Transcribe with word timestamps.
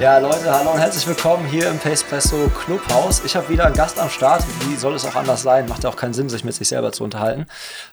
Ja, 0.00 0.16
Leute, 0.16 0.50
hallo 0.50 0.72
und 0.72 0.78
herzlich 0.78 1.06
willkommen 1.06 1.44
hier 1.44 1.68
im 1.68 1.78
Pacepresso 1.78 2.48
Clubhaus. 2.58 3.22
Ich 3.22 3.36
habe 3.36 3.50
wieder 3.50 3.66
einen 3.66 3.76
Gast 3.76 3.98
am 3.98 4.08
Start. 4.08 4.42
Wie 4.66 4.74
soll 4.74 4.94
es 4.94 5.04
auch 5.04 5.14
anders 5.14 5.42
sein? 5.42 5.68
Macht 5.68 5.84
ja 5.84 5.90
auch 5.90 5.96
keinen 5.96 6.14
Sinn, 6.14 6.30
sich 6.30 6.42
mit 6.42 6.54
sich 6.54 6.68
selber 6.68 6.90
zu 6.90 7.04
unterhalten. 7.04 7.44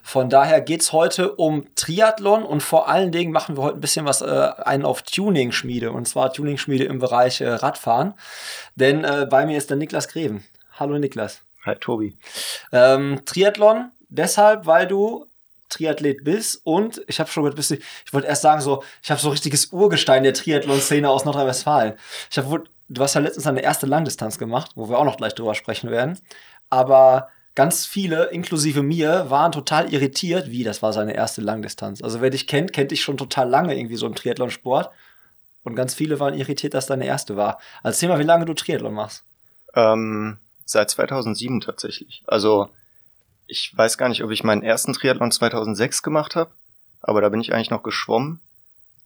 Von 0.02 0.30
daher 0.30 0.62
geht 0.62 0.80
es 0.80 0.94
heute 0.94 1.34
um 1.34 1.66
Triathlon 1.74 2.44
und 2.44 2.62
vor 2.62 2.88
allen 2.88 3.12
Dingen 3.12 3.30
machen 3.30 3.58
wir 3.58 3.62
heute 3.62 3.76
ein 3.76 3.82
bisschen 3.82 4.06
was 4.06 4.22
äh, 4.22 4.24
einen 4.24 4.86
auf 4.86 5.02
Tuning-Schmiede 5.02 5.92
und 5.92 6.08
zwar 6.08 6.32
Tuning-Schmiede 6.32 6.84
im 6.84 6.98
Bereich 6.98 7.42
äh, 7.42 7.48
Radfahren. 7.50 8.14
Denn 8.74 9.04
äh, 9.04 9.26
bei 9.28 9.44
mir 9.44 9.58
ist 9.58 9.68
der 9.68 9.76
Niklas 9.76 10.08
Greven. 10.08 10.42
Hallo 10.80 10.98
Niklas. 10.98 11.42
Hi 11.66 11.74
Tobi. 11.74 12.16
Ähm, 12.72 13.20
Triathlon 13.26 13.90
deshalb, 14.08 14.64
weil 14.64 14.86
du 14.86 15.26
Triathlet 15.68 16.24
bist 16.24 16.60
und 16.64 17.02
ich 17.06 17.20
habe 17.20 17.30
schon 17.30 17.44
gehört, 17.44 17.58
ich 17.58 18.12
wollte 18.12 18.26
erst 18.26 18.42
sagen 18.42 18.60
so, 18.60 18.82
ich 19.02 19.10
habe 19.10 19.20
so 19.20 19.30
richtiges 19.30 19.66
Urgestein 19.66 20.22
der 20.22 20.34
Triathlon-Szene 20.34 21.08
aus 21.08 21.24
Nordrhein-Westfalen. 21.24 21.94
Ich 22.30 22.38
habe 22.38 22.64
du 22.88 23.02
hast 23.02 23.14
ja 23.14 23.20
letztens 23.20 23.46
eine 23.46 23.60
erste 23.60 23.86
Langdistanz 23.86 24.38
gemacht, 24.38 24.72
wo 24.74 24.88
wir 24.88 24.98
auch 24.98 25.04
noch 25.04 25.18
gleich 25.18 25.34
drüber 25.34 25.54
sprechen 25.54 25.90
werden, 25.90 26.18
aber 26.70 27.28
ganz 27.54 27.86
viele, 27.86 28.26
inklusive 28.26 28.82
mir, 28.82 29.30
waren 29.30 29.52
total 29.52 29.92
irritiert, 29.92 30.50
wie 30.50 30.64
das 30.64 30.82
war 30.82 30.92
seine 30.92 31.14
erste 31.14 31.40
Langdistanz. 31.40 32.02
Also 32.02 32.20
wer 32.20 32.30
dich 32.30 32.46
kennt, 32.46 32.72
kennt 32.72 32.92
dich 32.92 33.02
schon 33.02 33.16
total 33.16 33.48
lange 33.48 33.76
irgendwie 33.76 33.96
so 33.96 34.06
im 34.06 34.14
Triathlon-Sport 34.14 34.90
und 35.64 35.74
ganz 35.74 35.94
viele 35.94 36.20
waren 36.20 36.34
irritiert, 36.34 36.74
dass 36.74 36.86
deine 36.86 37.06
erste 37.06 37.36
war. 37.36 37.58
Erzähl 37.82 38.08
mal, 38.08 38.18
wie 38.18 38.24
lange 38.24 38.44
du 38.44 38.54
Triathlon 38.54 38.94
machst. 38.94 39.24
Ähm, 39.74 40.38
seit 40.64 40.90
2007 40.90 41.60
tatsächlich. 41.60 42.22
Also 42.26 42.70
ich 43.48 43.76
weiß 43.76 43.98
gar 43.98 44.08
nicht, 44.08 44.22
ob 44.22 44.30
ich 44.30 44.44
meinen 44.44 44.62
ersten 44.62 44.92
Triathlon 44.92 45.32
2006 45.32 46.02
gemacht 46.02 46.36
habe, 46.36 46.52
aber 47.00 47.20
da 47.20 47.28
bin 47.30 47.40
ich 47.40 47.52
eigentlich 47.52 47.70
noch 47.70 47.82
geschwommen. 47.82 48.40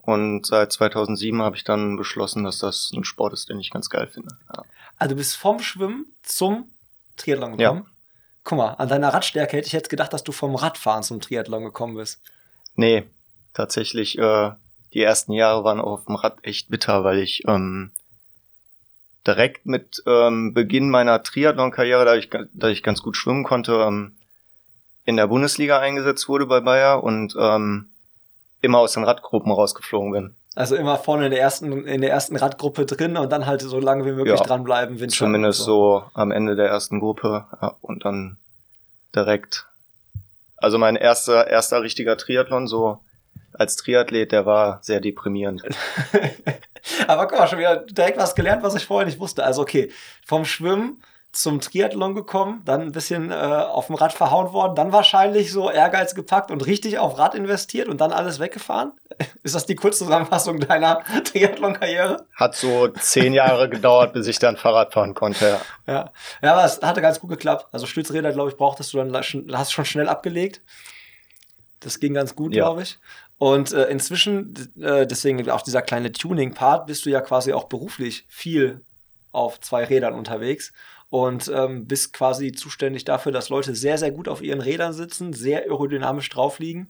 Und 0.03 0.47
seit 0.47 0.73
2007 0.73 1.41
habe 1.41 1.57
ich 1.57 1.63
dann 1.63 1.97
beschlossen, 1.97 2.43
dass 2.43 2.59
das 2.59 2.91
ein 2.93 3.05
Sport 3.05 3.33
ist, 3.33 3.49
den 3.49 3.61
ich 3.61 3.71
ganz 3.71 3.89
geil 3.89 4.09
finde. 4.09 4.37
Ja. 4.55 4.65
Also 4.97 5.15
du 5.15 5.19
bist 5.19 5.37
vom 5.37 5.61
Schwimmen 5.61 6.07
zum 6.23 6.73
Triathlon 7.17 7.57
gekommen? 7.57 7.85
Ja. 7.85 7.91
Guck 8.43 8.59
mal, 8.59 8.71
an 8.75 8.89
deiner 8.89 9.15
Radstärke 9.15 9.57
hätte 9.57 9.69
ich 9.69 9.73
jetzt 9.73 9.91
gedacht, 9.91 10.13
dass 10.13 10.25
du 10.25 10.33
vom 10.33 10.57
Radfahren 10.57 11.05
zum 11.05 11.21
Triathlon 11.21 11.63
gekommen 11.63 11.95
bist. 11.95 12.21
Nee, 12.75 13.05
tatsächlich, 13.55 14.19
äh, 14.19 14.51
die 14.93 15.03
ersten 15.03 15.33
Jahre 15.33 15.63
waren 15.63 15.81
auf 15.81 16.07
dem 16.07 16.17
Rad 16.17 16.39
echt 16.43 16.69
bitter, 16.69 17.05
weil 17.05 17.19
ich 17.19 17.47
ähm, 17.47 17.93
direkt 19.25 19.67
mit 19.67 20.03
ähm, 20.07 20.53
Beginn 20.53 20.91
meiner 20.91 21.23
Triathlon-Karriere, 21.23 22.05
da 22.05 22.17
ich, 22.17 22.31
da 22.53 22.69
ich 22.69 22.83
ganz 22.83 23.03
gut 23.03 23.17
schwimmen 23.17 23.45
konnte, 23.45 23.75
ähm, 23.75 24.17
in 25.05 25.17
der 25.17 25.27
Bundesliga 25.27 25.79
eingesetzt 25.79 26.29
wurde 26.29 26.47
bei 26.47 26.61
Bayer 26.61 27.03
und 27.03 27.35
ähm, 27.39 27.91
immer 28.61 28.79
aus 28.79 28.93
den 28.93 29.05
Radgruppen 29.05 29.53
rausgeflogen 29.53 30.13
bin. 30.13 30.35
Also 30.55 30.77
immer 30.77 30.99
vorne 30.99 31.27
in 31.27 31.31
der 31.31 31.41
ersten, 31.41 31.87
in 31.87 32.03
der 32.03 32.11
ersten 32.11 32.37
Radgruppe 32.37 32.85
drin 32.85 33.17
und 33.17 33.33
dann 33.33 33.47
halt 33.47 33.63
so 33.63 33.81
lange 33.81 34.05
wie 34.05 34.13
möglich 34.13 34.39
ja, 34.39 34.45
dranbleiben. 34.45 35.09
Zumindest 35.09 35.61
so. 35.61 36.01
so. 36.01 36.05
am 36.15 36.31
Ende 36.31 36.57
der 36.57 36.69
ersten 36.69 37.01
Gruppe 37.01 37.47
ja, 37.61 37.75
und 37.81 38.05
dann 38.05 38.37
direkt. 39.15 39.67
Also 40.59 40.79
mein 40.79 40.97
erster, 40.97 41.49
erster 41.49 41.83
richtiger 41.83 42.17
Triathlon, 42.17 42.67
so 42.69 43.01
als 43.55 43.77
Triathlet, 43.77 44.31
der 44.31 44.47
war 44.47 44.79
sehr 44.83 45.01
deprimierend. 45.01 45.63
Aber 47.07 47.27
guck 47.27 47.39
mal, 47.39 47.49
schon 47.49 47.59
wieder 47.59 47.77
direkt 47.77 48.19
was 48.19 48.35
gelernt, 48.35 48.63
was 48.63 48.75
ich 48.75 48.85
vorher 48.85 49.07
nicht 49.07 49.21
wusste. 49.21 49.45
Also 49.45 49.63
okay, 49.63 49.91
vom 50.25 50.45
Schwimmen 50.45 51.03
zum 51.33 51.63
Triathlon 51.63 52.15
gekommen, 52.15 52.61
dann 52.67 52.83
ein 52.83 52.93
bisschen 52.93 53.31
äh, 53.31 53.35
auf 53.35 53.87
dem 53.87 53.95
Rad 53.95 54.13
verhauen 54.13 54.53
worden, 54.53 54.75
dann 54.75 54.93
wahrscheinlich 54.93 55.51
so 55.51 55.71
Ehrgeiz 55.71 56.15
gepackt 56.15 56.51
und 56.51 56.67
richtig 56.67 56.99
auf 56.99 57.19
Rad 57.19 57.35
investiert 57.35 57.89
und 57.89 58.03
dann 58.03 58.13
alles 58.13 58.39
weggefahren? 58.39 58.93
Ist 59.43 59.55
das 59.55 59.65
die 59.65 59.75
Kurzzusammenfassung 59.75 60.61
deiner 60.61 61.03
Triathlon-Karriere? 61.25 62.27
Hat 62.35 62.55
so 62.55 62.89
zehn 62.89 63.33
Jahre 63.33 63.71
gedauert, 63.71 64.13
bis 64.13 64.27
ich 64.27 64.39
dann 64.39 64.59
Fahrrad 64.59 64.93
fahren 64.93 65.15
konnte, 65.15 65.49
ja. 65.87 65.93
Ja, 65.93 66.11
ja 66.43 66.53
aber 66.53 66.67
es 66.67 66.83
hatte 66.83 67.01
ganz 67.01 67.19
gut 67.19 67.31
geklappt. 67.31 67.67
Also 67.73 67.87
Stützräder, 67.87 68.33
glaube 68.33 68.51
ich, 68.51 68.57
brauchtest 68.59 68.93
du 68.93 68.99
dann, 68.99 69.15
hast 69.15 69.73
schon 69.73 69.85
schnell 69.87 70.11
abgelegt. 70.11 70.61
Das 71.81 71.99
ging 71.99 72.13
ganz 72.13 72.37
gut, 72.37 72.55
ja. 72.55 72.65
glaube 72.65 72.83
ich. 72.83 72.99
Und 73.39 73.73
äh, 73.73 73.87
inzwischen, 73.87 74.55
äh, 74.81 75.07
deswegen 75.07 75.49
auch 75.51 75.63
dieser 75.63 75.81
kleine 75.81 76.13
Tuning-Part, 76.13 76.87
bist 76.87 77.07
du 77.07 77.11
ja 77.11 77.23
quasi 77.23 77.55
auch 77.55 77.65
beruflich 77.65 78.27
viel 78.29 78.83
auf 79.33 79.61
zwei 79.61 79.85
Rädern 79.85 80.15
unterwegs 80.15 80.73
und 81.13 81.53
ähm, 81.55 81.87
bist 81.87 82.15
quasi 82.15 82.53
zuständig 82.53 83.05
dafür, 83.05 83.33
dass 83.33 83.51
Leute 83.51 83.75
sehr, 83.75 83.99
sehr 83.99 84.11
gut 84.11 84.29
auf 84.29 84.41
ihren 84.41 84.63
Rädern 84.63 84.95
sitzen, 84.95 85.35
sehr 85.35 85.65
aerodynamisch 85.65 86.31
drauf 86.31 86.59
liegen 86.59 86.89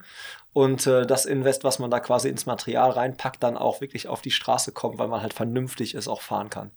und 0.53 0.87
äh, 0.87 1.05
das 1.05 1.27
Invest, 1.27 1.65
was 1.65 1.81
man 1.81 1.91
da 1.91 1.99
quasi 1.99 2.29
ins 2.29 2.47
Material 2.47 2.93
reinpackt, 2.93 3.43
dann 3.43 3.57
auch 3.57 3.81
wirklich 3.81 4.07
auf 4.07 4.23
die 4.23 4.31
Straße 4.31 4.71
kommt, 4.71 5.01
weil 5.01 5.09
man 5.09 5.23
halt 5.23 5.35
vernünftig 5.35 5.97
es 5.97 6.07
auch 6.07 6.21
fahren 6.21 6.51
kann. 6.51 6.71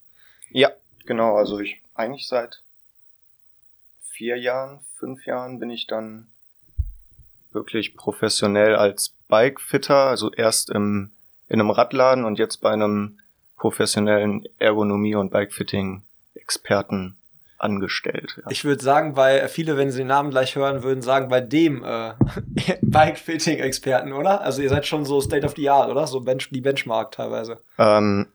Ja, 0.49 0.71
genau. 1.05 1.35
Also 1.35 1.59
ich 1.59 1.83
eigentlich 1.93 2.27
seit 2.27 2.63
vier 4.09 4.37
Jahren, 4.37 4.79
fünf 4.95 5.27
Jahren 5.27 5.59
bin 5.59 5.69
ich 5.69 5.85
dann 5.85 6.31
wirklich 7.51 7.95
professionell 7.95 8.75
als 8.75 9.13
Bikefitter, 9.27 10.07
also 10.07 10.31
erst 10.31 10.71
im, 10.71 11.11
in 11.47 11.59
einem 11.59 11.69
Radladen 11.69 12.25
und 12.25 12.39
jetzt 12.39 12.57
bei 12.61 12.71
einem 12.71 13.19
professionellen 13.55 14.49
Ergonomie- 14.57 15.13
und 15.13 15.29
Bikefitting-Experten 15.29 17.17
angestellt. 17.65 18.37
Ja. 18.37 18.43
Ich 18.49 18.63
würde 18.63 18.81
sagen, 18.83 19.15
weil 19.15 19.47
viele, 19.49 19.75
wenn 19.75 19.91
sie 19.91 19.97
den 19.97 20.07
Namen 20.07 20.29
gleich 20.29 20.55
hören, 20.55 20.83
würden 20.83 21.01
sagen, 21.01 21.27
bei 21.27 21.41
dem 21.41 21.83
äh, 21.83 22.13
Bike-Fitting-Experten, 22.81 24.13
oder? 24.13 24.41
Also 24.41 24.61
ihr 24.61 24.69
seid 24.69 24.85
schon 24.85 25.03
so 25.03 25.19
State 25.19 25.45
of 25.45 25.55
the 25.55 25.69
Art, 25.69 25.89
oder? 25.89 26.07
So 26.07 26.21
Bench 26.21 26.49
die 26.51 26.61
Benchmark 26.61 27.11
teilweise. 27.11 27.59
Ähm, 27.77 28.27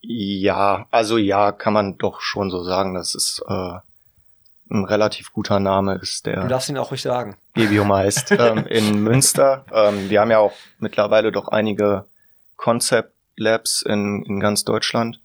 ja, 0.00 0.86
also 0.90 1.18
ja, 1.18 1.52
kann 1.52 1.72
man 1.72 1.98
doch 1.98 2.20
schon 2.20 2.50
so 2.50 2.62
sagen. 2.64 2.94
Das 2.94 3.14
ist 3.14 3.42
äh, 3.46 3.74
ein 4.70 4.84
relativ 4.84 5.32
guter 5.32 5.60
Name 5.60 5.98
ist 6.00 6.26
der. 6.26 6.42
Du 6.42 6.48
darfst 6.48 6.68
ihn 6.68 6.78
auch 6.78 6.90
ruhig 6.90 7.02
sagen. 7.02 7.36
Gebium 7.54 7.92
heißt 7.92 8.32
ähm, 8.38 8.66
in 8.66 9.02
Münster. 9.02 9.64
Ähm, 9.72 10.08
wir 10.08 10.20
haben 10.20 10.30
ja 10.30 10.38
auch 10.38 10.54
mittlerweile 10.78 11.32
doch 11.32 11.48
einige 11.48 12.06
Concept 12.56 13.12
Labs 13.36 13.82
in, 13.82 14.22
in 14.24 14.40
ganz 14.40 14.64
Deutschland. 14.64 15.20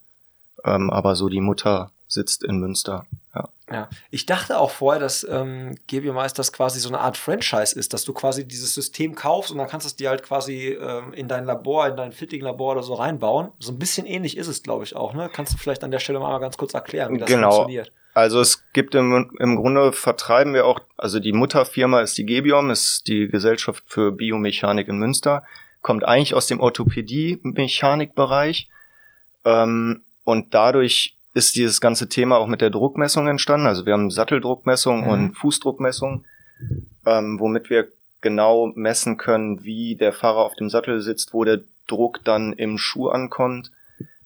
Ähm, 0.66 0.90
aber 0.90 1.16
so 1.16 1.30
die 1.30 1.42
Mutter 1.42 1.92
sitzt 2.08 2.44
in 2.44 2.58
Münster. 2.58 3.06
Ja. 3.36 3.50
ja. 3.72 3.90
Ich 4.12 4.26
dachte 4.26 4.60
auch 4.60 4.70
vorher, 4.70 5.00
dass 5.00 5.26
ähm, 5.30 5.76
GBMeisters 5.88 6.54
quasi 6.54 6.80
so 6.80 6.90
eine 6.90 7.00
Art 7.00 7.18
Franchise 7.18 7.78
ist, 7.78 7.94
dass 7.94 8.06
du 8.06 8.14
quasi 8.14 8.48
dieses 8.48 8.74
System 8.74 9.16
kaufst 9.16 9.52
und 9.52 9.58
dann 9.58 9.68
kannst 9.68 9.86
du 9.86 9.88
es 9.88 9.96
dir 9.96 10.10
halt 10.10 10.24
quasi 10.24 10.70
ähm, 10.70 11.14
in 11.14 11.28
dein 11.28 11.46
Labor, 11.46 11.88
in 11.88 11.98
dein 11.98 12.12
Fitting-Labor 12.12 12.74
oder 12.74 12.84
so 12.84 12.94
reinbauen. 12.94 13.50
So 13.60 13.72
ein 13.72 13.80
bisschen 13.80 14.06
ähnlich 14.06 14.38
ist 14.38 14.48
es, 14.48 14.64
glaube 14.64 14.84
ich, 14.84 14.96
auch. 14.96 15.14
Ne? 15.14 15.30
Kannst 15.34 15.54
du 15.54 15.58
vielleicht 15.58 15.84
an 15.84 15.92
der 15.92 16.00
Stelle 16.00 16.20
mal 16.20 16.38
ganz 16.40 16.58
kurz 16.58 16.74
erklären, 16.74 17.14
wie 17.14 17.20
das 17.20 17.28
genau. 17.28 17.52
funktioniert? 17.52 17.92
Also 18.14 18.42
es 18.42 18.64
gibt 18.74 18.94
im, 18.94 19.32
im 19.40 19.56
Grunde 19.56 19.92
vertreiben 19.92 20.54
wir 20.54 20.68
auch, 20.68 20.82
also 20.98 21.20
die 21.20 21.34
Mutterfirma 21.34 22.02
ist 22.02 22.16
die 22.18 22.28
Gebiom, 22.28 22.70
ist 22.70 23.08
die 23.08 23.28
Gesellschaft 23.28 23.84
für 23.88 24.12
Biomechanik 24.12 24.88
in 24.88 25.00
Münster, 25.00 25.42
kommt 25.82 26.06
eigentlich 26.06 26.36
aus 26.36 26.46
dem 26.46 26.60
Orthopädie-Mechanikbereich 26.60 28.70
ähm, 29.46 30.04
und 30.24 30.54
dadurch 30.54 31.18
ist 31.34 31.56
dieses 31.56 31.82
ganze 31.82 32.10
Thema 32.10 32.38
auch 32.38 32.48
mit 32.48 32.62
der 32.62 32.70
Druckmessung 32.70 33.28
entstanden. 33.28 33.68
Also 33.68 33.86
wir 33.86 33.94
haben 33.94 34.12
Satteldruckmessung 34.12 35.02
mhm. 35.02 35.08
und 35.08 35.34
Fußdruckmessung, 35.34 36.26
ähm, 37.06 37.40
womit 37.40 37.70
wir 37.70 37.88
genau 38.22 38.72
messen 38.76 39.18
können, 39.18 39.64
wie 39.64 39.96
der 39.96 40.14
Fahrer 40.14 40.46
auf 40.46 40.56
dem 40.56 40.70
Sattel 40.70 41.02
sitzt, 41.02 41.34
wo 41.34 41.44
der 41.44 41.62
Druck 41.88 42.24
dann 42.24 42.54
im 42.54 42.78
Schuh 42.78 43.10
ankommt, 43.10 43.72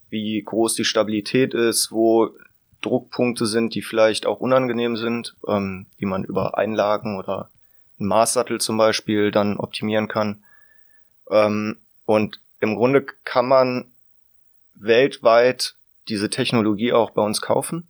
wie 0.10 0.42
groß 0.42 0.76
die 0.76 0.86
Stabilität 0.86 1.54
ist, 1.54 1.92
wo 1.92 2.30
Druckpunkte 2.82 3.46
sind, 3.46 3.74
die 3.74 3.82
vielleicht 3.82 4.26
auch 4.26 4.40
unangenehm 4.40 4.98
sind, 4.98 5.36
ähm, 5.48 5.88
die 6.00 6.06
man 6.06 6.24
über 6.24 6.58
Einlagen 6.58 7.18
oder 7.18 7.50
einen 8.00 8.10
Maßsattel 8.10 8.62
zum 8.62 8.78
Beispiel 8.78 9.32
dann 9.32 9.58
optimieren 9.58 10.08
kann. 10.08 10.44
Ähm, 11.32 11.78
und 12.06 12.40
im 12.60 12.76
Grunde 12.76 13.06
kann 13.24 13.48
man 13.48 13.86
weltweit 14.76 15.77
diese 16.10 16.30
Technologie 16.30 16.94
auch 16.94 17.12
bei 17.12 17.22
uns 17.22 17.42
kaufen. 17.42 17.88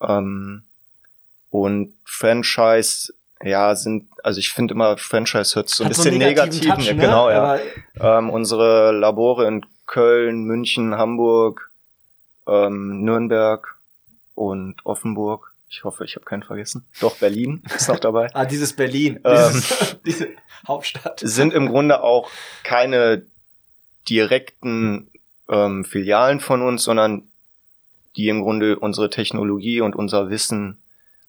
Ähm, 0.00 0.62
und 1.50 1.94
Franchise, 2.04 3.12
ja, 3.42 3.74
sind, 3.74 4.08
also 4.22 4.38
ich 4.38 4.50
finde 4.50 4.74
immer, 4.74 4.96
Franchise 4.98 5.54
hört 5.56 5.68
so 5.68 5.84
ein 5.84 5.88
bisschen 5.88 6.12
so 6.12 6.18
negativ. 6.18 6.66
Touch, 6.66 6.92
ne? 6.92 6.96
Genau, 6.96 7.30
ja. 7.30 7.58
Ähm, 7.98 8.30
unsere 8.30 8.92
Labore 8.92 9.46
in 9.46 9.66
Köln, 9.86 10.44
München, 10.44 10.94
Hamburg, 10.94 11.70
ähm, 12.46 13.02
Nürnberg, 13.02 13.80
und 14.40 14.76
Offenburg. 14.84 15.52
Ich 15.68 15.84
hoffe, 15.84 16.04
ich 16.04 16.16
habe 16.16 16.24
keinen 16.24 16.42
vergessen. 16.42 16.86
Doch, 17.00 17.16
Berlin 17.18 17.62
ist 17.76 17.88
noch 17.88 18.00
dabei. 18.00 18.30
ah, 18.34 18.46
dieses 18.46 18.72
Berlin, 18.72 19.20
Ähm, 19.22 19.52
dieses, 19.52 19.96
diese 20.06 20.28
Hauptstadt. 20.66 21.20
sind 21.22 21.52
im 21.52 21.68
Grunde 21.68 22.02
auch 22.02 22.30
keine 22.64 23.26
direkten 24.08 25.10
ähm, 25.48 25.84
Filialen 25.84 26.40
von 26.40 26.62
uns, 26.62 26.84
sondern 26.84 27.29
die 28.16 28.28
im 28.28 28.42
Grunde 28.42 28.78
unsere 28.78 29.10
Technologie 29.10 29.80
und 29.80 29.96
unser 29.96 30.30
Wissen 30.30 30.78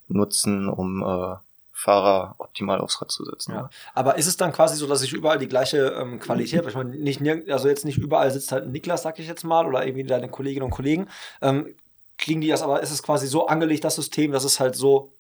nutzen, 0.08 0.68
um 0.68 1.04
äh, 1.04 1.36
Fahrer 1.82 2.36
optimal 2.38 2.80
aufs 2.80 3.02
Rad 3.02 3.12
zu 3.12 3.26
setzen. 3.26 3.54
Ja. 3.54 3.70
Aber 3.94 4.18
ist 4.18 4.28
es 4.28 4.38
dann 4.38 4.52
quasi 4.52 4.76
so, 4.76 4.88
dass 4.88 5.02
ich 5.02 5.14
überall 5.14 5.40
die 5.40 5.48
gleiche 5.48 5.96
ähm, 6.00 6.20
Qualität 6.20 6.60
habe? 6.60 6.70
Ich 6.70 6.76
meine, 6.76 6.92
nicht, 6.92 7.22
also 7.50 7.68
jetzt 7.68 7.86
nicht 7.86 7.98
überall 7.98 8.30
sitzt 8.32 8.52
halt 8.52 8.68
Niklas, 8.68 9.02
sag 9.02 9.18
ich 9.20 9.28
jetzt 9.28 9.44
mal, 9.44 9.66
oder 9.66 9.86
irgendwie 9.86 10.04
deine 10.04 10.30
Kolleginnen 10.30 10.66
und 10.66 10.72
Kollegen. 10.72 11.08
Ähm, 11.42 11.74
kriegen 12.18 12.40
die 12.40 12.50
das, 12.50 12.62
aber 12.62 12.82
ist 12.82 12.92
es 12.92 13.02
quasi 13.02 13.26
so 13.26 13.48
angelegt, 13.48 13.84
das 13.84 13.96
System, 13.96 14.32
dass 14.32 14.44
es 14.44 14.60
halt 14.60 14.76
so, 14.76 15.12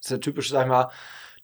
ist 0.00 0.10
ja 0.10 0.18
typisch, 0.18 0.50
sag 0.50 0.62
ich 0.62 0.68
mal, 0.68 0.90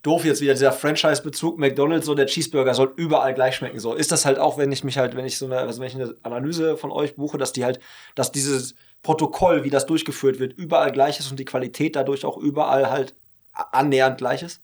doof 0.03 0.25
jetzt 0.25 0.41
wieder 0.41 0.53
dieser 0.53 0.73
Franchise-Bezug, 0.73 1.59
McDonalds, 1.59 2.07
so 2.07 2.15
der 2.15 2.27
Cheeseburger 2.27 2.75
soll 2.75 2.93
überall 2.97 3.35
gleich 3.35 3.57
schmecken. 3.57 3.81
So 3.81 3.95
ist 3.95 4.13
das 4.13 4.27
halt 4.27 4.39
auch, 4.39 4.59
wenn 4.59 4.71
ich 4.71 4.85
mich 4.85 4.99
halt, 4.99 5.17
wenn 5.17 5.25
ich 5.25 5.39
so 5.39 5.47
eine, 5.47 5.59
also 5.59 5.81
wenn 5.81 5.89
ich 5.89 5.95
eine 5.95 6.15
Analyse 6.23 6.77
von 6.77 6.93
euch 6.93 7.17
buche, 7.17 7.39
dass 7.39 7.53
die 7.53 7.65
halt, 7.65 7.81
dass 8.15 8.31
dieses 8.31 8.75
Protokoll, 9.09 9.65
wie 9.65 9.71
das 9.71 9.87
durchgeführt 9.87 10.39
wird, 10.39 10.53
überall 10.59 10.93
gleich 10.93 11.19
ist 11.19 11.31
und 11.31 11.41
die 11.41 11.47
Qualität 11.47 11.97
dadurch 11.97 12.27
auch 12.27 12.37
überall 12.37 12.91
halt 12.91 13.15
annähernd 13.73 14.19
gleich 14.19 14.43
ist? 14.43 14.61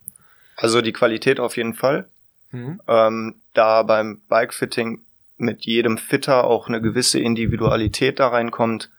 Also 0.58 0.82
die 0.82 0.92
Qualität 0.92 1.40
auf 1.40 1.56
jeden 1.56 1.72
Fall. 1.72 2.10
Mhm. 2.50 2.78
Ähm, 2.86 3.36
da 3.54 3.82
beim 3.84 4.20
Bikefitting 4.28 5.00
mit 5.38 5.64
jedem 5.64 5.96
Fitter 5.96 6.44
auch 6.44 6.68
eine 6.68 6.82
gewisse 6.82 7.20
Individualität 7.20 8.20
da 8.20 8.28
reinkommt, 8.28 8.90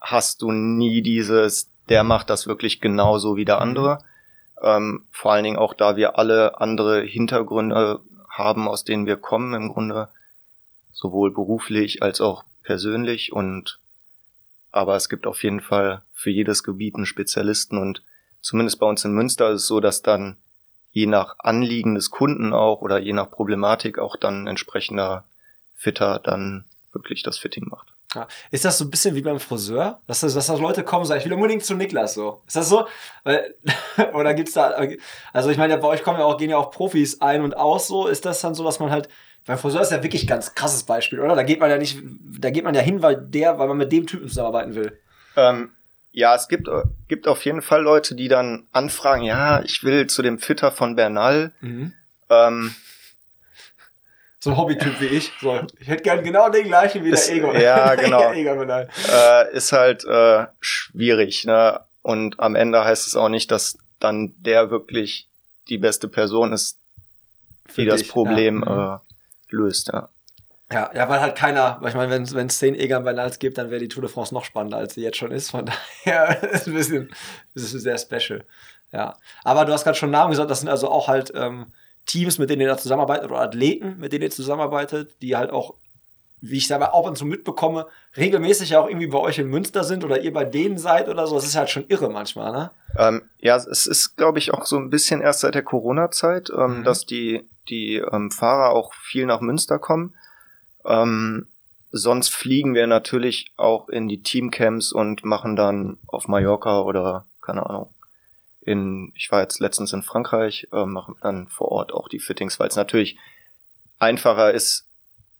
hast 0.00 0.42
du 0.42 0.52
nie 0.52 1.02
dieses, 1.02 1.68
der 1.88 2.04
macht 2.04 2.30
das 2.30 2.46
wirklich 2.46 2.80
genauso 2.80 3.34
wie 3.34 3.44
der 3.44 3.60
andere. 3.60 4.04
Ähm, 4.62 5.04
vor 5.10 5.32
allen 5.32 5.42
Dingen 5.42 5.58
auch, 5.58 5.74
da 5.74 5.96
wir 5.96 6.16
alle 6.16 6.60
andere 6.60 7.02
Hintergründe 7.02 7.98
haben, 8.28 8.68
aus 8.68 8.84
denen 8.84 9.06
wir 9.06 9.16
kommen 9.16 9.52
im 9.52 9.68
Grunde, 9.68 10.10
sowohl 10.92 11.32
beruflich 11.32 12.02
als 12.02 12.20
auch 12.20 12.44
persönlich 12.62 13.32
und 13.32 13.78
aber 14.72 14.94
es 14.94 15.08
gibt 15.08 15.26
auf 15.26 15.42
jeden 15.42 15.60
Fall 15.60 16.02
für 16.12 16.30
jedes 16.30 16.62
Gebiet 16.62 16.94
einen 16.94 17.06
Spezialisten 17.06 17.78
und 17.78 18.04
zumindest 18.40 18.78
bei 18.78 18.86
uns 18.86 19.04
in 19.04 19.12
Münster 19.12 19.50
ist 19.50 19.62
es 19.62 19.66
so, 19.66 19.80
dass 19.80 20.02
dann 20.02 20.36
je 20.92 21.06
nach 21.06 21.36
Anliegen 21.38 21.94
des 21.94 22.10
Kunden 22.10 22.52
auch 22.52 22.80
oder 22.80 22.98
je 22.98 23.12
nach 23.12 23.30
Problematik 23.30 23.98
auch 23.98 24.16
dann 24.16 24.46
entsprechender 24.46 25.24
Fitter 25.74 26.20
dann 26.22 26.64
wirklich 26.92 27.22
das 27.22 27.38
Fitting 27.38 27.68
macht. 27.68 27.92
Ja. 28.14 28.26
Ist 28.50 28.64
das 28.64 28.76
so 28.78 28.84
ein 28.84 28.90
bisschen 28.90 29.14
wie 29.14 29.22
beim 29.22 29.38
Friseur? 29.38 30.00
Dass, 30.08 30.20
das, 30.20 30.34
dass 30.34 30.48
das 30.48 30.58
Leute 30.58 30.82
kommen 30.82 31.02
und 31.02 31.06
sagen, 31.06 31.20
ich 31.20 31.26
will 31.26 31.32
unbedingt 31.32 31.64
zu 31.64 31.74
Niklas 31.74 32.14
so. 32.14 32.42
Ist 32.46 32.56
das 32.56 32.68
so? 32.68 32.86
Weil, 33.22 33.54
oder 34.14 34.34
gibt's 34.34 34.52
da, 34.52 34.74
also 35.32 35.50
ich 35.50 35.56
meine, 35.56 35.78
bei 35.78 35.88
euch 35.88 36.02
kommen 36.02 36.18
ja 36.18 36.24
auch, 36.24 36.36
gehen 36.36 36.50
ja 36.50 36.56
auch 36.56 36.72
Profis 36.72 37.20
ein 37.20 37.42
und 37.42 37.56
aus 37.56 37.86
so. 37.86 38.08
Ist 38.08 38.24
das 38.24 38.40
dann 38.40 38.54
so, 38.54 38.64
dass 38.64 38.80
man 38.80 38.90
halt, 38.90 39.08
beim 39.46 39.58
Friseur 39.58 39.80
ist 39.82 39.90
ja 39.92 40.02
wirklich 40.02 40.24
ein 40.24 40.28
ganz 40.28 40.54
krasses 40.54 40.82
Beispiel, 40.84 41.20
oder? 41.20 41.34
Da 41.34 41.42
geht 41.42 41.60
man 41.60 41.70
ja 41.70 41.78
nicht, 41.78 41.98
da 42.38 42.50
geht 42.50 42.64
man 42.64 42.74
ja 42.74 42.80
hin, 42.80 43.02
weil 43.02 43.16
der, 43.16 43.58
weil 43.58 43.68
man 43.68 43.76
mit 43.78 43.90
dem 43.92 44.06
Typen 44.06 44.28
zusammenarbeiten 44.28 44.74
will. 44.74 44.98
Ähm, 45.36 45.70
ja, 46.12 46.34
es 46.34 46.48
gibt, 46.48 46.68
gibt 47.08 47.26
auf 47.28 47.44
jeden 47.44 47.62
Fall 47.62 47.82
Leute, 47.82 48.14
die 48.14 48.28
dann 48.28 48.66
anfragen, 48.72 49.22
ja, 49.22 49.62
ich 49.62 49.82
will 49.84 50.06
zu 50.08 50.22
dem 50.22 50.38
Fitter 50.38 50.72
von 50.72 50.96
Bernal. 50.96 51.52
Ähm, 52.28 52.74
So 54.38 54.50
ein 54.50 54.56
Hobbytyp 54.56 55.00
wie 55.00 55.06
ich. 55.06 55.32
So, 55.40 55.60
ich 55.78 55.86
hätte 55.88 56.02
gern 56.02 56.24
genau 56.24 56.48
den 56.48 56.64
gleichen 56.66 57.04
wie 57.04 57.10
Ist- 57.10 57.28
der 57.28 57.36
Ego. 57.36 57.52
ja, 57.54 57.94
genau. 57.96 58.32
Egon 58.32 58.68
äh, 58.70 59.52
ist 59.54 59.72
halt 59.72 60.04
äh, 60.04 60.46
schwierig, 60.60 61.44
ne? 61.44 61.80
Und 62.02 62.40
am 62.40 62.54
Ende 62.56 62.82
heißt 62.84 63.06
es 63.06 63.16
auch 63.16 63.28
nicht, 63.28 63.50
dass 63.50 63.76
dann 63.98 64.32
der 64.38 64.70
wirklich 64.70 65.28
die 65.68 65.76
beste 65.78 66.08
Person 66.08 66.52
ist, 66.54 66.78
Für 67.66 67.82
die 67.82 67.88
das 67.88 68.00
dich, 68.00 68.10
Problem 68.10 68.64
ja. 68.66 68.96
äh, 68.96 68.98
löst, 69.52 69.90
ja. 69.92 70.08
Ja, 70.72 70.88
ja, 70.94 71.08
weil 71.08 71.20
halt 71.20 71.36
keiner, 71.36 71.78
weil 71.80 71.88
ich 71.88 71.96
meine, 71.96 72.12
wenn 72.32 72.46
es 72.46 72.58
zehn 72.58 72.76
Egan 72.76 73.02
Bernals 73.02 73.40
gibt, 73.40 73.58
dann 73.58 73.70
wäre 73.70 73.80
die 73.80 73.88
Tour 73.88 74.02
de 74.02 74.10
France 74.10 74.32
noch 74.32 74.44
spannender, 74.44 74.76
als 74.76 74.94
sie 74.94 75.02
jetzt 75.02 75.16
schon 75.16 75.32
ist. 75.32 75.50
Von 75.50 75.66
daher 76.04 76.42
ist 76.52 76.68
ein 76.68 76.74
bisschen, 76.74 77.10
das 77.54 77.74
ist 77.74 77.82
sehr 77.82 77.98
special. 77.98 78.44
Ja. 78.92 79.16
Aber 79.42 79.64
du 79.64 79.72
hast 79.72 79.82
gerade 79.82 79.98
schon 79.98 80.12
Namen 80.12 80.30
gesagt, 80.30 80.50
das 80.50 80.60
sind 80.60 80.68
also 80.68 80.88
auch 80.88 81.08
halt 81.08 81.32
ähm, 81.34 81.72
Teams, 82.06 82.38
mit 82.38 82.50
denen 82.50 82.62
ihr 82.62 82.68
da 82.68 82.78
zusammenarbeitet 82.78 83.30
oder 83.30 83.40
Athleten, 83.40 83.98
mit 83.98 84.12
denen 84.12 84.22
ihr 84.22 84.30
zusammenarbeitet, 84.30 85.16
die 85.22 85.36
halt 85.36 85.50
auch, 85.50 85.74
wie 86.40 86.56
ich 86.56 86.66
selber 86.66 86.94
auch 86.94 87.06
und 87.06 87.18
so 87.18 87.24
mitbekomme, 87.24 87.86
regelmäßig 88.16 88.70
ja 88.70 88.80
auch 88.80 88.88
irgendwie 88.88 89.08
bei 89.08 89.18
euch 89.18 89.38
in 89.38 89.48
Münster 89.48 89.84
sind 89.84 90.04
oder 90.04 90.20
ihr 90.20 90.32
bei 90.32 90.44
denen 90.44 90.78
seid 90.78 91.08
oder 91.08 91.26
so. 91.26 91.34
Das 91.34 91.44
ist 91.44 91.56
halt 91.56 91.70
schon 91.70 91.86
irre 91.88 92.08
manchmal, 92.10 92.52
ne? 92.52 92.70
Ähm, 92.96 93.22
ja, 93.38 93.56
es 93.56 93.86
ist, 93.86 94.16
glaube 94.16 94.38
ich, 94.38 94.52
auch 94.54 94.64
so 94.66 94.76
ein 94.76 94.90
bisschen 94.90 95.20
erst 95.20 95.40
seit 95.40 95.54
der 95.54 95.62
Corona-Zeit, 95.62 96.50
ähm, 96.50 96.78
Mhm. 96.80 96.84
dass 96.84 97.04
die, 97.06 97.48
die 97.68 97.96
ähm, 97.96 98.30
Fahrer 98.30 98.70
auch 98.70 98.94
viel 98.94 99.26
nach 99.26 99.40
Münster 99.40 99.78
kommen. 99.78 100.14
Ähm, 100.86 101.46
sonst 101.92 102.30
fliegen 102.30 102.74
wir 102.74 102.86
natürlich 102.86 103.52
auch 103.56 103.88
in 103.88 104.08
die 104.08 104.22
Teamcamps 104.22 104.92
und 104.92 105.24
machen 105.24 105.56
dann 105.56 105.98
auf 106.06 106.26
Mallorca 106.28 106.80
oder, 106.80 107.26
keine 107.42 107.66
Ahnung, 107.68 107.90
in, 108.62 109.12
ich 109.14 109.30
war 109.30 109.40
jetzt 109.40 109.58
letztens 109.60 109.92
in 109.92 110.02
Frankreich, 110.02 110.68
äh, 110.72 110.84
machen 110.84 111.16
dann 111.20 111.48
vor 111.48 111.72
Ort 111.72 111.92
auch 111.92 112.08
die 112.08 112.20
Fittings, 112.20 112.58
weil 112.60 112.68
es 112.68 112.76
natürlich 112.76 113.18
einfacher 113.98 114.52
ist, 114.52 114.86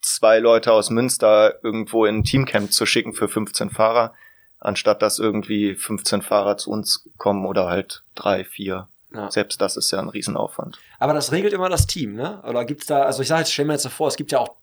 zwei 0.00 0.38
Leute 0.38 0.72
aus 0.72 0.90
Münster 0.90 1.62
irgendwo 1.62 2.04
in 2.04 2.18
ein 2.18 2.24
Teamcamp 2.24 2.72
zu 2.72 2.86
schicken 2.86 3.12
für 3.12 3.28
15 3.28 3.70
Fahrer, 3.70 4.14
anstatt 4.58 5.02
dass 5.02 5.18
irgendwie 5.18 5.74
15 5.74 6.22
Fahrer 6.22 6.56
zu 6.56 6.70
uns 6.70 7.08
kommen 7.16 7.46
oder 7.46 7.66
halt 7.66 8.04
drei, 8.14 8.44
vier. 8.44 8.88
Ja. 9.12 9.30
Selbst 9.30 9.60
das 9.60 9.76
ist 9.76 9.90
ja 9.90 9.98
ein 9.98 10.08
Riesenaufwand. 10.08 10.78
Aber 11.00 11.14
das 11.14 11.32
regelt 11.32 11.52
immer 11.52 11.68
das 11.68 11.88
Team, 11.88 12.14
ne? 12.14 12.40
Oder 12.46 12.64
gibt's 12.64 12.86
da, 12.86 13.02
also 13.02 13.22
ich 13.22 13.28
sage 13.28 13.40
jetzt, 13.40 13.52
stell 13.52 13.64
mir 13.64 13.72
jetzt 13.72 13.82
so 13.82 13.88
vor, 13.88 14.06
es 14.06 14.16
gibt 14.16 14.30
ja 14.30 14.38
auch 14.38 14.54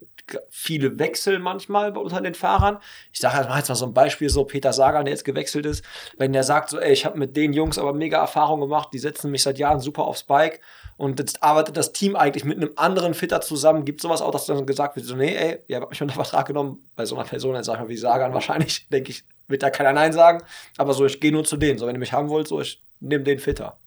viele 0.49 0.99
Wechsel 0.99 1.39
manchmal 1.39 1.95
unter 1.97 2.21
den 2.21 2.33
Fahrern. 2.33 2.79
Ich 3.11 3.19
sage 3.19 3.37
jetzt 3.37 3.49
mal 3.49 3.57
jetzt 3.57 3.69
mal 3.69 3.75
so 3.75 3.85
ein 3.85 3.93
Beispiel, 3.93 4.29
so 4.29 4.45
Peter 4.45 4.71
Sagan, 4.71 5.05
der 5.05 5.13
jetzt 5.13 5.25
gewechselt 5.25 5.65
ist, 5.65 5.83
wenn 6.17 6.33
der 6.33 6.43
sagt, 6.43 6.69
so, 6.69 6.79
ey, 6.79 6.93
ich 6.93 7.05
habe 7.05 7.17
mit 7.17 7.35
den 7.35 7.53
Jungs 7.53 7.77
aber 7.77 7.93
mega 7.93 8.19
Erfahrung 8.19 8.61
gemacht, 8.61 8.89
die 8.93 8.99
setzen 8.99 9.31
mich 9.31 9.43
seit 9.43 9.57
Jahren 9.57 9.79
super 9.79 10.03
aufs 10.03 10.23
Bike 10.23 10.61
und 10.97 11.19
jetzt 11.19 11.43
arbeitet 11.43 11.77
das 11.77 11.93
Team 11.93 12.15
eigentlich 12.15 12.43
mit 12.43 12.57
einem 12.57 12.71
anderen 12.75 13.13
Fitter 13.13 13.39
zusammen. 13.39 13.85
Gibt 13.85 14.01
sowas 14.01 14.21
auch, 14.21 14.31
dass 14.31 14.47
dann 14.47 14.65
gesagt 14.65 14.95
wird, 14.95 15.05
so, 15.05 15.15
nee, 15.15 15.35
ey, 15.35 15.59
ihr 15.67 15.77
habt 15.79 15.91
mich 15.91 16.01
unter 16.01 16.15
Vertrag 16.15 16.47
genommen, 16.47 16.83
bei 16.95 17.05
so 17.05 17.15
einer 17.15 17.27
Person, 17.27 17.55
jetzt 17.55 17.67
sag 17.67 17.75
ich 17.75 17.81
mal 17.81 17.89
wie 17.89 17.97
Sagan 17.97 18.33
wahrscheinlich, 18.33 18.87
denke 18.91 19.11
ich, 19.11 19.23
wird 19.47 19.61
da 19.61 19.69
keiner 19.69 19.93
Nein 19.93 20.11
sagen. 20.11 20.43
Aber 20.77 20.93
so, 20.93 21.05
ich 21.05 21.19
gehe 21.19 21.31
nur 21.31 21.45
zu 21.45 21.55
denen. 21.55 21.77
So, 21.77 21.85
wenn 21.85 21.95
ihr 21.95 21.99
mich 21.99 22.13
haben 22.13 22.29
wollt, 22.29 22.47
so, 22.47 22.59
ich 22.61 22.81
nehme 22.99 23.23
den 23.23 23.37
Fitter. 23.37 23.77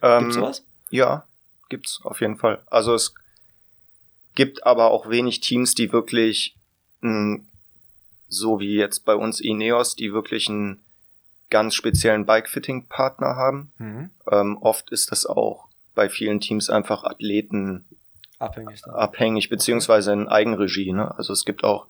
Ähm, 0.00 0.20
Gibt's 0.20 0.34
sowas? 0.36 0.64
Ja, 0.90 1.26
gibt's 1.68 2.00
auf 2.04 2.20
jeden 2.20 2.36
Fall. 2.36 2.62
Also 2.70 2.94
es 2.94 3.14
gibt 4.36 4.64
aber 4.64 4.92
auch 4.92 5.08
wenig 5.10 5.40
Teams, 5.40 5.74
die 5.74 5.92
wirklich 5.92 6.54
mh, 7.00 7.40
so 8.28 8.60
wie 8.60 8.76
jetzt 8.76 9.04
bei 9.04 9.16
uns 9.16 9.40
Ineos, 9.40 9.96
die 9.96 10.12
wirklich 10.12 10.48
einen 10.48 10.84
ganz 11.50 11.74
speziellen 11.74 12.26
Bike-Fitting-Partner 12.26 13.36
haben. 13.36 13.72
Mhm. 13.78 14.10
Ähm, 14.30 14.58
oft 14.58 14.90
ist 14.90 15.10
das 15.10 15.26
auch 15.26 15.63
bei 15.94 16.08
vielen 16.08 16.40
Teams 16.40 16.70
einfach 16.70 17.04
Athleten 17.04 17.84
Abhängig. 18.38 18.84
Abhängig, 18.86 19.48
beziehungsweise 19.48 20.12
in 20.12 20.28
Eigenregie. 20.28 20.92
Ne? 20.92 21.14
Also 21.16 21.32
es 21.32 21.44
gibt 21.44 21.64
auch, 21.64 21.86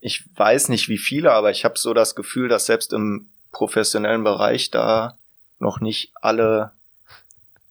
ich 0.00 0.24
weiß 0.36 0.68
nicht 0.68 0.88
wie 0.88 0.98
viele, 0.98 1.32
aber 1.32 1.50
ich 1.50 1.64
habe 1.64 1.78
so 1.78 1.94
das 1.94 2.14
Gefühl, 2.14 2.48
dass 2.48 2.66
selbst 2.66 2.92
im 2.92 3.28
professionellen 3.52 4.24
Bereich 4.24 4.70
da 4.70 5.18
noch 5.58 5.80
nicht 5.80 6.12
alle 6.14 6.72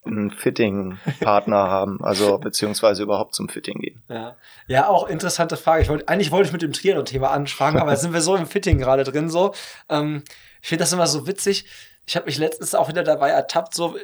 einen 0.04 0.30
Fitting-Partner 0.30 1.56
haben, 1.68 2.02
also 2.02 2.38
beziehungsweise 2.38 3.02
überhaupt 3.02 3.34
zum 3.34 3.48
Fitting 3.48 3.80
gehen. 3.80 4.02
Ja. 4.08 4.36
ja, 4.66 4.88
auch 4.88 5.08
interessante 5.08 5.56
Frage. 5.56 5.82
Ich 5.82 5.88
wollte, 5.88 6.08
eigentlich 6.08 6.30
wollte 6.30 6.46
ich 6.46 6.52
mit 6.52 6.62
dem 6.62 6.72
Triathlon-Thema 6.72 7.30
anfangen, 7.30 7.78
aber 7.78 7.90
jetzt 7.92 8.02
sind 8.02 8.12
wir 8.12 8.22
so 8.22 8.36
im 8.36 8.46
Fitting 8.46 8.78
gerade 8.78 9.04
drin. 9.04 9.28
So, 9.28 9.54
ähm, 9.88 10.22
ich 10.62 10.68
finde 10.68 10.82
das 10.82 10.92
immer 10.92 11.06
so 11.06 11.26
witzig. 11.26 11.66
Ich 12.06 12.16
habe 12.16 12.26
mich 12.26 12.38
letztens 12.38 12.74
auch 12.74 12.88
wieder 12.88 13.02
dabei 13.02 13.30
ertappt. 13.30 13.74
So, 13.74 13.96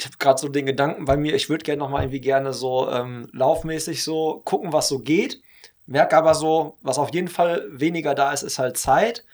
ich 0.00 0.06
habe 0.06 0.16
gerade 0.18 0.40
so 0.40 0.48
den 0.48 0.64
Gedanken 0.64 1.04
bei 1.04 1.16
mir, 1.16 1.34
ich 1.34 1.50
würde 1.50 1.62
gerne 1.62 1.78
noch 1.78 1.90
mal 1.90 2.00
irgendwie 2.00 2.20
gerne 2.20 2.54
so 2.54 2.90
ähm, 2.90 3.28
laufmäßig 3.32 4.02
so 4.02 4.40
gucken, 4.44 4.72
was 4.72 4.88
so 4.88 5.00
geht. 5.00 5.42
Merke 5.84 6.16
aber 6.16 6.34
so, 6.34 6.78
was 6.80 6.98
auf 6.98 7.12
jeden 7.12 7.28
Fall 7.28 7.66
weniger 7.70 8.14
da 8.14 8.32
ist, 8.32 8.42
ist 8.42 8.58
halt 8.58 8.78
Zeit. 8.78 9.26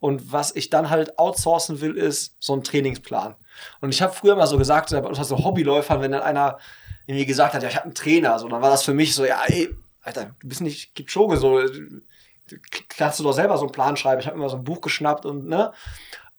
Und 0.00 0.32
was 0.32 0.54
ich 0.56 0.70
dann 0.70 0.88
halt 0.88 1.18
outsourcen 1.18 1.80
will, 1.80 1.96
ist 1.96 2.36
so 2.40 2.54
ein 2.54 2.64
Trainingsplan. 2.64 3.36
Und 3.80 3.90
ich 3.90 4.00
habe 4.00 4.14
früher 4.14 4.34
mal 4.36 4.46
so 4.46 4.56
gesagt, 4.56 4.90
bei 4.90 4.98
uns 5.00 5.18
so 5.18 5.44
Hobbyläufern, 5.44 6.00
wenn 6.00 6.12
dann 6.12 6.22
einer 6.22 6.58
irgendwie 7.06 7.26
gesagt 7.26 7.52
hat, 7.52 7.62
ja, 7.62 7.68
ich 7.68 7.76
habe 7.76 7.84
einen 7.84 7.94
Trainer, 7.94 8.38
so, 8.38 8.48
dann 8.48 8.62
war 8.62 8.70
das 8.70 8.82
für 8.82 8.94
mich 8.94 9.14
so, 9.14 9.26
ja, 9.26 9.42
ey, 9.46 9.68
Alter, 10.00 10.34
du 10.40 10.48
bist 10.48 10.62
nicht 10.62 10.94
Kipchoge, 10.94 11.36
so, 11.36 11.60
kannst 12.88 13.18
du 13.18 13.24
doch 13.24 13.32
selber 13.32 13.58
so 13.58 13.64
einen 13.64 13.72
Plan 13.72 13.96
schreiben. 13.96 14.20
Ich 14.20 14.26
habe 14.26 14.36
immer 14.36 14.48
so 14.48 14.56
ein 14.56 14.64
Buch 14.64 14.80
geschnappt 14.80 15.26
und, 15.26 15.46
ne, 15.46 15.72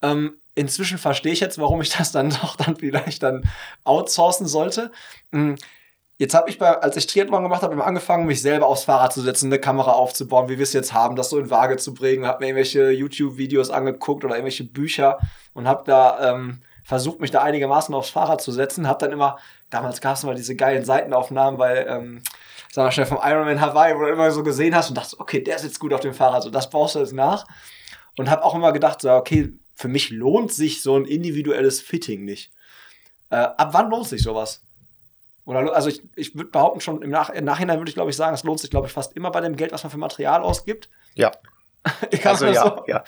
ähm, 0.02 0.40
inzwischen 0.56 0.98
verstehe 0.98 1.34
ich 1.34 1.40
jetzt, 1.40 1.60
warum 1.60 1.82
ich 1.82 1.90
das 1.90 2.12
dann 2.12 2.30
doch 2.42 2.56
dann 2.56 2.76
vielleicht 2.76 3.24
dann 3.24 3.48
outsourcen 3.84 4.48
sollte. 4.48 4.92
Mm, 5.32 5.56
Jetzt 6.18 6.34
habe 6.34 6.50
ich 6.50 6.58
bei, 6.58 6.70
als 6.70 6.96
ich 6.96 7.08
Triathlon 7.08 7.44
gemacht 7.44 7.62
habe, 7.62 7.74
immer 7.74 7.86
angefangen, 7.86 8.26
mich 8.26 8.42
selber 8.42 8.68
aufs 8.68 8.86
Fahrrad 8.86 9.12
zu 9.12 9.20
setzen, 9.20 9.48
eine 9.48 9.60
Kamera 9.60 9.92
aufzubauen, 9.92 10.48
wie 10.48 10.58
wir 10.58 10.64
es 10.64 10.72
jetzt 10.72 10.94
haben, 10.94 11.18
das 11.18 11.30
so 11.30 11.38
in 11.38 11.50
Waage 11.50 11.76
zu 11.76 11.94
bringen, 11.94 12.26
habe 12.26 12.40
mir 12.40 12.48
irgendwelche 12.48 12.90
YouTube-Videos 12.92 13.70
angeguckt 13.70 14.24
oder 14.24 14.36
irgendwelche 14.36 14.64
Bücher 14.64 15.20
und 15.54 15.68
habe 15.68 15.84
da 15.86 16.32
ähm, 16.32 16.62
versucht, 16.86 17.20
mich 17.20 17.32
da 17.32 17.42
einigermaßen 17.42 17.94
aufs 17.94 18.12
Fahrrad 18.12 18.40
zu 18.40 18.54
setzen. 18.54 18.88
Habe 18.88 19.00
dann 19.00 19.12
immer, 19.12 19.38
damals 19.70 20.00
gab 20.00 20.16
es 20.16 20.24
mal 20.24 20.36
diese 20.36 20.56
geilen 20.56 20.86
Seitenaufnahmen, 20.86 21.60
weil, 21.60 21.86
ähm, 21.90 22.22
sag 22.72 22.86
mal 22.86 22.92
schnell, 22.94 23.08
vom 23.08 23.20
Ironman 23.22 23.60
Hawaii, 23.60 23.96
wo 23.96 24.00
du 24.00 24.08
immer 24.08 24.32
so 24.32 24.42
gesehen 24.42 24.74
hast 24.74 24.88
und 24.88 24.96
dachtest, 24.96 25.20
okay, 25.20 25.42
der 25.44 25.60
sitzt 25.60 25.82
gut 25.82 25.94
auf 25.94 26.00
dem 26.00 26.14
Fahrrad, 26.14 26.44
so 26.44 26.50
das 26.50 26.70
baust 26.70 26.96
du 26.96 27.00
jetzt 27.00 27.12
nach. 27.12 27.46
Und 28.18 28.30
habe 28.30 28.46
auch 28.46 28.56
immer 28.56 28.72
gedacht, 28.72 29.02
so, 29.02 29.12
okay, 29.12 29.52
für 29.76 29.88
mich 29.90 30.10
lohnt 30.10 30.52
sich 30.52 30.82
so 30.82 30.96
ein 30.98 31.06
individuelles 31.06 31.82
Fitting 31.82 32.24
nicht. 32.24 32.52
Äh, 33.30 33.36
ab 33.36 33.70
wann 33.74 33.90
lohnt 33.90 34.08
sich 34.08 34.24
sowas? 34.24 34.62
Oder, 35.46 35.74
also 35.76 35.90
ich, 35.90 36.02
ich 36.16 36.36
würde 36.36 36.50
behaupten, 36.50 36.82
schon 36.82 37.02
im, 37.02 37.12
Nach 37.12 37.30
im 37.30 37.46
Nachhinein 37.46 37.78
würde 37.78 37.90
ich, 37.90 37.96
glaube 37.96 38.10
ich, 38.10 38.16
sagen, 38.16 38.34
es 38.34 38.44
lohnt 38.44 38.60
sich, 38.60 38.72
glaube 38.72 38.88
ich, 38.88 38.94
fast 38.94 39.16
immer 39.16 39.30
bei 39.32 39.42
dem 39.42 39.56
Geld, 39.56 39.72
was 39.74 39.84
man 39.84 39.92
für 39.92 39.98
Material 39.98 40.42
ausgibt. 40.42 40.90
Ja. 41.14 41.32
also 42.24 42.48
ja, 42.48 42.64
so. 42.64 42.84
ja. 42.88 43.04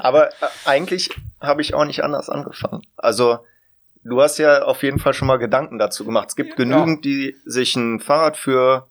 Aber 0.00 0.28
äh, 0.28 0.32
eigentlich 0.66 1.08
habe 1.40 1.62
ich 1.62 1.72
auch 1.72 1.86
nicht 1.86 2.02
anders 2.02 2.28
angefangen. 2.28 2.82
Also 2.96 3.38
du 4.04 4.20
hast 4.20 4.38
ja 4.38 4.64
auf 4.64 4.82
jeden 4.82 4.98
Fall 4.98 5.14
schon 5.14 5.28
mal 5.28 5.38
Gedanken 5.38 5.78
dazu 5.78 6.04
gemacht. 6.04 6.28
Es 6.28 6.36
gibt 6.36 6.50
ja. 6.50 6.56
genügend, 6.56 7.04
die 7.04 7.36
sich 7.46 7.74
ein 7.76 8.00
Fahrrad 8.00 8.36
für, 8.36 8.86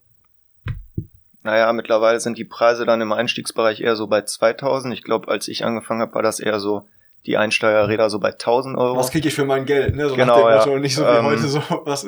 naja, 1.43 1.72
mittlerweile 1.74 2.19
sind 2.19 2.38
die 2.38 2.46
Preise 2.46 2.86
dann 2.86 3.01
im 3.01 3.12
Einstiegsbereich 3.12 3.81
eher 3.81 3.96
so 3.96 4.07
bei 4.07 4.24
2000. 4.24 4.93
Ich 4.93 5.03
glaube, 5.03 5.27
als 5.27 5.48
ich 5.48 5.65
angefangen 5.65 6.01
habe, 6.01 6.15
war 6.15 6.24
das 6.24 6.39
eher 6.39 6.60
so 6.60 6.88
die 7.27 7.38
Einsteigerräder 7.38 8.10
so 8.10 8.19
bei 8.19 8.31
1000 8.31 8.77
Euro. 8.77 8.98
Was 8.98 9.12
kriege 9.12 9.27
ich 9.27 9.36
für 9.36 9.46
mein 9.46 9.65
Geld? 9.65 9.96
Ne? 9.96 10.10
So 10.10 10.15
genau, 10.15 10.50
ja. 10.50 10.65
nicht 10.79 10.96
so 10.96 11.03
wie 11.03 11.10
ähm, 11.10 11.25
heute 11.25 11.48
so 11.48 11.62
was. 11.86 12.07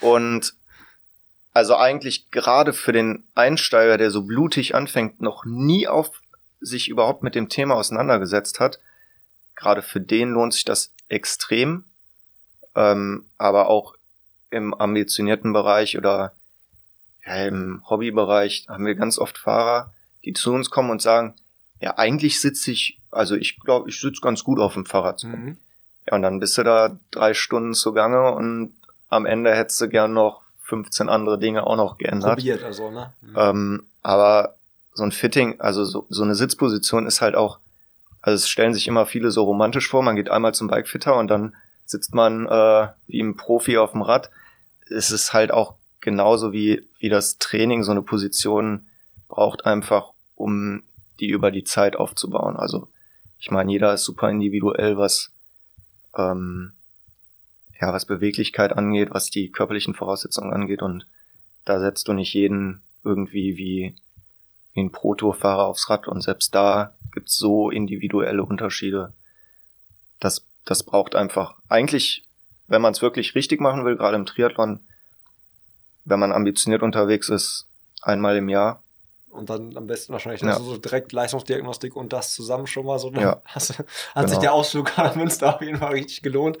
Und 0.00 0.54
also 1.54 1.76
eigentlich 1.76 2.30
gerade 2.30 2.72
für 2.72 2.92
den 2.92 3.24
Einsteiger, 3.34 3.98
der 3.98 4.10
so 4.10 4.22
blutig 4.22 4.74
anfängt, 4.74 5.20
noch 5.20 5.44
nie 5.44 5.88
auf 5.88 6.20
sich 6.60 6.88
überhaupt 6.88 7.22
mit 7.22 7.34
dem 7.34 7.48
Thema 7.48 7.74
auseinandergesetzt 7.74 8.60
hat, 8.60 8.78
gerade 9.56 9.82
für 9.82 10.00
den 10.00 10.30
lohnt 10.30 10.52
sich 10.52 10.64
das 10.64 10.92
extrem. 11.08 11.84
Ähm, 12.74 13.26
aber 13.38 13.68
auch 13.68 13.94
im 14.50 14.74
ambitionierten 14.74 15.52
Bereich 15.52 15.96
oder 15.96 16.34
ja, 17.26 17.46
im 17.46 17.82
Hobbybereich 17.88 18.66
haben 18.68 18.86
wir 18.86 18.94
ganz 18.94 19.18
oft 19.18 19.38
Fahrer, 19.38 19.92
die 20.24 20.34
zu 20.34 20.52
uns 20.52 20.70
kommen 20.70 20.90
und 20.90 21.00
sagen, 21.00 21.34
ja, 21.82 21.98
eigentlich 21.98 22.40
sitze 22.40 22.70
ich, 22.70 23.00
also 23.10 23.34
ich 23.34 23.58
glaube, 23.58 23.88
ich 23.88 24.00
sitze 24.00 24.20
ganz 24.20 24.44
gut 24.44 24.60
auf 24.60 24.74
dem 24.74 24.86
Fahrrad. 24.86 25.24
Mhm. 25.24 25.56
Ja, 26.06 26.14
und 26.14 26.22
dann 26.22 26.38
bist 26.38 26.56
du 26.56 26.62
da 26.62 26.96
drei 27.10 27.34
Stunden 27.34 27.74
zugange 27.74 28.32
und 28.32 28.72
am 29.08 29.26
Ende 29.26 29.54
hättest 29.54 29.80
du 29.80 29.88
gern 29.88 30.12
noch 30.12 30.42
15 30.62 31.08
andere 31.08 31.38
Dinge 31.38 31.66
auch 31.66 31.76
noch 31.76 31.98
geändert. 31.98 32.36
Probiert 32.36 32.62
also, 32.62 32.90
ne? 32.90 33.12
Mhm. 33.20 33.34
Ähm, 33.36 33.86
aber 34.02 34.54
so 34.94 35.02
ein 35.02 35.10
Fitting, 35.10 35.60
also 35.60 35.84
so, 35.84 36.06
so 36.08 36.22
eine 36.22 36.36
Sitzposition 36.36 37.06
ist 37.06 37.20
halt 37.20 37.34
auch, 37.34 37.58
also 38.20 38.36
es 38.36 38.48
stellen 38.48 38.74
sich 38.74 38.86
immer 38.86 39.04
viele 39.04 39.32
so 39.32 39.42
romantisch 39.42 39.88
vor, 39.88 40.02
man 40.02 40.16
geht 40.16 40.30
einmal 40.30 40.54
zum 40.54 40.68
Bikefitter 40.68 41.16
und 41.16 41.28
dann 41.28 41.56
sitzt 41.84 42.14
man 42.14 42.46
äh, 42.46 42.88
wie 43.08 43.20
ein 43.20 43.36
Profi 43.36 43.76
auf 43.76 43.90
dem 43.90 44.02
Rad. 44.02 44.30
Es 44.88 45.10
ist 45.10 45.32
halt 45.32 45.50
auch 45.50 45.74
genauso 46.00 46.52
wie, 46.52 46.86
wie 47.00 47.08
das 47.08 47.38
Training 47.38 47.82
so 47.82 47.90
eine 47.90 48.02
Position 48.02 48.86
braucht 49.28 49.66
einfach, 49.66 50.12
um 50.36 50.84
die 51.20 51.28
über 51.28 51.50
die 51.50 51.64
Zeit 51.64 51.96
aufzubauen. 51.96 52.56
Also 52.56 52.88
ich 53.38 53.50
meine, 53.50 53.72
jeder 53.72 53.92
ist 53.92 54.04
super 54.04 54.30
individuell, 54.30 54.96
was 54.96 55.32
ähm, 56.16 56.72
ja, 57.80 57.92
was 57.92 58.06
Beweglichkeit 58.06 58.72
angeht, 58.72 59.10
was 59.10 59.28
die 59.28 59.50
körperlichen 59.50 59.94
Voraussetzungen 59.94 60.52
angeht 60.52 60.82
und 60.82 61.06
da 61.64 61.80
setzt 61.80 62.06
du 62.06 62.12
nicht 62.12 62.32
jeden 62.32 62.82
irgendwie 63.02 63.56
wie, 63.56 63.96
wie 64.72 64.80
ein 64.80 64.92
Pro-Tour-Fahrer 64.92 65.66
aufs 65.66 65.90
Rad 65.90 66.06
und 66.06 66.22
selbst 66.22 66.54
da 66.54 66.94
gibt's 67.12 67.36
so 67.36 67.70
individuelle 67.70 68.44
Unterschiede. 68.44 69.12
Das, 70.20 70.46
das 70.64 70.84
braucht 70.84 71.16
einfach 71.16 71.56
eigentlich, 71.68 72.24
wenn 72.68 72.82
man 72.82 72.92
es 72.92 73.02
wirklich 73.02 73.34
richtig 73.34 73.60
machen 73.60 73.84
will, 73.84 73.96
gerade 73.96 74.16
im 74.16 74.26
Triathlon, 74.26 74.80
wenn 76.04 76.20
man 76.20 76.32
ambitioniert 76.32 76.82
unterwegs 76.82 77.28
ist, 77.28 77.66
einmal 78.00 78.36
im 78.36 78.48
Jahr 78.48 78.81
und 79.32 79.50
dann 79.50 79.76
am 79.76 79.86
besten 79.86 80.12
wahrscheinlich 80.12 80.42
ja. 80.42 80.58
so 80.58 80.76
direkt 80.76 81.12
Leistungsdiagnostik 81.12 81.96
und 81.96 82.12
das 82.12 82.34
zusammen 82.34 82.66
schon 82.66 82.86
mal 82.86 82.98
so. 82.98 83.10
Ja. 83.12 83.42
Hast, 83.44 83.78
hat 83.78 83.86
genau. 84.14 84.28
sich 84.28 84.38
der 84.38 84.52
Ausflug 84.52 84.92
nach 84.96 85.14
Münster 85.14 85.54
auf 85.54 85.62
jeden 85.62 85.78
Fall 85.78 85.92
richtig 85.92 86.22
gelohnt. 86.22 86.58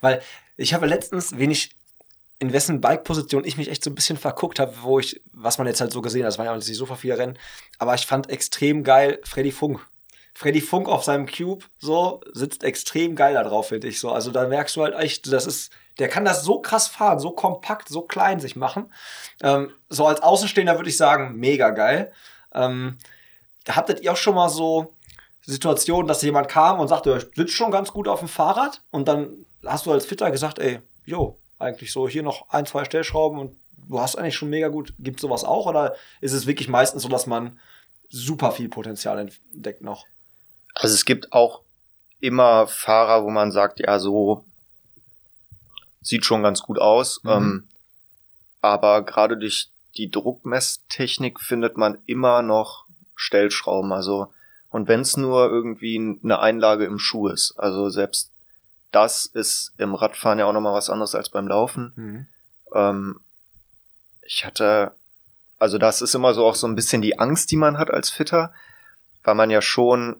Weil 0.00 0.22
ich 0.56 0.74
habe 0.74 0.86
letztens, 0.86 1.36
wenig 1.36 1.76
in 2.38 2.52
wessen 2.52 2.80
Bike-Position 2.80 3.44
ich 3.44 3.56
mich 3.56 3.68
echt 3.68 3.84
so 3.84 3.90
ein 3.90 3.94
bisschen 3.94 4.16
verguckt 4.16 4.58
habe, 4.58 4.74
wo 4.82 4.98
ich, 4.98 5.20
was 5.32 5.58
man 5.58 5.66
jetzt 5.66 5.80
halt 5.80 5.92
so 5.92 6.02
gesehen 6.02 6.24
hat, 6.24 6.32
es 6.32 6.38
waren 6.38 6.46
ja 6.46 6.56
nicht 6.56 6.66
so 6.66 6.86
viele 6.86 7.16
Rennen, 7.16 7.38
aber 7.78 7.94
ich 7.94 8.04
fand 8.04 8.30
extrem 8.30 8.82
geil 8.82 9.20
Freddy 9.22 9.52
Funk. 9.52 9.80
Freddy 10.34 10.60
Funk 10.60 10.88
auf 10.88 11.04
seinem 11.04 11.26
Cube 11.26 11.64
so 11.78 12.20
sitzt 12.32 12.64
extrem 12.64 13.14
geil 13.14 13.34
da 13.34 13.44
drauf, 13.44 13.68
finde 13.68 13.86
ich 13.86 14.00
so. 14.00 14.10
Also 14.10 14.30
da 14.30 14.48
merkst 14.48 14.74
du 14.74 14.82
halt 14.82 14.94
echt, 14.94 15.30
das 15.32 15.46
ist 15.46 15.70
der 15.98 16.08
kann 16.08 16.24
das 16.24 16.42
so 16.44 16.60
krass 16.60 16.88
fahren, 16.88 17.18
so 17.18 17.30
kompakt, 17.30 17.88
so 17.88 18.02
klein 18.02 18.40
sich 18.40 18.56
machen. 18.56 18.92
Ähm, 19.42 19.72
so 19.88 20.06
als 20.06 20.22
Außenstehender 20.22 20.76
würde 20.76 20.88
ich 20.88 20.96
sagen, 20.96 21.36
mega 21.36 21.70
geil. 21.70 22.12
Ähm, 22.54 22.98
habtet 23.68 24.00
ihr 24.00 24.12
auch 24.12 24.16
schon 24.16 24.34
mal 24.34 24.48
so 24.48 24.94
Situationen, 25.42 26.06
dass 26.06 26.22
jemand 26.22 26.48
kam 26.48 26.80
und 26.80 26.88
sagte, 26.88 27.16
ich 27.16 27.36
sitze 27.36 27.52
schon 27.52 27.70
ganz 27.70 27.92
gut 27.92 28.08
auf 28.08 28.20
dem 28.20 28.28
Fahrrad 28.28 28.82
und 28.90 29.08
dann 29.08 29.44
hast 29.66 29.86
du 29.86 29.92
als 29.92 30.06
Fitter 30.06 30.30
gesagt, 30.30 30.58
ey, 30.58 30.80
jo, 31.04 31.38
eigentlich 31.58 31.92
so 31.92 32.08
hier 32.08 32.22
noch 32.22 32.48
ein, 32.50 32.66
zwei 32.66 32.84
Stellschrauben 32.84 33.38
und 33.38 33.56
du 33.88 34.00
hast 34.00 34.16
eigentlich 34.16 34.36
schon 34.36 34.50
mega 34.50 34.68
gut. 34.68 34.94
Gibt 34.98 35.20
sowas 35.20 35.44
auch 35.44 35.66
oder 35.66 35.94
ist 36.20 36.32
es 36.32 36.46
wirklich 36.46 36.68
meistens 36.68 37.02
so, 37.02 37.08
dass 37.08 37.26
man 37.26 37.58
super 38.08 38.52
viel 38.52 38.68
Potenzial 38.68 39.18
entdeckt 39.18 39.82
noch? 39.82 40.06
Also 40.74 40.94
es 40.94 41.04
gibt 41.04 41.32
auch 41.32 41.62
immer 42.20 42.66
Fahrer, 42.66 43.24
wo 43.24 43.30
man 43.30 43.50
sagt, 43.50 43.80
ja, 43.80 43.98
so 43.98 44.44
sieht 46.02 46.24
schon 46.24 46.42
ganz 46.42 46.62
gut 46.62 46.78
aus. 46.78 47.22
Mhm. 47.24 47.30
Ähm, 47.30 47.68
aber 48.60 49.02
gerade 49.02 49.36
durch 49.36 49.70
die 49.96 50.10
Druckmesstechnik 50.10 51.40
findet 51.40 51.76
man 51.76 51.98
immer 52.06 52.42
noch 52.42 52.86
Stellschrauben. 53.14 53.92
Also, 53.92 54.32
und 54.70 54.88
wenn 54.88 55.00
es 55.00 55.16
nur 55.16 55.50
irgendwie 55.50 56.18
eine 56.22 56.40
Einlage 56.40 56.84
im 56.84 56.98
Schuh 56.98 57.28
ist. 57.28 57.54
Also 57.58 57.88
selbst 57.88 58.32
das 58.90 59.26
ist 59.26 59.72
im 59.78 59.94
Radfahren 59.94 60.38
ja 60.38 60.46
auch 60.46 60.52
nochmal 60.52 60.74
was 60.74 60.90
anderes 60.90 61.14
als 61.14 61.30
beim 61.30 61.48
Laufen. 61.48 61.92
Mhm. 61.96 62.26
Ähm, 62.74 63.20
ich 64.22 64.44
hatte, 64.44 64.92
also 65.58 65.78
das 65.78 66.02
ist 66.02 66.14
immer 66.14 66.34
so 66.34 66.46
auch 66.46 66.54
so 66.54 66.66
ein 66.66 66.76
bisschen 66.76 67.02
die 67.02 67.18
Angst, 67.18 67.50
die 67.50 67.56
man 67.56 67.78
hat 67.78 67.90
als 67.90 68.10
Fitter, 68.10 68.52
weil 69.24 69.34
man 69.34 69.50
ja 69.50 69.62
schon 69.62 70.16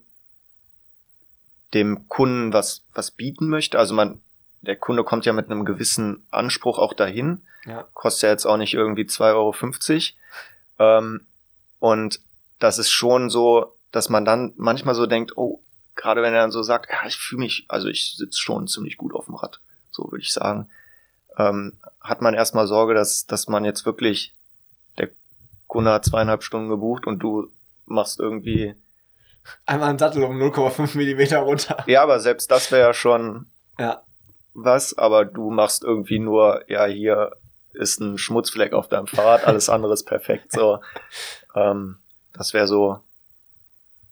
dem 1.75 2.09
Kunden 2.09 2.53
was, 2.53 2.83
was 2.95 3.11
bieten 3.11 3.49
möchte. 3.49 3.79
Also 3.79 3.95
man, 3.95 4.21
der 4.63 4.77
Kunde 4.77 5.05
kommt 5.05 5.27
ja 5.27 5.33
mit 5.33 5.51
einem 5.51 5.65
gewissen 5.65 6.27
Anspruch 6.31 6.79
auch 6.79 6.95
dahin. 6.95 7.43
Ja. 7.67 7.87
Kostet 7.95 8.23
ja 8.23 8.29
jetzt 8.31 8.47
auch 8.47 8.57
nicht 8.57 8.75
irgendwie 8.75 9.03
2,50 9.03 10.15
Euro. 10.79 10.99
Ähm, 10.99 11.27
und 11.81 12.21
das 12.59 12.79
ist 12.79 12.91
schon 12.91 13.29
so, 13.29 13.77
dass 13.91 14.09
man 14.09 14.25
dann 14.25 14.53
manchmal 14.57 14.95
so 14.95 15.07
denkt, 15.07 15.37
oh, 15.37 15.61
gerade 15.97 16.23
wenn 16.23 16.33
er 16.33 16.43
dann 16.43 16.53
so 16.53 16.63
sagt, 16.63 16.91
ja, 16.91 17.07
ich 17.07 17.17
fühle 17.17 17.41
mich, 17.41 17.67
also 17.69 17.89
ich 17.89 18.15
sitze 18.17 18.39
schon 18.39 18.69
ziemlich 18.69 18.97
gut 18.97 19.15
auf 19.15 19.27
dem 19.27 19.35
Rad, 19.35 19.61
so 19.91 20.11
würde 20.11 20.23
ich 20.23 20.33
sagen, 20.33 20.71
ähm, 21.37 21.75
hat 22.01 22.23
man 22.23 22.35
erstmal 22.35 22.67
Sorge, 22.67 22.95
dass, 22.95 23.27
dass 23.27 23.49
man 23.49 23.65
jetzt 23.65 23.85
wirklich, 23.85 24.35
der 24.99 25.11
Kunde 25.67 25.93
hat 25.93 26.05
zweieinhalb 26.05 26.45
Stunden 26.45 26.69
gebucht 26.69 27.07
und 27.07 27.19
du 27.19 27.49
machst 27.85 28.21
irgendwie 28.21 28.75
einmal 29.67 29.91
einen 29.91 29.99
Sattel 29.99 30.23
um 30.23 30.41
0,5 30.41 30.97
Millimeter 30.97 31.41
runter. 31.41 31.83
Ja, 31.87 32.03
aber 32.03 32.21
selbst 32.21 32.51
das 32.51 32.71
wäre 32.71 32.89
ja 32.89 32.95
schon 32.95 33.47
ja 33.79 34.03
was, 34.55 34.97
aber 34.97 35.25
du 35.25 35.51
machst 35.51 35.85
irgendwie 35.85 36.19
nur, 36.19 36.65
ja, 36.69 36.87
hier 36.87 37.33
ist 37.73 38.01
ein 38.01 38.19
Schmutzfleck 38.19 38.73
auf 38.73 38.89
deinem 38.89 39.07
Fahrrad, 39.07 39.47
alles 39.47 39.69
andere 39.69 39.95
ist 39.95 40.05
perfekt. 40.05 40.53
So, 40.53 40.81
ähm, 41.55 41.99
das 42.33 42.53
wäre 42.55 42.67
so 42.67 43.01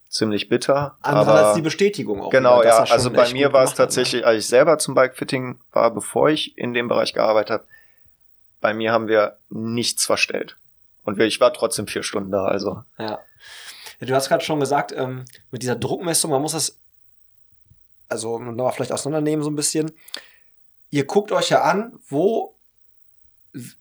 ziemlich 0.08 0.48
bitter. 0.48 0.98
Andererseits 1.02 1.54
die 1.54 1.62
Bestätigung 1.62 2.20
auch. 2.20 2.30
Genau, 2.30 2.62
ja. 2.62 2.78
Also 2.78 3.10
bei 3.10 3.32
mir 3.32 3.52
war 3.52 3.62
es 3.62 3.70
ne? 3.70 3.76
tatsächlich, 3.76 4.26
als 4.26 4.44
ich 4.44 4.48
selber 4.48 4.78
zum 4.78 4.94
Bikefitting 4.94 5.60
war, 5.72 5.92
bevor 5.92 6.30
ich 6.30 6.58
in 6.58 6.74
dem 6.74 6.88
Bereich 6.88 7.14
gearbeitet 7.14 7.50
habe, 7.50 7.64
bei 8.60 8.74
mir 8.74 8.92
haben 8.92 9.08
wir 9.08 9.38
nichts 9.48 10.04
verstellt. 10.04 10.56
Und 11.04 11.18
ich 11.18 11.40
war 11.40 11.52
trotzdem 11.52 11.86
vier 11.86 12.02
Stunden 12.02 12.30
da, 12.30 12.44
also. 12.44 12.82
Ja. 12.98 13.20
ja 14.00 14.06
du 14.06 14.14
hast 14.14 14.28
gerade 14.28 14.44
schon 14.44 14.60
gesagt, 14.60 14.92
ähm, 14.92 15.24
mit 15.50 15.62
dieser 15.62 15.76
Druckmessung, 15.76 16.30
man 16.30 16.42
muss 16.42 16.52
das, 16.52 16.78
also 18.08 18.38
nochmal 18.38 18.72
vielleicht 18.72 18.92
auseinandernehmen 18.92 19.42
so 19.42 19.50
ein 19.50 19.56
bisschen 19.56 19.92
ihr 20.90 21.06
guckt 21.06 21.32
euch 21.32 21.50
ja 21.50 21.62
an, 21.62 21.98
wo, 22.08 22.56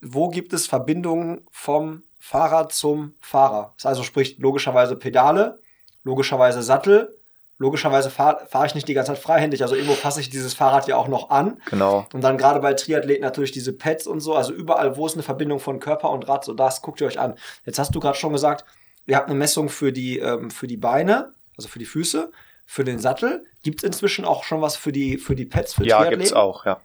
wo 0.01 0.29
gibt 0.29 0.53
es 0.53 0.67
Verbindungen 0.67 1.45
vom 1.51 2.03
Fahrrad 2.19 2.73
zum 2.73 3.15
Fahrer. 3.19 3.73
Das 3.77 3.85
also 3.85 4.03
sprich 4.03 4.37
logischerweise 4.39 4.95
Pedale, 4.95 5.61
logischerweise 6.03 6.61
Sattel, 6.61 7.17
logischerweise 7.57 8.09
fahre 8.09 8.45
fahr 8.47 8.65
ich 8.65 8.75
nicht 8.75 8.87
die 8.87 8.93
ganze 8.93 9.13
Zeit 9.13 9.21
freihändig. 9.21 9.61
Also 9.61 9.75
irgendwo 9.75 9.95
fasse 9.95 10.21
ich 10.21 10.29
dieses 10.29 10.53
Fahrrad 10.53 10.87
ja 10.87 10.95
auch 10.97 11.07
noch 11.07 11.29
an. 11.29 11.61
Genau. 11.69 12.05
Und 12.13 12.21
dann 12.21 12.37
gerade 12.37 12.59
bei 12.59 12.73
Triathleten 12.73 13.23
natürlich 13.23 13.51
diese 13.51 13.73
Pads 13.73 14.07
und 14.07 14.19
so. 14.21 14.35
Also 14.35 14.53
überall, 14.53 14.97
wo 14.97 15.05
es 15.05 15.13
eine 15.13 15.23
Verbindung 15.23 15.59
von 15.59 15.79
Körper 15.79 16.09
und 16.09 16.27
Rad, 16.27 16.45
so 16.45 16.53
das 16.53 16.81
guckt 16.81 17.01
ihr 17.01 17.07
euch 17.07 17.19
an. 17.19 17.35
Jetzt 17.65 17.79
hast 17.79 17.93
du 17.95 17.99
gerade 17.99 18.17
schon 18.17 18.33
gesagt, 18.33 18.65
ihr 19.05 19.15
habt 19.15 19.29
eine 19.29 19.37
Messung 19.37 19.69
für 19.69 19.91
die, 19.91 20.19
ähm, 20.19 20.51
für 20.51 20.67
die 20.67 20.77
Beine, 20.77 21.33
also 21.57 21.69
für 21.69 21.79
die 21.79 21.85
Füße, 21.85 22.31
für 22.65 22.83
den 22.83 22.99
Sattel. 22.99 23.45
Gibt 23.63 23.81
es 23.81 23.83
inzwischen 23.83 24.25
auch 24.25 24.43
schon 24.43 24.61
was 24.61 24.75
für 24.75 24.91
die, 24.91 25.17
für 25.17 25.35
die 25.35 25.45
Pads, 25.45 25.73
für 25.73 25.85
Ja, 25.85 25.97
Triathleten? 25.97 26.19
gibt's 26.19 26.33
auch, 26.33 26.65
ja. 26.65 26.81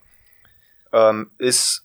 Ähm, 0.95 1.31
ist, 1.39 1.85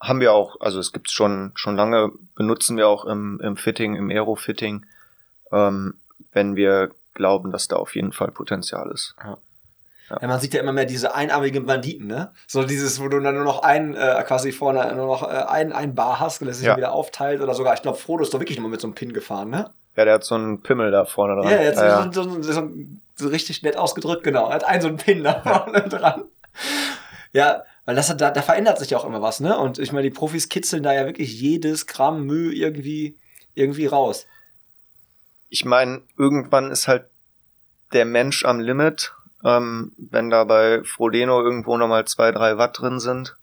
haben 0.00 0.18
wir 0.18 0.32
auch, 0.32 0.60
also 0.60 0.80
es 0.80 0.92
gibt's 0.92 1.12
schon, 1.12 1.52
schon 1.54 1.76
lange, 1.76 2.10
benutzen 2.34 2.76
wir 2.76 2.88
auch 2.88 3.04
im, 3.04 3.40
im 3.40 3.56
Fitting, 3.56 3.94
im 3.94 4.10
Aero-Fitting, 4.10 4.84
ähm, 5.52 5.94
wenn 6.32 6.56
wir 6.56 6.90
glauben, 7.14 7.52
dass 7.52 7.68
da 7.68 7.76
auf 7.76 7.94
jeden 7.94 8.12
Fall 8.12 8.32
Potenzial 8.32 8.90
ist. 8.90 9.14
Ja, 10.10 10.26
man 10.26 10.40
sieht 10.40 10.54
ja 10.54 10.60
immer 10.60 10.72
mehr 10.72 10.86
diese 10.86 11.14
einarmigen 11.14 11.66
Banditen, 11.66 12.06
ne? 12.06 12.32
So 12.46 12.64
dieses, 12.64 12.98
wo 13.00 13.08
du 13.08 13.20
dann 13.20 13.34
nur 13.34 13.44
noch 13.44 13.62
ein, 13.62 13.94
äh, 13.94 14.24
quasi 14.26 14.52
vorne 14.52 14.94
nur 14.96 15.06
noch 15.06 15.22
äh, 15.22 15.26
ein, 15.26 15.72
ein 15.72 15.94
Bar 15.94 16.18
hast, 16.18 16.40
das 16.42 16.58
sich 16.58 16.66
Ja. 16.66 16.76
wieder 16.76 16.92
aufteilt 16.92 17.40
oder 17.42 17.54
sogar, 17.54 17.74
ich 17.74 17.82
glaube, 17.82 17.98
Frodo 17.98 18.22
ist 18.22 18.32
doch 18.34 18.40
wirklich 18.40 18.58
nur 18.58 18.70
mit 18.70 18.80
so 18.80 18.86
einem 18.88 18.94
Pin 18.94 19.12
gefahren, 19.12 19.50
ne? 19.50 19.70
Ja, 19.96 20.04
der 20.04 20.14
hat 20.14 20.24
so 20.24 20.34
einen 20.34 20.62
Pimmel 20.62 20.90
da 20.90 21.04
vorne 21.04 21.34
dran. 21.40 21.52
Ja, 21.52 21.60
jetzt 21.60 21.78
ja, 21.78 22.04
ja. 22.04 22.12
So, 22.12 22.22
so, 22.22 22.42
so, 22.42 22.70
so 23.16 23.28
richtig 23.28 23.62
nett 23.62 23.76
ausgedrückt, 23.76 24.24
genau. 24.24 24.48
Er 24.48 24.54
hat 24.54 24.64
einen 24.64 24.80
so 24.80 24.88
einen 24.88 24.96
Pin 24.96 25.24
da 25.24 25.40
vorne 25.40 25.82
dran. 25.88 26.24
Ja, 27.32 27.64
weil 27.88 27.94
das 27.94 28.10
hat, 28.10 28.20
da, 28.20 28.30
da 28.30 28.42
verändert 28.42 28.78
sich 28.78 28.90
ja 28.90 28.98
auch 28.98 29.06
immer 29.06 29.22
was, 29.22 29.40
ne? 29.40 29.56
Und 29.56 29.78
ich 29.78 29.92
meine, 29.92 30.02
die 30.02 30.14
Profis 30.14 30.50
kitzeln 30.50 30.82
da 30.82 30.92
ja 30.92 31.06
wirklich 31.06 31.40
jedes 31.40 31.86
Gramm 31.86 32.26
Mühe 32.26 32.52
irgendwie, 32.52 33.18
irgendwie 33.54 33.86
raus. 33.86 34.26
Ich 35.48 35.64
meine, 35.64 36.02
irgendwann 36.18 36.70
ist 36.70 36.86
halt 36.86 37.06
der 37.94 38.04
Mensch 38.04 38.44
am 38.44 38.60
Limit. 38.60 39.14
Ähm, 39.42 39.92
wenn 39.96 40.28
da 40.28 40.44
bei 40.44 40.84
Frodeno 40.84 41.40
irgendwo 41.40 41.78
nochmal 41.78 42.04
zwei, 42.04 42.30
drei 42.30 42.58
Watt 42.58 42.78
drin 42.78 43.00
sind, 43.00 43.38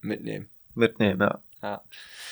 Mitnehmen. 0.00 0.48
mitnehmen, 0.76 1.20
ja. 1.20 1.42
Ja. 1.62 1.82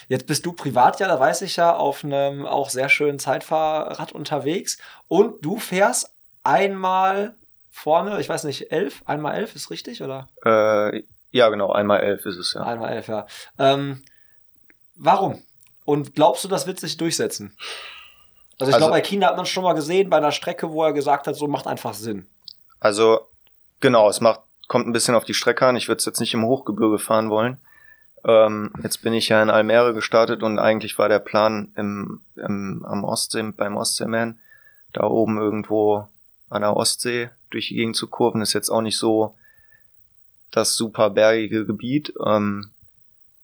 Jetzt 0.06 0.28
bist 0.28 0.46
du 0.46 0.52
privat 0.52 1.00
ja, 1.00 1.08
da 1.08 1.18
weiß 1.18 1.42
ich 1.42 1.56
ja, 1.56 1.74
auf 1.74 2.04
einem 2.04 2.46
auch 2.46 2.70
sehr 2.70 2.88
schönen 2.88 3.18
Zeitfahrrad 3.18 4.12
unterwegs. 4.12 4.78
Und 5.08 5.44
du 5.44 5.58
fährst 5.58 6.14
einmal 6.44 7.34
vorne, 7.70 8.20
ich 8.20 8.28
weiß 8.28 8.44
nicht, 8.44 8.72
elf, 8.72 9.02
einmal 9.06 9.34
elf, 9.36 9.54
ist 9.54 9.70
richtig, 9.70 10.02
oder? 10.02 10.28
Äh, 10.44 11.02
ja, 11.30 11.48
genau, 11.48 11.72
einmal 11.72 12.00
elf 12.00 12.26
ist 12.26 12.36
es, 12.36 12.54
ja. 12.54 12.62
Einmal 12.62 12.92
elf, 12.92 13.08
ja. 13.08 13.26
Ähm, 13.58 14.02
warum? 14.96 15.42
Und 15.84 16.14
glaubst 16.14 16.44
du, 16.44 16.48
das 16.48 16.66
wird 16.66 16.80
sich 16.80 16.96
durchsetzen? 16.96 17.56
Also 18.58 18.70
ich 18.70 18.74
Also- 18.74 18.78
glaube, 18.86 18.92
bei 18.92 19.06
China 19.06 19.28
hat 19.28 19.36
man 19.36 19.46
schon 19.46 19.64
mal 19.64 19.72
gesehen, 19.74 20.10
bei 20.10 20.16
einer 20.18 20.32
Strecke, 20.32 20.70
wo 20.70 20.84
er 20.84 20.92
gesagt 20.92 21.26
hat, 21.26 21.36
so 21.36 21.46
macht 21.46 21.66
einfach 21.66 21.94
Sinn. 21.94 22.26
Also, 22.80 23.28
genau, 23.80 24.08
es 24.08 24.20
macht, 24.20 24.40
kommt 24.68 24.86
ein 24.86 24.92
bisschen 24.92 25.14
auf 25.14 25.24
die 25.24 25.34
Strecke 25.34 25.66
an. 25.66 25.76
Ich 25.76 25.88
würde 25.88 25.98
es 25.98 26.04
jetzt 26.04 26.20
nicht 26.20 26.34
im 26.34 26.44
Hochgebirge 26.44 26.98
fahren 26.98 27.30
wollen. 27.30 27.58
Ähm, 28.24 28.72
jetzt 28.82 28.98
bin 29.02 29.14
ich 29.14 29.30
ja 29.30 29.42
in 29.42 29.48
Almere 29.48 29.94
gestartet 29.94 30.42
und 30.42 30.58
eigentlich 30.58 30.98
war 30.98 31.08
der 31.08 31.20
Plan 31.20 31.72
im, 31.76 32.20
im, 32.36 32.84
am 32.86 33.04
Ostsee, 33.04 33.42
beim 33.42 33.76
Ostseeman, 33.78 34.38
da 34.92 35.04
oben 35.04 35.38
irgendwo 35.38 36.06
an 36.50 36.60
der 36.62 36.76
Ostsee 36.76 37.30
durch 37.50 37.68
die 37.68 37.74
Gegend 37.74 37.96
zu 37.96 38.08
kurven, 38.08 38.42
ist 38.42 38.52
jetzt 38.52 38.70
auch 38.70 38.80
nicht 38.80 38.98
so 38.98 39.34
das 40.50 40.74
super 40.74 41.10
bergige 41.10 41.66
Gebiet. 41.66 42.12
Ähm, 42.24 42.70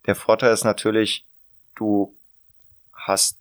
der 0.07 0.15
Vorteil 0.15 0.53
ist 0.53 0.65
natürlich, 0.65 1.25
du 1.75 2.15
hast 2.93 3.39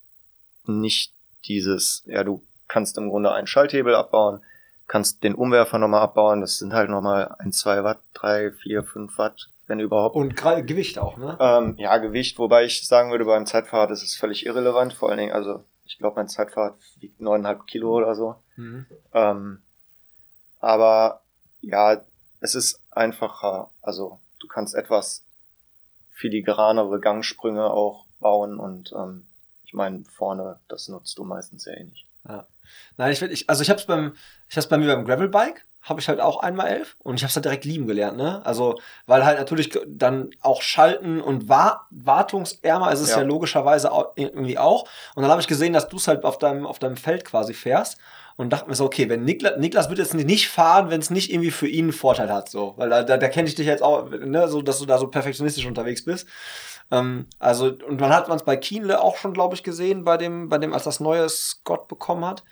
nicht 0.65 1.13
dieses, 1.45 2.03
ja, 2.05 2.23
du 2.23 2.43
kannst 2.67 2.97
im 2.97 3.09
Grunde 3.09 3.31
einen 3.31 3.47
Schalthebel 3.47 3.95
abbauen, 3.95 4.41
kannst 4.87 5.23
den 5.23 5.35
Umwerfer 5.35 5.79
nochmal 5.79 6.01
abbauen, 6.01 6.41
das 6.41 6.57
sind 6.57 6.73
halt 6.73 6.89
nochmal 6.89 7.35
ein, 7.39 7.51
zwei 7.51 7.83
Watt, 7.83 7.99
drei, 8.13 8.51
vier, 8.51 8.83
fünf 8.83 9.17
Watt, 9.17 9.49
wenn 9.67 9.79
überhaupt. 9.79 10.15
Und 10.15 10.35
Gewicht 10.35 10.99
auch, 10.99 11.17
ne? 11.17 11.37
Ähm, 11.39 11.75
ja, 11.77 11.97
Gewicht, 11.97 12.37
wobei 12.37 12.65
ich 12.65 12.85
sagen 12.87 13.11
würde, 13.11 13.25
beim 13.25 13.45
Zeitfahrrad 13.45 13.91
ist 13.91 14.03
es 14.03 14.15
völlig 14.15 14.45
irrelevant, 14.45 14.93
vor 14.93 15.09
allen 15.09 15.19
Dingen, 15.19 15.33
also 15.33 15.63
ich 15.85 15.97
glaube, 15.97 16.15
mein 16.17 16.27
Zeitfahrrad 16.27 16.75
wiegt 16.99 17.21
neuneinhalb 17.21 17.67
Kilo 17.67 17.95
oder 17.95 18.15
so. 18.15 18.35
Mhm. 18.55 18.85
Ähm, 19.13 19.61
aber 20.65 21.21
ja, 21.61 22.01
es 22.39 22.55
ist 22.55 22.81
einfacher, 22.89 23.69
also 23.83 24.19
du 24.39 24.47
kannst 24.47 24.73
etwas 24.73 25.23
filigranere 26.09 26.99
Gangsprünge 26.99 27.69
auch 27.69 28.07
bauen 28.19 28.57
und 28.57 28.91
ähm, 28.93 29.27
ich 29.63 29.73
meine, 29.73 30.03
vorne, 30.05 30.59
das 30.67 30.87
nutzt 30.87 31.19
du 31.19 31.23
meistens 31.23 31.65
ja 31.65 31.73
eh 31.73 31.83
nicht. 31.83 32.07
Nein, 32.97 33.11
ich 33.11 33.21
will, 33.21 33.31
ich, 33.31 33.47
also 33.47 33.61
ich 33.61 33.69
hab's 33.69 33.85
beim, 33.85 34.15
ich 34.49 34.57
hab's 34.57 34.67
bei 34.67 34.79
mir 34.79 34.87
beim 34.87 35.05
Gravelbike, 35.05 35.67
habe 35.81 35.99
ich 35.99 36.07
halt 36.09 36.19
auch 36.19 36.39
einmal 36.41 36.67
elf 36.69 36.95
und 36.97 37.15
ich 37.17 37.23
hab's 37.23 37.35
halt 37.35 37.45
direkt 37.45 37.63
lieben 37.63 37.85
gelernt, 37.85 38.17
ne? 38.17 38.43
Also, 38.43 38.79
weil 39.05 39.23
halt 39.23 39.37
natürlich 39.37 39.77
dann 39.85 40.31
auch 40.39 40.63
Schalten 40.63 41.21
und 41.21 41.47
Wa 41.47 41.85
wartungsärmer 41.91 42.91
ist 42.91 43.01
es 43.01 43.11
ja. 43.11 43.17
Ja. 43.19 43.23
logischerweise 43.23 43.91
au- 43.91 44.13
irgendwie 44.15 44.57
auch. 44.57 44.89
Und 45.13 45.21
dann 45.21 45.29
habe 45.29 45.41
ich 45.41 45.47
gesehen, 45.47 45.73
dass 45.73 45.87
du 45.87 45.97
es 45.97 46.07
halt 46.07 46.23
auf 46.25 46.39
deinem, 46.39 46.65
auf 46.65 46.79
deinem 46.79 46.97
Feld 46.97 47.23
quasi 47.23 47.53
fährst 47.53 47.99
und 48.37 48.51
dachte 48.51 48.69
mir 48.69 48.75
so, 48.75 48.85
okay, 48.85 49.07
wenn 49.09 49.23
Niklas, 49.23 49.57
Niklas 49.57 49.89
wird 49.89 49.99
jetzt 49.99 50.13
nicht 50.13 50.49
fahren, 50.49 50.89
wenn 50.89 50.99
es 50.99 51.09
nicht 51.09 51.31
irgendwie 51.31 51.51
für 51.51 51.67
ihn 51.67 51.85
einen 51.85 51.93
Vorteil 51.93 52.31
hat, 52.31 52.49
so. 52.49 52.73
Weil 52.77 52.89
da, 52.89 53.03
da, 53.03 53.17
da 53.17 53.27
kenne 53.29 53.47
ich 53.47 53.55
dich 53.55 53.67
jetzt 53.67 53.83
auch, 53.83 54.09
ne, 54.09 54.47
so, 54.47 54.61
dass 54.61 54.79
du 54.79 54.85
da 54.85 54.97
so 54.97 55.07
perfektionistisch 55.07 55.65
unterwegs 55.65 56.03
bist. 56.03 56.27
Ähm, 56.91 57.27
also, 57.39 57.67
und 57.67 57.99
man 57.99 58.13
hat 58.13 58.27
man 58.27 58.37
es 58.37 58.43
bei 58.43 58.57
Kienle 58.57 59.01
auch 59.01 59.17
schon, 59.17 59.33
glaube 59.33 59.55
ich, 59.55 59.63
gesehen, 59.63 60.03
bei 60.03 60.17
dem, 60.17 60.49
bei 60.49 60.57
dem, 60.57 60.73
als 60.73 60.83
das 60.83 60.99
neue 60.99 61.29
Scott 61.29 61.87
bekommen 61.87 62.25
hat. 62.25 62.43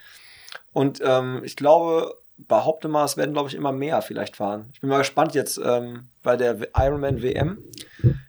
Und 0.71 1.01
ähm, 1.03 1.41
ich 1.43 1.55
glaube, 1.55 2.17
behaupte 2.37 2.87
mal, 2.87 3.05
es 3.05 3.17
werden, 3.17 3.33
glaube 3.33 3.49
ich, 3.49 3.55
immer 3.55 3.71
mehr 3.71 4.01
vielleicht 4.01 4.35
fahren. 4.35 4.69
Ich 4.73 4.81
bin 4.81 4.89
mal 4.89 4.97
gespannt 4.97 5.35
jetzt 5.35 5.59
ähm, 5.63 6.07
bei 6.23 6.35
der 6.35 6.57
Ironman 6.75 7.21
WM. 7.21 7.63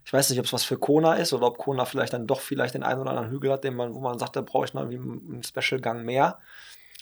Ich 0.04 0.12
weiß 0.12 0.30
nicht, 0.30 0.38
ob 0.38 0.44
es 0.44 0.52
was 0.52 0.64
für 0.64 0.78
Kona 0.78 1.14
ist 1.14 1.32
oder 1.32 1.46
ob 1.46 1.58
Kona 1.58 1.84
vielleicht 1.84 2.12
dann 2.12 2.26
doch 2.26 2.40
vielleicht 2.40 2.74
den 2.74 2.82
einen 2.82 3.00
oder 3.00 3.10
anderen 3.10 3.30
Hügel 3.30 3.52
hat, 3.52 3.64
den 3.64 3.74
man, 3.74 3.94
wo 3.94 4.00
man 4.00 4.18
sagt, 4.18 4.36
da 4.36 4.42
brauche 4.42 4.66
ich 4.66 4.74
noch 4.74 4.82
irgendwie 4.82 5.32
einen 5.32 5.42
Special-Gang 5.42 6.04
mehr. 6.04 6.38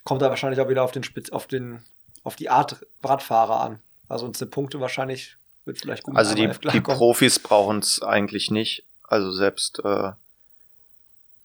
Kommt 0.04 0.22
da 0.22 0.30
wahrscheinlich 0.30 0.60
auch 0.60 0.68
wieder 0.68 0.82
auf 0.82 0.92
den 0.92 1.04
Spitz, 1.04 1.30
auf 1.30 1.46
den, 1.46 1.84
auf 2.24 2.36
die 2.36 2.50
Art 2.50 2.84
Radfahrer 3.02 3.60
an. 3.60 3.80
Also 4.08 4.26
unsere 4.26 4.50
Punkte 4.50 4.80
wahrscheinlich 4.80 5.36
wird 5.64 5.78
vielleicht 5.78 6.02
gut 6.02 6.16
Also 6.16 6.34
die, 6.34 6.50
die. 6.72 6.80
Profis 6.80 7.38
brauchen 7.38 7.78
es 7.78 8.02
eigentlich 8.02 8.50
nicht. 8.50 8.84
Also 9.06 9.30
selbst 9.30 9.80
äh, 9.84 10.12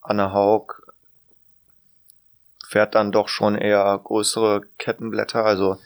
Anna 0.00 0.32
Haug 0.32 0.82
fährt 2.66 2.94
dann 2.94 3.12
doch 3.12 3.28
schon 3.28 3.54
eher 3.54 3.98
größere 4.02 4.62
Kettenblätter. 4.78 5.44
Also 5.44 5.78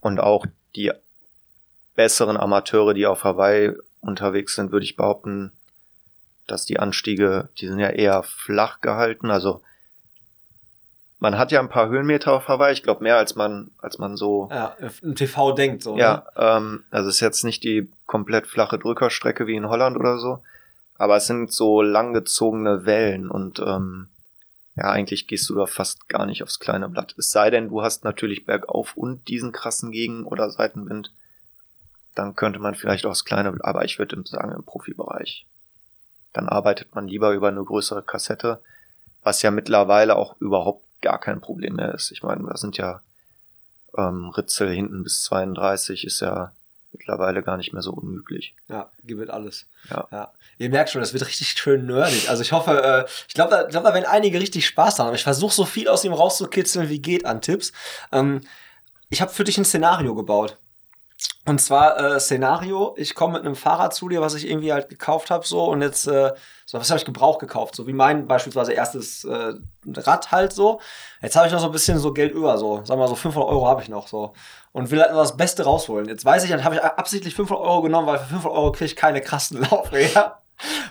und 0.00 0.20
auch 0.20 0.46
die 0.74 0.92
besseren 1.94 2.36
Amateure, 2.36 2.94
die 2.94 3.06
auf 3.06 3.24
Hawaii 3.24 3.72
unterwegs 4.00 4.54
sind, 4.54 4.72
würde 4.72 4.84
ich 4.84 4.96
behaupten, 4.96 5.52
dass 6.46 6.64
die 6.64 6.78
Anstiege, 6.78 7.48
die 7.58 7.66
sind 7.66 7.78
ja 7.78 7.90
eher 7.90 8.22
flach 8.22 8.80
gehalten. 8.80 9.30
Also 9.30 9.62
man 11.18 11.36
hat 11.36 11.50
ja 11.50 11.60
ein 11.60 11.68
paar 11.68 11.88
Höhenmeter 11.88 12.32
auf 12.32 12.48
Hawaii, 12.48 12.72
ich 12.72 12.82
glaube 12.82 13.02
mehr 13.02 13.16
als 13.16 13.34
man, 13.34 13.70
als 13.78 13.98
man 13.98 14.16
so 14.16 14.48
Ja, 14.50 14.76
im 15.02 15.14
TV 15.14 15.52
denkt 15.52 15.82
so. 15.82 15.94
Ne? 15.94 16.00
ja, 16.00 16.26
ähm, 16.36 16.84
also 16.90 17.08
es 17.08 17.16
ist 17.16 17.20
jetzt 17.20 17.44
nicht 17.44 17.64
die 17.64 17.90
komplett 18.06 18.46
flache 18.46 18.78
Drückerstrecke 18.78 19.46
wie 19.46 19.56
in 19.56 19.68
Holland 19.68 19.96
oder 19.96 20.18
so, 20.18 20.42
aber 20.96 21.16
es 21.16 21.26
sind 21.26 21.52
so 21.52 21.82
langgezogene 21.82 22.86
Wellen 22.86 23.30
und 23.30 23.58
ähm, 23.58 24.08
ja, 24.76 24.84
eigentlich 24.90 25.26
gehst 25.26 25.50
du 25.50 25.56
da 25.56 25.66
fast 25.66 26.08
gar 26.08 26.24
nicht 26.24 26.44
aufs 26.44 26.60
kleine 26.60 26.88
Blatt. 26.88 27.16
Es 27.18 27.32
sei 27.32 27.50
denn, 27.50 27.68
du 27.68 27.82
hast 27.82 28.04
natürlich 28.04 28.46
bergauf 28.46 28.96
und 28.96 29.26
diesen 29.26 29.50
krassen 29.50 29.90
Gegen- 29.90 30.24
oder 30.24 30.50
Seitenwind, 30.50 31.12
dann 32.14 32.36
könnte 32.36 32.60
man 32.60 32.76
vielleicht 32.76 33.04
aufs 33.04 33.24
kleine, 33.24 33.50
Blatt, 33.50 33.64
aber 33.64 33.84
ich 33.84 33.98
würde 33.98 34.22
sagen 34.24 34.52
im 34.52 34.62
Profibereich. 34.62 35.46
Dann 36.32 36.48
arbeitet 36.48 36.94
man 36.94 37.08
lieber 37.08 37.32
über 37.32 37.48
eine 37.48 37.64
größere 37.64 38.02
Kassette, 38.04 38.60
was 39.24 39.42
ja 39.42 39.50
mittlerweile 39.50 40.14
auch 40.14 40.36
überhaupt 40.40 40.87
gar 41.00 41.18
kein 41.18 41.40
Problem 41.40 41.76
mehr 41.76 41.94
ist. 41.94 42.10
Ich 42.10 42.22
meine, 42.22 42.46
da 42.48 42.56
sind 42.56 42.76
ja 42.76 43.02
ähm, 43.96 44.30
Ritzel 44.30 44.70
hinten 44.70 45.02
bis 45.02 45.22
32 45.24 46.04
ist 46.04 46.20
ja 46.20 46.52
mittlerweile 46.92 47.42
gar 47.42 47.56
nicht 47.56 47.72
mehr 47.72 47.82
so 47.82 47.92
unüblich. 47.92 48.54
Ja, 48.68 48.90
gibt 49.04 49.28
alles. 49.30 49.66
Ja. 49.90 50.32
Ihr 50.58 50.70
merkt 50.70 50.90
schon, 50.90 51.00
das 51.00 51.12
wird 51.12 51.26
richtig 51.26 51.48
schön 51.48 51.86
nerdig. 51.86 52.28
Also 52.28 52.42
ich 52.42 52.52
hoffe, 52.52 52.82
äh, 52.82 53.10
ich 53.28 53.34
glaube, 53.34 53.50
da, 53.50 53.62
glaub, 53.64 53.84
da 53.84 53.94
werden 53.94 54.06
einige 54.06 54.40
richtig 54.40 54.66
Spaß 54.66 54.98
haben. 54.98 55.14
Ich 55.14 55.22
versuche 55.22 55.54
so 55.54 55.64
viel 55.64 55.88
aus 55.88 56.04
ihm 56.04 56.12
rauszukitzeln, 56.12 56.88
wie 56.88 57.00
geht 57.00 57.26
an 57.26 57.40
Tipps. 57.40 57.72
Ähm, 58.12 58.40
ich 59.10 59.20
habe 59.20 59.32
für 59.32 59.44
dich 59.44 59.58
ein 59.58 59.64
Szenario 59.64 60.14
gebaut. 60.14 60.58
Und 61.48 61.60
zwar 61.60 61.98
äh, 61.98 62.20
Szenario, 62.20 62.94
ich 62.98 63.14
komme 63.14 63.34
mit 63.34 63.46
einem 63.46 63.56
Fahrrad 63.56 63.94
zu 63.94 64.08
dir, 64.08 64.20
was 64.20 64.34
ich 64.34 64.48
irgendwie 64.48 64.72
halt 64.72 64.90
gekauft 64.90 65.30
habe, 65.30 65.46
so 65.46 65.64
und 65.64 65.80
jetzt, 65.80 66.06
äh, 66.06 66.32
so 66.66 66.78
was 66.78 66.90
habe 66.90 66.98
ich 66.98 67.06
gebraucht 67.06 67.40
gekauft, 67.40 67.74
so 67.74 67.86
wie 67.86 67.94
mein 67.94 68.26
beispielsweise 68.26 68.74
erstes 68.74 69.24
äh, 69.24 69.54
Rad 69.86 70.30
halt 70.30 70.52
so. 70.52 70.80
Jetzt 71.22 71.36
habe 71.36 71.46
ich 71.46 71.52
noch 71.52 71.60
so 71.60 71.66
ein 71.66 71.72
bisschen 71.72 71.98
so 71.98 72.12
Geld 72.12 72.32
über, 72.32 72.58
so, 72.58 72.76
sagen 72.84 72.90
wir 73.00 73.04
mal 73.04 73.08
so 73.08 73.14
500 73.14 73.50
Euro 73.50 73.66
habe 73.66 73.82
ich 73.82 73.88
noch 73.88 74.08
so 74.08 74.34
und 74.72 74.90
will 74.90 75.00
halt 75.00 75.12
nur 75.12 75.22
das 75.22 75.38
Beste 75.38 75.64
rausholen. 75.64 76.06
Jetzt 76.06 76.24
weiß 76.24 76.44
ich, 76.44 76.50
dann 76.50 76.64
habe 76.64 76.74
ich 76.74 76.82
absichtlich 76.82 77.34
500 77.34 77.64
Euro 77.64 77.80
genommen, 77.80 78.06
weil 78.06 78.18
für 78.18 78.26
500 78.26 78.52
Euro 78.52 78.72
kriege 78.72 78.84
ich 78.84 78.96
keine 78.96 79.22
krassen 79.22 79.60
Laufräder. 79.70 80.42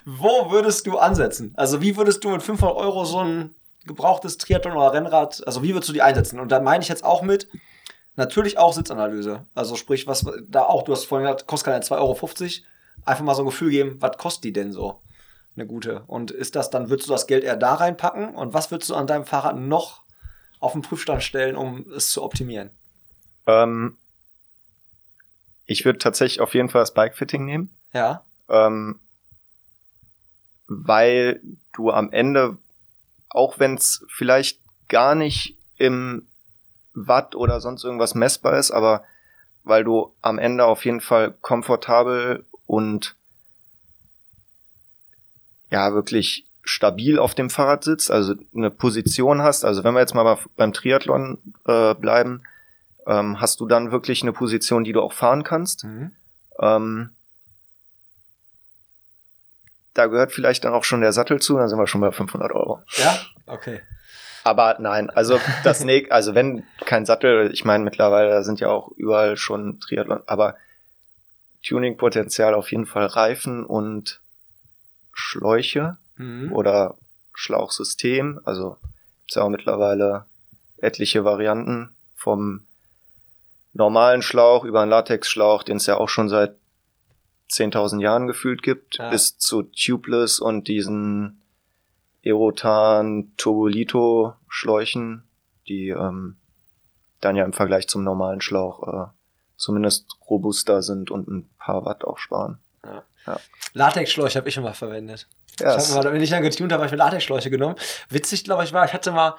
Wo 0.05 0.49
würdest 0.49 0.87
du 0.87 0.97
ansetzen? 0.97 1.53
Also 1.55 1.81
wie 1.81 1.97
würdest 1.97 2.23
du 2.23 2.29
mit 2.29 2.41
500 2.41 2.75
Euro 2.75 3.05
so 3.05 3.19
ein 3.19 3.53
gebrauchtes 3.85 4.37
Triathlon 4.39 4.75
oder 4.75 4.91
Rennrad, 4.91 5.45
also 5.45 5.61
wie 5.61 5.73
würdest 5.73 5.89
du 5.89 5.93
die 5.93 6.01
einsetzen? 6.01 6.39
Und 6.39 6.51
da 6.51 6.59
meine 6.59 6.81
ich 6.81 6.89
jetzt 6.89 7.03
auch 7.03 7.21
mit, 7.21 7.47
Natürlich 8.17 8.57
auch 8.57 8.73
Sitzanalyse. 8.73 9.45
Also 9.53 9.75
sprich, 9.75 10.07
was 10.07 10.25
da 10.47 10.63
auch, 10.63 10.83
du 10.83 10.91
hast 10.91 11.05
vorhin 11.05 11.27
gesagt, 11.27 11.47
kostet 11.47 11.71
keine 11.71 11.83
2,50 11.83 11.91
Euro. 12.01 12.65
Einfach 13.05 13.23
mal 13.23 13.35
so 13.35 13.43
ein 13.43 13.45
Gefühl 13.45 13.69
geben, 13.69 13.97
was 14.01 14.17
kostet 14.17 14.43
die 14.43 14.53
denn 14.53 14.71
so? 14.71 14.99
Eine 15.55 15.67
gute. 15.67 16.01
Und 16.07 16.31
ist 16.31 16.55
das 16.55 16.71
dann, 16.71 16.89
würdest 16.89 17.07
du 17.07 17.13
das 17.13 17.27
Geld 17.27 17.43
eher 17.43 17.55
da 17.55 17.75
reinpacken? 17.75 18.35
Und 18.35 18.53
was 18.55 18.71
würdest 18.71 18.89
du 18.89 18.95
an 18.95 19.07
deinem 19.07 19.25
Fahrrad 19.25 19.57
noch 19.57 20.01
auf 20.59 20.73
den 20.73 20.81
Prüfstand 20.81 21.23
stellen, 21.23 21.55
um 21.55 21.91
es 21.91 22.09
zu 22.09 22.23
optimieren? 22.23 22.71
Ähm, 23.45 23.97
ich 25.67 25.85
würde 25.85 25.99
tatsächlich 25.99 26.41
auf 26.41 26.55
jeden 26.55 26.69
Fall 26.69 26.81
das 26.81 26.95
Bikefitting 26.95 27.45
nehmen. 27.45 27.69
Ja. 27.93 28.23
Ähm, 28.49 28.99
weil 30.67 31.39
du 31.73 31.91
am 31.91 32.11
Ende, 32.11 32.57
auch 33.29 33.59
wenn 33.59 33.75
es 33.75 34.03
vielleicht 34.09 34.59
gar 34.87 35.13
nicht 35.13 35.55
im 35.77 36.26
Watt 36.97 37.35
oder 37.35 37.61
sonst 37.61 37.83
irgendwas 37.83 38.15
messbar 38.15 38.57
ist, 38.57 38.71
aber 38.71 39.03
weil 39.63 39.83
du 39.83 40.13
am 40.21 40.39
Ende 40.39 40.65
auf 40.65 40.85
jeden 40.85 41.01
Fall 41.01 41.33
komfortabel 41.41 42.45
und 42.65 43.15
ja 45.69 45.93
wirklich 45.93 46.45
stabil 46.63 47.19
auf 47.19 47.35
dem 47.35 47.49
Fahrrad 47.49 47.83
sitzt, 47.83 48.11
also 48.11 48.35
eine 48.55 48.71
Position 48.71 49.41
hast. 49.41 49.63
Also 49.63 49.83
wenn 49.83 49.93
wir 49.93 49.99
jetzt 49.99 50.15
mal 50.15 50.37
beim 50.55 50.73
Triathlon 50.73 51.37
äh, 51.65 51.93
bleiben, 51.93 52.43
ähm, 53.05 53.39
hast 53.39 53.59
du 53.59 53.67
dann 53.67 53.91
wirklich 53.91 54.21
eine 54.21 54.33
Position, 54.33 54.83
die 54.83 54.91
du 54.91 55.01
auch 55.01 55.13
fahren 55.13 55.43
kannst. 55.43 55.85
Mhm. 55.85 56.11
Ähm, 56.59 57.09
da 59.93 60.07
gehört 60.07 60.31
vielleicht 60.31 60.63
dann 60.63 60.73
auch 60.73 60.83
schon 60.83 61.01
der 61.01 61.13
Sattel 61.13 61.41
zu, 61.41 61.57
dann 61.57 61.69
sind 61.69 61.79
wir 61.79 61.87
schon 61.87 62.01
bei 62.01 62.11
500 62.11 62.51
Euro. 62.51 62.81
Ja, 62.97 63.17
okay. 63.47 63.81
Aber 64.47 64.77
nein, 64.79 65.09
also 65.09 65.41
das 65.65 65.83
ne 65.83 66.07
also 66.09 66.33
wenn 66.33 66.63
kein 66.85 67.05
Sattel, 67.05 67.51
ich 67.51 67.65
meine 67.65 67.83
mittlerweile 67.83 68.43
sind 68.43 68.61
ja 68.61 68.69
auch 68.69 68.91
überall 68.95 69.35
schon 69.35 69.81
Triathlon, 69.81 70.21
aber 70.25 70.55
Tuning-Potenzial 71.63 72.53
auf 72.53 72.71
jeden 72.71 72.85
Fall 72.85 73.07
Reifen 73.07 73.65
und 73.65 74.21
Schläuche 75.11 75.97
mhm. 76.15 76.53
oder 76.53 76.95
Schlauchsystem. 77.33 78.39
Also 78.45 78.77
gibt's 79.19 79.35
ja 79.35 79.43
auch 79.43 79.49
mittlerweile 79.49 80.25
etliche 80.77 81.25
Varianten 81.25 81.93
vom 82.15 82.65
normalen 83.73 84.21
Schlauch 84.21 84.63
über 84.63 84.81
einen 84.81 84.91
Latexschlauch, 84.91 85.63
den 85.63 85.75
es 85.75 85.87
ja 85.87 85.97
auch 85.97 86.07
schon 86.07 86.29
seit 86.29 86.55
10.000 87.51 88.01
Jahren 88.01 88.27
gefühlt 88.27 88.63
gibt, 88.63 88.97
ja. 88.97 89.09
bis 89.09 89.37
zu 89.37 89.63
Tubeless 89.63 90.39
und 90.39 90.69
diesen 90.69 91.41
Erotan 92.27 93.31
Turbolito 93.37 94.33
Schläuchen, 94.47 95.23
die 95.67 95.89
ähm, 95.89 96.37
dann 97.21 97.35
ja 97.35 97.45
im 97.45 97.53
Vergleich 97.53 97.87
zum 97.87 98.03
normalen 98.03 98.41
Schlauch 98.41 98.87
äh, 98.87 99.07
zumindest 99.55 100.05
robuster 100.29 100.81
sind 100.81 101.09
und 101.09 101.27
ein 101.27 101.49
paar 101.57 101.85
Watt 101.85 102.05
auch 102.05 102.17
sparen. 102.17 102.59
Ja. 102.83 103.03
Ja. 103.25 103.39
Latexschläuche 103.73 104.39
habe 104.39 104.49
ich 104.49 104.57
immer 104.57 104.73
verwendet. 104.73 105.27
Yes. 105.59 105.89
Ich 105.89 105.95
habe 105.95 106.05
mal, 106.05 106.13
wenn 106.13 106.21
ich 106.21 106.29
dann 106.29 106.43
getunt 106.43 106.71
habe, 106.71 106.81
habe 106.81 106.87
ich 106.87 106.91
mir 106.91 106.97
Latexschläuche 106.97 107.49
genommen. 107.49 107.75
Witzig, 108.09 108.43
glaube 108.43 108.63
ich, 108.63 108.73
war, 108.73 108.85
ich 108.85 108.93
hatte 108.93 109.11
mal, 109.11 109.35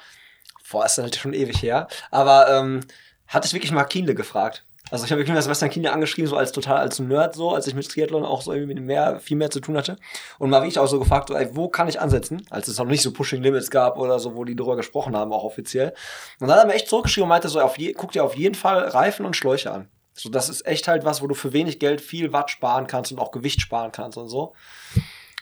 boah, 0.71 0.85
ist 0.85 0.99
halt 0.99 1.17
schon 1.17 1.33
ewig 1.33 1.63
her, 1.63 1.89
aber 2.11 2.51
ähm, 2.51 2.81
hatte 3.27 3.47
ich 3.47 3.55
wirklich 3.55 3.73
mal 3.73 3.85
Kienle 3.85 4.15
gefragt. 4.15 4.65
Also 4.91 5.05
ich 5.05 5.11
habe 5.11 5.21
wirklich 5.21 5.35
mal 5.35 5.43
Sebastian 5.43 5.71
Kienle 5.71 5.93
angeschrieben, 5.93 6.29
so 6.29 6.37
als 6.37 6.53
total 6.53 6.79
als 6.79 6.99
Nerd, 6.99 7.35
so, 7.35 7.53
als 7.55 7.67
ich 7.67 7.75
mit 7.75 7.89
Triathlon 7.89 8.25
auch 8.25 8.43
so 8.43 8.53
irgendwie 8.53 8.75
mit 8.75 8.85
mehr, 8.85 9.21
viel 9.21 9.37
mehr 9.37 9.51
zu 9.51 9.61
tun 9.61 9.77
hatte. 9.77 9.97
Und 10.39 10.51
mal 10.51 10.63
wirklich 10.63 10.79
auch 10.79 10.87
so 10.87 10.99
gefragt, 10.99 11.29
so, 11.29 11.35
ey, 11.35 11.49
wo 11.53 11.69
kann 11.69 11.89
ich 11.89 12.01
ansetzen? 12.01 12.47
Als 12.51 12.69
es 12.69 12.79
noch 12.79 12.87
nicht 12.87 13.03
so 13.03 13.13
Pushing 13.13 13.43
Limits 13.43 13.71
gab 13.71 13.99
oder 13.99 14.19
so, 14.19 14.35
wo 14.35 14.45
die 14.45 14.57
drüber 14.57 14.77
gesprochen 14.77 15.17
haben, 15.17 15.33
auch 15.33 15.45
offiziell. 15.45 15.95
Und 16.41 16.49
dann 16.49 16.57
hat 16.57 16.65
er 16.65 16.67
mir 16.67 16.75
echt 16.75 16.89
zurückgeschrieben 16.89 17.25
und 17.25 17.31
meinte 17.31 17.49
so, 17.49 17.61
auf 17.61 17.79
je, 17.79 17.93
guck 17.93 18.13
dir 18.13 18.25
auf 18.25 18.37
jeden 18.37 18.55
Fall 18.55 18.79
Reifen 18.89 19.27
und 19.27 19.37
Schläuche 19.37 19.71
an. 19.71 19.89
So, 20.15 20.29
das 20.29 20.49
ist 20.49 20.67
echt 20.67 20.89
halt 20.89 21.05
was, 21.05 21.23
wo 21.23 21.29
du 21.29 21.35
für 21.35 21.53
wenig 21.53 21.79
Geld 21.79 22.01
viel 22.01 22.33
Watt 22.33 22.51
sparen 22.51 22.87
kannst 22.87 23.13
und 23.13 23.19
auch 23.19 23.31
Gewicht 23.31 23.61
sparen 23.61 23.93
kannst 23.93 24.19
und 24.19 24.29
so. 24.29 24.55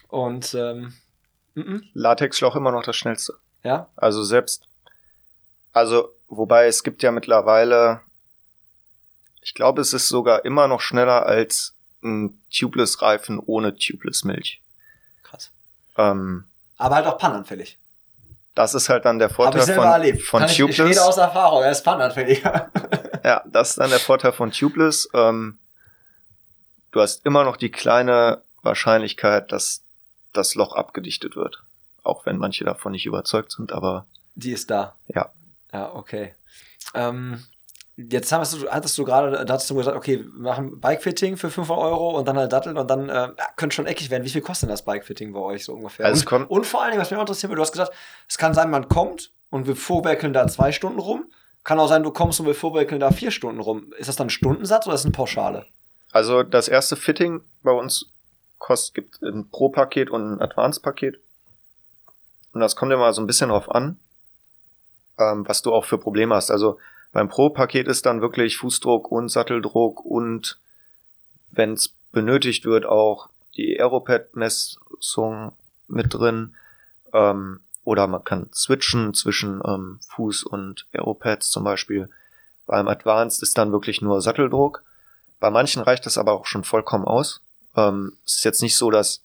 Und 0.09 0.55
ähm, 0.55 0.93
m 1.55 1.63
-m. 1.63 1.83
Latexschlauch 1.95 2.57
immer 2.57 2.73
noch 2.73 2.83
das 2.83 2.97
schnellste. 2.97 3.35
Ja. 3.63 3.89
Also 3.97 4.23
selbst, 4.23 4.69
also 5.73 6.11
wobei 6.29 6.67
es 6.67 6.83
gibt 6.83 7.03
ja 7.03 7.11
mittlerweile 7.11 8.03
ich 9.47 9.55
glaube, 9.55 9.81
es 9.81 9.93
ist 9.93 10.09
sogar 10.09 10.45
immer 10.45 10.67
noch 10.67 10.81
schneller 10.81 11.25
als 11.25 11.77
ein 12.03 12.43
Tubeless-Reifen 12.51 13.39
ohne 13.39 13.77
Tubeless-Milch. 13.77 14.61
Krass. 15.23 15.53
Ähm, 15.97 16.47
Aber 16.79 16.97
halt 16.97 17.07
auch 17.07 17.17
pannanfällig. 17.17 17.79
Das 18.57 18.75
ist 18.75 18.89
halt 18.89 19.05
dann 19.05 19.21
der 19.21 19.31
Vorteil 19.31 19.63
von, 19.63 19.85
erlebt. 19.85 20.23
von 20.23 20.41
Kann 20.41 20.51
Tubeless. 20.51 20.79
Ich, 20.79 20.85
ich 20.85 20.91
rede 20.91 21.05
aus 21.05 21.17
Erfahrung, 21.19 21.63
er 21.63 21.71
ist 21.71 21.85
pannanfälliger. 21.85 22.73
ja, 23.25 23.45
das 23.47 23.71
ist 23.71 23.79
dann 23.79 23.91
der 23.91 24.01
Vorteil 24.01 24.33
von 24.33 24.51
Tubeless. 24.51 25.09
Ähm, 25.15 25.61
du 26.91 27.01
hast 27.01 27.25
immer 27.25 27.45
noch 27.45 27.57
die 27.57 27.71
kleine 27.71 28.43
Wahrscheinlichkeit, 28.63 29.53
dass 29.53 29.85
das 30.33 30.57
Loch 30.57 30.75
abgedichtet 30.75 31.37
wird. 31.37 31.63
Auch 32.03 32.27
wenn 32.27 32.37
manche 32.37 32.65
davon 32.65 32.91
nicht 32.91 33.07
überzeugt 33.07 33.53
sind, 33.53 33.71
aber. 33.71 34.07
Die 34.35 34.51
ist 34.51 34.73
da. 34.73 34.97
Ja. 35.07 35.31
Ja, 35.73 35.95
okay. 35.95 36.35
Ähm, 36.95 37.45
Jetzt 37.99 38.31
hast 38.31 38.53
du, 38.53 38.69
hattest 38.69 38.99
du 38.99 39.05
gerade, 39.05 39.45
da 39.47 39.55
hattest 39.55 39.71
du 39.71 39.75
gesagt, 39.75 39.97
okay, 39.97 40.19
wir 40.23 40.53
machen 40.53 40.81
Bikefitting 40.81 41.39
für 41.39 41.51
500 41.51 41.83
Euro 41.83 42.11
und 42.19 42.29
dann 42.29 42.37
halt 42.37 42.53
Datteln 42.53 42.77
und 42.77 42.91
dann 42.91 43.09
äh, 43.09 43.29
könnte 43.57 43.75
schon 43.75 43.87
eckig 43.87 44.11
werden. 44.11 44.23
Wie 44.25 44.29
viel 44.29 44.43
kostet 44.43 44.69
denn 44.69 44.75
das 44.75 44.85
Bikefitting 44.85 45.33
bei 45.33 45.41
euch 45.41 45.65
so 45.65 45.73
ungefähr? 45.73 46.05
Also 46.05 46.29
und, 46.37 46.45
und 46.45 46.67
vor 46.67 46.83
allen 46.83 46.91
Dingen, 46.91 47.01
was 47.01 47.11
mich 47.11 47.17
auch 47.17 47.23
interessiert, 47.23 47.51
du 47.51 47.61
hast 47.61 47.73
gesagt, 47.73 47.93
es 48.29 48.37
kann 48.37 48.53
sein, 48.53 48.69
man 48.69 48.89
kommt 48.89 49.33
und 49.49 49.67
wir 49.67 49.77
vorwerkeln 49.77 50.35
da 50.35 50.47
zwei 50.47 50.73
Stunden 50.73 50.99
rum. 50.99 51.25
Kann 51.65 51.81
auch 51.81 51.89
sein, 51.89 52.03
du 52.03 52.11
kommst 52.11 52.39
und 52.39 52.47
wir 52.47 52.55
vorwerkeln 52.55 53.01
da 53.01 53.11
vier 53.11 53.31
Stunden 53.31 53.61
rum. 53.61 53.93
Ist 53.97 54.09
das 54.09 54.17
dann 54.17 54.27
ein 54.27 54.31
Stundensatz 54.31 54.87
oder 54.87 54.95
ist 54.95 55.01
das 55.01 55.07
eine 55.07 55.13
Pauschale? 55.13 55.67
Also 56.13 56.43
das 56.43 56.69
erste 56.69 56.97
Fitting 56.97 57.41
bei 57.63 57.73
uns 57.73 58.11
kostet, 58.59 58.95
gibt 58.95 59.23
ein 59.23 59.49
Pro-Paket 59.49 60.11
und 60.11 60.35
ein 60.35 60.41
Advanced-Paket. 60.43 61.19
Und 62.53 62.61
das 62.61 62.77
kommt 62.77 62.93
immer 62.93 63.13
so 63.15 63.23
ein 63.23 63.27
bisschen 63.27 63.49
drauf 63.49 63.71
an, 63.71 63.99
ähm, 65.19 65.49
was 65.49 65.63
du 65.63 65.73
auch 65.73 65.87
für 65.87 65.99
Probleme 65.99 66.35
hast. 66.35 66.51
Also 66.51 66.79
beim 67.13 67.29
Pro-Paket 67.29 67.89
ist 67.89 68.07
dann 68.07 68.21
wirklich 68.21 68.57
Fußdruck 68.59 69.11
und 69.11 69.29
Satteldruck 69.29 70.05
und 70.05 70.59
wenn 71.51 71.73
es 71.73 71.95
benötigt 72.13 72.65
wird, 72.65 72.87
auch 72.87 73.29
die 73.57 73.79
Aeropad-Messung 73.79 75.53
mit 75.89 76.13
drin. 76.13 76.55
Ähm, 77.13 77.61
oder 77.85 78.07
man 78.07 78.25
kann 78.25 78.51
switchen 78.53 79.15
zwischen 79.15 79.63
ähm, 79.65 80.01
Fuß 80.09 80.43
und 80.43 80.87
Aeropads 80.93 81.51
zum 81.51 81.65
Beispiel. 81.65 82.11
Beim 82.67 82.89
Advanced 82.89 83.43
ist 83.43 83.57
dann 83.57 83.73
wirklich 83.73 84.03
nur 84.03 84.21
Satteldruck. 84.21 84.83
Bei 85.39 85.51
manchen 85.51 85.83
reicht 85.83 86.05
das 86.05 86.19
aber 86.19 86.33
auch 86.33 86.47
schon 86.47 86.65
vollkommen 86.65 87.05
aus. 87.05 87.41
Ähm, 87.77 88.15
es 88.25 88.39
ist 88.39 88.45
jetzt 88.45 88.63
nicht 88.63 88.77
so, 88.77 88.91
dass 88.91 89.23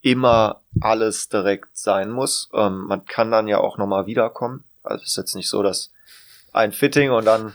immer 0.00 0.60
alles 0.80 1.28
direkt 1.28 1.76
sein 1.76 2.10
muss. 2.10 2.50
Ähm, 2.52 2.86
man 2.86 3.04
kann 3.04 3.30
dann 3.30 3.46
ja 3.46 3.58
auch 3.58 3.78
nochmal 3.78 4.06
wiederkommen. 4.06 4.64
Also 4.82 5.02
es 5.02 5.10
ist 5.10 5.16
jetzt 5.16 5.36
nicht 5.36 5.48
so, 5.48 5.62
dass 5.62 5.92
ein 6.52 6.72
Fitting 6.72 7.10
und 7.10 7.24
dann 7.24 7.54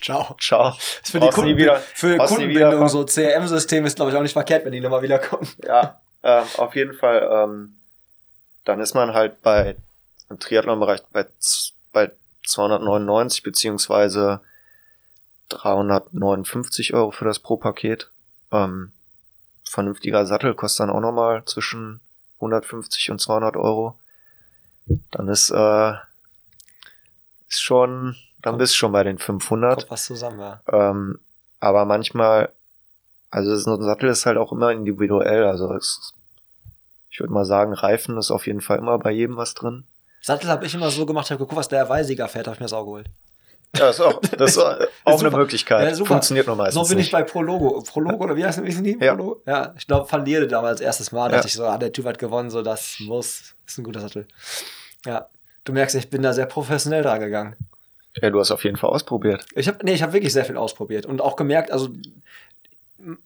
Ciao. 0.00 0.36
Ciao. 0.38 0.70
Das 1.00 1.10
für 1.10 1.20
die 1.20 1.28
Kunden, 1.28 1.56
wieder, 1.56 1.76
für 1.76 2.18
Kundenbindung, 2.18 2.88
so 2.88 3.04
CRM-System 3.04 3.86
ist, 3.86 3.96
glaube 3.96 4.10
ich, 4.10 4.16
auch 4.16 4.22
nicht 4.22 4.32
verkehrt, 4.32 4.64
wenn 4.64 4.72
die 4.72 4.80
nochmal 4.80 5.02
wiederkommen. 5.02 5.48
Ja, 5.64 6.00
ähm, 6.22 6.44
auf 6.58 6.74
jeden 6.76 6.94
Fall. 6.94 7.28
Ähm, 7.32 7.76
dann 8.64 8.80
ist 8.80 8.94
man 8.94 9.14
halt 9.14 9.42
bei 9.42 9.76
im 10.28 10.38
Triathlon-Bereich 10.38 11.02
bei, 11.12 11.26
bei 11.92 12.10
299 12.46 13.42
beziehungsweise 13.42 14.40
359 15.48 16.94
Euro 16.94 17.10
für 17.10 17.24
das 17.24 17.38
Pro-Paket. 17.38 18.10
Ähm, 18.52 18.92
vernünftiger 19.64 20.26
Sattel 20.26 20.54
kostet 20.54 20.80
dann 20.80 20.90
auch 20.90 21.00
nochmal 21.00 21.44
zwischen 21.46 22.00
150 22.36 23.10
und 23.10 23.20
200 23.20 23.56
Euro. 23.56 23.98
Dann 25.10 25.28
ist, 25.28 25.50
äh, 25.50 25.92
ist 27.48 27.62
schon 27.62 28.16
dann 28.42 28.58
bist 28.58 28.74
du 28.74 28.76
schon 28.76 28.92
bei 28.92 29.04
den 29.04 29.18
500. 29.18 29.80
Kommt 29.80 29.90
was 29.90 30.04
zusammen, 30.04 30.40
ja. 30.40 30.60
Ähm, 30.72 31.18
aber 31.58 31.84
manchmal, 31.84 32.50
also 33.30 33.54
so 33.56 33.74
ein 33.74 33.82
Sattel 33.82 34.08
ist 34.08 34.26
halt 34.26 34.38
auch 34.38 34.52
immer 34.52 34.72
individuell. 34.72 35.44
Also 35.44 35.72
es, 35.74 36.14
ich 37.10 37.20
würde 37.20 37.32
mal 37.32 37.44
sagen, 37.44 37.72
Reifen 37.72 38.16
ist 38.18 38.30
auf 38.30 38.46
jeden 38.46 38.60
Fall 38.60 38.78
immer 38.78 38.98
bei 38.98 39.10
jedem 39.10 39.36
was 39.36 39.54
drin. 39.54 39.84
Sattel 40.22 40.50
habe 40.50 40.66
ich 40.66 40.74
immer 40.74 40.90
so 40.90 41.06
gemacht, 41.06 41.26
ich 41.26 41.30
habe 41.30 41.38
geguckt, 41.38 41.58
was 41.58 41.68
der 41.68 41.88
Weisiger 41.88 42.28
fährt, 42.28 42.46
habe 42.46 42.54
ich 42.54 42.60
mir 42.60 42.64
das 42.64 42.72
auch 42.72 42.84
geholt. 42.84 43.06
Ja, 43.76 43.86
das 43.86 44.00
ist 44.00 44.04
auch, 44.04 44.20
das 44.20 44.50
ist 44.50 44.58
auch 45.04 45.20
eine 45.20 45.30
Möglichkeit. 45.30 45.96
Ja, 45.96 46.04
Funktioniert 46.04 46.46
nur 46.46 46.56
meistens. 46.56 46.82
So 46.82 46.88
bin 46.88 46.98
nicht. 46.98 47.06
ich 47.06 47.12
bei 47.12 47.22
Prologo. 47.22 47.82
Prologo 47.82 48.24
oder 48.24 48.36
wie 48.36 48.44
heißt 48.44 48.62
wie 48.64 48.82
die? 48.82 48.98
Ja. 49.00 49.16
Ja, 49.46 49.74
ich 49.76 49.86
glaube, 49.86 50.08
verliere 50.08 50.48
damals 50.48 50.80
erstes 50.80 51.12
Mal, 51.12 51.28
dachte 51.28 51.42
ja. 51.42 51.46
ich 51.46 51.54
so, 51.54 51.64
ah, 51.64 51.78
der 51.78 51.92
Typ 51.92 52.04
hat 52.06 52.18
gewonnen, 52.18 52.50
so 52.50 52.62
das 52.62 52.96
muss, 53.00 53.54
ist 53.66 53.78
ein 53.78 53.84
guter 53.84 54.00
Sattel. 54.00 54.26
Ja, 55.06 55.28
du 55.64 55.72
merkst, 55.72 55.94
ich 55.94 56.10
bin 56.10 56.22
da 56.22 56.32
sehr 56.32 56.46
professionell 56.46 57.02
dran 57.02 57.20
gegangen. 57.20 57.56
Ja, 58.16 58.30
du 58.30 58.40
hast 58.40 58.50
auf 58.50 58.64
jeden 58.64 58.76
Fall 58.76 58.90
ausprobiert. 58.90 59.46
Ich 59.54 59.68
habe 59.68 59.78
nee, 59.84 59.92
ich 59.92 60.02
habe 60.02 60.12
wirklich 60.12 60.32
sehr 60.32 60.44
viel 60.44 60.56
ausprobiert 60.56 61.06
und 61.06 61.20
auch 61.20 61.36
gemerkt, 61.36 61.70
also 61.70 61.90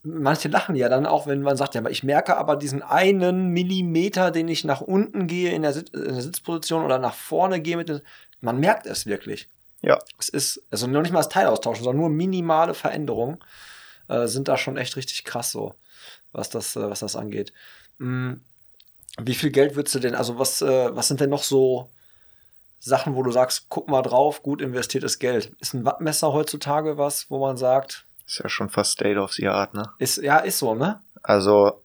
manche 0.03 0.49
lachen 0.49 0.77
ja 0.77 0.89
dann 0.89 1.07
auch, 1.07 1.27
wenn 1.27 1.43
man 1.43 1.57
sagt, 1.57 1.75
ja, 1.75 1.81
aber 1.81 1.91
ich 1.91 2.03
merke 2.03 2.37
aber 2.37 2.57
diesen 2.57 2.83
einen 2.83 3.49
Millimeter, 3.49 4.31
den 4.31 4.49
ich 4.49 4.65
nach 4.65 4.81
unten 4.81 5.27
gehe 5.27 5.53
in 5.53 5.63
der, 5.63 5.73
Sitz, 5.73 5.91
in 5.91 6.15
der 6.15 6.23
Sitzposition 6.23 6.85
oder 6.85 6.99
nach 6.99 7.15
vorne 7.15 7.61
gehe 7.61 7.77
mit 7.77 7.89
den, 7.89 8.01
man 8.41 8.59
merkt 8.59 8.87
es 8.87 9.07
wirklich. 9.07 9.49
Ja. 9.83 9.99
Es 10.19 10.29
ist, 10.29 10.63
also 10.71 10.87
noch 10.87 11.03
nicht 11.03 11.13
mal 11.13 11.21
das 11.21 11.29
Teil 11.29 11.47
austauschen, 11.47 11.85
sondern 11.85 12.01
nur 12.01 12.11
minimale 12.11 12.75
Veränderungen 12.75 13.39
äh, 14.09 14.27
sind 14.27 14.49
da 14.49 14.57
schon 14.57 14.77
echt 14.77 14.97
richtig 14.97 15.25
krass 15.25 15.51
so, 15.51 15.75
was 16.33 16.51
das, 16.51 16.77
äh, 16.77 16.89
was 16.89 17.01
das 17.01 17.17
angeht. 17.17 17.53
Mhm. 17.99 18.41
Wie 19.21 19.35
viel 19.35 19.51
Geld 19.51 19.77
würdest 19.77 19.95
du 19.95 20.01
denn, 20.01 20.15
also 20.15 20.39
was, 20.39 20.63
äh, 20.63 20.97
was 20.97 21.09
sind 21.09 21.21
denn 21.21 21.31
noch 21.31 21.43
so 21.43 21.91
Sachen, 22.85 23.15
wo 23.15 23.23
du 23.23 23.33
sagst, 23.33 23.67
guck 23.69 23.89
mal 23.89 24.03
drauf, 24.03 24.43
gut 24.43 24.61
investiertes 24.61 25.19
Geld? 25.19 25.55
Ist 25.61 25.75
ein 25.75 25.85
Wattmesser 25.85 26.33
heutzutage 26.33 26.99
was, 26.99 27.31
wo 27.31 27.39
man 27.39 27.57
sagt, 27.57 28.07
Ist 28.27 28.39
ja 28.39 28.49
schon 28.49 28.69
fast 28.69 28.93
State 28.93 29.19
of 29.19 29.33
the 29.33 29.49
Art, 29.49 29.75
ne? 29.75 29.91
ist, 29.99 30.19
ja, 30.19 30.39
ist 30.39 30.59
so, 30.59 30.75
ne? 30.75 31.01
Also, 31.23 31.83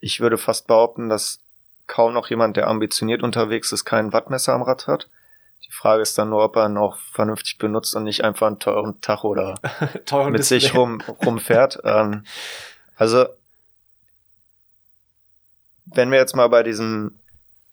ich 0.00 0.20
würde 0.20 0.36
fast 0.36 0.66
behaupten, 0.66 1.08
dass 1.08 1.40
kaum 1.86 2.12
noch 2.12 2.28
jemand, 2.28 2.56
der 2.56 2.68
ambitioniert 2.68 3.22
unterwegs 3.22 3.72
ist, 3.72 3.84
kein 3.86 4.12
Wattmesser 4.12 4.52
am 4.52 4.62
Rad 4.62 4.86
hat. 4.86 5.08
Die 5.66 5.72
Frage 5.72 6.02
ist 6.02 6.16
dann 6.18 6.28
nur, 6.30 6.44
ob 6.44 6.56
er 6.56 6.66
ihn 6.66 6.76
auch 6.76 6.98
vernünftig 7.12 7.58
benutzt 7.58 7.96
und 7.96 8.04
nicht 8.04 8.22
einfach 8.22 8.46
einen 8.46 8.58
teuren 8.58 9.00
Tacho 9.00 9.28
oder 9.28 9.54
Teuren 10.04 10.32
mit 10.32 10.44
sich 10.44 10.64
Display. 10.64 10.80
rum, 10.80 11.02
rumfährt. 11.24 11.80
ähm, 11.84 12.24
also, 12.96 13.26
wenn 15.86 16.10
wir 16.10 16.18
jetzt 16.18 16.36
mal 16.36 16.48
bei 16.48 16.62
diesem 16.62 17.18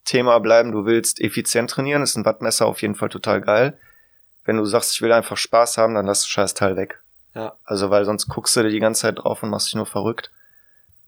Thema 0.05 0.39
bleiben, 0.39 0.71
du 0.71 0.85
willst 0.85 1.19
effizient 1.19 1.69
trainieren, 1.69 2.03
ist 2.03 2.15
ein 2.15 2.25
Wattmesser 2.25 2.65
auf 2.65 2.81
jeden 2.81 2.95
Fall 2.95 3.09
total 3.09 3.41
geil. 3.41 3.77
Wenn 4.45 4.57
du 4.57 4.65
sagst, 4.65 4.93
ich 4.93 5.01
will 5.01 5.11
einfach 5.11 5.37
Spaß 5.37 5.77
haben, 5.77 5.95
dann 5.95 6.05
lass 6.05 6.21
das 6.21 6.29
scheiß 6.29 6.53
Teil 6.53 6.77
weg. 6.77 7.01
Ja. 7.33 7.57
Also, 7.65 7.89
weil 7.89 8.05
sonst 8.05 8.27
guckst 8.27 8.55
du 8.55 8.63
dir 8.63 8.69
die 8.69 8.79
ganze 8.79 9.01
Zeit 9.01 9.19
drauf 9.19 9.43
und 9.43 9.49
machst 9.49 9.67
dich 9.67 9.75
nur 9.75 9.85
verrückt. 9.85 10.31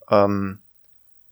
Ähm, 0.09 0.59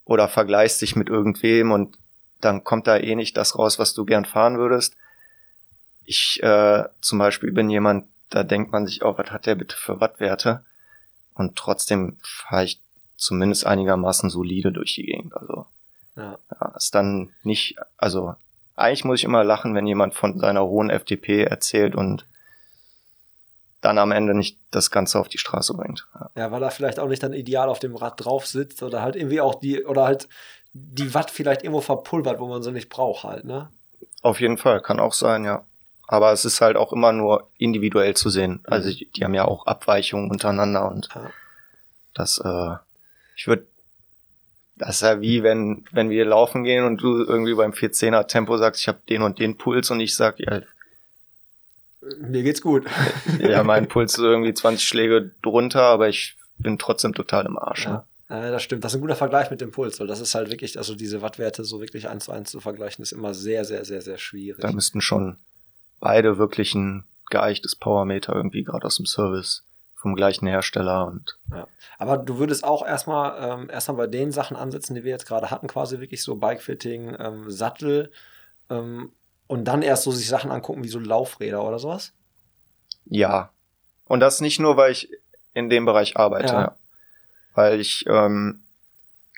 oder 0.05 0.27
vergleichst 0.27 0.81
dich 0.81 0.95
mit 0.95 1.09
irgendwem 1.09 1.71
und 1.71 1.97
dann 2.39 2.63
kommt 2.63 2.85
da 2.87 2.97
eh 2.97 3.15
nicht 3.15 3.35
das 3.37 3.57
raus, 3.57 3.79
was 3.79 3.93
du 3.93 4.05
gern 4.05 4.25
fahren 4.25 4.57
würdest. 4.57 4.95
Ich 6.05 6.41
äh, 6.43 6.83
zum 7.01 7.17
Beispiel 7.17 7.51
bin 7.51 7.69
jemand, 7.69 8.07
da 8.29 8.43
denkt 8.43 8.71
man 8.71 8.85
sich 8.85 9.01
auch, 9.01 9.17
was 9.17 9.31
hat 9.31 9.47
der 9.47 9.55
bitte 9.55 9.75
für 9.75 9.99
Wattwerte? 9.99 10.63
Und 11.33 11.55
trotzdem 11.55 12.17
fahre 12.21 12.65
ich 12.65 12.81
zumindest 13.17 13.65
einigermaßen 13.65 14.29
solide 14.29 14.71
durch 14.71 14.93
die 14.93 15.05
Gegend. 15.05 15.35
Also 15.35 15.65
Ja. 16.15 16.37
ja, 16.59 16.73
ist 16.75 16.95
dann 16.95 17.33
nicht, 17.43 17.77
also 17.97 18.35
eigentlich 18.75 19.05
muss 19.05 19.19
ich 19.19 19.25
immer 19.25 19.43
lachen, 19.43 19.75
wenn 19.75 19.87
jemand 19.87 20.15
von 20.15 20.39
seiner 20.39 20.63
hohen 20.65 20.89
FDP 20.89 21.43
erzählt 21.43 21.95
und 21.95 22.25
dann 23.81 23.97
am 23.97 24.11
Ende 24.11 24.33
nicht 24.33 24.57
das 24.71 24.89
Ganze 24.91 25.19
auf 25.19 25.27
die 25.27 25.37
Straße 25.37 25.73
bringt. 25.75 26.07
Ja. 26.15 26.29
Ja, 26.35 26.51
weil 26.51 26.63
er 26.63 26.71
vielleicht 26.71 26.99
auch 26.99 27.07
nicht 27.07 27.21
dann 27.21 27.33
ideal 27.33 27.69
auf 27.69 27.79
dem 27.79 27.95
Rad 27.95 28.23
drauf 28.23 28.47
sitzt 28.47 28.81
oder 28.81 29.01
halt 29.01 29.15
irgendwie 29.15 29.41
auch 29.41 29.55
die, 29.55 29.85
oder 29.85 30.05
halt 30.05 30.27
die 30.73 31.13
Watt 31.13 31.31
vielleicht 31.31 31.63
irgendwo 31.63 31.81
verpulvert, 31.81 32.39
wo 32.39 32.47
man 32.47 32.63
sie 32.63 32.71
nicht 32.71 32.89
braucht 32.89 33.23
halt, 33.23 33.45
ne? 33.45 33.69
Auf 34.21 34.41
jeden 34.41 34.57
Fall, 34.57 34.81
kann 34.81 34.99
auch 34.99 35.13
sein, 35.13 35.45
ja. 35.45 35.65
Aber 36.07 36.31
es 36.31 36.45
ist 36.45 36.61
halt 36.61 36.77
auch 36.77 36.93
immer 36.93 37.11
nur 37.11 37.49
individuell 37.57 38.15
zu 38.15 38.29
sehen. 38.29 38.61
Also 38.65 38.89
die, 38.89 39.09
die 39.11 39.23
haben 39.23 39.33
ja 39.33 39.45
auch 39.45 39.65
Abweichungen 39.65 40.29
untereinander 40.29 40.89
und 40.91 41.09
Ja. 41.13 41.29
das, 42.13 42.39
äh, 42.43 42.75
ich 43.35 43.47
würde, 43.47 43.67
das 44.77 44.95
ist 44.95 45.01
ja 45.01 45.21
wie 45.21 45.43
wenn, 45.43 45.85
wenn 45.91 46.09
wir 46.09 46.25
laufen 46.25 46.63
gehen 46.63 46.85
und 46.85 47.01
du 47.01 47.23
irgendwie 47.23 47.53
beim 47.53 47.71
410er 47.71 48.27
Tempo 48.27 48.57
sagst, 48.57 48.81
ich 48.81 48.87
habe 48.87 48.99
den 49.09 49.21
und 49.21 49.39
den 49.39 49.57
Puls 49.57 49.89
und 49.91 49.99
ich 49.99 50.15
sag, 50.15 50.39
ja, 50.39 50.61
Mir 52.19 52.43
geht's 52.43 52.61
gut. 52.61 52.85
ja, 53.39 53.63
mein 53.63 53.87
Puls 53.87 54.13
ist 54.13 54.19
irgendwie 54.19 54.53
20 54.53 54.85
Schläge 54.85 55.31
drunter, 55.41 55.83
aber 55.83 56.09
ich 56.09 56.37
bin 56.57 56.77
trotzdem 56.77 57.13
total 57.13 57.45
im 57.45 57.57
Arsch. 57.57 57.87
Ne? 57.87 57.93
Ja. 57.93 58.07
Ja, 58.27 58.49
das 58.49 58.63
stimmt. 58.63 58.83
Das 58.83 58.91
ist 58.91 58.97
ein 58.97 59.01
guter 59.01 59.15
Vergleich 59.15 59.51
mit 59.51 59.61
dem 59.61 59.71
Puls, 59.71 59.99
weil 59.99 60.07
das 60.07 60.19
ist 60.19 60.33
halt 60.33 60.49
wirklich, 60.49 60.77
also 60.79 60.95
diese 60.95 61.21
Wattwerte 61.21 61.63
so 61.63 61.79
wirklich 61.79 62.09
eins 62.09 62.25
zu 62.25 62.31
eins 62.31 62.49
zu 62.49 62.59
vergleichen, 62.59 63.03
ist 63.03 63.11
immer 63.11 63.35
sehr, 63.35 63.65
sehr, 63.65 63.85
sehr, 63.85 64.01
sehr 64.01 64.17
schwierig. 64.17 64.61
Da 64.61 64.71
müssten 64.71 64.99
schon 64.99 65.37
beide 65.99 66.39
wirklich 66.39 66.73
ein 66.73 67.03
geeichtes 67.29 67.75
Powermeter 67.75 68.35
irgendwie 68.35 68.63
gerade 68.63 68.85
aus 68.85 68.97
dem 68.97 69.05
Service 69.05 69.64
vom 70.05 70.15
gleichen 70.15 70.45
Hersteller 70.45 71.07
und 71.07 71.39
Aber 71.97 72.19
du 72.19 72.37
würdest 72.37 72.63
auch 72.63 72.85
erstmal 72.85 73.61
ähm, 73.61 73.69
erstmal 73.71 73.97
bei 73.97 74.05
den 74.05 74.31
Sachen 74.31 74.55
ansetzen, 74.55 74.93
die 74.93 75.03
wir 75.03 75.09
jetzt 75.09 75.25
gerade 75.25 75.49
hatten, 75.49 75.65
quasi 75.65 75.99
wirklich 75.99 76.21
so 76.21 76.35
Bikefitting, 76.35 77.15
ähm, 77.19 77.49
Sattel 77.49 78.11
ähm, 78.69 79.11
und 79.47 79.63
dann 79.65 79.81
erst 79.81 80.03
so 80.03 80.11
sich 80.11 80.27
Sachen 80.27 80.51
angucken 80.51 80.83
wie 80.83 80.89
so 80.89 80.99
Laufräder 80.99 81.63
oder 81.63 81.79
sowas. 81.79 82.13
ja. 83.05 83.49
Und 84.07 84.19
das 84.19 84.41
nicht 84.41 84.59
nur, 84.59 84.77
weil 84.77 84.91
ich 84.91 85.09
in 85.55 85.71
dem 85.71 85.85
Bereich 85.85 86.17
arbeite, 86.17 86.53
Ja. 86.53 86.61
ja. 86.61 86.75
weil 87.55 87.79
ich 87.79 88.05
ähm, 88.07 88.61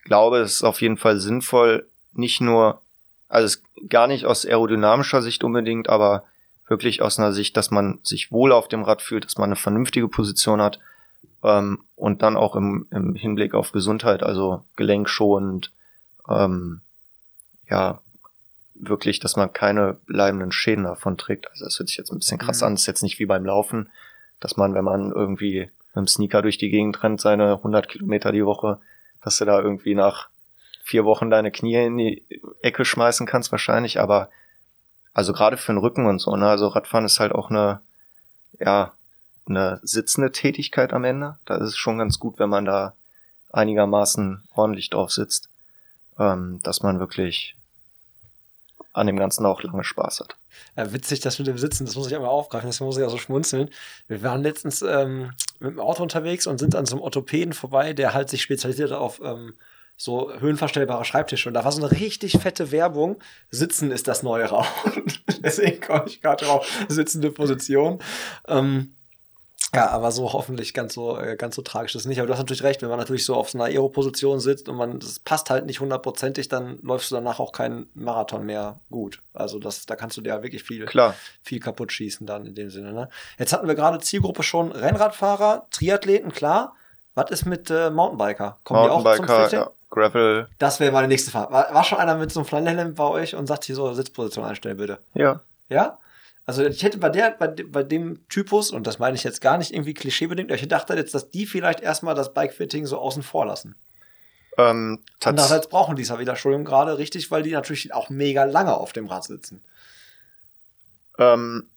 glaube, 0.03 0.39
es 0.39 0.55
ist 0.55 0.63
auf 0.63 0.81
jeden 0.81 0.97
Fall 0.97 1.21
sinnvoll, 1.21 1.87
nicht 2.11 2.41
nur, 2.41 2.81
also 3.29 3.45
es 3.45 3.63
gar 3.87 4.07
nicht 4.07 4.25
aus 4.25 4.45
aerodynamischer 4.45 5.21
Sicht 5.21 5.45
unbedingt, 5.45 5.87
aber 5.87 6.25
wirklich 6.67 7.01
aus 7.01 7.17
einer 7.19 7.31
Sicht, 7.31 7.55
dass 7.57 7.71
man 7.71 7.99
sich 8.03 8.31
wohl 8.31 8.51
auf 8.51 8.67
dem 8.67 8.83
Rad 8.83 9.01
fühlt, 9.01 9.25
dass 9.25 9.37
man 9.37 9.49
eine 9.49 9.55
vernünftige 9.55 10.07
Position 10.07 10.61
hat 10.61 10.79
ähm, 11.43 11.83
und 11.95 12.21
dann 12.21 12.37
auch 12.37 12.55
im, 12.55 12.87
im 12.91 13.15
Hinblick 13.15 13.53
auf 13.53 13.71
Gesundheit, 13.71 14.23
also 14.23 14.63
gelenkschonend, 14.75 15.71
ähm, 16.29 16.81
ja, 17.69 18.01
wirklich, 18.75 19.19
dass 19.19 19.35
man 19.35 19.53
keine 19.53 19.97
bleibenden 20.05 20.51
Schäden 20.51 20.83
davon 20.83 21.17
trägt. 21.17 21.49
Also 21.49 21.65
das 21.65 21.79
hört 21.79 21.89
sich 21.89 21.97
jetzt 21.97 22.11
ein 22.11 22.19
bisschen 22.19 22.37
krass 22.37 22.61
Mhm. 22.61 22.67
an, 22.67 22.73
das 22.73 22.81
ist 22.81 22.87
jetzt 22.87 23.03
nicht 23.03 23.19
wie 23.19 23.25
beim 23.25 23.45
Laufen, 23.45 23.89
dass 24.39 24.57
man, 24.57 24.73
wenn 24.73 24.85
man 24.85 25.11
irgendwie 25.11 25.61
mit 25.61 25.95
dem 25.95 26.07
Sneaker 26.07 26.41
durch 26.41 26.57
die 26.57 26.69
Gegend 26.69 27.01
rennt, 27.01 27.19
seine 27.19 27.53
100 27.53 27.87
Kilometer 27.89 28.31
die 28.31 28.45
Woche, 28.45 28.79
dass 29.23 29.37
du 29.37 29.45
da 29.45 29.59
irgendwie 29.59 29.95
nach 29.95 30.29
vier 30.83 31.05
Wochen 31.05 31.29
deine 31.29 31.51
Knie 31.51 31.85
in 31.85 31.97
die 31.97 32.23
Ecke 32.61 32.85
schmeißen 32.85 33.25
kannst 33.25 33.51
wahrscheinlich, 33.51 33.99
aber 33.99 34.29
also 35.17 35.33
gerade 35.33 35.57
für 35.57 35.73
den 35.73 35.79
Rücken 35.79 36.05
und 36.05 36.19
so, 36.19 36.35
ne, 36.35 36.47
also 36.47 36.67
Radfahren 36.67 37.03
ist 37.03 37.19
halt 37.19 37.31
auch 37.31 37.49
eine, 37.49 37.81
ja, 38.59 38.93
eine 39.47 39.79
sitzende 39.81 40.31
Tätigkeit 40.31 40.93
am 40.93 41.05
Ende. 41.05 41.39
Da 41.45 41.55
ist 41.55 41.69
es 41.69 41.75
schon 41.75 41.97
ganz 41.97 42.19
gut, 42.19 42.37
wenn 42.37 42.49
man 42.49 42.65
da 42.65 42.93
einigermaßen 43.51 44.43
ordentlich 44.53 44.91
drauf 44.91 45.11
sitzt, 45.11 45.49
ähm, 46.19 46.59
dass 46.61 46.83
man 46.83 46.99
wirklich 46.99 47.55
an 48.93 49.07
dem 49.07 49.17
Ganzen 49.17 49.43
auch 49.47 49.63
lange 49.63 49.83
Spaß 49.83 50.19
hat. 50.19 50.35
Ja, 50.75 50.93
witzig, 50.93 51.19
das 51.21 51.39
mit 51.39 51.47
dem 51.47 51.57
Sitzen, 51.57 51.87
das 51.87 51.95
muss 51.95 52.05
ich 52.05 52.15
einmal 52.15 52.29
aufgreifen, 52.29 52.69
das 52.69 52.79
muss 52.79 52.97
ich 52.97 53.01
ja 53.01 53.09
so 53.09 53.17
schmunzeln. 53.17 53.71
Wir 54.07 54.21
waren 54.21 54.43
letztens 54.43 54.83
ähm, 54.83 55.31
mit 55.59 55.71
dem 55.71 55.79
Auto 55.79 56.03
unterwegs 56.03 56.45
und 56.45 56.59
sind 56.59 56.75
an 56.75 56.85
so 56.85 56.95
einem 56.95 57.01
Orthopäden 57.01 57.53
vorbei, 57.53 57.93
der 57.93 58.13
halt 58.13 58.29
sich 58.29 58.43
spezialisiert 58.43 58.91
auf 58.91 59.19
ähm, 59.23 59.55
so 59.97 60.31
höhenverstellbare 60.31 61.03
Schreibtische. 61.03 61.49
Und 61.49 61.55
da 61.55 61.65
war 61.65 61.71
so 61.71 61.83
eine 61.83 61.91
richtig 61.91 62.33
fette 62.39 62.71
Werbung. 62.71 63.17
Sitzen 63.49 63.91
ist 63.91 64.07
das 64.07 64.23
neue 64.23 64.45
Rauchen. 64.45 65.03
Deswegen 65.43 65.81
komme 65.81 66.05
ich 66.07 66.21
gerade 66.21 66.45
drauf. 66.45 66.67
Sitzende 66.87 67.31
Position. 67.31 67.99
Ähm, 68.47 68.93
ja, 69.75 69.89
aber 69.89 70.11
so 70.11 70.31
hoffentlich 70.31 70.73
ganz 70.73 70.93
so, 70.93 71.19
äh, 71.19 71.35
ganz 71.35 71.55
so 71.55 71.61
tragisch 71.61 71.93
ist 71.95 72.01
es 72.01 72.07
nicht. 72.07 72.19
Aber 72.19 72.27
du 72.27 72.33
hast 72.33 72.39
natürlich 72.39 72.63
recht, 72.63 72.81
wenn 72.81 72.89
man 72.89 72.99
natürlich 72.99 73.25
so 73.25 73.35
auf 73.35 73.49
so 73.49 73.57
einer 73.57 73.65
Aero-Position 73.65 74.39
sitzt 74.39 74.69
und 74.69 74.77
man, 74.77 74.99
das 74.99 75.19
passt 75.19 75.49
halt 75.49 75.65
nicht 75.65 75.81
hundertprozentig, 75.81 76.47
dann 76.47 76.79
läufst 76.83 77.11
du 77.11 77.15
danach 77.15 77.39
auch 77.39 77.51
keinen 77.51 77.89
Marathon 77.93 78.45
mehr 78.45 78.79
gut. 78.89 79.21
Also 79.33 79.59
das, 79.59 79.85
da 79.85 79.95
kannst 79.95 80.15
du 80.15 80.21
dir 80.21 80.29
ja 80.29 80.43
wirklich 80.43 80.63
viel, 80.63 80.85
Klar, 80.85 81.15
viel 81.41 81.59
kaputt 81.59 81.91
schießen 81.91 82.25
dann 82.25 82.45
in 82.45 82.55
dem 82.55 82.69
Sinne. 82.69 82.93
Ne? 82.93 83.09
Jetzt 83.37 83.51
hatten 83.51 83.67
wir 83.67 83.75
gerade 83.75 83.99
Zielgruppe 83.99 84.43
schon 84.43 84.71
Rennradfahrer, 84.71 85.67
Triathleten, 85.71 86.31
klar. 86.31 86.75
Was 87.13 87.31
ist 87.31 87.45
mit 87.45 87.69
äh, 87.71 87.89
Mountainbiker? 87.89 88.59
Kommen 88.63 88.83
die 88.83 88.89
auch 88.89 88.97
zum 88.97 89.03
Mountainbiker, 89.03 89.43
Fitting? 89.43 89.59
ja, 89.59 89.71
Gravel, 89.89 90.47
Das 90.59 90.79
wäre 90.79 90.91
meine 90.91 91.07
nächste 91.07 91.31
Frage. 91.31 91.51
War, 91.51 91.73
war 91.73 91.83
schon 91.83 91.97
einer 91.97 92.15
mit 92.15 92.31
so 92.31 92.41
einem 92.41 92.47
Flanellhemd 92.47 92.95
bei 92.95 93.05
euch 93.05 93.35
und 93.35 93.47
sagt 93.47 93.65
hier 93.65 93.75
so 93.75 93.93
Sitzposition 93.93 94.45
einstellen 94.45 94.77
bitte? 94.77 94.99
ja. 95.13 95.41
Ja? 95.69 95.99
Also 96.45 96.65
ich 96.65 96.81
hätte 96.81 96.97
bei 96.97 97.09
der, 97.09 97.31
bei, 97.31 97.47
bei 97.47 97.83
dem 97.83 98.25
Typus, 98.29 98.71
und 98.71 98.87
das 98.87 98.99
meine 98.99 99.17
ich 99.17 99.23
jetzt 99.25 99.41
gar 99.41 99.57
nicht 99.57 99.73
irgendwie 99.73 99.93
klischeebedingt, 99.93 100.49
aber 100.49 100.57
ich 100.57 100.65
dachte 100.69 100.93
jetzt, 100.93 101.13
dass 101.13 101.29
die 101.29 101.45
vielleicht 101.45 101.81
erstmal 101.81 102.15
das 102.15 102.33
Bikefitting 102.33 102.85
so 102.85 102.97
außen 102.99 103.21
vor 103.21 103.45
lassen. 103.45 103.75
Ähm, 104.57 105.03
Andererseits 105.23 105.67
brauchen 105.67 105.97
die 105.97 106.03
es 106.03 106.09
ja 106.09 106.19
wieder, 106.19 106.31
Entschuldigung, 106.31 106.63
gerade 106.63 106.97
richtig, 106.97 107.29
weil 107.31 107.43
die 107.43 107.51
natürlich 107.51 107.93
auch 107.93 108.09
mega 108.09 108.45
lange 108.45 108.75
auf 108.75 108.93
dem 108.93 109.07
Rad 109.07 109.25
sitzen. 109.25 109.61
Ähm, 111.19 111.69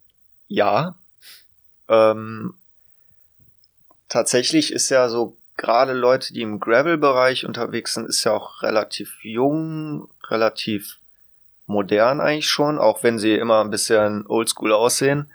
ja. 0.47 0.95
Ähm, 1.89 2.55
tatsächlich 4.09 4.73
ist 4.73 4.89
ja 4.89 5.09
so 5.09 5.37
gerade 5.61 5.93
Leute, 5.93 6.33
die 6.33 6.41
im 6.41 6.59
Gravel-Bereich 6.59 7.45
unterwegs 7.45 7.95
sind, 7.95 8.09
ist 8.09 8.25
ja 8.25 8.33
auch 8.33 8.63
relativ 8.63 9.19
jung, 9.23 10.09
relativ 10.29 10.99
modern 11.67 12.21
eigentlich 12.21 12.49
schon, 12.49 12.79
auch 12.79 13.03
wenn 13.03 13.19
sie 13.19 13.35
immer 13.35 13.61
ein 13.61 13.71
bisschen 13.71 14.27
oldschool 14.27 14.73
aussehen, 14.73 15.31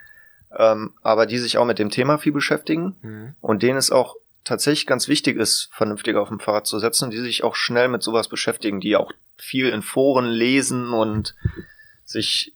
ähm, 0.57 0.93
aber 1.03 1.27
die 1.27 1.37
sich 1.37 1.57
auch 1.57 1.65
mit 1.65 1.77
dem 1.77 1.91
Thema 1.91 2.17
viel 2.17 2.33
beschäftigen 2.33 2.95
und 3.39 3.61
denen 3.61 3.77
es 3.77 3.91
auch 3.91 4.15
tatsächlich 4.43 4.87
ganz 4.87 5.07
wichtig 5.07 5.37
ist, 5.37 5.69
vernünftig 5.71 6.15
auf 6.15 6.29
dem 6.29 6.39
Fahrrad 6.39 6.65
zu 6.65 6.79
setzen 6.79 7.05
und 7.05 7.11
die 7.11 7.19
sich 7.19 7.43
auch 7.43 7.55
schnell 7.55 7.87
mit 7.87 8.01
sowas 8.01 8.27
beschäftigen, 8.27 8.79
die 8.79 8.95
auch 8.95 9.11
viel 9.37 9.69
in 9.69 9.83
Foren 9.83 10.25
lesen 10.25 10.91
und 10.91 11.35
sich 12.03 12.53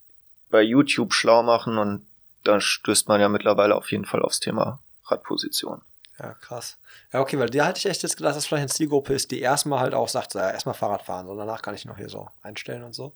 bei 0.49 0.63
YouTube 0.63 1.13
schlau 1.13 1.43
machen 1.43 1.77
und 1.77 2.05
da 2.43 2.60
stößt 2.60 3.08
man 3.08 3.21
ja 3.21 3.29
mittlerweile 3.29 3.75
auf 3.75 3.91
jeden 3.91 4.05
Fall 4.05 4.23
aufs 4.23 4.39
Thema 4.39 4.79
Radposition. 5.05 5.82
Ja, 6.19 6.34
krass. 6.34 6.77
Ja, 7.13 7.21
okay, 7.21 7.39
weil 7.39 7.49
der 7.49 7.65
hatte 7.65 7.79
ich 7.79 7.86
echt 7.86 8.03
jetzt 8.03 8.17
gedacht, 8.17 8.36
dass 8.36 8.45
vielleicht 8.45 8.62
eine 8.62 8.69
Zielgruppe 8.69 9.13
ist, 9.13 9.32
die 9.32 9.39
erstmal 9.39 9.79
halt 9.79 9.93
auch 9.93 10.10
sagt, 10.10 10.34
so, 10.34 10.39
ja, 10.39 10.51
erstmal 10.51 10.75
Fahrrad 10.75 11.03
fahren, 11.03 11.27
so 11.27 11.36
danach 11.36 11.62
kann 11.62 11.75
ich 11.75 11.86
noch 11.86 11.97
hier 11.97 12.10
so 12.10 12.27
einstellen 12.41 12.84
und 12.84 12.93
so. 12.93 13.13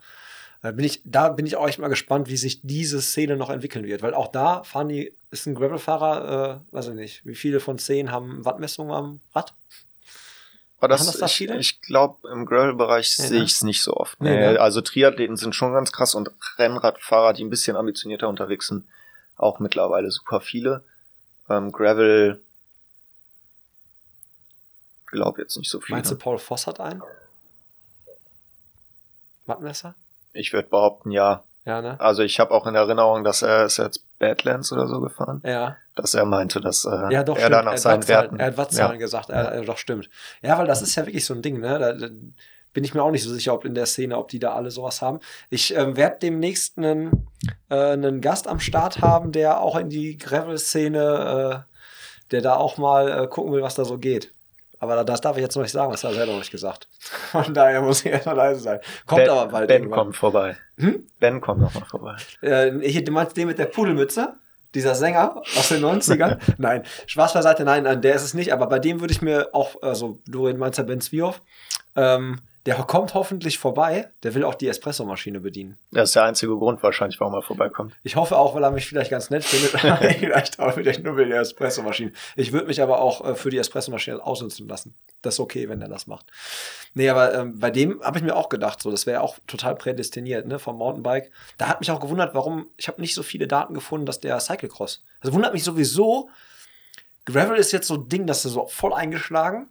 Da 0.62 0.72
bin 0.72 0.86
ich, 0.86 1.02
da 1.04 1.28
bin 1.28 1.46
ich 1.46 1.58
auch 1.58 1.68
echt 1.68 1.80
mal 1.80 1.90
gespannt, 1.90 2.30
wie 2.30 2.38
sich 2.38 2.62
diese 2.62 3.02
Szene 3.02 3.36
noch 3.36 3.50
entwickeln 3.50 3.84
wird, 3.84 4.02
weil 4.02 4.14
auch 4.14 4.30
da 4.30 4.64
fahren 4.64 4.88
die, 4.88 5.14
ist 5.30 5.46
ein 5.46 5.56
Gravelfahrer, 5.56 6.62
äh, 6.72 6.74
weiß 6.74 6.88
ich 6.88 6.94
nicht, 6.94 7.26
wie 7.26 7.36
viele 7.36 7.60
von 7.60 7.78
zehn 7.78 8.12
haben 8.12 8.46
Wattmessungen 8.46 8.94
am 8.94 9.20
Rad? 9.36 9.54
Aber 10.78 10.88
das, 10.88 11.06
Machen 11.06 11.20
das 11.20 11.38
da 11.38 11.56
ich, 11.56 11.60
ich 11.60 11.82
glaube, 11.82 12.30
im 12.30 12.46
Gravel-Bereich 12.46 13.18
Ja, 13.18 13.26
sehe 13.26 13.40
ne? 13.40 13.46
ich 13.46 13.54
es 13.54 13.64
nicht 13.64 13.82
so 13.82 13.94
oft. 13.96 14.20
Nee, 14.22 14.36
Nee, 14.36 14.54
ne? 14.54 14.60
Also 14.60 14.82
Triathleten 14.82 15.38
sind 15.38 15.56
schon 15.56 15.74
ganz 15.74 15.92
krass 15.92 16.14
und 16.14 16.30
Rennradfahrer, 16.58 17.34
die 17.34 17.44
ein 17.44 17.50
bisschen 17.50 17.76
ambitionierter 17.76 18.28
unterwegs 18.28 18.68
sind, 18.68 18.86
auch 19.36 19.60
mittlerweile 19.60 20.12
super 20.12 20.40
viele. 20.42 20.84
Ähm, 21.50 21.72
Gravel 21.72 22.43
glaube 25.14 25.42
jetzt 25.42 25.56
nicht 25.58 25.70
so 25.70 25.80
viele. 25.80 25.96
Meinst 25.98 26.12
du, 26.12 26.18
Paul 26.18 26.38
Voss 26.38 26.68
hat 26.68 26.80
einen? 26.82 27.02
Wattmesser? 29.46 29.96
Ich 30.34 30.54
würde 30.54 30.68
behaupten, 30.70 31.12
ja. 31.12 31.44
Ja, 31.66 31.82
ne? 31.82 31.98
Also 32.00 32.24
ich 32.24 32.40
habe 32.42 32.52
auch 32.52 32.68
in 32.68 32.76
Erinnerung, 32.76 33.24
dass 33.24 33.42
er 33.42 33.66
ist 33.66 33.78
jetzt 33.78 34.04
Badlands 34.20 34.72
oder 34.74 34.88
so 34.88 35.00
gefahren, 35.00 35.42
Ja. 35.46 35.78
dass 35.96 36.14
er 36.14 36.26
meinte, 36.26 36.60
dass 36.60 36.84
äh, 36.86 37.12
Ja, 37.14 37.24
doch, 37.24 37.36
er 37.38 37.42
stimmt. 37.44 37.54
da 37.56 37.62
nach 37.64 37.78
seinen 37.78 38.08
Werten. 38.08 38.38
er 38.40 38.48
hat 38.48 38.58
Wattzahlen 38.58 38.94
Ja. 38.94 38.98
gesagt, 39.00 39.30
er, 39.30 39.44
er, 39.52 39.62
doch 39.64 39.78
stimmt. 39.78 40.10
Ja, 40.42 40.58
weil 40.58 40.68
das 40.68 40.82
ist 40.82 40.96
ja 40.96 41.06
wirklich 41.06 41.26
so 41.26 41.34
ein 41.34 41.42
Ding, 41.42 41.60
ne? 41.62 41.80
Da, 41.80 41.94
da 41.94 42.08
bin 42.74 42.84
ich 42.84 42.94
mir 42.94 43.02
auch 43.04 43.12
nicht 43.12 43.24
so 43.24 43.30
sicher, 43.34 43.54
ob 43.54 43.64
in 43.66 43.76
der 43.76 43.86
Szene, 43.86 44.18
ob 44.18 44.28
die 44.30 44.40
da 44.40 44.54
alle 44.56 44.72
sowas 44.72 45.02
haben. 45.02 45.20
Ich 45.50 45.74
ähm, 45.76 45.96
werde 45.96 46.18
demnächst 46.22 46.78
einen, 46.78 47.28
äh, 47.70 47.76
einen 47.92 48.20
Gast 48.20 48.48
am 48.48 48.60
Start 48.60 49.02
haben, 49.02 49.32
der 49.32 49.62
auch 49.62 49.78
in 49.78 49.90
die 49.90 50.18
Gravel-Szene, 50.18 51.66
äh, 51.70 52.30
der 52.32 52.42
da 52.42 52.56
auch 52.56 52.78
mal 52.78 53.24
äh, 53.24 53.28
gucken 53.28 53.54
will, 53.54 53.62
was 53.62 53.76
da 53.76 53.86
so 53.86 53.98
geht. 54.00 54.33
Aber 54.84 55.06
das 55.06 55.22
darf 55.22 55.38
ich 55.38 55.42
jetzt 55.42 55.56
noch 55.56 55.64
nicht 55.64 55.72
sagen, 55.72 55.94
das 55.94 56.04
hat 56.04 56.12
er 56.12 56.16
selber 56.16 56.34
noch 56.34 56.40
nicht 56.40 56.52
gesagt. 56.52 56.90
Von 57.32 57.54
daher 57.54 57.82
muss 57.82 58.04
ich 58.04 58.12
erstmal 58.12 58.36
leise 58.36 58.60
sein. 58.60 58.80
Kommt 59.06 59.22
ben, 59.22 59.30
aber 59.30 59.50
bald. 59.50 59.70
Ben 59.70 59.84
irgendwann. 59.84 60.00
kommt 60.00 60.18
vorbei. 60.18 60.58
Hm? 60.78 61.08
Ben 61.22 61.40
kommt 61.40 61.62
nochmal 61.62 61.86
vorbei. 61.86 62.16
Äh, 62.42 62.72
hier, 62.82 63.02
du 63.02 63.14
meinst 63.14 63.38
den 63.38 63.48
mit 63.48 63.58
der 63.60 63.68
Pudelmütze? 63.68 64.34
Dieser 64.76 64.94
Sänger 64.94 65.38
aus 65.58 65.70
den 65.70 65.82
90ern? 65.86 66.38
nein, 66.58 66.84
Spaß 67.06 67.34
beiseite, 67.34 67.64
nein, 67.64 67.84
nein, 67.84 68.02
der 68.02 68.14
ist 68.16 68.24
es 68.24 68.34
nicht. 68.34 68.52
Aber 68.52 68.68
bei 68.68 68.80
dem 68.80 69.00
würde 69.00 69.14
ich 69.14 69.22
mir 69.22 69.52
auch, 69.54 69.82
also 69.82 70.20
du 70.28 70.52
meinst 70.54 70.78
ja 70.78 70.84
Ben 70.84 71.00
Zwiehoff, 71.00 71.42
ähm, 71.96 72.42
der 72.66 72.76
kommt 72.76 73.14
hoffentlich 73.14 73.60
vorbei. 73.60 74.12
Der 74.24 74.36
will 74.36 74.44
auch 74.46 74.56
die 74.56 74.68
Espressomaschine 74.68 75.42
bedienen. 75.42 75.78
Das 75.92 76.10
ist 76.10 76.16
der 76.16 76.24
einzige 76.24 76.56
Grund 76.56 76.82
wahrscheinlich, 76.82 77.20
warum 77.20 77.34
er 77.34 77.42
vorbeikommt. 77.42 77.94
Ich 78.04 78.16
hoffe 78.16 78.38
auch, 78.38 78.56
weil 78.56 78.64
er 78.64 78.72
mich 78.72 78.88
vielleicht 78.88 79.12
ganz 79.12 79.30
nett 79.30 79.44
findet. 79.44 79.72
vielleicht 80.20 80.60
auch 80.60 80.74
vielleicht 80.74 81.04
nur 81.04 81.18
wegen 81.18 81.32
der 81.32 81.42
Espressomaschine. 81.42 82.14
Ich 82.36 82.54
würde 82.54 82.68
mich 82.68 82.82
aber 82.82 83.02
auch 83.02 83.26
äh, 83.26 83.36
für 83.36 83.50
die 83.50 83.58
Espressomaschine 83.58 84.26
ausnutzen 84.26 84.68
lassen. 84.68 84.96
Das 85.22 85.36
ist 85.36 85.40
okay, 85.42 85.68
wenn 85.68 85.82
er 85.82 85.90
das 85.90 86.08
macht. 86.08 86.28
Nee, 86.94 87.10
aber 87.10 87.34
ähm, 87.34 87.60
bei 87.60 87.70
dem 87.70 88.02
habe 88.02 88.18
ich 88.18 88.24
mir 88.24 88.36
auch 88.36 88.50
gedacht, 88.50 88.82
so, 88.82 88.92
das 88.92 89.06
wäre 89.06 89.22
auch 89.22 89.40
total 89.48 89.76
prädestiniert, 89.76 90.48
ne, 90.48 90.58
vom 90.58 90.78
Mountainbike. 90.78 91.32
Da 91.58 91.68
hat 91.68 91.82
mich 91.82 91.92
auch 91.92 92.00
gewundert, 92.00 92.34
warum, 92.34 92.68
ich 92.78 92.88
habe 92.88 93.02
nicht 93.02 93.14
so 93.14 93.24
viele 93.24 93.48
Daten 93.48 93.74
gefunden, 93.74 94.06
dass 94.06 94.22
der 94.22 94.40
Cyclecross. 94.40 95.04
Das 95.22 95.34
wundert 95.34 95.54
mich 95.54 95.64
sowieso. 95.64 96.30
Gravel 97.26 97.58
ist 97.58 97.72
jetzt 97.72 97.88
so 97.88 97.96
ein 97.96 98.08
Ding, 98.08 98.28
das 98.28 98.46
ist 98.46 98.54
so 98.54 98.68
voll 98.68 98.94
eingeschlagen. 98.94 99.70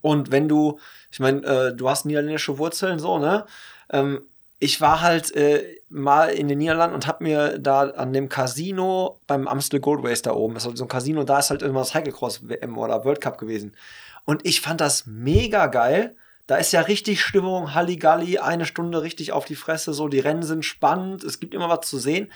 Und 0.00 0.30
wenn 0.30 0.48
du, 0.48 0.78
ich 1.10 1.20
meine, 1.20 1.42
äh, 1.44 1.74
du 1.74 1.88
hast 1.88 2.06
niederländische 2.06 2.58
Wurzeln, 2.58 2.98
so, 2.98 3.18
ne? 3.18 3.44
Ähm, 3.90 4.22
ich 4.58 4.80
war 4.80 5.02
halt 5.02 5.34
äh, 5.36 5.76
mal 5.90 6.30
in 6.30 6.48
den 6.48 6.58
Niederlanden 6.58 6.94
und 6.94 7.06
habe 7.06 7.24
mir 7.24 7.58
da 7.58 7.82
an 7.90 8.12
dem 8.12 8.28
Casino 8.28 9.20
beim 9.26 9.46
Amstel 9.46 9.80
Gold 9.80 10.02
Race 10.04 10.22
da 10.22 10.32
oben, 10.32 10.54
das 10.54 10.62
ist 10.62 10.68
halt 10.68 10.78
so 10.78 10.84
ein 10.84 10.88
Casino, 10.88 11.24
da 11.24 11.38
ist 11.38 11.50
halt 11.50 11.62
immer 11.62 11.84
Cyclecross 11.84 12.48
WM 12.48 12.78
oder 12.78 13.04
World 13.04 13.20
Cup 13.20 13.36
gewesen. 13.36 13.76
Und 14.24 14.46
ich 14.46 14.62
fand 14.62 14.80
das 14.80 15.06
mega 15.06 15.66
geil. 15.66 16.16
Da 16.46 16.56
ist 16.56 16.72
ja 16.72 16.82
richtig 16.82 17.22
Stimmung, 17.22 17.74
Halligalli, 17.74 18.38
eine 18.38 18.66
Stunde 18.66 19.02
richtig 19.02 19.32
auf 19.32 19.44
die 19.44 19.54
Fresse, 19.54 19.92
so 19.92 20.08
die 20.08 20.20
Rennen 20.20 20.42
sind 20.42 20.64
spannend, 20.64 21.24
es 21.24 21.40
gibt 21.40 21.54
immer 21.54 21.68
was 21.68 21.88
zu 21.88 21.98
sehen. 21.98 22.30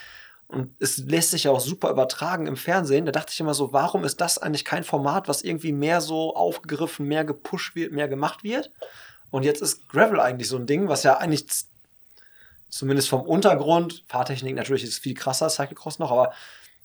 Und 0.49 0.75
es 0.81 0.99
lässt 0.99 1.31
sich 1.31 1.45
ja 1.45 1.51
auch 1.51 1.61
super 1.61 1.91
übertragen 1.91 2.47
im 2.47 2.57
Fernsehen. 2.57 3.05
Da 3.05 3.13
dachte 3.13 3.33
ich 3.33 3.41
immer 3.41 3.55
so, 3.55 3.73
warum 3.73 4.05
ist 4.05 4.21
das 4.21 4.39
eigentlich 4.39 4.65
kein 4.65 4.83
Format, 4.83 5.29
was 5.29 5.43
irgendwie 5.43 5.73
mehr 5.73 6.01
so 6.01 6.35
aufgegriffen, 6.35 7.07
mehr 7.07 7.25
gepusht 7.25 7.75
wird, 7.75 7.93
mehr 7.93 8.09
gemacht 8.09 8.43
wird? 8.43 8.73
Und 9.31 9.45
jetzt 9.45 9.61
ist 9.61 9.89
Gravel 9.91 10.21
eigentlich 10.21 10.49
so 10.49 10.57
ein 10.57 10.67
Ding, 10.67 10.89
was 10.89 11.03
ja 11.03 11.19
eigentlich 11.19 11.45
zumindest 12.71 13.11
vom 13.11 13.23
Untergrund, 13.23 14.05
Fahrtechnik 14.09 14.55
natürlich 14.55 14.85
ist 14.85 14.99
viel 14.99 15.15
krasser, 15.15 15.51
Cyclecross 15.51 15.99
noch, 15.99 16.11
aber 16.11 16.33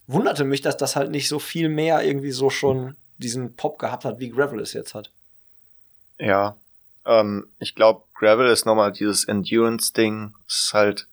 wunderte 0.08 0.44
mich, 0.44 0.62
dass 0.62 0.78
das 0.78 0.96
halt 0.96 1.12
nicht 1.12 1.30
so 1.30 1.40
viel 1.40 1.70
mehr 1.70 2.04
irgendwie 2.04 2.32
so 2.32 2.50
schon 2.50 2.96
diesen 3.18 3.56
Pop 3.56 3.80
gehabt 3.80 4.06
hat, 4.06 4.20
wie 4.20 4.30
Gravel 4.30 4.60
es 4.60 4.74
jetzt 4.74 4.94
hat. 4.94 5.12
Ja. 6.20 6.58
Ähm, 7.06 7.48
ich 7.60 7.76
glaube, 7.76 8.04
Gravel 8.14 8.50
ist 8.50 8.66
nochmal 8.66 8.92
dieses 8.92 9.26
Endurance-Ding. 9.26 10.36
Ist 10.48 10.72
halt 10.74 11.08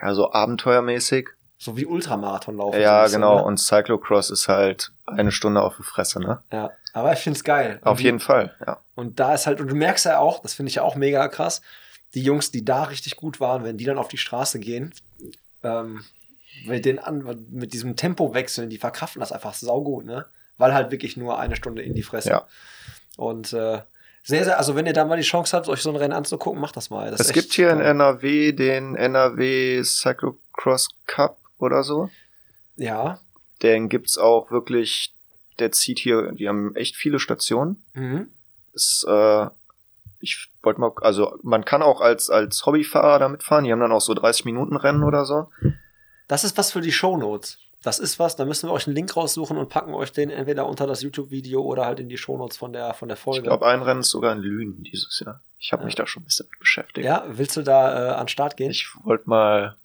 ja 0.00 0.14
so 0.14 0.32
abenteuermäßig. 0.32 1.30
So 1.58 1.76
wie 1.76 1.86
Ultramarathon 1.86 2.56
laufen. 2.56 2.80
ja, 2.80 3.04
bisschen, 3.04 3.22
genau. 3.22 3.36
ne? 3.36 3.44
Und 3.44 3.58
Cyclocross 3.58 4.30
ist 4.30 4.48
halt 4.48 4.92
eine 5.06 5.32
Stunde 5.32 5.62
auf 5.62 5.76
die 5.76 5.82
Fresse, 5.82 6.20
ne? 6.20 6.42
Ja, 6.52 6.70
aber 6.92 7.12
ich 7.12 7.20
find's 7.20 7.44
geil. 7.44 7.80
Auf 7.82 7.98
Und 7.98 8.04
jeden 8.04 8.20
Fall, 8.20 8.54
ja. 8.66 8.78
Und 8.94 9.20
da 9.20 9.34
ist 9.34 9.46
halt, 9.46 9.60
und 9.60 9.68
du 9.68 9.74
merkst 9.74 10.04
ja 10.04 10.18
auch, 10.18 10.40
das 10.40 10.54
finde 10.54 10.68
ich 10.68 10.76
ja 10.76 10.82
auch 10.82 10.96
mega 10.96 11.28
krass, 11.28 11.62
die 12.14 12.22
Jungs, 12.22 12.50
die 12.50 12.64
da 12.64 12.84
richtig 12.84 13.16
gut 13.16 13.40
waren, 13.40 13.64
wenn 13.64 13.78
die 13.78 13.84
dann 13.84 13.98
auf 13.98 14.08
die 14.08 14.18
Straße 14.18 14.58
gehen, 14.58 14.92
ähm, 15.62 16.04
mit, 16.66 16.84
den 16.84 16.98
an, 16.98 17.46
mit 17.50 17.72
diesem 17.72 17.96
Tempowechseln, 17.96 18.70
die 18.70 18.78
verkraften 18.78 19.20
das 19.20 19.32
einfach 19.32 19.54
saugut, 19.54 20.04
ne? 20.04 20.26
Weil 20.58 20.72
halt 20.72 20.90
wirklich 20.90 21.16
nur 21.16 21.38
eine 21.38 21.56
Stunde 21.56 21.82
in 21.82 21.94
die 21.94 22.02
Fresse. 22.02 22.30
Ja. 22.30 22.46
Und 23.16 23.52
äh, 23.52 23.80
sehr, 24.22 24.44
sehr, 24.44 24.58
also 24.58 24.74
wenn 24.74 24.86
ihr 24.86 24.92
da 24.92 25.04
mal 25.04 25.16
die 25.16 25.22
Chance 25.22 25.56
habt, 25.56 25.68
euch 25.68 25.82
so 25.82 25.90
ein 25.90 25.96
Rennen 25.96 26.14
anzugucken, 26.14 26.60
macht 26.60 26.76
das 26.76 26.90
mal. 26.90 27.10
Das 27.10 27.20
Es 27.20 27.32
gibt 27.32 27.52
hier 27.52 27.70
in 27.70 27.78
geil. 27.78 27.88
NRW 27.88 28.52
den 28.52 28.96
NRW 28.96 29.82
Cyclocross 29.82 30.88
Cup 31.06 31.38
oder 31.58 31.82
so. 31.82 32.10
Ja. 32.76 33.20
Den 33.62 33.88
gibt's 33.88 34.18
auch 34.18 34.50
wirklich, 34.50 35.14
der 35.58 35.72
zieht 35.72 35.98
hier, 35.98 36.32
die 36.32 36.48
haben 36.48 36.74
echt 36.76 36.96
viele 36.96 37.18
Stationen. 37.18 37.82
Mhm. 37.94 38.28
Ist, 38.74 39.04
äh, 39.08 39.46
ich 40.20 40.48
wollte 40.62 40.80
mal, 40.80 40.92
also 41.00 41.38
man 41.42 41.64
kann 41.64 41.82
auch 41.82 42.00
als, 42.00 42.28
als 42.30 42.64
Hobbyfahrer 42.66 43.18
da 43.18 43.28
mitfahren. 43.28 43.64
Die 43.64 43.72
haben 43.72 43.80
dann 43.80 43.92
auch 43.92 44.00
so 44.00 44.12
30 44.14 44.44
Minuten 44.44 44.76
Rennen 44.76 45.02
oder 45.04 45.24
so. 45.24 45.50
Das 46.28 46.44
ist 46.44 46.58
was 46.58 46.72
für 46.72 46.80
die 46.80 46.92
Shownotes. 46.92 47.58
Das 47.82 47.98
ist 48.00 48.18
was, 48.18 48.34
da 48.34 48.44
müssen 48.44 48.68
wir 48.68 48.72
euch 48.72 48.86
einen 48.88 48.96
Link 48.96 49.14
raussuchen 49.16 49.56
und 49.56 49.68
packen 49.68 49.94
euch 49.94 50.10
den 50.12 50.28
entweder 50.30 50.66
unter 50.66 50.86
das 50.88 51.02
YouTube-Video 51.02 51.62
oder 51.62 51.86
halt 51.86 52.00
in 52.00 52.08
die 52.08 52.16
Shownotes 52.16 52.56
von 52.56 52.72
der, 52.72 52.94
von 52.94 53.06
der 53.08 53.16
Folge. 53.16 53.38
Ich 53.40 53.44
glaube, 53.44 53.64
ein 53.66 53.80
Rennen 53.82 54.00
ist 54.00 54.10
sogar 54.10 54.32
in 54.32 54.40
Lünen 54.40 54.82
dieses 54.82 55.20
Jahr. 55.24 55.40
Ich 55.58 55.72
habe 55.72 55.82
Ja. 55.82 55.86
mich 55.86 55.94
da 55.94 56.06
schon 56.06 56.22
ein 56.22 56.24
bisschen 56.26 56.48
mit 56.50 56.58
beschäftigt. 56.58 57.04
ja, 57.06 57.24
willst 57.28 57.56
du 57.56 57.62
da 57.62 58.10
äh, 58.10 58.14
an 58.14 58.24
den 58.24 58.28
Start 58.28 58.56
gehen? 58.56 58.70
Ich 58.72 58.88
wollte 59.04 59.28
mal 59.30 59.76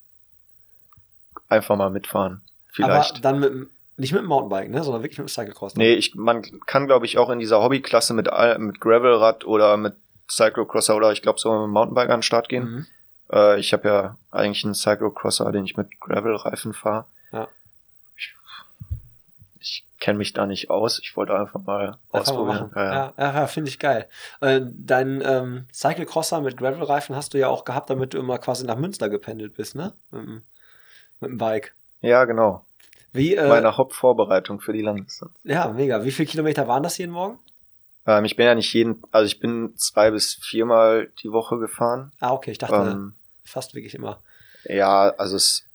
einfach 1.51 1.75
mal 1.75 1.89
mitfahren. 1.89 2.41
Vielleicht. 2.69 3.11
Aber 3.11 3.21
dann 3.21 3.39
mit 3.39 3.69
nicht 3.97 4.13
mit 4.13 4.21
dem 4.21 4.27
Mountainbike, 4.27 4.71
ne, 4.71 4.83
sondern 4.83 5.03
wirklich 5.03 5.19
mit 5.19 5.27
dem 5.27 5.31
Cyclecross. 5.31 5.75
nee, 5.75 5.93
ich, 5.93 6.15
man 6.15 6.41
kann, 6.65 6.87
glaube 6.87 7.05
ich, 7.05 7.17
auch 7.19 7.29
in 7.29 7.37
dieser 7.39 7.61
Hobbyklasse 7.61 8.13
mit, 8.15 8.27
mit 8.57 8.79
Gravelrad 8.79 9.45
oder 9.45 9.77
mit 9.77 9.93
Cyclocrosser 10.29 10.95
oder 10.95 11.11
ich 11.11 11.21
glaube 11.21 11.39
sogar 11.39 11.59
mit 11.59 11.67
dem 11.67 11.73
Mountainbike 11.73 12.09
an 12.09 12.17
den 12.17 12.23
Start 12.23 12.49
gehen. 12.49 12.63
Mhm. 12.63 12.85
Äh, 13.31 13.59
ich 13.59 13.73
habe 13.73 13.87
ja 13.87 14.17
eigentlich 14.31 14.63
einen 14.63 14.73
Cyclocrosser, 14.73 15.51
den 15.51 15.65
ich 15.65 15.77
mit 15.77 15.99
Gravelreifen 15.99 16.73
fahre. 16.73 17.05
Ja. 17.31 17.47
Ich, 18.17 18.33
ich 19.59 19.85
kenne 19.99 20.17
mich 20.17 20.33
da 20.33 20.47
nicht 20.47 20.69
aus. 20.71 20.99
Ich 20.99 21.15
wollte 21.15 21.37
einfach 21.37 21.61
mal 21.61 21.81
Einfach 21.81 21.97
mal 22.11 22.19
ausprobieren. 22.21 22.69
machen. 22.69 22.71
Ja, 22.75 23.13
ja. 23.17 23.33
Ja, 23.35 23.47
finde 23.47 23.69
ich 23.69 23.77
geil. 23.77 24.07
Äh, 24.39 24.61
dein 24.63 25.21
ähm, 25.23 25.65
Cyclecrosser 25.73 26.41
mit 26.41 26.57
Gravelreifen 26.57 27.15
hast 27.15 27.33
du 27.33 27.37
ja 27.37 27.49
auch 27.49 27.65
gehabt, 27.65 27.89
damit 27.89 28.13
du 28.13 28.17
immer 28.17 28.39
quasi 28.39 28.65
nach 28.65 28.77
Münster 28.77 29.09
gependelt 29.09 29.53
bist, 29.53 29.75
ne? 29.75 29.93
Dem, 30.11 30.43
mit 31.21 31.29
dem 31.31 31.37
Bike. 31.37 31.73
ja 32.01 32.25
genau. 32.25 32.65
Wie, 33.13 33.35
äh, 33.35 33.47
Meine 33.49 33.75
Hauptvorbereitung 33.77 34.61
für 34.61 34.71
die 34.73 34.81
Langdistanz. 34.81 35.31
ja, 35.43 35.67
mega. 35.69 36.03
Wie 36.05 36.11
viele 36.11 36.27
Kilometer 36.29 36.67
waren 36.67 36.81
das 36.83 36.97
jeden 36.97 37.11
Morgen? 37.11 37.39
Ähm, 38.07 38.23
ich 38.25 38.35
bin 38.37 38.45
ja 38.45 38.55
nicht 38.55 38.73
jeden, 38.73 39.03
also 39.11 39.25
ich 39.27 39.39
bin 39.39 39.73
zwei 39.75 40.11
bis 40.11 40.35
viermal 40.35 41.09
die 41.21 41.31
Woche 41.31 41.57
gefahren. 41.59 42.11
Ah, 42.19 42.31
okay, 42.33 42.51
ich 42.51 42.57
dachte 42.57 42.75
Ähm, 42.75 43.13
fast 43.43 43.75
wirklich 43.75 43.95
immer. 43.95 44.21
ja, 44.63 45.09
also 45.17 45.35
es 45.35 45.65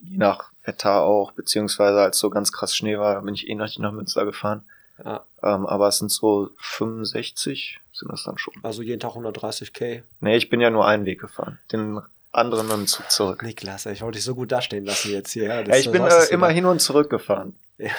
je 0.00 0.18
nach 0.18 0.50
Wetter 0.64 1.02
auch, 1.02 1.30
beziehungsweise 1.32 2.00
als 2.00 2.18
so 2.18 2.28
ganz 2.30 2.50
krass 2.50 2.74
Schnee 2.74 2.98
war, 2.98 3.22
bin 3.22 3.34
ich 3.34 3.48
eh 3.48 3.54
noch 3.54 3.68
nach 3.78 3.92
Münster 3.92 4.24
gefahren. 4.24 4.64
Ja, 5.04 5.24
Ähm, 5.42 5.66
aber 5.66 5.86
es 5.88 5.98
sind 5.98 6.10
so 6.10 6.50
65 6.58 7.80
sind 7.92 8.10
das 8.10 8.24
dann 8.24 8.38
schon. 8.38 8.54
also 8.62 8.82
jeden 8.82 9.00
Tag 9.00 9.12
130k. 9.12 10.02
Nee, 10.20 10.36
ich 10.36 10.50
bin 10.50 10.60
ja 10.60 10.70
nur 10.70 10.86
einen 10.86 11.04
Weg 11.06 11.20
gefahren. 11.20 11.58
Den 11.70 12.00
anderen 12.32 12.66
mit 12.66 12.76
dem 12.76 12.86
Zug 12.86 13.10
zurück. 13.10 13.42
Niklas, 13.42 13.86
ich 13.86 14.02
wollte 14.02 14.16
dich 14.16 14.24
so 14.24 14.34
gut 14.34 14.50
dastehen 14.52 14.84
lassen 14.84 15.10
jetzt 15.12 15.30
hier. 15.32 15.44
Ja, 15.44 15.60
Ja, 15.60 15.76
ich 15.76 15.90
bin 15.90 16.02
äh, 16.04 16.24
immer 16.30 16.48
hin 16.48 16.64
und 16.64 16.80
zurück 16.80 17.10
gefahren. 17.10 17.58
Ja, 17.78 17.90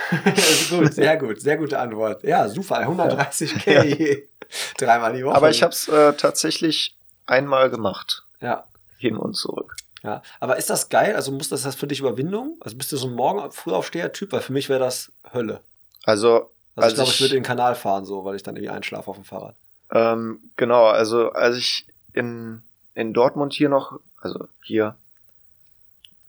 gut, 0.70 0.94
sehr 0.94 1.18
gut, 1.18 1.42
sehr 1.42 1.58
gute 1.58 1.78
Antwort. 1.80 2.24
Ja, 2.24 2.48
super, 2.48 2.80
130k 2.88 3.84
je. 3.84 4.24
dreimal 4.78 5.14
die 5.14 5.26
Woche. 5.26 5.36
Aber 5.36 5.50
ich 5.50 5.62
habe 5.64 5.74
es 5.74 5.88
äh, 5.88 6.14
tatsächlich 6.14 6.96
einmal 7.26 7.70
gemacht. 7.70 8.24
Ja, 8.42 8.66
Hin 8.98 9.18
und 9.18 9.34
zurück. 9.36 9.76
ja. 10.04 10.22
Aber 10.40 10.58
ist 10.58 10.70
das 10.70 10.90
geil? 10.90 11.16
Also 11.16 11.32
muss 11.32 11.50
das 11.50 11.64
das 11.64 11.76
für 11.76 11.88
dich 11.88 12.00
Überwindung? 12.00 12.58
Also 12.62 12.78
bist 12.78 12.92
du 12.92 12.98
so 12.98 13.08
ein 13.08 13.14
morgen 13.14 13.52
Frühaufsteher-Typ? 13.52 14.32
Weil 14.32 14.42
für 14.42 14.54
mich 14.54 14.70
wäre 14.70 14.80
das 14.80 15.12
Hölle. 15.34 15.62
Also, 16.06 16.50
Also, 16.76 16.86
Als 16.86 16.88
ich 16.92 16.96
glaube, 16.96 17.10
ich 17.10 17.16
ich- 17.16 17.22
würde 17.22 17.36
in 17.36 17.42
den 17.44 17.48
Kanal 17.48 17.76
fahren, 17.76 18.06
so, 18.06 18.24
weil 18.26 18.36
ich 18.36 18.44
dann 18.44 18.56
irgendwie 18.56 18.74
einschlafe 18.74 19.10
auf 19.10 19.16
dem 19.18 19.26
Fahrrad. 19.26 19.56
ähm, 19.92 20.40
genau, 20.56 20.86
also 20.86 21.32
als 21.32 21.58
ich 21.58 21.86
in, 22.14 22.62
in 22.96 23.14
Dortmund 23.14 23.54
hier 23.54 23.70
noch 23.70 24.00
also 24.24 24.48
hier 24.62 24.96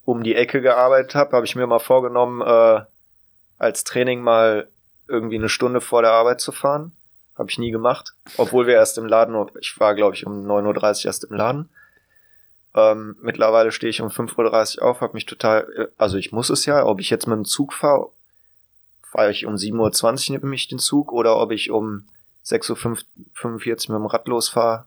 um 0.03 0.23
die 0.23 0.35
Ecke 0.35 0.61
gearbeitet 0.61 1.15
habe, 1.15 1.35
habe 1.35 1.45
ich 1.45 1.55
mir 1.55 1.65
mal 1.65 1.79
vorgenommen, 1.79 2.41
äh, 2.41 2.81
als 3.57 3.83
Training 3.83 4.21
mal 4.21 4.67
irgendwie 5.07 5.35
eine 5.35 5.49
Stunde 5.49 5.81
vor 5.81 6.01
der 6.01 6.11
Arbeit 6.11 6.41
zu 6.41 6.51
fahren. 6.51 6.91
Habe 7.37 7.49
ich 7.49 7.57
nie 7.57 7.71
gemacht, 7.71 8.13
obwohl 8.37 8.65
wir 8.65 8.75
erst 8.75 8.97
im 8.97 9.05
Laden, 9.05 9.35
ich 9.59 9.77
war 9.79 9.93
glaube 9.93 10.15
ich 10.15 10.25
um 10.25 10.45
9.30 10.45 10.99
Uhr 10.99 11.05
erst 11.05 11.23
im 11.25 11.35
Laden. 11.35 11.69
Ähm, 12.73 13.17
mittlerweile 13.21 13.71
stehe 13.71 13.89
ich 13.89 14.01
um 14.01 14.09
5.30 14.09 14.79
Uhr 14.79 14.85
auf, 14.85 15.01
habe 15.01 15.13
mich 15.13 15.25
total, 15.25 15.89
also 15.97 16.17
ich 16.17 16.31
muss 16.31 16.49
es 16.49 16.65
ja, 16.65 16.85
ob 16.85 16.99
ich 16.99 17.09
jetzt 17.09 17.27
mit 17.27 17.35
dem 17.35 17.45
Zug 17.45 17.73
fahre, 17.73 18.09
fahre 19.01 19.31
ich 19.31 19.45
um 19.45 19.55
7.20 19.55 20.31
Uhr 20.31 20.39
nämlich 20.39 20.67
den 20.67 20.79
Zug 20.79 21.11
oder 21.11 21.37
ob 21.37 21.51
ich 21.51 21.71
um 21.71 22.05
6.45 22.45 22.69
Uhr 22.71 22.99
mit 23.45 23.89
dem 23.89 24.05
Rad 24.05 24.27
losfahre, 24.27 24.85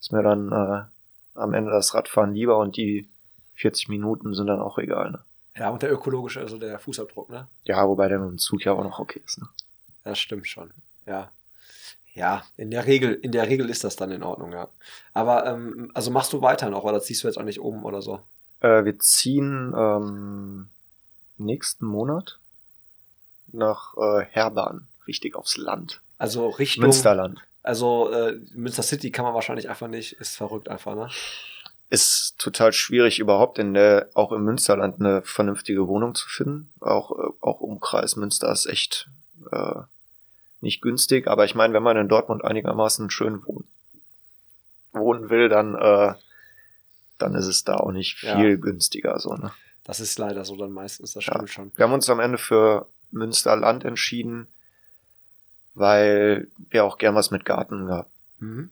ist 0.00 0.12
mir 0.12 0.22
dann 0.22 0.50
äh, 0.50 0.89
am 1.34 1.54
Ende 1.54 1.70
das 1.70 1.94
Radfahren 1.94 2.34
lieber 2.34 2.58
und 2.58 2.76
die 2.76 3.08
40 3.54 3.88
Minuten 3.88 4.34
sind 4.34 4.46
dann 4.46 4.60
auch 4.60 4.78
egal. 4.78 5.10
Ne? 5.10 5.24
Ja, 5.56 5.70
und 5.70 5.82
der 5.82 5.92
ökologische, 5.92 6.40
also 6.40 6.58
der 6.58 6.78
Fußabdruck, 6.78 7.28
ne? 7.28 7.48
Ja, 7.64 7.86
wobei 7.86 8.08
der 8.08 8.18
mit 8.18 8.30
dem 8.30 8.38
Zug 8.38 8.64
ja 8.64 8.72
auch 8.72 8.82
noch 8.82 8.98
okay 8.98 9.20
ist. 9.24 9.40
Ne? 9.40 9.48
Das 10.04 10.18
stimmt 10.18 10.46
schon. 10.46 10.70
Ja. 11.06 11.30
Ja, 12.14 12.42
in 12.56 12.70
der 12.70 12.86
Regel, 12.86 13.14
in 13.14 13.30
der 13.32 13.48
Regel 13.48 13.70
ist 13.70 13.84
das 13.84 13.96
dann 13.96 14.10
in 14.10 14.22
Ordnung, 14.22 14.52
ja. 14.52 14.68
Aber 15.12 15.46
ähm, 15.46 15.90
also 15.94 16.10
machst 16.10 16.32
du 16.32 16.42
weiter 16.42 16.68
noch 16.68 16.82
oder 16.84 17.00
ziehst 17.00 17.22
du 17.22 17.28
jetzt 17.28 17.36
auch 17.38 17.44
nicht 17.44 17.60
um 17.60 17.84
oder 17.84 18.02
so? 18.02 18.20
Äh, 18.60 18.84
wir 18.84 18.98
ziehen 18.98 19.72
ähm, 19.76 20.68
nächsten 21.38 21.86
Monat 21.86 22.38
nach 23.52 23.96
äh, 23.96 24.24
Herbahn, 24.24 24.88
richtig 25.06 25.36
aufs 25.36 25.56
Land. 25.56 26.00
Also 26.18 26.48
Richtung 26.48 26.82
Münsterland. 26.82 27.40
Also 27.62 28.10
äh, 28.10 28.38
Münster 28.54 28.82
City 28.82 29.10
kann 29.10 29.24
man 29.24 29.34
wahrscheinlich 29.34 29.68
einfach 29.68 29.88
nicht, 29.88 30.12
ist 30.14 30.36
verrückt 30.36 30.68
einfach, 30.68 30.94
ne? 30.94 31.08
Ist 31.90 32.38
total 32.38 32.72
schwierig 32.72 33.18
überhaupt 33.18 33.58
in 33.58 33.74
der, 33.74 34.08
auch 34.14 34.32
im 34.32 34.44
Münsterland 34.44 35.00
eine 35.00 35.22
vernünftige 35.22 35.86
Wohnung 35.88 36.14
zu 36.14 36.28
finden. 36.28 36.72
Auch, 36.80 37.10
äh, 37.18 37.32
auch 37.40 37.60
Umkreis 37.60 38.16
Münster 38.16 38.50
ist 38.50 38.66
echt 38.66 39.08
äh, 39.50 39.80
nicht 40.60 40.80
günstig, 40.82 41.26
aber 41.26 41.44
ich 41.44 41.54
meine, 41.54 41.74
wenn 41.74 41.82
man 41.82 41.96
in 41.96 42.08
Dortmund 42.08 42.44
einigermaßen 42.44 43.10
schön 43.10 43.44
wohnen, 43.44 43.68
wohnen 44.92 45.30
will, 45.30 45.48
dann, 45.48 45.74
äh, 45.74 46.14
dann 47.18 47.34
ist 47.34 47.46
es 47.46 47.64
da 47.64 47.76
auch 47.76 47.92
nicht 47.92 48.18
viel 48.18 48.50
Ja. 48.50 48.56
günstiger. 48.56 49.18
So, 49.18 49.34
ne? 49.34 49.52
Das 49.84 50.00
ist 50.00 50.18
leider 50.18 50.44
so 50.44 50.56
dann 50.56 50.72
meistens, 50.72 51.12
das 51.14 51.26
Ja. 51.26 51.32
stimmt 51.34 51.50
schon. 51.50 51.72
Wir 51.76 51.84
haben 51.84 51.92
uns 51.92 52.08
am 52.08 52.20
Ende 52.20 52.38
für 52.38 52.86
Münsterland 53.10 53.84
entschieden, 53.84 54.46
weil 55.74 56.48
wir 56.70 56.84
auch 56.84 56.98
gern 56.98 57.14
was 57.14 57.30
mit 57.30 57.44
Garten 57.44 57.86
gehabt 57.86 58.10
Mhm. 58.40 58.70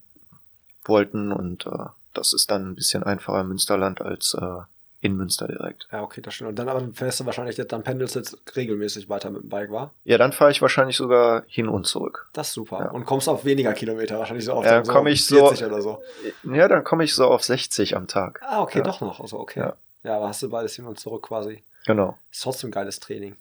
wollten 0.85 1.31
und 1.33 1.67
äh, 1.67 1.71
das 2.15 2.33
ist 2.33 2.51
dann 2.51 2.71
ein 2.71 2.75
bisschen 2.75 3.03
einfacher 3.03 3.41
im 3.43 3.49
Münsterland 3.49 4.01
als 4.01 4.35
äh, 4.35 4.63
in 5.01 5.15
Münster 5.17 5.47
direkt. 5.47 5.87
Ja, 5.93 6.03
okay, 6.03 6.21
das 6.23 6.35
stimmt. 6.35 6.49
Und 6.51 6.59
dann 6.59 6.69
aber 6.69 6.83
fährst 6.93 7.21
du 7.21 7.27
wahrscheinlich, 7.27 7.55
dann 7.57 7.85
pendelst 7.85 8.17
du 8.17 8.19
jetzt 8.21 8.37
regelmäßig 8.57 9.09
weiter 9.09 9.31
mit 9.31 9.43
dem 9.43 9.49
Bike, 9.49 9.71
war? 9.71 9.93
Ja, 10.05 10.19
dann 10.19 10.33
fahre 10.33 10.51
ich 10.51 10.61
wahrscheinlich 10.61 10.97
sogar 10.97 11.45
hin 11.47 11.69
und 11.69 11.87
zurück. 11.87 12.29
Das 12.33 12.49
ist 12.49 12.55
super. 12.55 12.79
Ja. 12.81 12.91
Und 12.91 13.05
kommst 13.05 13.29
auf 13.29 13.45
weniger 13.45 13.75
Kilometer, 13.75 14.19
wahrscheinlich 14.19 14.45
so 14.47 14.55
auf 14.55 14.65
Ja, 14.65 14.81
dann 14.83 14.87
komm 14.93 15.07
ich 15.07 15.25
so- 15.27 15.37
40 15.37 15.67
oder 15.67 15.83
so. 15.83 16.03
Ja, 16.45 16.67
dann 16.67 16.83
komme 16.83 17.05
ich 17.05 17.15
so 17.15 17.27
auf 17.27 17.45
60 17.45 17.95
am 17.97 18.09
Tag. 18.09 18.41
Ah, 18.43 18.61
okay, 18.63 18.79
Ja. 18.79 18.85
doch 18.85 19.01
noch. 19.01 19.21
Also, 19.21 19.39
okay. 19.39 19.61
Ja. 19.61 19.77
Ja. 20.03 20.17
aber 20.17 20.29
hast 20.29 20.43
du 20.43 20.49
beides 20.51 20.75
hin 20.75 20.87
und 20.87 20.99
zurück 20.99 21.25
quasi. 21.25 21.63
Genau. 21.87 22.19
Ist 22.33 22.43
trotzdem 22.43 22.71
geiles 22.73 22.99
Training. 22.99 23.37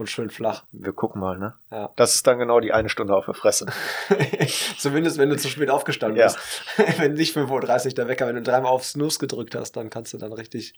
Und 0.00 0.06
schön 0.08 0.30
flach. 0.30 0.64
Wir 0.72 0.94
gucken 0.94 1.20
mal, 1.20 1.36
ne? 1.38 1.58
Ja. 1.70 1.90
Das 1.96 2.14
ist 2.14 2.26
dann 2.26 2.38
genau 2.38 2.58
die 2.60 2.72
eine 2.72 2.88
Stunde 2.88 3.14
auf 3.14 3.26
der 3.26 3.34
Fresse. 3.34 3.66
Zumindest 4.78 5.18
wenn 5.18 5.28
du 5.28 5.36
zu 5.36 5.48
spät 5.50 5.68
aufgestanden 5.68 6.18
Ja. 6.18 6.28
bist. 6.28 6.38
wenn 6.98 7.12
nicht 7.12 7.36
5.30 7.36 7.84
Uhr 7.88 7.92
der 7.92 8.08
Wecker, 8.08 8.26
wenn 8.26 8.36
du 8.36 8.40
dreimal 8.40 8.72
auf 8.72 8.82
Snooze 8.82 9.18
gedrückt 9.18 9.54
hast, 9.54 9.72
dann 9.72 9.90
kannst 9.90 10.14
du 10.14 10.16
dann 10.16 10.32
richtig, 10.32 10.72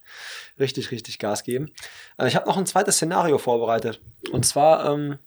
richtig, 0.59 0.91
richtig 0.91 1.19
Gas 1.19 1.43
geben. 1.43 1.71
Äh, 2.17 2.27
ich 2.27 2.35
habe 2.35 2.45
noch 2.49 2.57
ein 2.57 2.65
zweites 2.65 2.95
Szenario 2.97 3.37
vorbereitet. 3.37 4.01
Und 4.33 4.45
zwar, 4.45 4.91
ähm, 4.91 5.19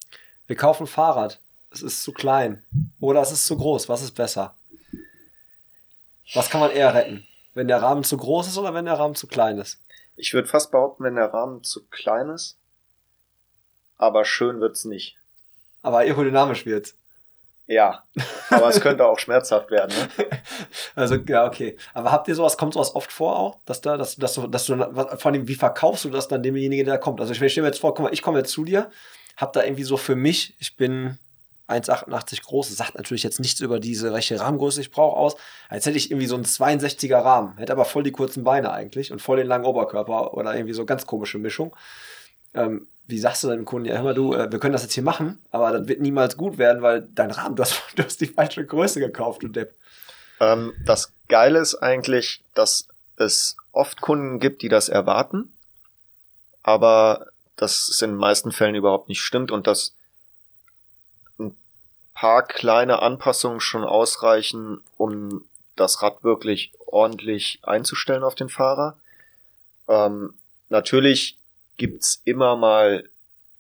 wir 0.47 0.57
kaufen 0.57 0.83
ein 0.83 0.89
Fahrrad. 0.89 1.41
Es 1.71 1.81
ist 1.81 2.03
zu 2.03 2.13
klein. 2.13 2.63
Oder 3.01 3.23
es 3.23 3.33
ist 3.33 3.47
zu 3.47 3.57
groß. 3.57 3.89
Was 3.89 4.03
ist 4.03 4.13
besser? 4.13 4.57
Was 6.35 6.51
kann 6.51 6.61
man 6.61 6.71
eher 6.71 6.93
retten? 6.93 7.27
Wenn 7.55 7.67
der 7.69 7.81
Rahmen 7.81 8.05
zu 8.05 8.19
groß 8.19 8.47
ist 8.49 8.59
oder 8.59 8.75
wenn 8.75 8.85
der 8.85 8.99
Rahmen 8.99 9.15
zu 9.15 9.27
klein 9.27 9.57
ist? 9.57 9.81
Ich 10.17 10.35
würde 10.35 10.49
fast 10.49 10.71
behaupten, 10.71 11.03
wenn 11.05 11.15
der 11.17 11.33
Rahmen 11.33 11.63
zu 11.63 11.87
klein 11.87 12.29
ist, 12.29 12.59
aber 13.99 14.25
schön 14.25 14.61
wird's 14.61 14.85
nicht. 14.85 15.17
Aber 15.83 15.99
aerodynamisch 15.99 16.67
wird's. 16.67 16.97
Ja, 17.69 18.05
aber 18.51 18.69
es 18.69 18.81
könnte 18.81 19.05
auch 19.05 19.19
schmerzhaft 19.19 19.71
werden, 19.71 19.93
ne? 19.97 20.27
Also, 20.95 21.17
ja, 21.17 21.47
okay. 21.47 21.77
Aber 21.95 22.13
habt 22.13 22.29
ihr 22.29 22.35
sowas, 22.35 22.57
kommt 22.57 22.75
sowas 22.75 22.95
oft 22.95 23.13
vor 23.13 23.37
auch? 23.39 23.59
Dass 23.65 23.81
da, 23.81 23.97
dass, 23.97 24.17
dass 24.17 24.35
du, 24.35 24.47
dass 24.47 24.67
du, 24.67 24.77
vor 24.77 25.27
allem, 25.27 25.49
wie 25.49 25.57
verkaufst 25.57 26.05
du 26.05 26.11
das 26.11 26.29
dann 26.29 26.43
demjenigen, 26.43 26.87
der 26.87 26.99
kommt? 26.99 27.21
Also, 27.21 27.33
ich 27.33 27.53
stelle 27.53 27.65
mir 27.65 27.69
jetzt 27.69 27.81
vor, 27.81 27.93
guck 27.95 28.05
mal, 28.05 28.15
ich 28.15 28.23
komme 28.23 28.39
jetzt 28.39 28.53
zu 28.53 28.65
dir, 28.65 28.89
hab 29.37 29.53
da 29.53 29.65
irgendwie 29.65 29.83
so 29.83 29.97
für 29.97 30.15
mich, 30.15 30.55
ich 30.59 30.77
bin 30.77 31.19
1,88 31.69 32.45
groß, 32.45 32.69
das 32.69 32.77
sagt 32.77 32.95
natürlich 32.95 33.25
jetzt 33.25 33.41
nichts 33.41 33.61
über 33.61 33.81
diese, 33.81 34.13
welche 34.13 34.39
Rahmengröße 34.39 34.81
ich 34.81 34.91
brauche 34.91 35.17
aus, 35.17 35.37
als 35.69 35.87
hätte 35.87 35.99
ich 35.99 36.11
irgendwie 36.11 36.29
so 36.29 36.37
einen 36.37 36.45
62er 36.45 37.19
Rahmen, 37.19 37.59
hätte 37.59 37.73
aber 37.73 37.85
voll 37.85 38.05
die 38.05 38.13
kurzen 38.13 38.45
Beine 38.45 38.73
eigentlich 38.73 39.11
und 39.11 39.21
voll 39.21 39.39
den 39.39 39.49
langen 39.49 39.65
Oberkörper 39.65 40.35
oder 40.35 40.55
irgendwie 40.55 40.75
so 40.75 40.87
ganz 40.87 41.07
komische 41.07 41.39
Mischung. 41.39 41.75
Ähm, 42.55 42.87
wie 43.09 43.19
sagst 43.19 43.45
du 43.45 43.49
deinem 43.49 43.65
Kunden, 43.65 43.89
ja, 43.89 43.97
hör 43.97 44.03
mal 44.03 44.15
du, 44.15 44.35
äh, 44.35 44.51
wir 44.51 44.59
können 44.59 44.73
das 44.73 44.83
jetzt 44.83 44.95
hier 44.95 45.03
machen, 45.03 45.39
aber 45.51 45.73
das 45.73 45.89
wird 45.89 46.01
niemals 46.01 46.37
gut 46.37 46.59
werden, 46.59 46.83
weil 46.83 47.09
dein 47.15 47.31
Rahmen, 47.31 47.57
du 47.57 47.63
hast, 47.63 47.81
du 47.97 48.03
hast 48.03 48.21
die 48.21 48.27
falsche 48.27 48.65
Größe 48.65 49.01
gekauft, 49.01 49.43
du 49.43 49.49
Depp. 49.49 49.75
Ähm, 50.41 50.73
das 50.85 51.13
Geile 51.29 51.61
ist 51.61 51.77
eigentlich, 51.77 52.43
dass 52.55 52.89
es 53.17 53.57
oft 53.73 54.01
Kunden 54.01 54.41
gibt, 54.41 54.63
die 54.63 54.69
das 54.69 54.89
erwarten, 54.89 55.53
aber 56.63 57.27
dass 57.57 57.89
es 57.89 58.03
in 58.03 58.11
den 58.11 58.19
meisten 58.19 58.53
Fällen 58.53 58.75
überhaupt 58.75 59.09
nicht 59.09 59.23
stimmt 59.23 59.51
und 59.51 59.67
dass 59.67 59.95
ein 61.39 61.57
paar 62.13 62.43
kleine 62.43 63.01
Anpassungen 63.01 63.61
schon 63.61 63.85
ausreichen, 63.85 64.83
um 64.97 65.45
das 65.75 66.03
Rad 66.03 66.25
wirklich 66.25 66.73
ordentlich 66.87 67.61
einzustellen 67.63 68.25
auf 68.25 68.35
den 68.35 68.49
Fahrer. 68.49 68.97
Ähm, 69.89 70.35
natürlich 70.69 71.39
gibt's 71.77 72.21
immer 72.25 72.57
mal 72.57 73.09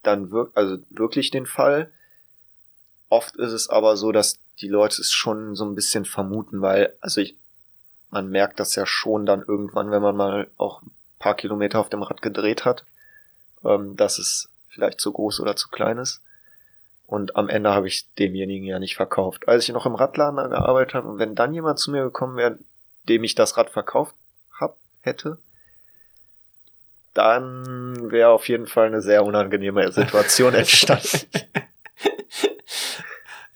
dann 0.03 0.31
wir 0.31 0.51
also 0.55 0.79
wirklich 0.91 1.31
den 1.31 1.47
Fall. 1.47 1.91
Oft 3.09 3.37
ist 3.37 3.53
es 3.53 3.69
aber 3.69 3.97
so, 3.97 4.12
dass 4.12 4.39
die 4.61 4.69
Leute 4.69 5.01
es 5.01 5.12
schon 5.12 5.55
so 5.55 5.64
ein 5.64 5.75
bisschen 5.75 6.05
vermuten, 6.05 6.62
weil, 6.62 6.95
also 7.01 7.21
ich, 7.21 7.37
man 8.11 8.31
merkt 8.31 8.61
das 8.61 8.75
ja 8.75 8.87
schon 8.87 9.27
dann 9.27 9.43
irgendwann, 9.43 9.91
wenn 9.91 10.03
man 10.03 10.17
mal 10.17 10.49
auch 10.57 10.83
ein 10.83 10.91
paar 11.19 11.35
Kilometer 11.35 11.81
auf 11.81 11.91
dem 11.91 12.03
Rad 12.03 12.23
gedreht 12.23 12.64
hat, 12.64 12.85
ähm, 13.64 13.97
dass 13.97 14.19
es 14.19 14.49
vielleicht 14.69 15.01
zu 15.01 15.12
groß 15.12 15.41
oder 15.41 15.57
zu 15.57 15.69
klein 15.69 15.99
ist. 15.99 16.23
Und 17.07 17.37
am 17.37 17.49
Ende 17.49 17.71
habe 17.71 17.87
ich 17.87 18.12
demjenigen 18.14 18.67
ja 18.67 18.79
nicht 18.79 18.97
verkauft. 18.97 19.49
Als 19.49 19.64
ich 19.64 19.75
noch 19.75 19.87
im 19.87 19.95
Radladen 19.95 20.51
gearbeitet 20.51 20.95
habe 20.95 21.09
und 21.09 21.19
wenn 21.19 21.35
dann 21.35 21.55
jemand 21.55 21.79
zu 21.79 21.91
mir 21.91 22.03
gekommen 22.03 22.37
wäre, 22.37 22.59
dem 23.09 23.23
ich 23.23 23.35
das 23.35 23.57
Rad 23.57 23.71
verkauft 23.71 24.14
hab, 24.59 24.77
hätte, 25.03 25.39
dann 27.17 28.11
wäre 28.11 28.31
auf 28.31 28.49
jeden 28.49 28.67
Fall 28.67 28.87
eine 28.87 29.01
sehr 29.01 29.25
unangenehme 29.25 29.91
Situation 29.93 30.55
entstanden. 30.55 31.21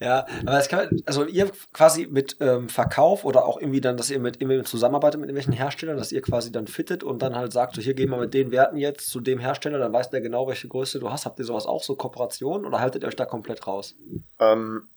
Ja, 0.01 0.25
aber 0.47 0.57
es 0.57 0.67
kann, 0.67 0.89
also 1.05 1.25
ihr 1.25 1.51
quasi 1.73 2.07
mit 2.07 2.37
ähm, 2.39 2.69
Verkauf 2.69 3.23
oder 3.23 3.45
auch 3.45 3.61
irgendwie 3.61 3.81
dann, 3.81 3.97
dass 3.97 4.09
ihr 4.09 4.17
mit 4.17 4.41
irgendwie 4.41 4.63
zusammenarbeitet 4.63 5.19
mit 5.19 5.29
irgendwelchen 5.29 5.53
Herstellern, 5.53 5.95
dass 5.95 6.11
ihr 6.11 6.23
quasi 6.23 6.51
dann 6.51 6.65
fittet 6.65 7.03
und 7.03 7.21
dann 7.21 7.35
halt 7.35 7.53
sagt, 7.53 7.75
so 7.75 7.83
hier 7.83 7.93
gehen 7.93 8.09
wir 8.09 8.17
mit 8.17 8.33
den 8.33 8.51
Werten 8.51 8.77
jetzt 8.77 9.11
zu 9.11 9.19
dem 9.19 9.37
Hersteller, 9.37 9.77
dann 9.77 9.93
weiß 9.93 10.09
der 10.09 10.21
genau, 10.21 10.47
welche 10.47 10.67
Größe 10.67 10.99
du 10.99 11.11
hast. 11.11 11.27
Habt 11.27 11.37
ihr 11.37 11.45
sowas 11.45 11.67
auch, 11.67 11.83
so 11.83 11.95
Kooperation 11.95 12.65
oder 12.65 12.79
haltet 12.79 13.03
ihr 13.03 13.09
euch 13.09 13.15
da 13.15 13.25
komplett 13.25 13.67
raus? 13.67 13.93
Ähm, 14.39 14.89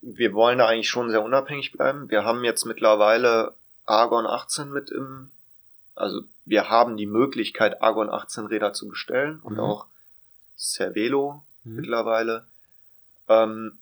wir 0.00 0.32
wollen 0.32 0.58
da 0.58 0.66
eigentlich 0.66 0.90
schon 0.90 1.10
sehr 1.10 1.22
unabhängig 1.22 1.70
bleiben. 1.70 2.10
Wir 2.10 2.24
haben 2.24 2.42
jetzt 2.42 2.64
mittlerweile 2.64 3.54
Argon 3.86 4.26
18 4.26 4.70
mit 4.70 4.90
im, 4.90 5.30
also 6.00 6.22
wir 6.44 6.68
haben 6.70 6.96
die 6.96 7.06
Möglichkeit, 7.06 7.82
Argon 7.82 8.10
18 8.10 8.46
Räder 8.46 8.72
zu 8.72 8.88
bestellen 8.88 9.40
und 9.42 9.54
Mhm. 9.54 9.60
auch 9.60 9.86
Cervelo 10.58 11.42
Mhm. 11.64 11.76
mittlerweile. 11.76 12.44
Ähm, 13.28 13.78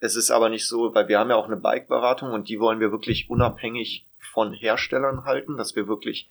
es 0.00 0.16
ist 0.16 0.30
aber 0.30 0.48
nicht 0.48 0.66
so, 0.66 0.94
weil 0.94 1.08
wir 1.08 1.18
haben 1.18 1.30
ja 1.30 1.36
auch 1.36 1.46
eine 1.46 1.56
Bike-Beratung 1.56 2.32
und 2.32 2.48
die 2.48 2.58
wollen 2.60 2.80
wir 2.80 2.90
wirklich 2.90 3.30
unabhängig 3.30 4.04
von 4.18 4.52
Herstellern 4.52 5.24
halten, 5.24 5.56
dass 5.56 5.76
wir 5.76 5.86
wirklich 5.86 6.28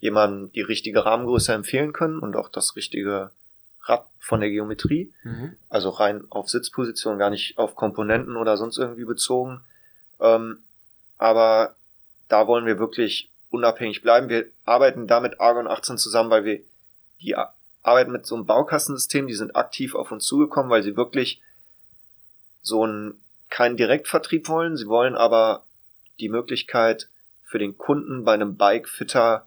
jemandem 0.00 0.50
die 0.52 0.62
richtige 0.62 1.04
Rahmengröße 1.04 1.52
empfehlen 1.52 1.92
können 1.92 2.18
und 2.18 2.34
auch 2.36 2.48
das 2.48 2.74
richtige 2.76 3.30
Rad 3.82 4.06
von 4.18 4.40
der 4.40 4.50
Geometrie 4.50 5.12
Mhm. 5.24 5.56
also 5.68 5.90
rein 5.90 6.24
auf 6.30 6.48
Sitzposition, 6.48 7.18
gar 7.18 7.30
nicht 7.30 7.58
auf 7.58 7.74
Komponenten 7.74 8.36
oder 8.36 8.56
sonst 8.56 8.78
irgendwie 8.78 9.04
bezogen. 9.04 9.60
Ähm, 10.20 10.58
aber 11.18 11.74
da 12.28 12.46
wollen 12.46 12.64
wir 12.66 12.78
wirklich 12.78 13.28
unabhängig 13.52 14.02
bleiben. 14.02 14.28
Wir 14.28 14.46
arbeiten 14.64 15.06
da 15.06 15.20
mit 15.20 15.40
Argon 15.40 15.68
18 15.68 15.98
zusammen, 15.98 16.30
weil 16.30 16.44
wir 16.44 16.60
die 17.20 17.36
arbeiten 17.82 18.12
mit 18.12 18.26
so 18.26 18.34
einem 18.34 18.46
Baukastensystem, 18.46 19.26
die 19.26 19.34
sind 19.34 19.54
aktiv 19.54 19.94
auf 19.94 20.10
uns 20.10 20.26
zugekommen, 20.26 20.70
weil 20.70 20.82
sie 20.82 20.96
wirklich 20.96 21.40
so 22.62 22.84
einen 22.84 23.20
keinen 23.50 23.76
Direktvertrieb 23.76 24.48
wollen. 24.48 24.76
Sie 24.76 24.86
wollen 24.86 25.14
aber 25.14 25.64
die 26.20 26.28
Möglichkeit 26.28 27.08
für 27.44 27.58
den 27.58 27.76
Kunden 27.76 28.24
bei 28.24 28.32
einem 28.34 28.56
Bike-Fitter 28.56 29.46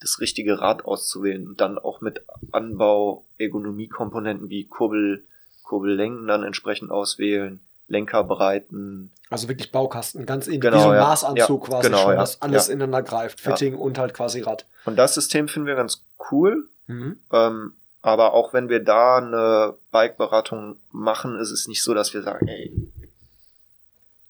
das 0.00 0.20
richtige 0.20 0.60
Rad 0.60 0.84
auszuwählen 0.84 1.48
und 1.48 1.60
dann 1.60 1.78
auch 1.78 2.00
mit 2.00 2.22
Anbau, 2.52 3.24
Ergonomiekomponenten 3.38 4.48
wie 4.48 4.64
Kurbel, 4.64 5.24
Kurbellängen 5.62 6.26
dann 6.26 6.44
entsprechend 6.44 6.90
auswählen, 6.90 7.60
Lenkerbreiten. 7.88 9.10
Also 9.30 9.48
wirklich 9.48 9.72
Baukasten, 9.72 10.24
ganz 10.26 10.46
in 10.46 10.60
Genau, 10.60 10.76
wie 10.76 10.82
so 10.82 10.88
ein 10.90 10.96
ja. 10.96 11.02
Maßanzug 11.02 11.62
Ja, 11.64 11.68
quasi 11.68 11.88
genau, 11.88 11.98
schon, 12.02 12.10
ja. 12.12 12.16
dass 12.16 12.40
alles 12.40 12.68
ineinander 12.68 13.02
greift. 13.02 13.40
Fitting 13.40 13.74
und 13.74 13.98
halt 13.98 14.14
quasi 14.14 14.40
Rad. 14.40 14.66
Und 14.84 14.96
das 14.96 15.14
System 15.14 15.48
finden 15.48 15.66
wir 15.66 15.74
ganz 15.74 16.04
cool. 16.30 16.68
Mhm. 16.86 17.18
Ähm, 17.32 17.72
aber 18.00 18.32
auch 18.32 18.52
wenn 18.52 18.68
wir 18.68 18.82
da 18.82 19.16
eine 19.18 19.74
Bike-Beratung 19.90 20.76
machen, 20.92 21.38
ist 21.38 21.50
es 21.50 21.66
nicht 21.68 21.82
so, 21.82 21.94
dass 21.94 22.14
wir 22.14 22.22
sagen, 22.22 22.46
ey, 22.48 22.72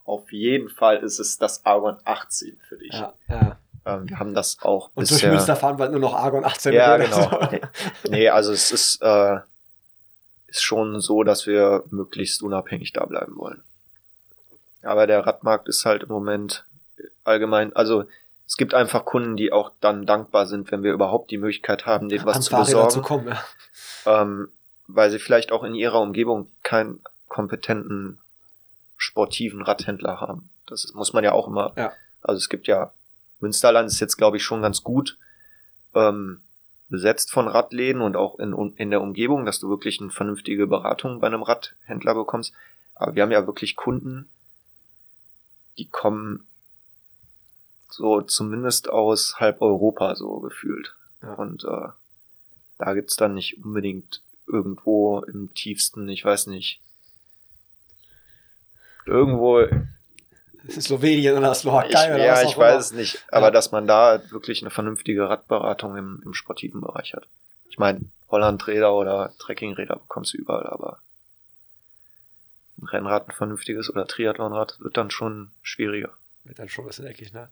auf 0.05 0.33
jeden 0.33 0.71
Fall 0.71 0.99
ist 0.99 1.19
es 1.19 1.37
das 1.39 1.65
Argon 1.67 1.97
18 2.05 2.57
für 2.67 2.79
dich. 2.79 2.93
Ja, 2.95 3.13
ja. 3.29 3.59
Ähm, 3.85 4.09
wir 4.09 4.19
haben 4.19 4.35
das 4.35 4.59
auch 4.63 4.87
Und 4.95 5.09
durch 5.09 5.11
bisher. 5.11 5.31
Münster 5.31 5.55
fahren 5.55 5.77
bald 5.77 5.91
nur 5.93 6.01
noch 6.01 6.15
Argon 6.15 6.45
18 6.45 6.73
Ja, 6.73 6.97
genau. 6.97 7.49
nee, 8.09 8.29
also 8.29 8.53
es 8.53 8.73
ist, 8.73 9.03
äh, 9.03 9.39
ist 10.49 10.63
schon 10.63 11.01
so, 11.01 11.23
dass 11.23 11.47
wir 11.47 11.85
möglichst 11.91 12.43
unabhängig 12.43 12.93
da 12.93 13.05
bleiben 13.05 13.37
wollen. 13.37 13.63
Aber 14.83 15.07
der 15.07 15.27
Radmarkt 15.27 15.69
ist 15.69 15.85
halt 15.85 16.05
im 16.05 16.09
Moment 16.09 16.65
allgemein, 17.25 17.75
also 17.75 18.05
es 18.47 18.57
gibt 18.57 18.73
einfach 18.73 19.05
Kunden, 19.05 19.37
die 19.37 19.53
auch 19.53 19.73
dann 19.81 20.07
dankbar 20.07 20.47
sind, 20.47 20.73
wenn 20.73 20.83
wir 20.83 20.93
überhaupt 20.93 21.31
die 21.31 21.37
Möglichkeit 21.37 21.85
haben, 21.85 22.09
denen 22.09 22.25
was 22.25 22.37
An 22.37 22.43
zu 22.43 22.51
Fahrräder 22.51 22.85
besorgen. 22.85 22.91
zu 22.91 23.03
kommen, 23.03 23.29
ja. 23.29 24.23
ähm, 24.23 24.49
weil 24.87 25.11
sie 25.11 25.19
vielleicht 25.19 25.53
auch 25.53 25.65
in 25.65 25.75
ihrer 25.75 26.01
Umgebung 26.01 26.51
keinen 26.63 27.01
kompetenten 27.29 28.19
sportiven 28.97 29.61
Radhändler 29.63 30.21
haben. 30.21 30.49
Das 30.67 30.93
muss 30.95 31.13
man 31.13 31.25
ja 31.25 31.33
auch 31.33 31.47
immer. 31.47 31.73
Ja. 31.77 31.93
Also 32.23 32.39
es 32.39 32.49
gibt 32.49 32.67
ja 32.67 32.93
Münsterland 33.41 33.89
ist 33.89 34.01
jetzt 34.01 34.17
glaube 34.17 34.39
ich 34.39 34.43
schon 34.43 34.63
ganz 34.63 34.83
gut 34.83 35.19
ähm, 35.95 36.41
besetzt 36.89 37.31
von 37.31 37.49
Radläden 37.49 38.03
und 38.03 38.17
auch 38.17 38.39
in, 38.39 38.53
in 38.77 38.91
der 38.91 39.03
Umgebung, 39.03 39.45
dass 39.45 39.59
du 39.59 39.69
wirklich 39.69 40.01
eine 40.01 40.11
vernünftige 40.11 40.67
Beratung 40.67 41.21
bei 41.21 41.27
einem 41.27 41.43
Radhändler 41.43 42.15
bekommst. 42.15 42.53
Aber 42.95 43.15
wir 43.15 43.23
haben 43.23 43.31
ja 43.31 43.47
wirklich 43.47 43.77
Kunden, 43.77 44.29
die 45.77 45.87
kommen 45.87 46.47
so 47.91 48.23
zumindest 48.23 48.91
aus 48.91 49.39
halb 49.39 49.61
Europa 49.61 50.15
so 50.17 50.41
gefühlt. 50.41 50.95
Ja. 51.23 51.35
Und 51.35 51.65
äh, 51.65 51.89
da 52.79 52.95
gibt's 52.95 53.17
dann 53.17 53.35
nicht 53.35 53.65
unbedingt 53.65 54.23
irgendwo 54.47 55.21
im 55.21 55.53
tiefsten, 55.55 56.09
ich 56.09 56.25
weiß 56.25 56.47
nicht, 56.47 56.81
irgendwo, 59.05 59.67
Slowenien 60.71 61.37
oder 61.37 61.53
ich, 61.53 61.59
Slowakei 61.59 62.15
oder 62.15 62.25
ja, 62.25 62.33
was 62.33 62.43
ich 62.43 62.49
auch 62.49 62.57
immer. 62.57 62.65
weiß 62.67 62.85
es 62.87 62.93
nicht, 62.93 63.25
aber 63.31 63.47
Ja. 63.47 63.51
dass 63.51 63.73
man 63.73 63.87
da 63.87 64.21
wirklich 64.31 64.63
eine 64.63 64.71
vernünftige 64.71 65.29
Radberatung 65.29 65.97
im, 65.97 66.23
im 66.25 66.35
sportiven 66.35 66.81
Bereich 66.81 67.15
hat. 67.15 67.27
Ich 67.71 67.79
meine, 67.79 68.01
Hollandräder 68.31 68.95
oder 68.95 69.33
Trekkingräder 69.39 69.97
bekommst 69.97 70.35
du 70.35 70.39
überall, 70.39 70.67
aber 70.67 70.99
ein 72.81 72.87
Rennrad, 72.87 73.29
ein 73.29 73.33
vernünftiges 73.33 73.91
oder 73.91 74.07
Triathlonrad 74.07 74.77
wird 74.81 74.97
dann 74.97 75.11
schon 75.11 75.51
schwieriger. 75.63 76.11
Wird 76.45 76.59
dann 76.61 76.69
schon 76.69 76.85
ein 76.85 76.89
bisschen 76.89 77.07
eckig, 77.07 77.33
ne? 77.33 77.49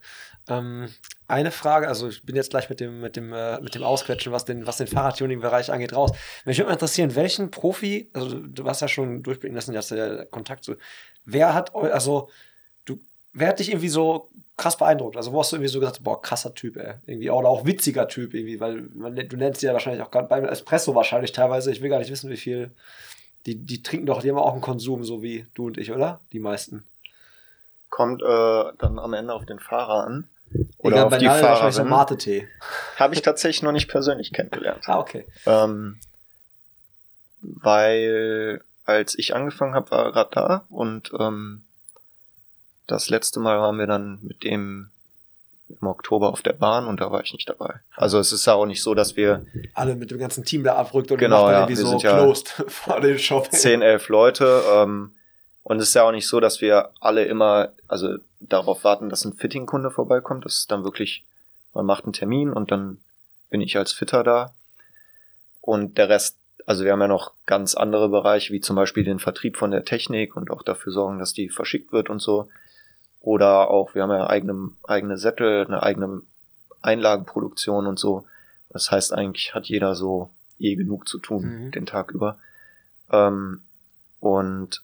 Ähm, 0.48 0.88
eine 1.28 1.50
Frage, 1.50 1.88
also 1.88 2.08
ich 2.08 2.22
bin 2.22 2.36
jetzt 2.36 2.50
gleich 2.50 2.70
mit 2.70 2.80
dem, 2.80 3.00
mit 3.00 3.16
dem, 3.16 3.32
äh, 3.32 3.60
mit 3.60 3.74
dem 3.74 3.82
Ausquetschen, 3.82 4.32
was 4.32 4.44
den, 4.44 4.66
was 4.66 4.76
den 4.78 4.86
Fahrradtuning-Bereich 4.86 5.70
angeht, 5.72 5.94
raus. 5.94 6.12
Mich 6.44 6.56
würde 6.58 6.68
mal 6.68 6.74
interessieren, 6.74 7.14
welchen 7.14 7.50
Profi, 7.50 8.08
also 8.14 8.38
du 8.40 8.64
hast 8.66 8.80
ja 8.80 8.88
schon 8.88 9.22
durchblicken 9.22 9.54
lassen, 9.56 9.74
dass 9.74 9.88
der 9.88 10.24
Kontakt 10.26 10.64
zu, 10.64 10.76
wer 11.24 11.52
hat, 11.52 11.74
also 11.74 12.30
wer 13.36 13.48
hat 13.48 13.58
dich 13.58 13.68
irgendwie 13.68 13.88
so 13.88 14.30
krass 14.56 14.76
beeindruckt? 14.76 15.16
Also 15.16 15.32
wo 15.32 15.40
hast 15.40 15.52
du 15.52 15.56
irgendwie 15.56 15.72
so 15.72 15.78
gesagt, 15.78 16.02
boah, 16.02 16.20
krasser 16.20 16.54
Typ, 16.54 16.76
ey. 16.76 16.94
Irgendwie, 17.06 17.30
oder 17.30 17.48
auch 17.48 17.66
witziger 17.66 18.08
Typ 18.08 18.34
irgendwie, 18.34 18.58
weil 18.58 18.88
man, 18.94 19.14
du 19.14 19.36
nennst 19.36 19.60
sie 19.60 19.66
ja 19.66 19.72
wahrscheinlich 19.74 20.02
auch 20.02 20.08
beim 20.08 20.44
Espresso 20.46 20.94
wahrscheinlich 20.94 21.32
teilweise, 21.32 21.70
ich 21.70 21.82
will 21.82 21.90
gar 21.90 21.98
nicht 21.98 22.10
wissen, 22.10 22.30
wie 22.30 22.36
viel, 22.36 22.70
die, 23.44 23.56
die 23.56 23.82
trinken 23.82 24.06
doch, 24.06 24.22
die 24.22 24.30
haben 24.30 24.38
auch 24.38 24.52
einen 24.52 24.62
Konsum, 24.62 25.04
so 25.04 25.22
wie 25.22 25.46
du 25.54 25.66
und 25.66 25.78
ich, 25.78 25.92
oder? 25.92 26.20
Die 26.32 26.40
meisten. 26.40 26.84
Kommt 27.90 28.22
äh, 28.22 28.64
dann 28.78 28.98
am 28.98 29.12
Ende 29.12 29.34
auf 29.34 29.44
den 29.44 29.58
Fahrer 29.58 30.04
an. 30.06 30.28
Oder 30.78 30.96
Egal, 30.96 31.04
auf 31.06 31.18
die 31.18 31.26
wahrscheinlich 31.26 31.74
so 31.74 31.82
Fahrerin. 31.82 31.88
Mate-Tee. 31.88 32.48
Habe 32.96 33.14
ich 33.14 33.22
tatsächlich 33.22 33.62
noch 33.62 33.72
nicht 33.72 33.88
persönlich 33.88 34.32
kennengelernt. 34.32 34.88
Ah, 34.88 34.98
okay. 34.98 35.26
Ähm, 35.44 35.98
weil 37.40 38.62
als 38.84 39.18
ich 39.18 39.34
angefangen 39.34 39.74
habe, 39.74 39.90
war 39.90 40.06
er 40.06 40.12
gerade 40.12 40.30
da 40.32 40.66
und 40.70 41.12
ähm, 41.18 41.65
das 42.86 43.08
letzte 43.08 43.40
Mal 43.40 43.58
waren 43.58 43.78
wir 43.78 43.86
dann 43.86 44.18
mit 44.22 44.44
dem 44.44 44.90
im 45.68 45.88
Oktober 45.88 46.28
auf 46.28 46.42
der 46.42 46.52
Bahn 46.52 46.86
und 46.86 47.00
da 47.00 47.10
war 47.10 47.22
ich 47.22 47.32
nicht 47.32 47.48
dabei. 47.48 47.80
Also 47.96 48.20
es 48.20 48.30
ist 48.32 48.46
ja 48.46 48.54
auch 48.54 48.66
nicht 48.66 48.82
so, 48.82 48.94
dass 48.94 49.16
wir 49.16 49.44
alle 49.74 49.96
mit 49.96 50.12
dem 50.12 50.18
ganzen 50.18 50.44
Team 50.44 50.62
da 50.62 50.76
abrückt 50.76 51.10
und 51.10 51.18
Genau, 51.18 51.50
ja, 51.50 51.60
irgendwie 51.60 51.76
wir 51.76 51.84
so 51.84 51.90
sind 51.90 52.02
ja 52.04 52.12
closed 52.12 52.48
vor 52.68 53.00
dem 53.00 53.18
Shop. 53.18 53.50
10, 53.50 53.82
11 53.82 54.08
Leute 54.08 54.62
ähm, 54.72 55.10
und 55.64 55.78
es 55.78 55.88
ist 55.88 55.94
ja 55.94 56.04
auch 56.04 56.12
nicht 56.12 56.28
so, 56.28 56.38
dass 56.38 56.60
wir 56.60 56.90
alle 57.00 57.24
immer, 57.24 57.72
also 57.88 58.18
darauf 58.38 58.84
warten, 58.84 59.08
dass 59.08 59.24
ein 59.24 59.32
Fitting-Kunde 59.32 59.90
vorbeikommt. 59.90 60.44
Das 60.44 60.58
ist 60.58 60.70
dann 60.70 60.84
wirklich, 60.84 61.24
man 61.74 61.84
macht 61.84 62.04
einen 62.04 62.12
Termin 62.12 62.52
und 62.52 62.70
dann 62.70 62.98
bin 63.50 63.60
ich 63.60 63.76
als 63.76 63.92
Fitter 63.92 64.22
da. 64.22 64.54
Und 65.60 65.98
der 65.98 66.08
Rest, 66.08 66.36
also 66.66 66.84
wir 66.84 66.92
haben 66.92 67.00
ja 67.00 67.08
noch 67.08 67.32
ganz 67.46 67.74
andere 67.74 68.08
Bereiche, 68.08 68.52
wie 68.52 68.60
zum 68.60 68.76
Beispiel 68.76 69.02
den 69.02 69.18
Vertrieb 69.18 69.56
von 69.56 69.72
der 69.72 69.84
Technik 69.84 70.36
und 70.36 70.52
auch 70.52 70.62
dafür 70.62 70.92
sorgen, 70.92 71.18
dass 71.18 71.32
die 71.32 71.48
verschickt 71.48 71.90
wird 71.90 72.10
und 72.10 72.20
so. 72.20 72.48
Oder 73.26 73.70
auch, 73.70 73.96
wir 73.96 74.04
haben 74.04 74.12
ja 74.12 74.28
eigene, 74.30 74.70
eigene 74.84 75.18
Sättel, 75.18 75.66
eine 75.66 75.82
eigene 75.82 76.22
Einlagenproduktion 76.80 77.88
und 77.88 77.98
so. 77.98 78.24
Das 78.70 78.92
heißt, 78.92 79.12
eigentlich 79.12 79.52
hat 79.52 79.66
jeder 79.66 79.96
so 79.96 80.30
eh 80.60 80.76
genug 80.76 81.08
zu 81.08 81.18
tun, 81.18 81.42
Mhm. 81.66 81.70
den 81.72 81.86
Tag 81.86 82.12
über. 82.12 82.38
Ähm, 83.10 83.62
und 84.20 84.80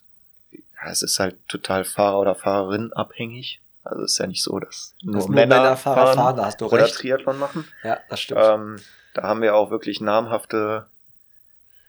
ja, 0.50 0.90
es 0.90 1.02
ist 1.04 1.20
halt 1.20 1.36
total 1.46 1.84
Fahrer 1.84 2.18
oder 2.18 2.34
Fahrerin 2.34 2.92
abhängig. 2.92 3.60
Also 3.84 4.02
es 4.02 4.14
ist 4.14 4.18
ja 4.18 4.26
nicht 4.26 4.42
so, 4.42 4.58
dass 4.58 4.96
nur, 5.04 5.18
nur 5.18 5.30
Männer, 5.30 5.62
Männer 5.62 5.76
Fahrrad 5.76 6.16
fahren, 6.16 6.36
fahren, 6.36 6.62
oder 6.68 6.82
recht. 6.82 6.96
Triathlon 6.96 7.38
machen. 7.38 7.64
Ja, 7.84 8.00
das 8.10 8.18
stimmt. 8.22 8.40
Ähm, 8.42 8.76
da 9.14 9.22
haben 9.22 9.40
wir 9.40 9.54
auch 9.54 9.70
wirklich 9.70 10.00
namhafte 10.00 10.86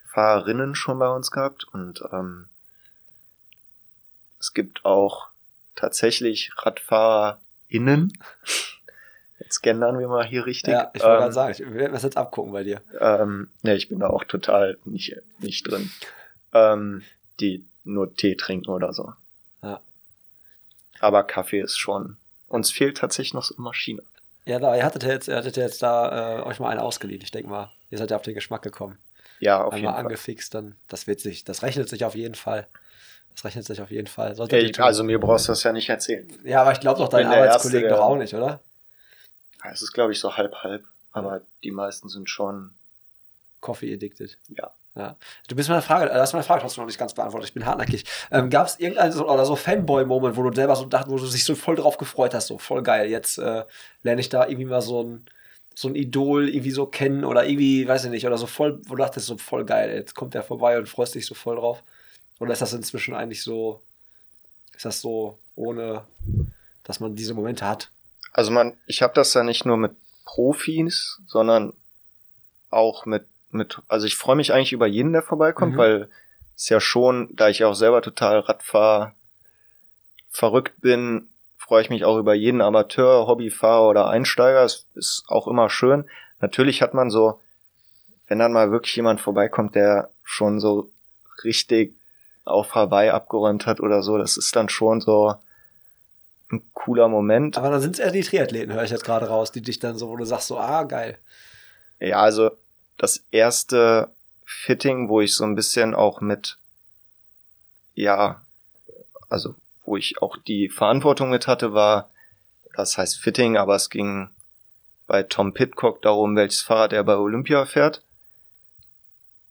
Fahrerinnen 0.06 0.76
schon 0.76 1.00
bei 1.00 1.10
uns 1.10 1.32
gehabt 1.32 1.64
und 1.74 2.04
ähm, 2.12 2.46
es 4.40 4.54
gibt 4.54 4.86
auch 4.86 5.33
tatsächlich 5.76 6.52
RadfahrerInnen. 6.58 8.14
Jetzt 9.40 9.62
gendern 9.62 10.00
wir 10.00 10.08
mal 10.08 10.26
hier 10.26 10.46
richtig. 10.46 10.74
ja, 10.74 10.92
ich 10.94 11.02
wollte 11.02 11.16
Ähm, 11.16 11.20
gerade 11.22 11.34
sagen, 11.34 11.52
ich 11.52 11.60
werde 11.60 11.94
das 11.94 12.04
jetzt 12.04 12.18
abgucken 12.18 12.54
bei 12.54 12.64
dir. 12.64 12.82
ähm, 13.00 13.50
ne, 13.62 13.76
ich 13.76 13.90
bin 13.90 14.00
da 14.00 14.08
auch 14.08 14.24
total 14.24 14.78
nicht, 14.86 15.16
nicht 15.40 15.70
drin. 15.70 15.92
Ähm, 16.54 17.04
die 17.40 17.66
nur 17.84 18.14
Tee 18.16 18.36
trinken 18.36 18.70
oder 18.70 18.94
so. 18.94 19.14
Ja. 19.62 19.82
Aber 21.00 21.24
Kaffee 21.24 21.60
ist 21.60 21.78
schon. 21.78 22.18
Uns 22.48 22.72
fehlt 22.72 22.98
tatsächlich 22.98 23.34
noch 23.34 23.44
so 23.44 23.56
eine 23.56 23.64
Maschine. 23.64 24.04
Ja, 24.46 24.60
da, 24.60 24.76
ihr 24.76 24.84
hattet 24.86 25.04
ja 25.04 25.10
jetzt, 25.10 25.28
ihr 25.28 25.36
hattet 25.36 25.58
ja 25.58 25.64
jetzt 25.64 25.82
da 25.82 26.40
äh, 26.40 26.44
euch 26.44 26.60
mal 26.60 26.70
einen 26.70 26.80
ausgeliehen. 26.80 27.22
Ich 27.22 27.32
denke 27.32 27.50
mal, 27.50 27.72
ihr 27.90 27.98
seid 27.98 28.12
ja 28.12 28.18
auf 28.18 28.22
den 28.24 28.36
Geschmack 28.36 28.62
gekommen. 28.62 28.98
Ja, 29.40 29.62
auf 29.64 29.74
jeden 29.74 29.88
Einmal 29.88 29.94
Fall. 29.96 30.04
angefixt, 30.06 30.54
dann, 30.54 30.76
das 30.88 31.08
wird 31.08 31.20
sich, 31.20 31.44
das 31.44 31.64
rechnet 31.64 31.90
sich 31.90 32.06
auf 32.06 32.16
jeden 32.16 32.36
Fall. 32.36 32.68
Das 33.34 33.46
rechnet 33.46 33.66
sich 33.66 33.82
auf 33.82 33.92
jeden 33.92 34.08
Fall. 34.08 34.36
Ey, 34.50 34.72
also 34.78 35.04
mir 35.04 35.20
brauchst 35.20 35.48
du 35.48 35.52
das 35.52 35.64
ja 35.64 35.72
nicht 35.72 35.90
erzählen. 35.90 36.28
ja, 36.44 36.62
aber 36.62 36.72
ich 36.72 36.80
glaube 36.80 37.00
doch, 37.00 37.10
deine 37.10 37.24
bin 37.24 37.32
der 37.32 37.44
Arbeitskollegen 37.44 37.90
doch 37.90 38.00
auch 38.00 38.16
nicht, 38.16 38.34
oder? 38.34 38.62
Es 39.72 39.82
ist, 39.82 39.94
glaube 39.94 40.12
ich, 40.12 40.20
so 40.20 40.36
halb-halb. 40.36 40.84
Aber 41.12 41.42
die 41.64 41.72
meisten 41.72 42.10
sind 42.10 42.30
schon, 42.30 42.72
Coffee 43.62 43.94
addicted. 43.94 44.38
ja. 44.50 44.72
Ja. 44.96 45.16
Du 45.48 45.56
bist 45.56 45.70
meine 45.70 45.82
Frage, 45.82 46.12
äh, 46.12 46.14
das 46.14 46.30
ist 46.30 46.34
meine 46.34 46.44
Frage, 46.44 46.64
hast 46.64 46.78
du 46.78 46.82
noch 46.82 46.86
nicht 46.86 47.00
ganz 47.00 47.16
beantwortet. 47.16 47.50
Ich 47.50 47.54
bin 47.54 47.66
hartnackig. 47.66 48.06
Ähm, 48.30 48.52
Gab 48.52 48.68
es 48.68 48.80
irgendeinen 48.80 49.12
so, 49.12 49.28
oder 49.28 49.44
so 49.44 49.56
Fanboy-Moment, 49.56 50.38
wo 50.38 50.44
du 50.44 50.54
selber 50.54 50.76
so 50.76 50.86
dachtest, 50.86 51.12
wo 51.12 51.18
du 51.18 51.28
dich 51.28 51.44
so 51.44 51.56
voll 51.56 51.76
drauf 51.76 51.98
gefreut 51.98 52.36
hast, 52.36 52.48
so 52.48 52.60
voll 52.60 52.84
geil, 52.84 53.10
jetzt 53.10 53.40
äh, 53.40 53.64
lerne 54.04 54.22
ich 54.22 54.30
da 54.30 54.46
irgendwie 54.46 54.66
mal 54.66 54.82
so 54.82 55.04
ein, 55.04 55.26
so 55.74 55.88
ein 55.88 55.96
Idol 55.96 56.48
irgendwie 56.48 56.70
so 56.70 56.86
kennen 56.86 57.26
oder 57.26 57.46
irgendwie, 57.46 57.88
weiß 57.88 58.06
ich 58.06 58.12
nicht, 58.12 58.28
oder 58.28 58.38
so 58.38 58.46
voll, 58.46 58.80
wo 58.86 58.96
du 58.96 59.02
dachtest, 59.02 59.26
so 59.26 59.38
voll 59.38 59.66
geil, 59.66 59.96
jetzt 59.96 60.14
kommt 60.14 60.36
der 60.36 60.44
vorbei 60.44 60.78
und 60.78 60.88
freust 60.88 61.16
dich 61.16 61.26
so 61.26 61.34
voll 61.34 61.56
drauf. 61.56 61.84
Oder 62.40 62.54
ist 62.54 62.62
das 62.62 62.74
inzwischen 62.74 63.14
eigentlich 63.14 63.44
so, 63.44 63.82
ist 64.76 64.86
das 64.86 65.02
so, 65.02 65.38
ohne 65.56 66.04
dass 66.84 67.00
man 67.00 67.16
diese 67.16 67.34
Momente 67.34 67.66
hat? 67.68 67.90
Also 68.34 68.52
man, 68.52 68.76
ich 68.88 69.02
habe 69.02 69.14
das 69.14 69.34
ja 69.34 69.44
nicht 69.44 69.66
nur 69.66 69.78
mit 69.78 69.92
Profis, 70.26 71.20
sondern 71.28 71.74
auch 72.70 73.06
mit, 73.06 73.26
mit, 73.52 73.80
also 73.88 74.06
ich 74.08 74.18
freue 74.18 74.36
mich 74.36 74.52
eigentlich 74.52 74.74
über 74.74 74.88
jeden, 74.88 75.14
der 75.14 75.22
vorbeikommt, 75.22 75.74
Mhm. 75.74 75.78
weil 75.78 76.10
es 76.56 76.70
ja 76.70 76.80
schon, 76.80 77.30
da 77.36 77.50
ich 77.50 77.64
auch 77.64 77.76
selber 77.76 78.02
total 78.02 78.40
Radfahr 78.40 79.14
verrückt 80.30 80.82
bin, 80.82 81.30
freue 81.58 81.84
ich 81.84 81.90
mich 81.90 82.04
auch 82.04 82.18
über 82.18 82.34
jeden 82.34 82.62
Amateur, 82.62 83.28
Hobbyfahrer 83.28 83.88
oder 83.88 84.10
Einsteiger. 84.10 84.64
Es 84.64 84.88
ist 84.96 85.24
auch 85.28 85.48
immer 85.48 85.70
schön. 85.70 86.06
Natürlich 86.42 86.82
hat 86.82 86.94
man 86.94 87.10
so, 87.10 87.40
wenn 88.28 88.40
dann 88.40 88.52
mal 88.54 88.72
wirklich 88.72 88.96
jemand 88.96 89.22
vorbeikommt, 89.22 89.76
der 89.76 90.10
schon 90.24 90.60
so 90.60 90.92
richtig 91.44 91.96
auf 92.46 92.76
Hawaii 92.76 93.10
abgeräumt 93.10 93.66
hat 93.66 93.80
oder 93.80 94.04
so, 94.04 94.18
das 94.18 94.38
ist 94.38 94.56
dann 94.56 94.70
schon 94.70 95.02
so, 95.02 95.36
ein 96.54 96.64
cooler 96.74 97.08
Moment. 97.08 97.58
Aber 97.58 97.70
dann 97.70 97.82
sind 97.82 97.96
es 97.96 98.00
eher 98.00 98.12
die 98.12 98.22
Triathleten, 98.22 98.74
höre 98.74 98.84
ich 98.84 98.92
jetzt 98.92 99.04
gerade 99.04 99.28
raus, 99.28 99.52
die 99.52 99.62
dich 99.62 99.80
dann 99.80 99.98
so, 99.98 100.08
wo 100.10 100.16
du 100.16 100.26
sagst 100.26 100.48
so, 100.48 100.58
ah, 100.58 100.84
geil. 100.84 101.18
Ja, 102.00 102.20
also 102.20 102.52
das 102.98 103.24
erste 103.32 104.10
Fitting, 104.46 105.10
wo 105.10 105.22
ich 105.22 105.36
so 105.36 105.44
ein 105.44 105.56
bisschen 105.56 105.96
auch 105.96 106.22
mit, 106.22 106.58
ja, 107.96 108.42
also 109.30 109.56
wo 109.86 109.98
ich 109.98 110.22
auch 110.22 110.38
die 110.38 110.70
Verantwortung 110.70 111.30
mit 111.30 111.48
hatte, 111.48 111.74
war, 111.74 112.10
das 112.76 112.98
heißt 112.98 113.20
Fitting, 113.20 113.58
aber 113.58 113.76
es 113.76 113.90
ging 113.90 114.30
bei 115.08 115.24
Tom 115.24 115.54
Pitcock 115.54 116.02
darum, 116.02 116.36
welches 116.36 116.62
Fahrrad 116.62 116.94
er 116.94 117.04
bei 117.04 117.18
Olympia 117.18 117.66
fährt. 117.66 118.02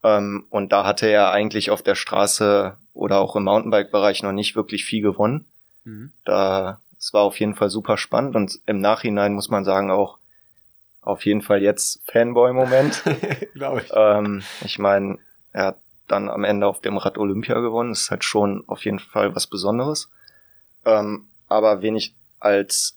Ähm, 0.03 0.45
und 0.49 0.71
da 0.71 0.85
hatte 0.85 1.07
er 1.07 1.31
eigentlich 1.31 1.71
auf 1.71 1.81
der 1.81 1.95
Straße 1.95 2.75
oder 2.93 3.19
auch 3.19 3.35
im 3.35 3.43
Mountainbike-Bereich 3.43 4.23
noch 4.23 4.33
nicht 4.33 4.55
wirklich 4.55 4.85
viel 4.85 5.01
gewonnen. 5.01 5.45
Mhm. 5.85 6.11
Da, 6.25 6.79
es 6.99 7.13
war 7.13 7.21
auf 7.23 7.39
jeden 7.39 7.55
Fall 7.55 7.69
super 7.69 7.97
spannend 7.97 8.35
und 8.35 8.59
im 8.65 8.79
Nachhinein 8.79 9.33
muss 9.33 9.49
man 9.49 9.63
sagen 9.63 9.91
auch 9.91 10.17
auf 11.01 11.25
jeden 11.25 11.41
Fall 11.41 11.61
jetzt 11.61 12.01
Fanboy-Moment. 12.05 13.03
Glaube 13.53 13.81
ich. 13.81 13.91
Ähm, 13.93 14.43
ich 14.63 14.79
meine, 14.79 15.19
er 15.51 15.65
hat 15.67 15.77
dann 16.07 16.29
am 16.29 16.43
Ende 16.43 16.67
auf 16.67 16.81
dem 16.81 16.97
Rad 16.97 17.17
Olympia 17.17 17.59
gewonnen. 17.59 17.91
Das 17.91 18.01
ist 18.01 18.11
halt 18.11 18.23
schon 18.23 18.63
auf 18.67 18.85
jeden 18.85 18.99
Fall 18.99 19.35
was 19.35 19.47
Besonderes. 19.47 20.09
Ähm, 20.85 21.25
aber 21.47 21.81
wen 21.81 21.95
ich 21.95 22.13
als, 22.39 22.95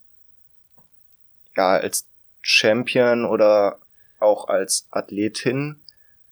ja, 1.56 1.70
als 1.76 2.06
Champion 2.42 3.24
oder 3.24 3.78
auch 4.18 4.48
als 4.48 4.86
Athletin 4.90 5.80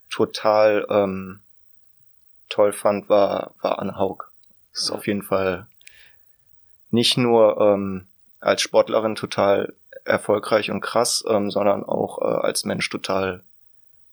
total 0.09 0.85
ähm, 0.89 1.41
toll 2.49 2.73
fand, 2.73 3.09
war, 3.09 3.53
war 3.61 3.79
Anne 3.79 3.97
Haug. 3.97 4.25
Ist 4.73 4.89
ja. 4.89 4.95
auf 4.95 5.07
jeden 5.07 5.23
Fall 5.23 5.67
nicht 6.91 7.17
nur 7.17 7.59
ähm, 7.59 8.07
als 8.39 8.61
Sportlerin 8.61 9.15
total 9.15 9.73
erfolgreich 10.03 10.71
und 10.71 10.81
krass, 10.81 11.23
ähm, 11.27 11.49
sondern 11.49 11.83
auch 11.83 12.21
äh, 12.21 12.45
als 12.45 12.65
Mensch 12.65 12.89
total 12.89 13.43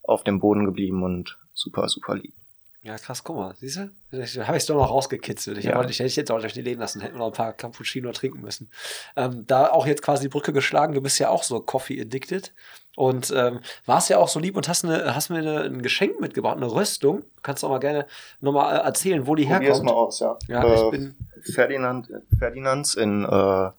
auf 0.01 0.23
dem 0.23 0.39
Boden 0.39 0.65
geblieben 0.65 1.03
und 1.03 1.37
super, 1.53 1.87
super 1.87 2.15
lieb. 2.15 2.33
Ja, 2.81 2.97
krass, 2.97 3.23
guck 3.23 3.37
mal, 3.37 3.55
siehst 3.55 3.77
du? 3.77 3.91
Habe 4.11 4.57
ich 4.57 4.63
es 4.63 4.65
doch 4.65 4.75
noch 4.75 4.89
rausgekitzelt. 4.89 5.57
Ich, 5.57 5.65
ja. 5.65 5.81
ich 5.85 5.99
hätte 5.99 6.07
ich 6.07 6.17
jetzt 6.17 6.29
auch 6.29 6.41
durch 6.41 6.51
die 6.51 6.61
Leben 6.61 6.81
lassen, 6.81 6.99
hätten 6.99 7.15
wir 7.15 7.19
noch 7.19 7.27
ein 7.27 7.33
paar 7.33 7.53
Cappuccino 7.53 8.11
trinken 8.11 8.41
müssen. 8.41 8.69
Ähm, 9.15 9.47
da 9.47 9.69
auch 9.69 9.87
jetzt 9.87 10.01
quasi 10.01 10.23
die 10.23 10.29
Brücke 10.29 10.51
geschlagen, 10.51 10.93
du 10.93 10.99
bist 10.99 11.17
ja 11.17 11.29
auch 11.29 11.43
so 11.43 11.61
Coffee 11.61 12.01
addicted 12.01 12.53
und 12.95 13.33
ähm, 13.35 13.59
warst 13.85 14.09
ja 14.09 14.17
auch 14.17 14.27
so 14.27 14.39
lieb 14.39 14.55
und 14.55 14.67
hast, 14.67 14.85
eine, 14.85 15.15
hast 15.15 15.29
mir 15.29 15.39
eine, 15.39 15.61
ein 15.61 15.81
Geschenk 15.81 16.19
mitgebracht, 16.19 16.57
eine 16.57 16.71
Röstung. 16.71 17.23
Kannst 17.41 17.63
du 17.63 17.69
mal 17.69 17.79
gerne 17.79 18.05
nochmal 18.39 18.75
äh, 18.75 18.79
erzählen, 18.79 19.25
wo 19.25 19.35
die 19.35 19.45
Probier's 19.45 19.77
herkommt. 19.77 19.85
mal 19.85 19.93
aus, 19.93 20.19
ja. 20.19 20.37
ja 20.47 20.63
äh, 20.63 20.75
ich 20.75 20.91
bin 20.91 21.15
Ferdinand, 21.41 22.09
Ferdinands 22.37 22.95
in 22.95 23.25
äh, 23.25 23.71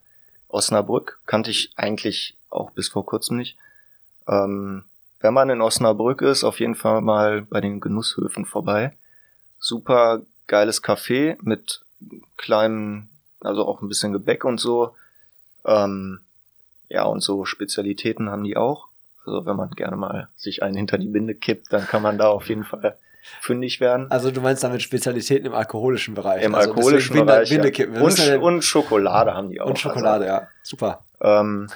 Osnabrück 0.48 1.20
kannte 1.26 1.50
ich 1.50 1.72
eigentlich 1.76 2.36
auch 2.50 2.70
bis 2.70 2.88
vor 2.88 3.06
kurzem 3.06 3.36
nicht. 3.36 3.56
Ähm, 4.28 4.84
wenn 5.20 5.34
man 5.34 5.50
in 5.50 5.60
Osnabrück 5.60 6.22
ist, 6.22 6.44
auf 6.44 6.60
jeden 6.60 6.74
Fall 6.74 7.00
mal 7.00 7.42
bei 7.42 7.60
den 7.60 7.80
Genusshöfen 7.80 8.44
vorbei. 8.44 8.96
Super 9.58 10.22
geiles 10.46 10.82
Café 10.82 11.36
mit 11.40 11.84
kleinem, 12.36 13.08
also 13.40 13.66
auch 13.66 13.80
ein 13.80 13.88
bisschen 13.88 14.12
Gebäck 14.12 14.44
und 14.44 14.60
so. 14.60 14.94
Ähm, 15.64 16.20
ja, 16.88 17.04
und 17.04 17.22
so 17.22 17.44
Spezialitäten 17.44 18.30
haben 18.30 18.44
die 18.44 18.56
auch. 18.56 18.88
Also 19.26 19.46
wenn 19.46 19.56
man 19.56 19.70
gerne 19.70 19.96
mal 19.96 20.28
sich 20.36 20.62
einen 20.62 20.76
hinter 20.76 20.98
die 20.98 21.08
Binde 21.08 21.34
kippt, 21.34 21.72
dann 21.72 21.86
kann 21.86 22.02
man 22.02 22.18
da 22.18 22.28
auf 22.28 22.48
jeden 22.48 22.64
Fall 22.64 22.98
fündig 23.40 23.80
werden. 23.80 24.10
Also 24.10 24.30
du 24.30 24.40
meinst 24.40 24.62
damit 24.62 24.82
Spezialitäten 24.82 25.46
im 25.46 25.54
alkoholischen 25.54 26.14
Bereich? 26.14 26.42
Im 26.42 26.54
also 26.54 26.70
alkoholischen 26.70 27.14
Binde, 27.14 27.32
Bereich. 27.32 27.48
Binde 27.48 27.72
ja. 27.72 28.02
und, 28.02 28.18
ja 28.18 28.38
und, 28.38 28.62
Schokolade 28.62 29.34
haben 29.34 29.50
die 29.50 29.60
auch. 29.60 29.66
Und 29.66 29.78
Schokolade, 29.78 30.30
also, 30.30 30.42
ja. 30.44 30.48
Super. 30.62 31.04
Ähm, 31.20 31.68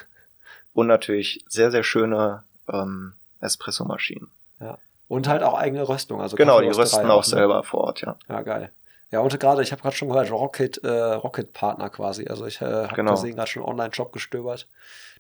und 0.74 0.86
natürlich 0.86 1.44
sehr, 1.49 1.70
sehr 1.70 1.82
schöne 1.82 2.44
ähm, 2.70 3.14
Espressomaschinen. 3.40 4.28
Ja. 4.61 4.78
Und 5.09 5.26
halt 5.26 5.42
auch 5.42 5.55
eigene 5.55 5.88
Röstung. 5.88 6.20
Also 6.20 6.36
genau, 6.36 6.61
die 6.61 6.68
rösten 6.68 7.11
auch 7.11 7.24
ne? 7.24 7.30
selber 7.30 7.62
vor 7.62 7.80
Ort, 7.80 8.03
ja. 8.03 8.16
Ja, 8.28 8.42
geil. 8.42 8.70
Ja, 9.11 9.20
und 9.20 9.40
gerade, 9.40 9.62
ich 9.62 9.72
habe 9.72 9.80
gerade 9.80 9.96
schon 9.96 10.09
gehört, 10.09 10.30
Rocket, 10.30 10.84
äh, 10.84 11.14
Rocket 11.14 11.55
Partner 11.55 11.88
quasi. 11.88 12.28
Also 12.28 12.44
ich 12.44 12.61
äh, 12.61 12.66
habe 12.66 12.94
genau. 12.94 13.12
gesehen, 13.12 13.36
gerade 13.36 13.51
schon 13.51 13.62
Online-Shop 13.62 14.12
gestöbert. 14.12 14.68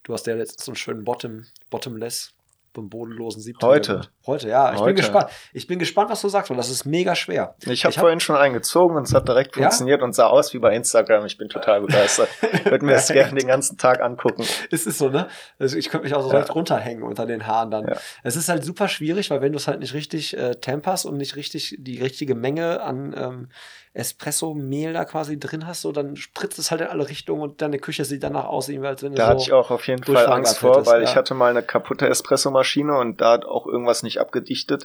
Du 0.02 0.12
hast 0.12 0.26
ja 0.26 0.34
letztens 0.34 0.64
so 0.64 0.72
einen 0.72 0.76
schönen 0.76 1.04
Bottom, 1.04 1.44
Bottomless 1.70 2.34
beim 2.78 2.88
bodenlosen 2.88 3.42
Siebträger. 3.42 3.72
Heute. 3.72 4.00
Heute, 4.26 4.48
ja. 4.48 4.72
Ich 4.72 4.78
Heute. 4.78 4.86
bin 4.86 4.96
gespannt. 4.96 5.30
Ich 5.52 5.66
bin 5.66 5.78
gespannt, 5.78 6.10
was 6.10 6.20
du 6.20 6.28
sagst, 6.28 6.50
weil 6.50 6.56
das 6.56 6.70
ist 6.70 6.84
mega 6.84 7.14
schwer. 7.14 7.56
Ich 7.64 7.84
habe 7.84 7.94
hab, 7.94 8.00
vorhin 8.00 8.20
schon 8.20 8.36
eingezogen 8.36 8.96
und 8.96 9.04
es 9.04 9.14
hat 9.14 9.26
direkt 9.26 9.54
funktioniert 9.54 10.00
ja? 10.00 10.04
und 10.04 10.14
sah 10.14 10.26
aus 10.26 10.52
wie 10.54 10.58
bei 10.58 10.74
Instagram. 10.74 11.24
Ich 11.26 11.38
bin 11.38 11.48
total 11.48 11.80
begeistert. 11.80 12.28
ich 12.52 12.64
würde 12.66 12.84
mir 12.84 12.92
das 12.92 13.08
gerne 13.08 13.38
den 13.38 13.48
ganzen 13.48 13.78
Tag 13.78 14.00
angucken. 14.00 14.44
Es 14.70 14.86
ist 14.86 14.98
so, 14.98 15.08
ne? 15.08 15.28
Also 15.58 15.76
ich 15.76 15.88
könnte 15.88 16.04
mich 16.04 16.14
auch 16.14 16.22
so 16.22 16.32
ja. 16.32 16.42
runterhängen 16.42 17.02
unter 17.02 17.26
den 17.26 17.46
Haaren 17.46 17.70
dann. 17.70 17.88
Ja. 17.88 17.96
Es 18.22 18.36
ist 18.36 18.48
halt 18.48 18.64
super 18.64 18.88
schwierig, 18.88 19.30
weil 19.30 19.40
wenn 19.40 19.52
du 19.52 19.58
es 19.58 19.66
halt 19.66 19.80
nicht 19.80 19.94
richtig 19.94 20.36
äh, 20.36 20.54
temperst 20.54 21.06
und 21.06 21.16
nicht 21.16 21.36
richtig 21.36 21.76
die 21.78 22.00
richtige 22.00 22.34
Menge 22.34 22.82
an 22.82 23.14
ähm, 23.16 23.48
Espresso-Mehl 23.94 24.92
da 24.92 25.04
quasi 25.04 25.38
drin 25.38 25.66
hast, 25.66 25.82
so 25.82 25.92
dann 25.92 26.16
spritzt 26.16 26.58
es 26.58 26.70
halt 26.70 26.80
in 26.82 26.86
alle 26.88 27.08
Richtungen 27.08 27.42
und 27.42 27.62
deine 27.62 27.78
Küche 27.78 28.04
sieht 28.04 28.22
danach 28.22 28.46
aus, 28.46 28.68
als 28.68 29.02
wenn 29.02 29.14
Da 29.14 29.24
so 29.24 29.30
hatte 29.30 29.40
ich 29.42 29.52
auch 29.52 29.70
auf 29.70 29.86
jeden 29.86 30.04
Fall 30.04 30.26
Angst 30.26 30.58
vor, 30.58 30.86
weil 30.86 31.02
ja. 31.02 31.08
ich 31.08 31.16
hatte 31.16 31.34
mal 31.34 31.50
eine 31.50 31.62
kaputte 31.62 32.08
Espresso-Maschine 32.08 32.96
und 32.96 33.20
da 33.20 33.32
hat 33.32 33.44
auch 33.44 33.66
irgendwas 33.66 34.02
nicht 34.02 34.20
abgedichtet 34.20 34.84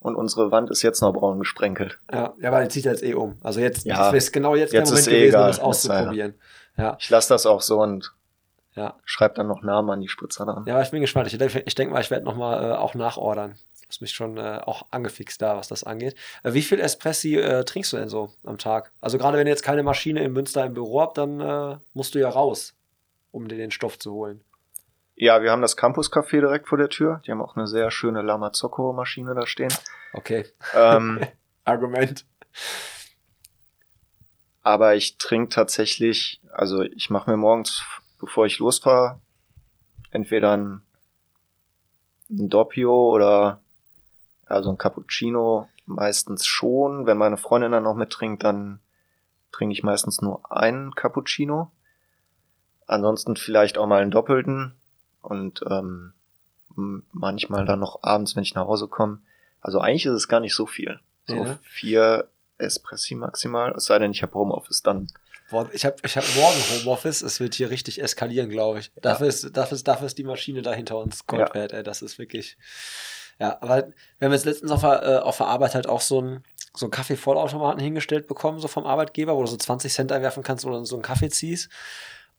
und 0.00 0.14
unsere 0.14 0.50
Wand 0.50 0.70
ist 0.70 0.82
jetzt 0.82 1.00
noch 1.00 1.12
braun 1.12 1.38
gesprenkelt. 1.38 1.98
Ja, 2.12 2.34
ja 2.40 2.48
aber 2.48 2.62
die 2.62 2.68
zieht 2.68 2.84
jetzt 2.84 3.02
eh 3.02 3.14
um. 3.14 3.36
Also 3.42 3.60
jetzt 3.60 3.84
ja, 3.84 4.10
ist 4.10 4.32
genau 4.32 4.54
jetzt, 4.54 4.72
jetzt 4.72 4.90
der 4.90 4.96
Moment 4.96 5.08
eh 5.08 5.26
gewesen, 5.26 5.40
um 5.40 5.46
das 5.46 5.60
auszuprobieren. 5.60 6.34
Ja. 6.76 6.96
Ich 7.00 7.10
lasse 7.10 7.30
das 7.30 7.46
auch 7.46 7.60
so 7.60 7.80
und 7.82 8.14
ja. 8.76 8.94
schreib 9.04 9.34
dann 9.34 9.48
noch 9.48 9.62
Namen 9.62 9.90
an 9.90 10.00
die 10.00 10.08
Spritzer 10.08 10.44
dran. 10.44 10.64
Ja, 10.66 10.80
ich 10.80 10.90
bin 10.90 11.00
gespannt. 11.00 11.26
Ich 11.26 11.36
denke 11.36 11.62
ich 11.64 11.74
denk 11.74 11.90
mal, 11.90 12.00
ich 12.00 12.10
werde 12.10 12.24
nochmal 12.24 12.70
äh, 12.70 12.74
auch 12.74 12.94
nachordern. 12.94 13.56
Das 13.88 14.02
mich 14.02 14.12
schon 14.12 14.36
äh, 14.36 14.60
auch 14.64 14.86
angefixt 14.90 15.40
da, 15.40 15.56
was 15.56 15.68
das 15.68 15.82
angeht. 15.82 16.14
Äh, 16.42 16.52
wie 16.52 16.62
viel 16.62 16.78
Espressi 16.78 17.36
äh, 17.36 17.64
trinkst 17.64 17.92
du 17.92 17.96
denn 17.96 18.08
so 18.08 18.30
am 18.44 18.58
Tag? 18.58 18.92
Also 19.00 19.16
gerade 19.16 19.38
wenn 19.38 19.46
ihr 19.46 19.52
jetzt 19.52 19.62
keine 19.62 19.82
Maschine 19.82 20.22
in 20.22 20.32
Münster 20.32 20.64
im 20.64 20.74
Büro 20.74 21.00
habt, 21.00 21.16
dann 21.16 21.40
äh, 21.40 21.78
musst 21.94 22.14
du 22.14 22.18
ja 22.18 22.28
raus, 22.28 22.74
um 23.30 23.48
dir 23.48 23.56
den 23.56 23.70
Stoff 23.70 23.98
zu 23.98 24.12
holen. 24.12 24.44
Ja, 25.16 25.42
wir 25.42 25.50
haben 25.50 25.62
das 25.62 25.76
Campus 25.76 26.12
Café 26.12 26.40
direkt 26.40 26.68
vor 26.68 26.78
der 26.78 26.90
Tür. 26.90 27.22
Die 27.26 27.32
haben 27.32 27.42
auch 27.42 27.56
eine 27.56 27.66
sehr 27.66 27.90
schöne 27.90 28.22
Lamazocco-Maschine 28.22 29.34
da 29.34 29.46
stehen. 29.46 29.72
Okay. 30.12 30.44
Ähm, 30.74 31.20
Argument. 31.64 32.24
Aber 34.62 34.94
ich 34.94 35.16
trinke 35.16 35.48
tatsächlich, 35.48 36.40
also 36.52 36.82
ich 36.82 37.10
mache 37.10 37.30
mir 37.30 37.36
morgens, 37.36 37.82
bevor 38.20 38.44
ich 38.44 38.58
losfahre, 38.58 39.18
entweder 40.10 40.52
ein, 40.56 40.82
ein 42.30 42.48
Doppio 42.48 43.10
oder 43.10 43.60
also 44.48 44.70
ein 44.70 44.78
Cappuccino 44.78 45.68
meistens 45.86 46.46
schon. 46.46 47.06
Wenn 47.06 47.18
meine 47.18 47.36
Freundin 47.36 47.72
dann 47.72 47.84
noch 47.84 47.94
mittrinkt, 47.94 48.44
dann 48.44 48.80
trinke 49.52 49.72
ich 49.72 49.82
meistens 49.82 50.20
nur 50.20 50.50
einen 50.50 50.94
Cappuccino. 50.94 51.70
Ansonsten 52.86 53.36
vielleicht 53.36 53.78
auch 53.78 53.86
mal 53.86 54.00
einen 54.00 54.10
doppelten 54.10 54.74
und 55.20 55.62
ähm, 55.68 56.12
manchmal 57.12 57.64
dann 57.64 57.80
noch 57.80 58.02
abends, 58.02 58.36
wenn 58.36 58.42
ich 58.42 58.54
nach 58.54 58.66
Hause 58.66 58.88
komme. 58.88 59.20
Also 59.60 59.80
eigentlich 59.80 60.06
ist 60.06 60.12
es 60.12 60.28
gar 60.28 60.40
nicht 60.40 60.54
so 60.54 60.66
viel. 60.66 61.00
So 61.26 61.34
ja. 61.34 61.58
vier 61.62 62.28
Espressi 62.56 63.14
maximal. 63.14 63.72
Es 63.72 63.84
sei 63.84 63.98
denn, 63.98 64.10
ich 64.10 64.22
habe 64.22 64.34
Homeoffice 64.34 64.82
dann. 64.82 65.08
Ich 65.72 65.84
habe 65.84 65.96
ich 66.02 66.16
hab 66.16 66.24
morgen 66.36 66.58
Homeoffice. 66.70 67.22
Es 67.22 67.40
wird 67.40 67.54
hier 67.54 67.70
richtig 67.70 68.02
eskalieren, 68.02 68.50
glaube 68.50 68.80
ich. 68.80 68.92
Dafür, 68.96 69.26
ja. 69.26 69.30
ist, 69.30 69.56
dafür, 69.56 69.76
ist, 69.76 69.88
dafür 69.88 70.06
ist 70.06 70.18
die 70.18 70.24
Maschine 70.24 70.62
da 70.62 70.72
hinter 70.72 70.98
uns 70.98 71.26
Gold 71.26 71.54
ja. 71.54 71.62
ey. 71.62 71.82
Das 71.82 72.02
ist 72.02 72.18
wirklich. 72.18 72.56
Ja, 73.38 73.58
aber 73.60 73.88
wir 74.18 74.26
haben 74.26 74.32
jetzt 74.32 74.44
letztens 74.44 74.70
auf 74.70 74.80
der, 74.80 75.02
äh, 75.02 75.18
auf 75.18 75.36
der 75.36 75.46
Arbeit 75.46 75.74
halt 75.74 75.86
auch 75.86 76.00
so 76.00 76.18
einen 76.18 76.44
so 76.78 76.86
einen 76.86 76.90
Kaffeevollautomaten 76.90 77.80
hingestellt 77.80 78.26
bekommen, 78.26 78.60
so 78.60 78.68
vom 78.68 78.86
Arbeitgeber, 78.86 79.36
wo 79.36 79.40
du 79.42 79.48
so 79.48 79.56
20 79.56 79.92
Cent 79.92 80.12
einwerfen 80.12 80.42
kannst 80.42 80.64
oder 80.64 80.84
so 80.84 80.96
einen 80.96 81.02
Kaffee 81.02 81.28
ziehst. 81.28 81.68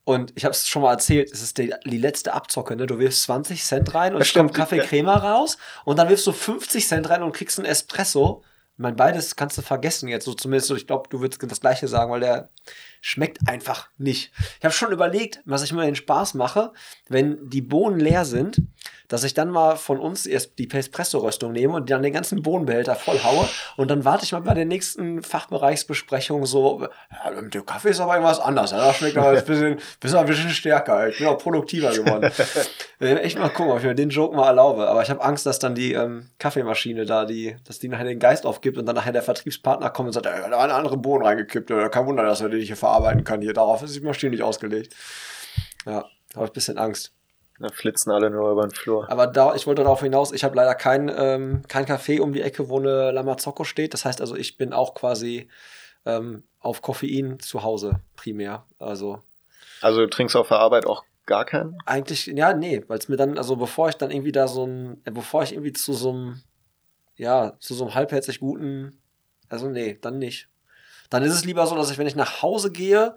Und 0.04 0.32
ich 0.34 0.44
habe 0.44 0.52
es 0.52 0.66
schon 0.66 0.82
mal 0.82 0.92
erzählt, 0.92 1.30
es 1.30 1.42
ist 1.42 1.58
die, 1.58 1.74
die, 1.84 1.98
letzte 1.98 2.32
Abzocke, 2.32 2.74
ne? 2.74 2.86
Du 2.86 2.98
wirfst 2.98 3.24
20 3.24 3.62
Cent 3.62 3.94
rein 3.94 4.14
und 4.14 4.32
kommt 4.32 4.54
Kaffee 4.54 4.78
Crema 4.78 5.16
raus 5.16 5.58
und 5.84 5.98
dann 5.98 6.08
wirfst 6.08 6.26
du 6.26 6.32
50 6.32 6.88
Cent 6.88 7.10
rein 7.10 7.22
und 7.22 7.32
kriegst 7.32 7.58
einen 7.58 7.66
Espresso. 7.66 8.42
Ich 8.72 8.82
meine, 8.82 8.96
beides 8.96 9.36
kannst 9.36 9.58
du 9.58 9.62
vergessen 9.62 10.08
jetzt, 10.08 10.24
so 10.24 10.32
zumindest, 10.32 10.70
ich 10.70 10.86
glaube, 10.86 11.08
du 11.10 11.20
würdest 11.20 11.42
das 11.46 11.60
gleiche 11.60 11.86
sagen, 11.86 12.10
weil 12.10 12.20
der 12.20 12.48
schmeckt 13.00 13.38
einfach 13.48 13.88
nicht. 13.98 14.32
Ich 14.58 14.64
habe 14.64 14.74
schon 14.74 14.92
überlegt, 14.92 15.40
was 15.44 15.62
ich 15.62 15.72
mir 15.72 15.84
den 15.84 15.96
Spaß 15.96 16.34
mache, 16.34 16.72
wenn 17.08 17.48
die 17.48 17.62
Bohnen 17.62 17.98
leer 17.98 18.24
sind, 18.24 18.62
dass 19.08 19.24
ich 19.24 19.34
dann 19.34 19.50
mal 19.50 19.76
von 19.76 19.98
uns 19.98 20.26
erst 20.26 20.58
die 20.58 20.70
Espresso-Röstung 20.70 21.52
nehme 21.52 21.74
und 21.74 21.90
dann 21.90 22.02
den 22.02 22.12
ganzen 22.12 22.42
Bohnenbehälter 22.42 22.94
voll 22.94 23.20
haue 23.22 23.48
und 23.76 23.90
dann 23.90 24.04
warte 24.04 24.24
ich 24.24 24.32
mal 24.32 24.40
bei 24.40 24.54
der 24.54 24.66
nächsten 24.66 25.22
Fachbereichsbesprechung 25.22 26.46
so, 26.46 26.86
ja, 27.10 27.40
dem 27.40 27.66
Kaffee 27.66 27.90
ist 27.90 28.00
aber 28.00 28.14
irgendwas 28.14 28.38
anders. 28.38 28.70
Ja, 28.70 28.78
das 28.78 28.96
schmeckt 28.96 29.16
aber 29.16 29.30
ein 29.30 29.44
bisschen, 29.44 29.80
bisschen, 29.98 30.18
ein 30.18 30.26
bisschen 30.26 30.50
stärker. 30.50 31.08
Ich 31.08 31.18
bin 31.18 31.26
auch 31.26 31.38
produktiver 31.38 31.90
geworden. 31.90 32.30
echt 33.00 33.38
mal 33.38 33.48
gucken, 33.48 33.72
ob 33.72 33.78
ich 33.78 33.84
mir 33.84 33.94
den 33.94 34.10
Joke 34.10 34.36
mal 34.36 34.46
erlaube. 34.46 34.88
Aber 34.88 35.02
ich 35.02 35.10
habe 35.10 35.22
Angst, 35.22 35.46
dass 35.46 35.58
dann 35.58 35.74
die 35.74 35.92
ähm, 35.92 36.28
Kaffeemaschine 36.38 37.04
da, 37.04 37.24
die, 37.24 37.56
dass 37.66 37.78
die 37.78 37.88
nachher 37.88 38.04
den 38.04 38.18
Geist 38.18 38.46
aufgibt 38.46 38.78
und 38.78 38.86
dann 38.86 38.94
nachher 38.94 39.12
der 39.12 39.22
Vertriebspartner 39.22 39.90
kommt 39.90 40.08
und 40.08 40.12
sagt, 40.12 40.26
da 40.26 40.50
war 40.50 40.60
eine 40.60 40.74
andere 40.74 40.96
Bohnen 40.96 41.24
reingekippt. 41.24 41.72
Kein 41.90 42.06
Wunder, 42.06 42.22
dass 42.22 42.40
er 42.40 42.48
die 42.48 42.58
nicht 42.58 42.68
hier 42.68 42.76
verarbeiten 42.90 43.24
kann. 43.24 43.40
Hier, 43.40 43.52
darauf 43.52 43.82
ist 43.82 43.94
die 43.94 44.00
Maschine 44.00 44.30
nicht 44.30 44.42
ausgelegt. 44.42 44.94
Ja, 45.86 46.04
da 46.30 46.36
habe 46.36 46.44
ich 46.46 46.50
ein 46.50 46.54
bisschen 46.54 46.78
Angst. 46.78 47.12
Da 47.58 47.68
flitzen 47.68 48.10
alle 48.10 48.30
nur 48.30 48.50
über 48.50 48.66
den 48.66 48.70
Flur. 48.70 49.10
Aber 49.10 49.26
da, 49.26 49.54
ich 49.54 49.66
wollte 49.66 49.82
darauf 49.82 50.00
hinaus, 50.00 50.32
ich 50.32 50.44
habe 50.44 50.56
leider 50.56 50.74
kein, 50.74 51.12
ähm, 51.14 51.62
kein 51.68 51.84
Café 51.84 52.20
um 52.20 52.32
die 52.32 52.40
Ecke, 52.40 52.70
wo 52.70 52.78
eine 52.78 53.10
Lamazocco 53.10 53.64
steht. 53.64 53.92
Das 53.92 54.04
heißt 54.06 54.20
also, 54.22 54.34
ich 54.34 54.56
bin 54.56 54.72
auch 54.72 54.94
quasi 54.94 55.48
ähm, 56.06 56.44
auf 56.58 56.80
Koffein 56.80 57.38
zu 57.38 57.62
Hause 57.62 58.00
primär. 58.16 58.64
Also, 58.78 59.22
also 59.82 60.00
du 60.00 60.08
trinkst 60.08 60.36
auf 60.36 60.48
der 60.48 60.58
Arbeit 60.58 60.86
auch 60.86 61.04
gar 61.26 61.44
keinen? 61.44 61.76
Eigentlich, 61.84 62.26
ja, 62.26 62.54
nee, 62.54 62.82
weil 62.88 62.98
es 62.98 63.08
mir 63.08 63.16
dann, 63.16 63.36
also 63.36 63.56
bevor 63.56 63.90
ich 63.90 63.96
dann 63.96 64.10
irgendwie 64.10 64.32
da 64.32 64.48
so 64.48 64.66
ein, 64.66 65.02
äh, 65.04 65.10
bevor 65.10 65.42
ich 65.42 65.52
irgendwie 65.52 65.74
zu 65.74 65.92
so 65.92 66.10
einem, 66.10 66.40
ja, 67.16 67.58
zu 67.60 67.74
so 67.74 67.84
einem 67.84 67.94
halbherzig 67.94 68.40
guten, 68.40 68.98
also 69.50 69.68
nee, 69.68 69.98
dann 70.00 70.18
nicht. 70.18 70.48
Dann 71.10 71.22
ist 71.22 71.34
es 71.34 71.44
lieber 71.44 71.66
so, 71.66 71.76
dass 71.76 71.90
ich, 71.90 71.98
wenn 71.98 72.06
ich 72.06 72.16
nach 72.16 72.42
Hause 72.42 72.70
gehe, 72.70 73.14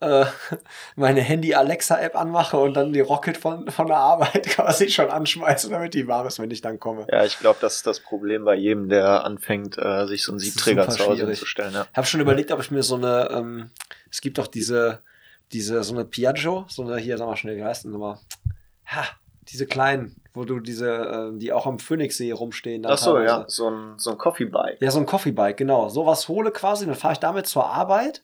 äh, 0.00 0.24
meine 0.96 1.20
Handy-Alexa-App 1.20 2.16
anmache 2.16 2.58
und 2.58 2.74
dann 2.74 2.92
die 2.92 3.00
Rocket 3.00 3.36
von, 3.36 3.70
von 3.70 3.86
der 3.86 3.96
Arbeit 3.96 4.46
quasi 4.50 4.90
schon 4.90 5.10
anschmeiße, 5.10 5.70
damit 5.70 5.94
die 5.94 6.06
warm 6.06 6.26
ist, 6.26 6.38
wenn 6.38 6.50
ich 6.50 6.60
dann 6.60 6.78
komme. 6.78 7.06
Ja, 7.10 7.24
ich 7.24 7.38
glaube, 7.38 7.58
das 7.60 7.76
ist 7.76 7.86
das 7.86 8.00
Problem 8.00 8.44
bei 8.44 8.54
jedem, 8.54 8.88
der 8.88 9.24
anfängt, 9.24 9.78
äh, 9.78 10.06
sich 10.06 10.24
so 10.24 10.32
einen 10.32 10.38
Siebträger 10.38 10.88
zu 10.88 11.06
Hause 11.06 11.32
zu 11.32 11.46
stellen. 11.46 11.72
Ja. 11.72 11.86
Ich 11.90 11.96
habe 11.96 12.06
schon 12.06 12.20
überlegt, 12.20 12.52
ob 12.52 12.60
ich 12.60 12.70
mir 12.70 12.82
so 12.82 12.96
eine, 12.96 13.30
ähm, 13.30 13.70
es 14.10 14.20
gibt 14.20 14.38
doch 14.38 14.48
diese, 14.48 15.02
diese, 15.52 15.82
so 15.82 15.94
eine 15.94 16.04
Piaggio, 16.04 16.66
so 16.68 16.82
eine, 16.82 16.98
hier, 16.98 17.16
sag 17.16 17.26
mal 17.26 17.36
schnell, 17.36 17.56
wie 17.56 17.64
heißt 17.64 17.84
denn 17.84 17.92
nochmal? 17.92 18.18
Ha, 18.86 19.04
diese 19.48 19.66
kleinen, 19.66 20.16
wo 20.36 20.44
du 20.44 20.60
diese, 20.60 21.32
äh, 21.34 21.38
die 21.38 21.52
auch 21.52 21.66
am 21.66 21.78
Phoenixsee 21.78 22.30
rumstehen. 22.32 22.84
Ach 22.86 22.98
so, 22.98 23.18
ja, 23.18 23.44
so 23.48 23.70
ein, 23.70 23.94
so 23.96 24.10
ein 24.10 24.18
Coffee-Bike. 24.18 24.80
Ja, 24.80 24.90
so 24.90 25.00
ein 25.00 25.06
Coffee-Bike, 25.06 25.56
genau. 25.56 25.88
Sowas 25.88 26.28
hole 26.28 26.50
quasi, 26.52 26.86
dann 26.86 26.94
fahre 26.94 27.14
ich 27.14 27.18
damit 27.18 27.46
zur 27.46 27.66
Arbeit 27.66 28.22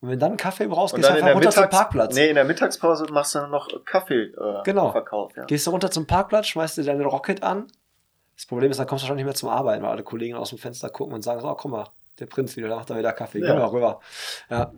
und 0.00 0.10
wenn 0.10 0.18
dann 0.18 0.36
Kaffee 0.36 0.68
brauchst, 0.68 0.94
gehst 0.94 1.08
du 1.08 1.12
einfach 1.12 1.34
runter 1.34 1.48
Mittags 1.48 1.56
zum 1.56 1.68
Parkplatz. 1.70 2.14
Nee, 2.14 2.28
in 2.28 2.36
der 2.36 2.44
Mittagspause 2.44 3.06
machst 3.10 3.34
du 3.34 3.40
dann 3.40 3.50
noch 3.50 3.68
Kaffee 3.84 4.26
äh, 4.26 4.62
genau. 4.64 4.92
Verkauf. 4.92 5.36
Ja. 5.36 5.44
Gehst 5.44 5.66
du 5.66 5.72
runter 5.72 5.90
zum 5.90 6.06
Parkplatz, 6.06 6.46
schmeißt 6.46 6.78
dir 6.78 6.84
deine 6.84 7.04
Rocket 7.04 7.42
an. 7.42 7.66
Das 8.36 8.46
Problem 8.46 8.70
ist, 8.70 8.78
dann 8.78 8.86
kommst 8.86 9.02
du 9.02 9.08
schon 9.08 9.16
nicht 9.16 9.24
mehr 9.24 9.34
zum 9.34 9.48
Arbeiten, 9.48 9.82
weil 9.82 9.90
alle 9.90 10.04
Kollegen 10.04 10.36
aus 10.36 10.50
dem 10.50 10.58
Fenster 10.58 10.90
gucken 10.90 11.14
und 11.14 11.22
sagen 11.22 11.40
so, 11.40 11.48
oh, 11.48 11.56
guck 11.56 11.72
mal, 11.72 11.88
der 12.20 12.26
Prinz 12.26 12.56
wieder, 12.56 12.68
da 12.68 12.76
macht 12.76 12.90
er 12.90 12.98
wieder 12.98 13.12
Kaffee. 13.12 13.40
Ja. 13.40 13.52
Geh 13.52 13.58
mal 13.58 13.66
rüber. 13.66 14.00
Ja. 14.48 14.72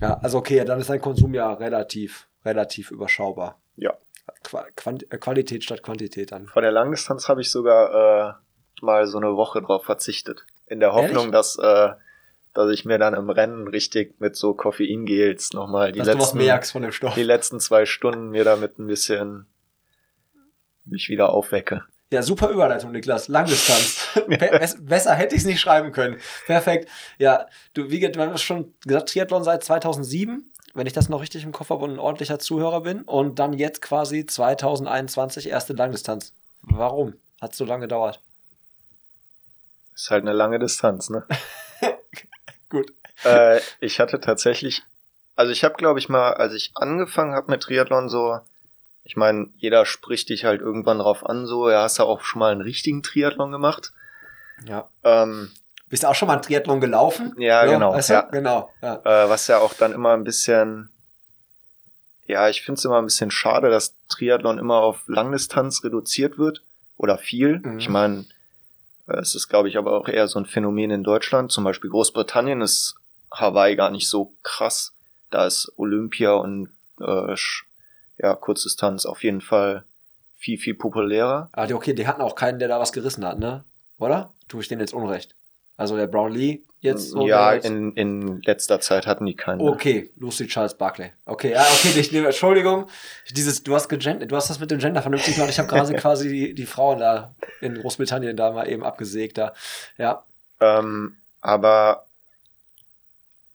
ja, 0.00 0.14
also 0.14 0.38
okay, 0.38 0.64
dann 0.64 0.80
ist 0.80 0.90
dein 0.90 1.00
Konsum 1.00 1.34
ja 1.34 1.52
relativ, 1.52 2.26
relativ 2.44 2.90
überschaubar. 2.90 3.60
Ja. 3.76 3.94
Quant 4.42 5.12
äh, 5.12 5.18
Qualität 5.18 5.64
statt 5.64 5.82
Quantität 5.82 6.32
dann. 6.32 6.46
Vor 6.46 6.62
der 6.62 6.72
Langdistanz 6.72 7.28
habe 7.28 7.40
ich 7.40 7.50
sogar 7.50 8.38
äh, 8.80 8.84
mal 8.84 9.06
so 9.06 9.18
eine 9.18 9.36
Woche 9.36 9.62
drauf 9.62 9.84
verzichtet. 9.84 10.46
In 10.66 10.80
der 10.80 10.92
Hoffnung, 10.92 11.26
Ehrlich? 11.26 11.32
dass 11.32 11.58
äh, 11.58 11.90
dass 12.54 12.70
ich 12.70 12.84
mir 12.84 12.98
dann 12.98 13.14
im 13.14 13.30
Rennen 13.30 13.66
richtig 13.66 14.20
mit 14.20 14.36
so 14.36 14.54
Koffeingels 14.54 15.52
nochmal 15.52 15.92
die 15.92 16.00
letzten, 16.00 16.38
die 16.38 17.22
letzten 17.22 17.60
zwei 17.60 17.86
Stunden 17.86 18.28
mir 18.28 18.44
damit 18.44 18.78
ein 18.78 18.86
bisschen 18.86 19.46
mich 20.84 21.08
wieder 21.08 21.30
aufwecke. 21.30 21.84
Ja, 22.12 22.22
super 22.22 22.50
Überleitung, 22.50 22.92
Niklas. 22.92 23.28
Langdistanz. 23.28 24.06
Besser 24.82 25.14
hätte 25.14 25.34
ich 25.34 25.40
es 25.42 25.46
nicht 25.46 25.60
schreiben 25.60 25.92
können. 25.92 26.18
Perfekt. 26.44 26.90
Ja, 27.18 27.46
du, 27.72 27.90
wie 27.90 28.00
du 28.00 28.20
hast 28.20 28.42
schon 28.42 28.74
gesagt, 28.84 29.08
Triathlon 29.08 29.44
seit 29.44 29.64
2007, 29.64 30.51
wenn 30.74 30.86
ich 30.86 30.92
das 30.92 31.08
noch 31.08 31.20
richtig 31.20 31.44
im 31.44 31.52
Kopf 31.52 31.70
habe 31.70 31.84
und 31.84 31.92
ein 31.92 31.98
ordentlicher 31.98 32.38
Zuhörer 32.38 32.82
bin. 32.82 33.02
Und 33.02 33.38
dann 33.38 33.52
jetzt 33.52 33.82
quasi 33.82 34.26
2021 34.26 35.48
erste 35.48 35.72
Langdistanz. 35.72 36.32
Warum? 36.62 37.14
Hat 37.40 37.54
so 37.54 37.64
lange 37.64 37.82
gedauert? 37.82 38.20
Ist 39.94 40.10
halt 40.10 40.22
eine 40.22 40.32
lange 40.32 40.58
Distanz, 40.58 41.10
ne? 41.10 41.26
Gut. 42.70 42.92
Äh, 43.24 43.60
ich 43.80 44.00
hatte 44.00 44.20
tatsächlich, 44.20 44.82
also 45.36 45.52
ich 45.52 45.64
habe, 45.64 45.74
glaube 45.74 45.98
ich 45.98 46.08
mal, 46.08 46.34
als 46.34 46.54
ich 46.54 46.72
angefangen 46.74 47.34
habe 47.34 47.50
mit 47.50 47.62
Triathlon 47.62 48.08
so, 48.08 48.40
ich 49.04 49.16
meine, 49.16 49.48
jeder 49.56 49.84
spricht 49.84 50.28
dich 50.28 50.44
halt 50.44 50.60
irgendwann 50.60 50.98
drauf 50.98 51.26
an, 51.26 51.46
so, 51.46 51.68
ja, 51.68 51.82
hast 51.82 51.98
du 51.98 52.04
auch 52.04 52.22
schon 52.22 52.38
mal 52.38 52.52
einen 52.52 52.62
richtigen 52.62 53.02
Triathlon 53.02 53.50
gemacht. 53.50 53.92
Ja. 54.64 54.88
Ähm, 55.02 55.50
Bist 55.92 56.04
du 56.04 56.08
auch 56.08 56.14
schon 56.14 56.26
mal 56.26 56.32
einen 56.32 56.42
Triathlon 56.42 56.80
gelaufen? 56.80 57.34
Ja, 57.36 57.66
ja 57.66 57.72
genau. 57.74 57.92
Weißt 57.92 58.08
du? 58.08 58.14
ja. 58.14 58.22
Genau. 58.22 58.72
Ja. 58.80 58.94
Äh, 59.04 59.28
was 59.28 59.46
ja 59.46 59.58
auch 59.58 59.74
dann 59.74 59.92
immer 59.92 60.14
ein 60.14 60.24
bisschen, 60.24 60.88
ja, 62.26 62.48
ich 62.48 62.62
finde 62.62 62.78
es 62.78 62.84
immer 62.86 62.96
ein 62.96 63.04
bisschen 63.04 63.30
schade, 63.30 63.68
dass 63.68 63.94
Triathlon 64.08 64.56
immer 64.56 64.76
auf 64.76 65.02
Langdistanz 65.06 65.84
reduziert 65.84 66.38
wird 66.38 66.62
oder 66.96 67.18
viel. 67.18 67.58
Mhm. 67.58 67.78
Ich 67.78 67.90
meine, 67.90 68.24
es 69.06 69.34
ist, 69.34 69.48
glaube 69.48 69.68
ich, 69.68 69.76
aber 69.76 69.92
auch 69.92 70.08
eher 70.08 70.28
so 70.28 70.38
ein 70.38 70.46
Phänomen 70.46 70.90
in 70.90 71.04
Deutschland. 71.04 71.52
Zum 71.52 71.62
Beispiel 71.62 71.90
Großbritannien 71.90 72.62
ist 72.62 72.94
Hawaii 73.30 73.76
gar 73.76 73.90
nicht 73.90 74.08
so 74.08 74.32
krass. 74.42 74.94
Da 75.30 75.44
ist 75.44 75.74
Olympia 75.76 76.32
und 76.32 76.70
äh, 77.02 77.34
ja, 78.16 78.34
Kurzdistanz 78.34 79.04
auf 79.04 79.22
jeden 79.22 79.42
Fall 79.42 79.84
viel, 80.36 80.56
viel 80.56 80.74
populärer. 80.74 81.50
Ah, 81.52 81.68
okay, 81.70 81.92
die 81.92 82.06
hatten 82.06 82.22
auch 82.22 82.34
keinen, 82.34 82.60
der 82.60 82.68
da 82.68 82.80
was 82.80 82.94
gerissen 82.94 83.26
hat, 83.26 83.38
ne? 83.38 83.62
Oder? 83.98 84.32
Tue 84.48 84.62
ich 84.62 84.68
denen 84.68 84.80
jetzt 84.80 84.94
Unrecht? 84.94 85.34
Also 85.76 85.96
der 85.96 86.06
Brownlee 86.06 86.62
jetzt 86.80 87.10
so 87.10 87.26
Ja, 87.26 87.52
in, 87.52 87.92
in 87.92 88.42
letzter 88.42 88.80
Zeit 88.80 89.06
hatten 89.06 89.24
die 89.24 89.34
keinen. 89.34 89.60
Okay, 89.60 90.10
Lucy 90.16 90.46
Charles 90.46 90.74
Barkley. 90.74 91.12
Okay, 91.24 91.52
ja, 91.52 91.62
okay, 91.62 91.98
ich 91.98 92.12
nehme, 92.12 92.26
Entschuldigung. 92.26 92.88
Dieses, 93.30 93.62
du 93.62 93.74
hast 93.74 93.88
gegendert, 93.88 94.30
du 94.30 94.36
hast 94.36 94.50
das 94.50 94.60
mit 94.60 94.70
dem 94.70 94.78
Gender 94.78 95.00
vernünftig 95.00 95.34
gemacht. 95.34 95.50
Ich 95.50 95.58
habe 95.58 95.68
gerade 95.68 95.94
quasi 95.96 96.28
die, 96.28 96.54
die 96.54 96.66
Frauen 96.66 96.98
da 96.98 97.34
in 97.60 97.80
Großbritannien 97.80 98.36
da 98.36 98.50
mal 98.50 98.68
eben 98.68 98.84
abgesägt 98.84 99.38
da. 99.38 99.54
Ja. 99.96 100.24
Ähm, 100.60 101.16
aber 101.40 102.06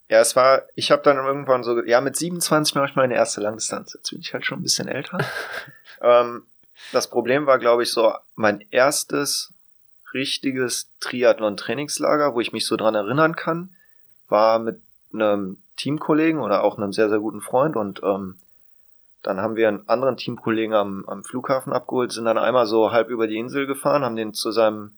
ja, 0.10 0.22
es 0.22 0.36
war, 0.38 0.64
ich 0.76 0.92
habe 0.92 1.02
dann 1.04 1.18
irgendwann 1.18 1.64
so, 1.64 1.84
ja, 1.84 2.00
mit 2.00 2.16
27 2.16 2.76
mache 2.76 2.88
ich 2.88 2.96
meine 2.96 3.14
erste 3.14 3.42
Langdistanz. 3.42 3.94
Jetzt 3.94 4.10
bin 4.10 4.22
ich 4.22 4.34
halt 4.34 4.46
schon 4.46 4.60
ein 4.60 4.64
bisschen 4.64 4.88
älter. 4.88 5.18
ähm, 6.02 6.46
das 6.94 7.10
Problem 7.10 7.46
war, 7.46 7.60
glaube 7.60 7.84
ich, 7.84 7.92
so 7.92 8.14
mein 8.36 8.66
erstes 8.72 9.54
richtiges 10.14 10.90
Triathlon-Trainingslager, 11.00 12.34
wo 12.34 12.42
ich 12.42 12.54
mich 12.54 12.66
so 12.66 12.76
dran 12.76 12.96
erinnern 12.96 13.36
kann, 13.36 13.76
war 14.30 14.60
mit 14.60 14.82
einem 15.14 15.58
Teamkollegen 15.78 16.42
oder 16.42 16.64
auch 16.64 16.78
einem 16.78 16.94
sehr, 16.94 17.10
sehr 17.10 17.20
guten 17.20 17.42
Freund 17.42 17.76
und 17.76 18.02
ähm, 18.04 18.38
dann 19.24 19.42
haben 19.42 19.56
wir 19.56 19.68
einen 19.68 19.88
anderen 19.90 20.18
Teamkollegen 20.18 20.74
am, 20.74 21.06
am 21.08 21.24
Flughafen 21.24 21.74
abgeholt, 21.74 22.12
sind 22.12 22.26
dann 22.26 22.38
einmal 22.38 22.66
so 22.66 22.92
halb 22.92 23.10
über 23.10 23.28
die 23.28 23.38
Insel 23.38 23.68
gefahren, 23.68 24.04
haben 24.04 24.16
den 24.16 24.34
zu 24.34 24.52
seinem, 24.52 24.98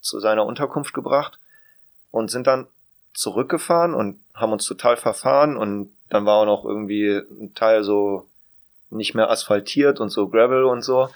zu 0.00 0.20
seiner 0.20 0.46
Unterkunft 0.46 0.94
gebracht 0.94 1.38
und 2.10 2.30
sind 2.30 2.46
dann 2.46 2.66
zurückgefahren 3.14 3.94
und 3.94 4.20
haben 4.34 4.52
uns 4.52 4.66
total 4.66 4.96
verfahren 4.96 5.56
und 5.56 5.92
dann 6.08 6.26
war 6.26 6.36
auch 6.36 6.46
noch 6.46 6.64
irgendwie 6.64 7.16
ein 7.16 7.54
Teil 7.54 7.82
so 7.82 8.28
nicht 8.90 9.14
mehr 9.14 9.30
asphaltiert 9.30 10.00
und 10.00 10.10
so 10.10 10.28
Gravel 10.28 10.64
und 10.64 10.82
so. 10.82 11.08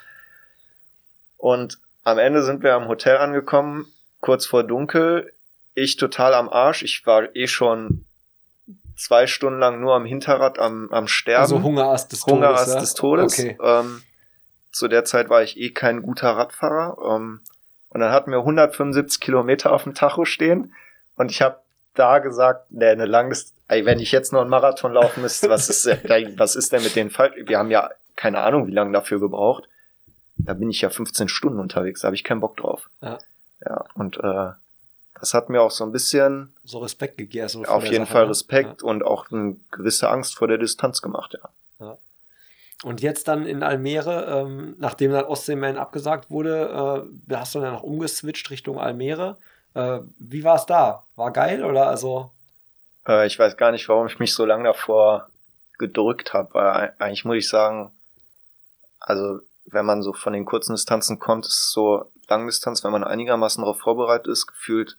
Und 1.37 1.79
am 2.09 2.19
Ende 2.19 2.43
sind 2.43 2.63
wir 2.63 2.75
am 2.75 2.89
Hotel 2.89 3.19
angekommen, 3.19 3.87
kurz 4.21 4.47
vor 4.47 4.65
dunkel. 4.65 5.33
Ich 5.75 5.97
total 5.97 6.35
am 6.35 6.49
Arsch. 6.49 6.83
Ich 6.83 7.07
war 7.07 7.37
eh 7.37 7.47
schon 7.47 8.05
zwei 8.97 9.27
Stunden 9.27 9.61
lang 9.61 9.81
nur 9.81 9.95
am 9.95 10.07
Hinterrad 10.07 10.59
am, 10.59 10.91
am 10.91 11.07
Sterben. 11.07 11.43
Also 11.43 11.63
Hungerast 11.63 12.11
des 12.11 12.21
Todes. 12.21 12.35
Hungerast 12.35 12.75
ja? 12.75 12.81
des 12.81 12.95
Todes. 12.95 13.39
Okay. 13.39 13.59
Ähm, 13.63 14.03
zu 14.73 14.89
der 14.89 15.05
Zeit 15.05 15.29
war 15.29 15.43
ich 15.43 15.59
eh 15.59 15.71
kein 15.71 16.03
guter 16.03 16.31
Radfahrer. 16.31 16.97
Ähm, 17.15 17.41
und 17.91 18.01
dann 18.01 18.11
hatten 18.11 18.31
wir 18.31 18.39
175 18.39 19.21
Kilometer 19.21 19.73
auf 19.73 19.85
dem 19.85 19.95
Tacho 19.95 20.25
stehen. 20.25 20.75
Und 21.17 21.31
ich 21.31 21.43
habe 21.43 21.59
da 21.95 22.21
gesagt, 22.21 22.71
nee, 22.71 22.87
eine 22.87 23.07
langes, 23.07 23.53
ey, 23.69 23.85
wenn 23.85 23.99
ich 23.99 24.13
jetzt 24.13 24.33
noch 24.33 24.41
einen 24.41 24.51
Marathon 24.51 24.95
laufen 24.95 25.21
müsste, 25.23 25.51
was 25.51 25.69
ist, 25.69 25.87
was 26.39 26.57
ist 26.57 26.73
denn 26.73 26.83
mit 26.83 26.97
den 26.97 27.11
Fall? 27.11 27.35
Wir 27.45 27.59
haben 27.59 27.71
ja 27.71 27.91
keine 28.17 28.41
Ahnung, 28.41 28.67
wie 28.67 28.73
lange 28.73 28.93
dafür 28.93 29.21
gebraucht 29.21 29.69
da 30.39 30.55
bin 30.55 30.71
ich 30.71 30.81
ja 30.81 30.91
15 30.91 31.29
Stunden 31.29 31.61
unterwegs, 31.61 32.01
da 32.01 32.07
habe 32.07 32.17
ich 32.17 32.25
keinen 32.25 32.41
Bock 32.41 32.57
drauf. 32.57 32.89
Ja. 33.03 33.19
Ja, 33.65 33.85
und 33.95 34.19
äh, 34.19 34.51
das 35.19 35.35
hat 35.35 35.51
mir 35.51 35.61
auch 35.61 35.71
so 35.71 35.85
ein 35.85 35.93
bisschen 35.93 36.55
so 36.65 36.79
Respekt 36.79 37.19
gegeben. 37.19 37.49
So 37.49 37.65
auf 37.65 37.85
jeden 37.85 38.05
Sache, 38.05 38.13
Fall 38.13 38.25
ne? 38.25 38.31
Respekt 38.31 38.83
ja. 38.83 38.89
und 38.89 39.05
auch 39.05 39.31
eine 39.31 39.57
gewisse 39.71 40.09
Angst 40.09 40.37
vor 40.37 40.49
der 40.49 40.59
Distanz 40.59 41.03
gemacht, 41.03 41.37
ja. 41.43 41.87
ja. 41.87 41.99
Und 42.85 43.01
jetzt 43.01 43.27
dann 43.27 43.45
in 43.47 43.63
Almere, 43.63 44.27
ähm, 44.27 44.77
nachdem 44.79 45.11
dann 45.13 45.25
Ostseeman 45.25 45.77
abgesagt 45.77 46.31
wurde, 46.31 47.09
äh, 47.29 47.35
hast 47.35 47.55
du 47.55 47.61
dann 47.61 47.73
noch 47.73 47.83
umgeswitcht 47.83 48.51
Richtung 48.51 48.79
Almere. 48.79 49.37
Äh, 49.75 50.01
wie 50.19 50.45
war 50.45 50.57
es 50.57 50.67
da? 50.67 51.05
War 51.17 51.33
geil 51.33 51.65
oder 51.65 51.89
also? 51.89 52.31
Äh, 53.07 53.27
ich 53.27 53.39
weiß 53.39 53.57
gar 53.57 53.73
nicht, 53.73 53.89
warum 53.89 54.07
ich 54.07 54.21
mich 54.21 54.33
so 54.33 54.45
lange 54.45 54.65
davor 54.65 55.29
gedrückt 55.79 56.33
habe. 56.33 56.93
Eigentlich 56.99 57.25
muss 57.25 57.37
ich 57.37 57.49
sagen, 57.49 57.91
also 59.01 59.41
wenn 59.71 59.87
man 59.87 60.03
so 60.03 60.13
von 60.13 60.33
den 60.33 60.45
kurzen 60.45 60.75
Distanzen 60.75 61.19
kommt, 61.19 61.47
ist 61.47 61.73
so 61.73 62.11
Langdistanz, 62.29 62.85
wenn 62.85 62.93
man 62.93 63.05
einigermaßen 63.05 63.63
darauf 63.63 63.79
vorbereitet 63.79 64.29
ist, 64.29 64.47
gefühlt 64.47 64.99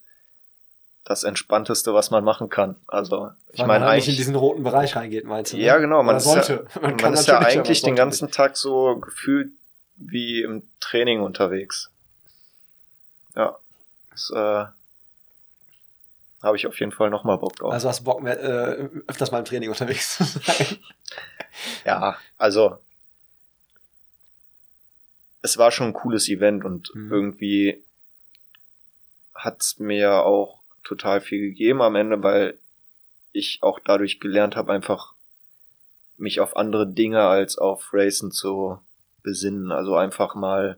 das 1.04 1.24
entspannteste, 1.24 1.94
was 1.94 2.12
man 2.12 2.24
machen 2.24 2.50
kann. 2.50 2.76
Also 2.88 3.32
ich 3.52 3.60
meine 3.60 3.80
man 3.80 3.82
halt 3.84 3.96
nicht 3.96 4.08
in 4.08 4.12
eigentlich 4.12 4.18
diesen 4.18 4.36
roten 4.36 4.64
Bereich 4.64 4.96
reingeht, 4.96 5.26
meinst 5.26 5.54
du? 5.54 5.58
ne? 5.58 5.64
ja 5.64 5.78
genau, 5.78 6.04
man 6.04 6.16
Oder 6.16 6.18
ist 6.18 6.24
sollte. 6.26 6.66
ja, 6.76 6.82
Man 6.82 6.96
man 6.98 7.14
ist 7.14 7.28
ja 7.28 7.40
eigentlich 7.40 7.82
den 7.82 7.96
ganzen 7.96 8.32
Tag 8.32 8.58
so 8.58 8.98
gefühlt 8.98 9.52
wie 9.96 10.42
im 10.42 10.64
Training 10.80 11.22
unterwegs. 11.22 11.90
Ja, 13.36 13.58
das 14.12 14.32
äh, 14.36 14.66
habe 16.44 16.58
ich 16.58 16.68
auf 16.68 16.80
jeden 16.80 16.92
Fall 16.92 17.10
noch 17.10 17.24
mal 17.24 17.38
Bock 17.38 17.56
drauf. 17.56 17.74
Also 17.74 17.90
hast 17.90 18.02
du 18.02 18.04
Bock, 18.06 18.22
mehr, 18.22 18.40
äh, 18.42 18.90
öfters 19.08 19.32
mal 19.32 19.40
im 19.40 19.46
Training 19.46 19.70
unterwegs 19.70 20.18
zu 20.18 20.24
sein. 20.24 20.78
Ja, 21.86 22.18
also 22.38 22.78
es 25.42 25.58
war 25.58 25.72
schon 25.72 25.88
ein 25.88 25.94
cooles 25.94 26.28
Event 26.30 26.66
und 26.66 26.94
Mhm. 26.96 27.12
irgendwie 27.12 27.82
hat's 29.34 29.80
mir 29.80 30.24
auch 30.26 30.60
total 30.84 31.22
viel 31.22 31.40
gegeben 31.42 31.82
am 31.82 31.96
Ende, 31.96 32.22
weil 32.24 32.58
ich 33.32 33.60
auch 33.62 33.80
dadurch 33.84 34.20
gelernt 34.20 34.56
habe, 34.56 34.72
einfach 34.74 35.14
mich 36.18 36.40
auf 36.40 36.58
andere 36.58 36.88
Dinge 36.88 37.22
als 37.22 37.58
auf 37.58 37.90
Racen 37.94 38.32
zu 38.32 38.80
besinnen. 39.24 39.72
Also 39.72 39.96
einfach 39.96 40.36
mal 40.36 40.78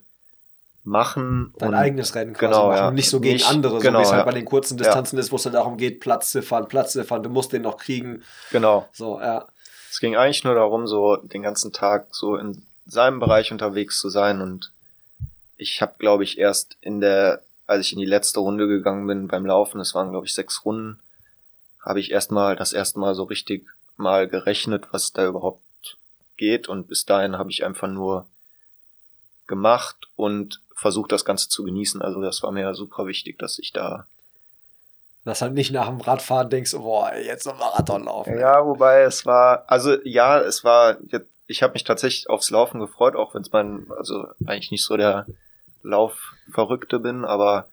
machen 0.84 1.54
Dein 1.58 1.70
und 1.70 1.76
eigenes 1.76 2.14
Rennen 2.16 2.34
quasi 2.34 2.52
genau, 2.54 2.68
machen. 2.68 2.78
ja. 2.78 2.88
Und 2.90 2.96
nicht 2.96 3.10
so 3.10 3.20
gegen 3.20 3.36
Nicht- 3.36 3.48
andere, 3.50 3.74
so 3.76 3.80
genau, 3.80 4.00
wie 4.00 4.04
es 4.04 4.12
halt 4.12 4.20
ja. 4.22 4.26
bei 4.26 4.32
den 4.34 4.46
kurzen 4.46 4.78
Ja. 4.78 4.84
Distanzen 4.86 5.18
ist, 5.18 5.32
wo 5.32 5.36
es 5.38 5.44
dann 5.44 5.54
darum 5.54 5.78
geht, 5.78 6.00
Platzziffern, 6.00 6.68
Platzziffern, 6.68 7.24
du 7.24 7.30
musst 7.30 7.54
den 7.54 7.62
noch 7.64 7.78
kriegen. 7.78 8.24
genau. 8.52 8.88
So, 8.94 9.20
ja. 9.20 9.48
Es 9.90 10.00
ging 10.00 10.16
eigentlich 10.16 10.44
nur 10.44 10.56
darum, 10.56 10.88
so 10.88 11.18
den 11.18 11.42
ganzen 11.42 11.72
Tag 11.74 12.08
so 12.12 12.36
in 12.36 12.64
seinem 12.92 13.20
Bereich 13.20 13.52
unterwegs 13.52 14.00
zu 14.00 14.10
sein 14.10 14.42
und 14.42 14.72
ich 15.58 15.82
habe, 15.82 15.94
glaube 15.98 16.24
ich, 16.24 16.38
erst 16.38 16.76
in 16.82 17.00
der, 17.00 17.42
als 17.68 17.86
ich 17.86 17.94
in 17.94 18.00
die 18.00 18.06
letzte 18.06 18.40
Runde 18.42 18.68
gegangen 18.68 19.08
bin 19.08 19.28
beim 19.28 19.46
Laufen, 19.46 19.80
es 19.80 19.96
waren, 19.96 20.10
glaube 20.10 20.26
ich, 20.26 20.34
sechs 20.34 20.66
Runden, 20.66 21.00
habe 21.80 22.00
ich 22.00 22.12
erstmal 22.12 22.56
das 22.56 22.74
erste 22.74 23.00
Mal 23.00 23.16
so 23.16 23.24
richtig 23.24 23.66
mal 23.96 24.28
gerechnet, 24.28 24.88
was 24.92 25.14
da 25.14 25.26
überhaupt 25.26 25.62
geht 26.36 26.68
und 26.68 26.88
bis 26.88 27.06
dahin 27.06 27.38
habe 27.38 27.50
ich 27.50 27.64
einfach 27.64 27.88
nur 27.88 28.28
gemacht 29.48 30.08
und 30.16 30.60
versucht, 30.76 31.12
das 31.12 31.26
Ganze 31.26 31.48
zu 31.48 31.64
genießen. 31.64 32.02
Also 32.02 32.22
das 32.22 32.44
war 32.44 32.52
mir 32.52 32.74
super 32.74 33.06
wichtig, 33.06 33.38
dass 33.40 33.60
ich 33.60 33.72
da 33.72 34.06
Dass 35.24 35.42
halt 35.42 35.54
nicht 35.54 35.72
nach 35.72 35.88
dem 35.88 36.02
Radfahren 36.02 36.50
denkst, 36.50 36.74
boah, 36.74 37.14
jetzt 37.16 37.46
noch 37.46 37.58
Marathon 37.58 38.06
laufen. 38.06 38.38
Ja, 38.40 38.66
wobei 38.66 39.02
es 39.02 39.26
war, 39.26 39.64
also 39.68 39.96
ja, 40.04 40.40
es 40.40 40.64
war, 40.64 40.98
ich 41.52 41.62
habe 41.62 41.74
mich 41.74 41.84
tatsächlich 41.84 42.30
aufs 42.30 42.50
Laufen 42.50 42.80
gefreut, 42.80 43.16
auch 43.16 43.36
wenn 43.36 43.42
es 43.42 43.52
mein, 43.52 43.88
also 43.98 44.28
eigentlich 44.46 44.72
nicht 44.72 44.86
so 44.86 44.96
der 44.96 45.28
Laufverrückte 45.84 47.00
bin, 47.00 47.26
aber 47.26 47.68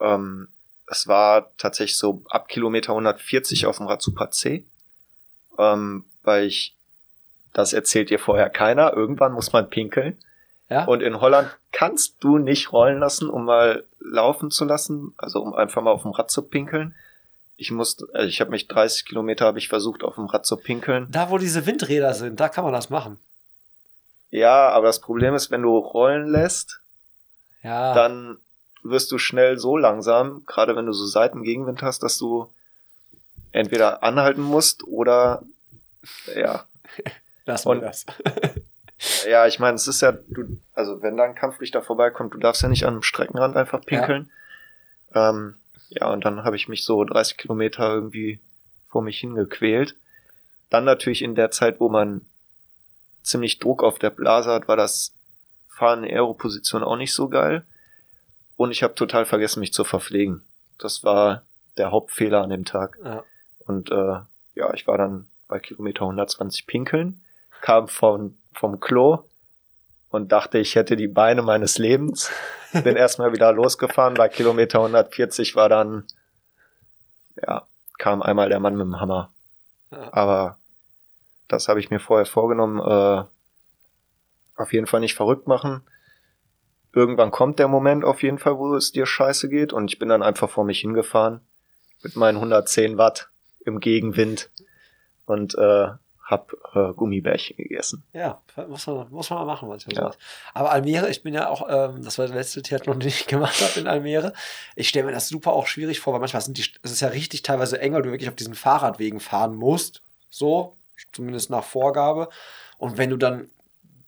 ähm, 0.00 0.48
es 0.86 1.08
war 1.08 1.50
tatsächlich 1.58 1.98
so 1.98 2.22
ab 2.30 2.48
Kilometer 2.48 2.92
140 2.92 3.66
auf 3.66 3.78
dem 3.78 3.86
Rad 3.86 4.00
Super 4.00 4.30
C, 4.30 4.64
ähm, 5.58 6.04
weil 6.22 6.44
ich, 6.44 6.76
das 7.52 7.72
erzählt 7.72 8.10
dir 8.10 8.20
vorher 8.20 8.50
keiner, 8.50 8.92
irgendwann 8.94 9.32
muss 9.32 9.52
man 9.52 9.68
pinkeln. 9.68 10.16
Ja? 10.70 10.84
Und 10.84 11.02
in 11.02 11.20
Holland 11.20 11.58
kannst 11.72 12.16
du 12.20 12.38
nicht 12.38 12.72
rollen 12.72 13.00
lassen, 13.00 13.28
um 13.28 13.44
mal 13.44 13.84
laufen 14.00 14.50
zu 14.50 14.64
lassen, 14.64 15.12
also 15.16 15.42
um 15.42 15.54
einfach 15.54 15.82
mal 15.82 15.90
auf 15.90 16.02
dem 16.02 16.12
Rad 16.12 16.30
zu 16.30 16.42
pinkeln. 16.42 16.94
Ich 17.60 17.70
musste, 17.72 18.06
also 18.14 18.28
ich 18.28 18.40
habe 18.40 18.50
mich 18.52 18.68
30 18.68 19.04
Kilometer 19.04 19.44
habe 19.44 19.58
ich 19.58 19.68
versucht 19.68 20.02
auf 20.04 20.14
dem 20.14 20.26
Rad 20.26 20.46
zu 20.46 20.56
pinkeln. 20.56 21.08
da, 21.10 21.28
wo 21.30 21.38
diese 21.38 21.66
Windräder 21.66 22.14
sind, 22.14 22.38
da 22.40 22.48
kann 22.48 22.64
man 22.64 22.72
das 22.72 22.88
machen. 22.88 23.18
Ja, 24.30 24.68
aber 24.70 24.86
das 24.86 25.00
Problem 25.00 25.34
ist, 25.34 25.50
wenn 25.50 25.62
du 25.62 25.76
rollen 25.76 26.26
lässt, 26.28 26.80
Ja. 27.62 27.94
dann 27.94 28.38
wirst 28.84 29.10
du 29.10 29.18
schnell 29.18 29.58
so 29.58 29.76
langsam, 29.76 30.44
gerade 30.46 30.76
wenn 30.76 30.86
du 30.86 30.92
so 30.92 31.04
Seitengegenwind 31.04 31.82
hast, 31.82 32.02
dass 32.04 32.16
du 32.16 32.48
entweder 33.52 34.02
anhalten 34.04 34.40
musst 34.42 34.84
oder 34.86 35.42
ja, 36.36 36.64
wir 37.44 37.66
und- 37.66 37.80
das. 37.82 38.06
Ja, 39.28 39.46
ich 39.46 39.60
meine, 39.60 39.76
es 39.76 39.86
ist 39.86 40.00
ja, 40.02 40.10
du, 40.10 40.58
also 40.74 41.02
wenn 41.02 41.16
da 41.16 41.22
ein 41.22 41.36
Kampfrichter 41.36 41.82
vorbeikommt, 41.82 42.34
du 42.34 42.38
darfst 42.38 42.62
ja 42.62 42.68
nicht 42.68 42.84
an 42.84 42.94
einem 42.94 43.02
Streckenrand 43.04 43.56
einfach 43.56 43.80
pinkeln. 43.80 44.28
Ja, 45.14 45.30
ähm, 45.30 45.54
ja 45.88 46.10
und 46.12 46.24
dann 46.24 46.44
habe 46.44 46.56
ich 46.56 46.68
mich 46.68 46.84
so 46.84 47.04
30 47.04 47.36
Kilometer 47.36 47.88
irgendwie 47.92 48.40
vor 48.88 49.02
mich 49.02 49.18
hingequält. 49.20 49.96
Dann 50.70 50.84
natürlich 50.84 51.22
in 51.22 51.34
der 51.34 51.50
Zeit, 51.50 51.80
wo 51.80 51.88
man 51.88 52.22
ziemlich 53.22 53.58
Druck 53.58 53.82
auf 53.82 53.98
der 53.98 54.10
Blase 54.10 54.50
hat, 54.50 54.68
war 54.68 54.76
das 54.76 55.14
Fahren 55.68 56.04
in 56.04 56.10
Aeroposition 56.10 56.82
auch 56.82 56.96
nicht 56.96 57.12
so 57.12 57.28
geil. 57.28 57.64
Und 58.56 58.70
ich 58.72 58.82
habe 58.82 58.94
total 58.94 59.24
vergessen, 59.24 59.60
mich 59.60 59.72
zu 59.72 59.84
verpflegen. 59.84 60.42
Das 60.78 61.04
war 61.04 61.42
der 61.76 61.92
Hauptfehler 61.92 62.42
an 62.42 62.50
dem 62.50 62.64
Tag. 62.64 62.98
Ja. 63.04 63.24
Und 63.60 63.90
äh, 63.90 64.20
ja, 64.54 64.74
ich 64.74 64.86
war 64.86 64.98
dann 64.98 65.28
bei 65.46 65.60
Kilometer 65.60 66.02
120 66.02 66.66
pinkeln, 66.66 67.22
kam 67.60 67.88
von, 67.88 68.36
vom 68.52 68.80
Klo 68.80 69.24
und 70.10 70.32
dachte, 70.32 70.58
ich 70.58 70.74
hätte 70.74 70.96
die 70.96 71.08
Beine 71.08 71.42
meines 71.42 71.78
Lebens. 71.78 72.30
Bin 72.72 72.96
erstmal 72.96 73.32
wieder 73.32 73.52
losgefahren. 73.52 74.14
Bei 74.14 74.28
Kilometer 74.28 74.78
140 74.78 75.54
war 75.56 75.68
dann, 75.68 76.04
ja, 77.40 77.66
kam 77.98 78.22
einmal 78.22 78.48
der 78.48 78.60
Mann 78.60 78.76
mit 78.76 78.86
dem 78.86 79.00
Hammer. 79.00 79.32
Ja. 79.90 80.12
Aber 80.12 80.58
das 81.48 81.68
habe 81.68 81.80
ich 81.80 81.90
mir 81.90 82.00
vorher 82.00 82.26
vorgenommen, 82.26 82.78
äh, 82.78 83.24
auf 84.56 84.72
jeden 84.72 84.86
Fall 84.86 85.00
nicht 85.00 85.14
verrückt 85.14 85.46
machen. 85.46 85.82
Irgendwann 86.92 87.30
kommt 87.30 87.58
der 87.58 87.68
Moment 87.68 88.04
auf 88.04 88.22
jeden 88.22 88.38
Fall, 88.38 88.58
wo 88.58 88.74
es 88.74 88.92
dir 88.92 89.06
scheiße 89.06 89.48
geht 89.48 89.72
und 89.72 89.90
ich 89.90 89.98
bin 89.98 90.08
dann 90.08 90.22
einfach 90.22 90.50
vor 90.50 90.64
mich 90.64 90.80
hingefahren 90.80 91.40
mit 92.02 92.16
meinen 92.16 92.36
110 92.36 92.98
Watt 92.98 93.28
im 93.60 93.80
Gegenwind 93.80 94.50
und 95.26 95.56
äh, 95.56 95.88
hab 96.28 96.52
äh, 96.74 96.92
Gummibärchen 96.92 97.56
gegessen. 97.56 98.04
Ja, 98.12 98.42
muss 98.68 98.86
man, 98.86 99.10
muss 99.10 99.30
man 99.30 99.38
mal 99.38 99.44
machen 99.46 99.66
manchmal. 99.66 99.96
Ja. 99.96 100.02
sowas. 100.02 100.18
Aber 100.52 100.70
Almere, 100.72 101.08
ich 101.08 101.22
bin 101.22 101.32
ja 101.32 101.48
auch, 101.48 101.66
ähm, 101.70 102.02
das 102.02 102.18
war 102.18 102.26
der 102.26 102.36
letzte 102.36 102.60
Triathlon, 102.60 103.00
den 103.00 103.08
ich 103.08 103.26
gemacht 103.26 103.62
habe 103.62 103.80
in 103.80 103.86
Almere. 103.86 104.34
Ich 104.76 104.90
stelle 104.90 105.06
mir 105.06 105.12
das 105.12 105.28
super 105.28 105.54
auch 105.54 105.66
schwierig 105.66 106.00
vor, 106.00 106.12
weil 106.12 106.20
manchmal 106.20 106.42
sind 106.42 106.58
die, 106.58 106.66
es 106.82 106.92
ist 106.92 107.00
ja 107.00 107.08
richtig 107.08 107.42
teilweise 107.42 107.80
eng, 107.80 107.94
weil 107.94 108.02
du 108.02 108.10
wirklich 108.10 108.28
auf 108.28 108.36
diesen 108.36 108.54
Fahrradwegen 108.54 109.20
fahren 109.20 109.56
musst. 109.56 110.02
So, 110.28 110.76
zumindest 111.12 111.48
nach 111.48 111.64
Vorgabe. 111.64 112.28
Und 112.76 112.98
wenn 112.98 113.08
du 113.08 113.16
dann, 113.16 113.48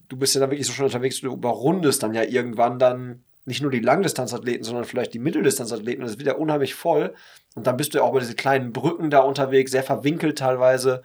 du 0.07 0.15
bist 0.15 0.35
ja 0.35 0.41
dann 0.41 0.51
wirklich 0.51 0.67
so 0.67 0.73
schon 0.73 0.85
unterwegs, 0.85 1.21
du 1.21 1.33
überrundest 1.33 2.03
dann 2.03 2.13
ja 2.13 2.21
irgendwann 2.21 2.77
dann 2.77 3.23
nicht 3.45 3.63
nur 3.63 3.71
die 3.71 3.79
Langdistanzathleten, 3.79 4.63
sondern 4.63 4.85
vielleicht 4.85 5.15
die 5.15 5.19
Mitteldistanzathleten. 5.19 6.03
Und 6.03 6.09
es 6.09 6.19
wird 6.19 6.27
ja 6.27 6.35
unheimlich 6.35 6.75
voll. 6.75 7.15
Und 7.55 7.65
dann 7.65 7.77
bist 7.77 7.93
du 7.93 7.97
ja 7.97 8.03
auch 8.03 8.13
bei 8.13 8.19
diesen 8.19 8.35
kleinen 8.35 8.71
Brücken 8.73 9.09
da 9.09 9.21
unterwegs, 9.21 9.71
sehr 9.71 9.81
verwinkelt 9.81 10.37
teilweise. 10.37 11.01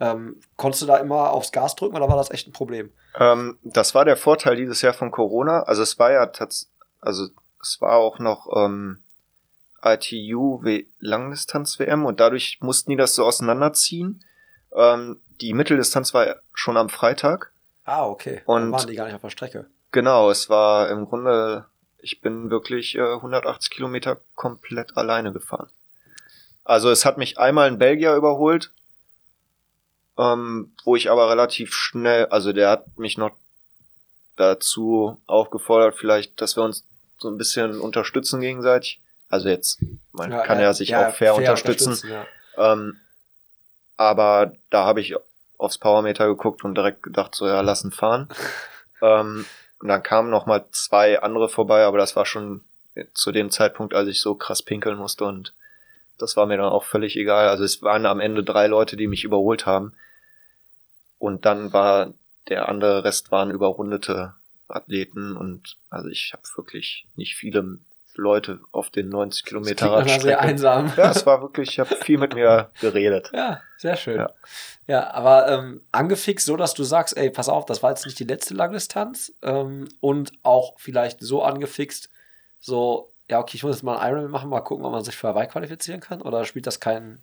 Ähm, 0.00 0.40
konntest 0.56 0.82
du 0.82 0.86
da 0.86 0.96
immer 0.98 1.30
aufs 1.32 1.50
Gas 1.52 1.74
drücken 1.74 1.96
oder 1.96 2.08
war 2.08 2.16
das 2.16 2.30
echt 2.30 2.46
ein 2.46 2.52
Problem? 2.52 2.92
Ähm, 3.18 3.58
das 3.64 3.94
war 3.94 4.04
der 4.04 4.16
Vorteil 4.16 4.54
dieses 4.56 4.80
Jahr 4.82 4.92
von 4.94 5.10
Corona. 5.10 5.62
Also 5.64 5.82
es 5.82 5.98
war 5.98 6.12
ja 6.12 6.26
tats 6.26 6.70
also 7.00 7.28
es 7.60 7.80
war 7.80 7.96
auch 7.96 8.18
noch 8.20 8.48
ähm, 8.56 8.98
ITU 9.82 10.62
W- 10.62 10.86
Langdistanz 11.00 11.78
WM 11.78 12.04
und 12.04 12.20
dadurch 12.20 12.58
mussten 12.60 12.90
die 12.90 12.96
das 12.96 13.14
so 13.14 13.24
auseinanderziehen. 13.24 14.24
Ähm, 14.74 15.20
die 15.40 15.52
Mitteldistanz 15.54 16.14
war 16.14 16.36
schon 16.52 16.76
am 16.76 16.88
Freitag. 16.88 17.52
Ah, 17.84 18.06
okay. 18.06 18.42
Und- 18.46 18.62
Dann 18.62 18.72
waren 18.72 18.86
die 18.88 18.96
gar 18.96 19.06
nicht 19.06 19.14
auf 19.14 19.20
der 19.22 19.30
Strecke. 19.30 19.66
Genau, 19.92 20.30
es 20.30 20.50
war 20.50 20.90
im 20.90 21.06
Grunde, 21.06 21.64
ich 21.98 22.20
bin 22.20 22.50
wirklich 22.50 22.96
äh, 22.96 23.00
180 23.14 23.70
Kilometer 23.70 24.18
komplett 24.34 24.96
alleine 24.96 25.32
gefahren. 25.32 25.68
Also 26.64 26.90
es 26.90 27.06
hat 27.06 27.16
mich 27.16 27.38
einmal 27.38 27.68
ein 27.68 27.78
Belgier 27.78 28.14
überholt, 28.14 28.72
ähm, 30.18 30.72
wo 30.84 30.96
ich 30.96 31.10
aber 31.10 31.30
relativ 31.30 31.72
schnell, 31.72 32.26
also 32.26 32.52
der 32.52 32.70
hat 32.70 32.98
mich 32.98 33.16
noch 33.16 33.30
dazu 34.36 35.20
aufgefordert, 35.26 35.96
vielleicht, 35.96 36.40
dass 36.40 36.56
wir 36.56 36.64
uns 36.64 36.84
so 37.18 37.28
ein 37.28 37.38
bisschen 37.38 37.80
unterstützen 37.80 38.40
gegenseitig. 38.40 39.00
Also 39.28 39.48
jetzt, 39.48 39.80
man 40.12 40.30
kann 40.30 40.60
ja, 40.60 40.72
sich 40.72 40.94
auch 40.96 41.14
fair, 41.14 41.34
unterstützen. 41.34 41.98
ja. 42.08 42.26
Ähm, 42.56 42.96
aber 43.96 44.52
da 44.70 44.84
habe 44.84 45.00
ich 45.00 45.14
aufs 45.58 45.78
Powermeter 45.78 46.26
geguckt 46.26 46.64
und 46.64 46.76
direkt 46.76 47.02
gedacht, 47.02 47.34
so 47.34 47.46
ja, 47.46 47.60
lassen 47.60 47.90
fahren. 47.90 48.28
ähm, 49.02 49.44
und 49.80 49.88
dann 49.88 50.02
kamen 50.02 50.30
noch 50.30 50.46
mal 50.46 50.64
zwei 50.72 51.20
andere 51.20 51.48
vorbei, 51.48 51.84
aber 51.84 51.98
das 51.98 52.16
war 52.16 52.26
schon 52.26 52.62
zu 53.14 53.30
dem 53.30 53.50
Zeitpunkt, 53.50 53.94
als 53.94 54.08
ich 54.08 54.20
so 54.20 54.34
krass 54.34 54.62
pinkeln 54.62 54.96
musste 54.96 55.24
und 55.24 55.52
das 56.18 56.36
war 56.36 56.46
mir 56.46 56.56
dann 56.56 56.66
auch 56.66 56.82
völlig 56.82 57.16
egal. 57.16 57.48
Also 57.48 57.62
es 57.62 57.82
waren 57.82 58.06
am 58.06 58.18
Ende 58.18 58.42
drei 58.42 58.66
Leute, 58.66 58.96
die 58.96 59.06
mich 59.06 59.22
überholt 59.22 59.66
haben. 59.66 59.92
Und 61.18 61.44
dann 61.46 61.72
war 61.72 62.12
der 62.48 62.68
andere 62.68 63.04
Rest 63.04 63.30
waren 63.30 63.50
überrundete 63.50 64.34
Athleten 64.68 65.36
und 65.36 65.76
also 65.90 66.08
ich 66.08 66.32
habe 66.32 66.42
wirklich 66.56 67.06
nicht 67.16 67.34
viele 67.36 67.78
Leute 68.14 68.60
auf 68.72 68.90
den 68.90 69.08
90 69.10 69.44
Kilometer 69.44 69.86
nach 69.86 69.92
einer 69.98 70.06
sehr 70.06 70.14
Radstrecke. 70.16 70.40
einsam. 70.40 70.92
Ja, 70.96 71.10
es 71.10 71.24
war 71.24 71.40
wirklich, 71.40 71.70
ich 71.70 71.78
habe 71.78 71.94
viel 71.96 72.18
mit 72.18 72.34
mir 72.34 72.70
geredet. 72.80 73.30
Ja, 73.32 73.60
sehr 73.76 73.96
schön. 73.96 74.16
Ja, 74.18 74.30
Ja. 74.88 75.10
aber 75.12 75.48
ähm, 75.48 75.80
angefixt 75.92 76.46
so, 76.46 76.56
dass 76.56 76.74
du 76.74 76.82
sagst, 76.84 77.16
ey, 77.16 77.30
pass 77.30 77.48
auf, 77.48 77.64
das 77.66 77.82
war 77.82 77.90
jetzt 77.90 78.06
nicht 78.06 78.18
die 78.18 78.24
letzte 78.24 78.54
Langdistanz 78.54 79.32
ähm, 79.42 79.88
und 80.00 80.32
auch 80.42 80.74
vielleicht 80.78 81.20
so 81.20 81.42
angefixt, 81.42 82.10
so, 82.60 83.12
ja, 83.30 83.38
okay, 83.38 83.56
ich 83.56 83.62
muss 83.62 83.76
jetzt 83.76 83.82
mal 83.84 83.98
einen 83.98 84.10
Ironman 84.14 84.30
machen, 84.32 84.50
mal 84.50 84.60
gucken, 84.62 84.84
ob 84.84 84.92
man 84.92 85.04
sich 85.04 85.16
für 85.16 85.28
Hawaii 85.28 85.46
qualifizieren 85.46 86.00
kann 86.00 86.20
oder 86.20 86.44
spielt 86.44 86.66
das 86.66 86.80
keinen, 86.80 87.22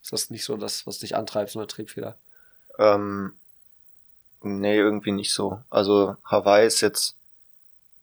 ist 0.00 0.12
das 0.12 0.30
nicht 0.30 0.44
so 0.44 0.56
das, 0.56 0.86
was 0.86 0.98
dich 1.00 1.16
antreibt, 1.16 1.50
so 1.50 1.58
eine 1.58 1.66
Triebfeder? 1.66 2.16
Ähm, 2.78 3.32
nee, 4.42 4.76
irgendwie 4.76 5.12
nicht 5.12 5.32
so. 5.32 5.60
Also 5.70 6.16
Hawaii 6.24 6.66
ist 6.66 6.80
jetzt, 6.80 7.16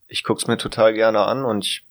ich 0.08 0.24
guck's 0.24 0.48
mir 0.48 0.58
total 0.58 0.94
gerne 0.94 1.22
an 1.22 1.46
und 1.46 1.66
ich 1.66 1.84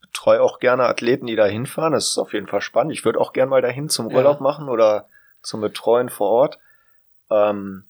betreue 0.00 0.42
auch 0.42 0.60
gerne 0.60 0.84
Athleten, 0.84 1.26
die 1.26 1.36
da 1.36 1.46
hinfahren. 1.46 1.92
Das 1.92 2.06
ist 2.08 2.18
auf 2.18 2.32
jeden 2.32 2.46
Fall 2.46 2.60
spannend. 2.60 2.92
Ich 2.92 3.04
würde 3.04 3.20
auch 3.20 3.32
gerne 3.32 3.50
mal 3.50 3.62
dahin 3.62 3.88
zum 3.88 4.10
Ja. 4.10 4.16
Urlaub 4.16 4.40
machen 4.40 4.68
oder 4.68 5.08
zum 5.42 5.60
Betreuen 5.60 6.08
vor 6.08 6.30
Ort. 6.30 6.58
Ähm, 7.30 7.84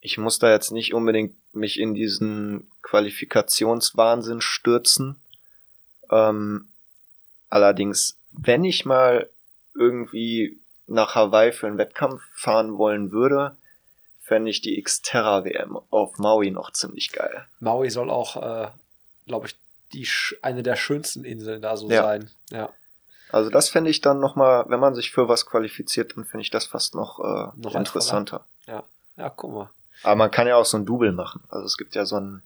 ich 0.00 0.18
muss 0.18 0.38
da 0.38 0.50
jetzt 0.50 0.70
nicht 0.70 0.94
unbedingt 0.94 1.34
mich 1.52 1.80
in 1.80 1.94
diesen 1.94 2.70
Qualifikationswahnsinn 2.82 4.40
stürzen. 4.40 5.16
Ähm, 6.10 6.68
allerdings, 7.48 8.16
wenn 8.30 8.64
ich 8.64 8.84
mal 8.84 9.28
irgendwie 9.74 10.58
nach 10.86 11.14
Hawaii 11.14 11.52
für 11.52 11.66
einen 11.66 11.78
Wettkampf 11.78 12.22
fahren 12.34 12.78
wollen 12.78 13.10
würde, 13.12 13.56
fände 14.22 14.50
ich 14.50 14.60
die 14.60 14.80
Xterra 14.82 15.44
WM 15.44 15.78
auf 15.90 16.18
Maui 16.18 16.50
noch 16.50 16.70
ziemlich 16.72 17.12
geil. 17.12 17.46
Maui 17.60 17.90
soll 17.90 18.10
auch, 18.10 18.36
äh, 18.36 18.68
glaube 19.26 19.46
ich, 19.46 19.56
die, 19.92 20.08
eine 20.42 20.62
der 20.62 20.76
schönsten 20.76 21.24
Inseln 21.24 21.62
da 21.62 21.76
so 21.76 21.88
Ja. 21.90 22.02
sein. 22.02 22.30
Ja, 22.50 22.70
Also 23.30 23.50
das 23.50 23.68
fände 23.68 23.90
ich 23.90 24.00
dann 24.00 24.20
nochmal, 24.20 24.64
wenn 24.68 24.80
man 24.80 24.94
sich 24.94 25.10
für 25.12 25.28
was 25.28 25.46
qualifiziert, 25.46 26.16
dann 26.16 26.24
finde 26.24 26.42
ich 26.42 26.50
das 26.50 26.66
fast 26.66 26.94
noch, 26.94 27.18
äh, 27.20 27.48
Noch 27.56 27.74
interessanter. 27.74 28.44
ja, 28.66 29.30
guck 29.30 29.52
mal. 29.52 29.70
Aber 30.02 30.14
man 30.16 30.30
kann 30.30 30.46
ja 30.46 30.56
auch 30.56 30.66
so 30.66 30.76
ein 30.76 30.84
Double 30.86 31.10
machen. 31.12 31.42
Also 31.48 31.64
es 31.66 31.76
gibt 31.78 31.94
ja 31.94 32.04
so 32.04 32.16
ein, 32.20 32.42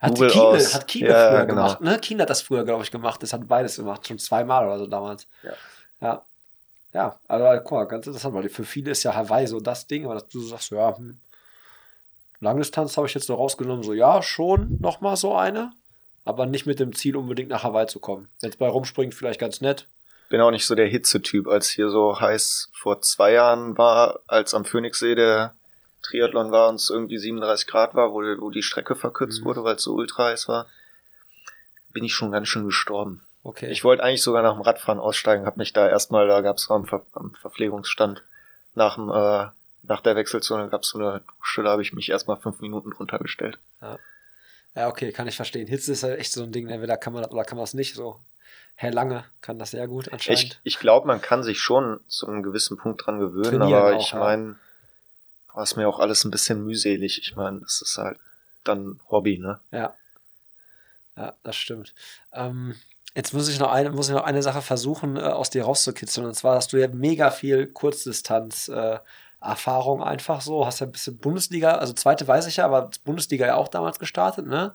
Hat 0.00 0.10
Double 0.12 0.30
Kiel, 0.30 0.40
aus. 0.40 0.74
hat 0.74 0.86
Kiel 0.86 1.08
Ja, 1.08 1.28
früher 1.28 1.46
genau. 1.46 1.62
gemacht, 1.62 1.80
ne? 1.80 1.98
Kiel 1.98 2.20
hat 2.20 2.30
das 2.30 2.42
früher, 2.42 2.64
glaube 2.64 2.84
ich, 2.84 2.90
gemacht. 2.90 3.22
Das 3.22 3.32
hat 3.32 3.46
beides 3.48 3.76
gemacht, 3.76 4.06
schon 4.06 4.18
zweimal 4.18 4.66
oder 4.66 4.78
so 4.78 4.86
damals. 4.86 5.26
Ja. 5.42 5.52
Ja. 6.00 6.22
Ja, 6.94 7.18
aber 7.26 7.58
guck 7.60 7.72
mal, 7.72 7.84
ganz 7.84 8.06
interessant, 8.06 8.34
weil 8.34 8.48
für 8.48 8.64
viele 8.64 8.92
ist 8.92 9.02
ja 9.02 9.14
Hawaii 9.14 9.46
so 9.46 9.58
das 9.60 9.86
Ding, 9.88 10.04
aber 10.04 10.14
dass 10.14 10.28
du 10.28 10.40
sagst, 10.40 10.70
ja, 10.70 10.96
hm, 10.96 11.18
Langdistanz 12.40 12.96
habe 12.96 13.06
ich 13.06 13.14
jetzt 13.14 13.26
so 13.26 13.34
rausgenommen, 13.34 13.82
so 13.82 13.92
ja, 13.92 14.22
schon 14.22 14.78
nochmal 14.80 15.16
so 15.16 15.34
eine, 15.34 15.72
aber 16.24 16.46
nicht 16.46 16.66
mit 16.66 16.78
dem 16.78 16.94
Ziel, 16.94 17.16
unbedingt 17.16 17.50
nach 17.50 17.64
Hawaii 17.64 17.86
zu 17.86 18.00
kommen. 18.00 18.28
Jetzt 18.40 18.58
bei 18.58 18.68
Rumspringen 18.68 19.12
vielleicht 19.12 19.40
ganz 19.40 19.60
nett. 19.60 19.88
bin 20.28 20.40
auch 20.40 20.50
nicht 20.50 20.66
so 20.66 20.74
der 20.74 20.86
Hitzetyp, 20.86 21.48
als 21.48 21.68
hier 21.68 21.88
so 21.90 22.20
heiß 22.20 22.70
vor 22.72 23.00
zwei 23.02 23.32
Jahren 23.32 23.76
war, 23.76 24.20
als 24.26 24.54
am 24.54 24.64
Phoenixsee 24.64 25.14
der 25.14 25.56
Triathlon 26.02 26.50
war 26.52 26.68
und 26.68 26.76
es 26.76 26.90
irgendwie 26.90 27.18
37 27.18 27.66
Grad 27.66 27.94
war, 27.94 28.12
wo, 28.12 28.20
wo 28.20 28.50
die 28.50 28.62
Strecke 28.62 28.94
verkürzt 28.94 29.40
Mhm. 29.40 29.46
wurde, 29.46 29.64
weil 29.64 29.76
es 29.76 29.82
so 29.82 29.94
ultra 29.94 30.26
heiß 30.26 30.48
war, 30.48 30.66
bin 31.92 32.04
ich 32.04 32.14
schon 32.14 32.30
ganz 32.30 32.48
schön 32.48 32.66
gestorben. 32.66 33.26
Okay. 33.44 33.70
Ich 33.70 33.84
wollte 33.84 34.02
eigentlich 34.02 34.22
sogar 34.22 34.42
nach 34.42 34.54
dem 34.54 34.62
Radfahren 34.62 34.98
aussteigen, 34.98 35.44
habe 35.44 35.58
mich 35.58 35.72
da 35.74 35.88
erstmal, 35.88 36.26
da 36.26 36.40
gab 36.40 36.56
es 36.56 36.70
am, 36.70 36.86
Ver 36.86 37.02
am 37.12 37.34
Verpflegungsstand 37.34 38.22
nach 38.74 38.94
dem, 38.96 39.10
äh, 39.10 39.48
nach 39.86 40.00
der 40.00 40.16
Wechselzone 40.16 40.68
gab 40.68 40.82
es 40.82 40.88
so 40.88 40.98
eine 40.98 41.20
Dusche, 41.38 41.62
da 41.62 41.70
habe 41.70 41.82
ich 41.82 41.92
mich 41.92 42.08
erstmal 42.08 42.38
fünf 42.38 42.60
Minuten 42.60 42.90
drunter 42.90 43.18
gestellt. 43.18 43.58
ja, 44.74 44.88
okay, 44.88 45.12
kann 45.12 45.28
ich 45.28 45.36
verstehen. 45.36 45.68
Hitze 45.68 45.92
ist 45.92 46.02
ja 46.02 46.14
echt 46.14 46.32
so 46.32 46.42
ein 46.42 46.52
Ding, 46.52 46.68
entweder 46.68 46.96
kann 46.96 47.12
man 47.12 47.22
das 47.22 47.30
oder 47.32 47.44
kann 47.44 47.56
man 47.56 47.64
es 47.64 47.74
nicht. 47.74 47.94
So 47.94 48.18
Herr 48.76 48.92
Lange 48.92 49.24
kann 49.42 49.58
das 49.58 49.72
sehr 49.72 49.86
gut 49.88 50.10
anscheinend. 50.10 50.60
Ich, 50.64 50.74
ich 50.74 50.78
glaube, 50.80 51.06
man 51.06 51.20
kann 51.20 51.42
sich 51.42 51.60
schon 51.60 52.00
zu 52.08 52.26
einem 52.26 52.42
gewissen 52.42 52.78
Punkt 52.78 53.06
dran 53.06 53.20
gewöhnen, 53.20 53.60
Trainieren 53.60 53.74
aber 53.74 53.96
auch, 53.96 54.00
ich 54.00 54.12
ja. 54.12 54.18
meine, 54.18 54.56
war 55.52 55.62
es 55.62 55.76
mir 55.76 55.86
auch 55.86 56.00
alles 56.00 56.24
ein 56.24 56.30
bisschen 56.30 56.64
mühselig. 56.64 57.20
Ich 57.20 57.36
meine, 57.36 57.60
das 57.60 57.82
ist 57.82 57.98
halt 57.98 58.18
dann 58.64 59.00
Hobby, 59.10 59.38
ne? 59.38 59.60
Ja. 59.70 59.94
Ja, 61.16 61.34
das 61.44 61.56
stimmt. 61.56 61.94
Ähm, 62.32 62.74
jetzt 63.14 63.32
muss 63.32 63.48
ich 63.48 63.58
noch 63.58 63.70
eine, 63.70 63.90
muss 63.90 64.08
ich 64.08 64.14
noch 64.14 64.24
eine 64.24 64.42
Sache 64.42 64.62
versuchen, 64.62 65.16
äh, 65.16 65.20
aus 65.20 65.50
dir 65.50 65.64
rauszukitzeln. 65.64 66.26
Und 66.26 66.34
zwar 66.34 66.56
hast 66.56 66.72
du 66.72 66.76
ja 66.76 66.88
mega 66.88 67.30
viel 67.30 67.66
Kurzdistanz 67.66 68.68
äh, 68.68 68.98
Erfahrung 69.40 70.02
einfach 70.02 70.40
so. 70.40 70.66
Hast 70.66 70.80
ja 70.80 70.86
ein 70.86 70.92
bisschen 70.92 71.18
Bundesliga, 71.18 71.72
also 71.72 71.92
zweite 71.92 72.26
weiß 72.26 72.46
ich 72.46 72.56
ja, 72.56 72.64
aber 72.64 72.90
Bundesliga 73.04 73.46
ja 73.46 73.56
auch 73.56 73.68
damals 73.68 73.98
gestartet, 73.98 74.46
ne? 74.46 74.72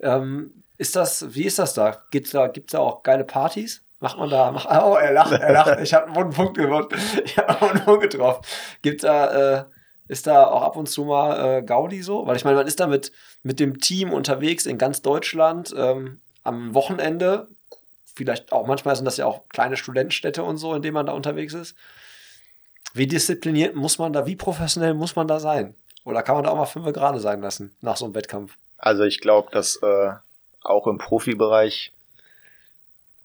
Ähm, 0.00 0.62
ist 0.78 0.94
das, 0.94 1.34
wie 1.34 1.44
ist 1.44 1.58
das 1.58 1.74
da? 1.74 2.02
Gibt's 2.10 2.30
da, 2.30 2.48
gibt's 2.48 2.72
da 2.72 2.78
auch 2.78 3.02
geile 3.02 3.24
Partys? 3.24 3.82
Macht 3.98 4.18
man 4.18 4.28
da, 4.28 4.52
macht, 4.52 4.68
oh, 4.68 4.94
er 4.94 5.12
lacht, 5.12 5.32
er 5.32 5.52
lacht. 5.52 5.80
Ich 5.80 5.94
habe 5.94 6.06
einen 6.06 6.16
wunden 6.16 6.34
Punkt 6.34 6.58
gewonnen. 6.58 6.88
Ich 7.24 7.38
habe 7.38 7.48
einen 7.48 7.60
wunden 7.60 7.84
Punkt 7.84 8.02
getroffen. 8.02 8.42
Gibt 8.82 9.04
da, 9.04 9.58
äh, 9.60 9.64
ist 10.08 10.26
da 10.26 10.46
auch 10.46 10.62
ab 10.62 10.76
und 10.76 10.86
zu 10.86 11.04
mal 11.04 11.58
äh, 11.58 11.62
Gaudi 11.62 12.02
so? 12.02 12.26
Weil 12.26 12.36
ich 12.36 12.44
meine, 12.44 12.58
man 12.58 12.66
ist 12.66 12.78
da 12.78 12.86
mit, 12.86 13.10
mit 13.42 13.58
dem 13.58 13.78
Team 13.78 14.12
unterwegs 14.12 14.66
in 14.66 14.76
ganz 14.76 15.00
Deutschland 15.00 15.74
ähm, 15.76 16.20
am 16.42 16.74
Wochenende. 16.74 17.48
Vielleicht 18.16 18.50
auch, 18.50 18.66
manchmal 18.66 18.96
sind 18.96 19.04
das 19.04 19.18
ja 19.18 19.26
auch 19.26 19.46
kleine 19.50 19.76
Studentenstädte 19.76 20.42
und 20.42 20.56
so, 20.56 20.74
in 20.74 20.82
denen 20.82 20.94
man 20.94 21.06
da 21.06 21.12
unterwegs 21.12 21.52
ist. 21.52 21.76
Wie 22.94 23.06
diszipliniert 23.06 23.76
muss 23.76 23.98
man 23.98 24.14
da, 24.14 24.26
wie 24.26 24.36
professionell 24.36 24.94
muss 24.94 25.16
man 25.16 25.28
da 25.28 25.38
sein? 25.38 25.74
Oder 26.04 26.22
kann 26.22 26.34
man 26.34 26.44
da 26.44 26.50
auch 26.50 26.56
mal 26.56 26.64
fünf 26.64 26.90
gerade 26.94 27.20
sein 27.20 27.42
lassen 27.42 27.76
nach 27.82 27.98
so 27.98 28.06
einem 28.06 28.14
Wettkampf? 28.14 28.56
Also 28.78 29.04
ich 29.04 29.20
glaube, 29.20 29.50
dass 29.52 29.76
äh, 29.82 30.12
auch 30.62 30.86
im 30.86 30.96
Profibereich 30.96 31.92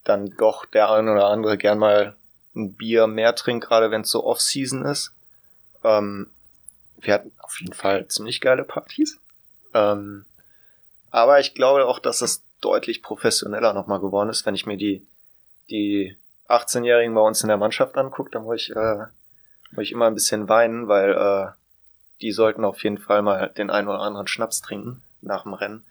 dann 0.04 0.34
doch 0.36 0.66
der 0.66 0.90
eine 0.90 1.12
oder 1.12 1.28
andere 1.28 1.56
gern 1.56 1.78
mal 1.78 2.16
ein 2.54 2.74
Bier 2.74 3.06
mehr 3.06 3.34
trinkt, 3.34 3.66
gerade 3.66 3.90
wenn 3.90 4.02
es 4.02 4.10
so 4.10 4.24
Off-Season 4.24 4.84
ist. 4.84 5.12
Ähm, 5.84 6.30
wir 6.98 7.14
hatten 7.14 7.32
auf 7.38 7.58
jeden 7.60 7.72
Fall 7.72 8.06
ziemlich 8.08 8.42
geile 8.42 8.64
Partys. 8.64 9.18
Ähm, 9.72 10.26
aber 11.10 11.40
ich 11.40 11.54
glaube 11.54 11.86
auch, 11.86 11.98
dass 11.98 12.20
es 12.20 12.42
deutlich 12.62 13.02
professioneller 13.02 13.74
nochmal 13.74 14.00
geworden 14.00 14.30
ist, 14.30 14.46
wenn 14.46 14.54
ich 14.54 14.66
mir 14.66 14.78
die, 14.78 15.06
die 15.68 16.16
18-Jährigen 16.48 17.14
bei 17.14 17.20
uns 17.20 17.42
in 17.42 17.48
der 17.48 17.56
Mannschaft 17.58 17.96
angucke, 17.96 18.30
dann 18.30 18.44
muss 18.44 18.62
ich, 18.62 18.76
äh, 18.76 19.06
muss 19.72 19.84
ich 19.84 19.92
immer 19.92 20.06
ein 20.06 20.14
bisschen 20.14 20.48
weinen, 20.48 20.88
weil 20.88 21.12
äh, 21.12 21.50
die 22.20 22.32
sollten 22.32 22.64
auf 22.64 22.82
jeden 22.82 22.98
Fall 22.98 23.22
mal 23.22 23.50
den 23.56 23.70
einen 23.70 23.88
oder 23.88 24.00
anderen 24.00 24.26
Schnaps 24.26 24.60
trinken 24.60 25.02
nach 25.20 25.42
dem 25.42 25.54
Rennen. 25.54 25.84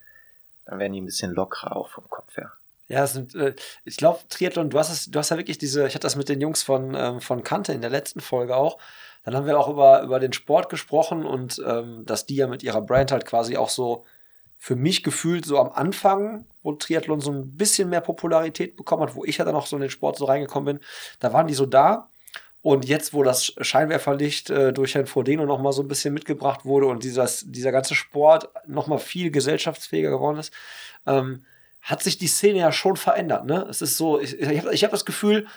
Dann 0.65 0.79
werden 0.79 0.93
die 0.93 1.01
ein 1.01 1.05
bisschen 1.05 1.33
lockerer 1.33 1.75
auch 1.75 1.89
vom 1.89 2.09
Kopf 2.09 2.37
her. 2.37 2.51
Ja, 2.87 3.07
sind, 3.07 3.35
äh, 3.35 3.55
ich 3.85 3.97
glaube, 3.97 4.19
Triathlon, 4.29 4.69
du 4.69 4.79
hast 4.79 4.91
es, 4.91 5.11
du 5.11 5.17
hast 5.17 5.29
ja 5.29 5.37
wirklich 5.37 5.57
diese, 5.57 5.87
ich 5.87 5.93
hatte 5.95 6.05
das 6.05 6.15
mit 6.15 6.29
den 6.29 6.41
Jungs 6.41 6.63
von, 6.63 6.93
ähm, 6.95 7.21
von 7.21 7.43
Kante 7.43 7.73
in 7.73 7.81
der 7.81 7.89
letzten 7.89 8.21
Folge 8.21 8.55
auch. 8.55 8.77
Dann 9.23 9.35
haben 9.35 9.45
wir 9.45 9.57
auch 9.57 9.69
über, 9.69 10.01
über 10.01 10.19
den 10.19 10.33
Sport 10.33 10.69
gesprochen 10.69 11.25
und 11.25 11.61
ähm, 11.65 12.05
dass 12.05 12.25
die 12.25 12.35
ja 12.35 12.47
mit 12.47 12.63
ihrer 12.63 12.81
Brand 12.81 13.11
halt 13.11 13.25
quasi 13.25 13.55
auch 13.55 13.69
so 13.69 14.05
für 14.57 14.75
mich 14.75 15.03
gefühlt 15.03 15.45
so 15.45 15.57
am 15.57 15.71
Anfang, 15.71 16.45
wo 16.63 16.73
Triathlon 16.73 17.21
so 17.21 17.31
ein 17.31 17.55
bisschen 17.55 17.89
mehr 17.89 18.01
Popularität 18.01 18.75
bekommen 18.75 19.03
hat, 19.03 19.15
wo 19.15 19.25
ich 19.25 19.37
ja 19.37 19.45
dann 19.45 19.55
auch 19.55 19.65
so 19.65 19.75
in 19.75 19.81
den 19.81 19.91
Sport 19.91 20.17
so 20.17 20.25
reingekommen 20.25 20.77
bin, 20.77 20.85
da 21.19 21.33
waren 21.33 21.47
die 21.47 21.53
so 21.53 21.65
da. 21.65 22.09
Und 22.63 22.85
jetzt, 22.85 23.13
wo 23.13 23.23
das 23.23 23.53
Scheinwerferlicht 23.59 24.51
äh, 24.51 24.71
durch 24.71 24.93
Herrn 24.93 25.07
Frodeno 25.07 25.45
noch 25.45 25.59
mal 25.59 25.71
so 25.73 25.81
ein 25.81 25.87
bisschen 25.87 26.13
mitgebracht 26.13 26.63
wurde 26.63 26.85
und 26.85 27.03
dieses, 27.03 27.43
dieser 27.47 27.71
ganze 27.71 27.95
Sport 27.95 28.49
noch 28.67 28.85
mal 28.85 28.99
viel 28.99 29.31
gesellschaftsfähiger 29.31 30.11
geworden 30.11 30.37
ist, 30.37 30.53
ähm, 31.07 31.43
hat 31.81 32.03
sich 32.03 32.19
die 32.19 32.27
Szene 32.27 32.59
ja 32.59 32.71
schon 32.71 32.97
verändert. 32.97 33.45
Ne? 33.45 33.65
Es 33.67 33.81
ist 33.81 33.97
so, 33.97 34.19
ich, 34.19 34.39
ich 34.39 34.59
habe 34.59 34.73
ich 34.73 34.83
hab 34.83 34.91
das 34.91 35.05
Gefühl, 35.05 35.47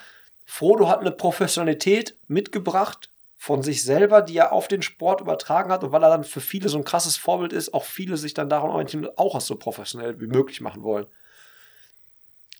Frodo 0.45 0.89
hat 0.89 1.01
eine 1.01 1.11
Professionalität 1.11 2.17
mitgebracht 2.27 3.11
von 3.45 3.61
sich 3.61 3.83
selber, 3.83 4.23
die 4.23 4.37
er 4.37 4.51
auf 4.53 4.67
den 4.67 4.81
Sport 4.81 5.21
übertragen 5.21 5.71
hat 5.71 5.83
und 5.83 5.91
weil 5.91 6.01
er 6.01 6.09
dann 6.09 6.23
für 6.23 6.41
viele 6.41 6.67
so 6.67 6.79
ein 6.79 6.83
krasses 6.83 7.15
Vorbild 7.15 7.53
ist, 7.53 7.75
auch 7.75 7.83
viele 7.83 8.17
sich 8.17 8.33
dann 8.33 8.49
daran 8.49 8.71
orientieren 8.71 9.05
und 9.05 9.19
auch 9.19 9.35
es 9.35 9.45
so 9.45 9.55
professionell 9.55 10.19
wie 10.19 10.25
möglich 10.25 10.61
machen 10.61 10.81
wollen. 10.81 11.05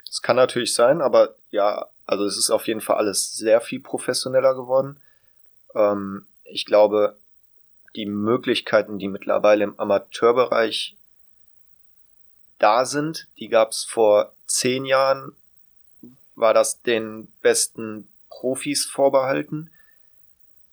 Das 0.06 0.22
kann 0.22 0.36
natürlich 0.36 0.76
sein, 0.76 1.02
aber 1.02 1.34
ja, 1.50 1.88
also 2.06 2.24
es 2.26 2.38
ist 2.38 2.52
auf 2.52 2.68
jeden 2.68 2.82
Fall 2.82 2.98
alles 2.98 3.36
sehr 3.36 3.62
viel 3.62 3.80
professioneller 3.80 4.54
geworden. 4.54 5.00
Ähm, 5.74 6.28
ich 6.44 6.68
glaube, 6.68 7.18
die 7.96 8.06
Möglichkeiten, 8.06 9.00
die 9.00 9.08
mittlerweile 9.08 9.64
im 9.64 9.80
Amateurbereich 9.80 10.96
da 12.60 12.86
sind, 12.86 13.28
die 13.40 13.48
gab 13.48 13.72
es 13.72 13.86
vor 13.86 14.34
zehn 14.46 14.86
Jahren, 14.86 15.36
war 16.36 16.54
das 16.54 16.84
den 16.84 17.28
besten 17.42 18.08
Profis 18.30 18.86
vorbehalten. 18.86 19.72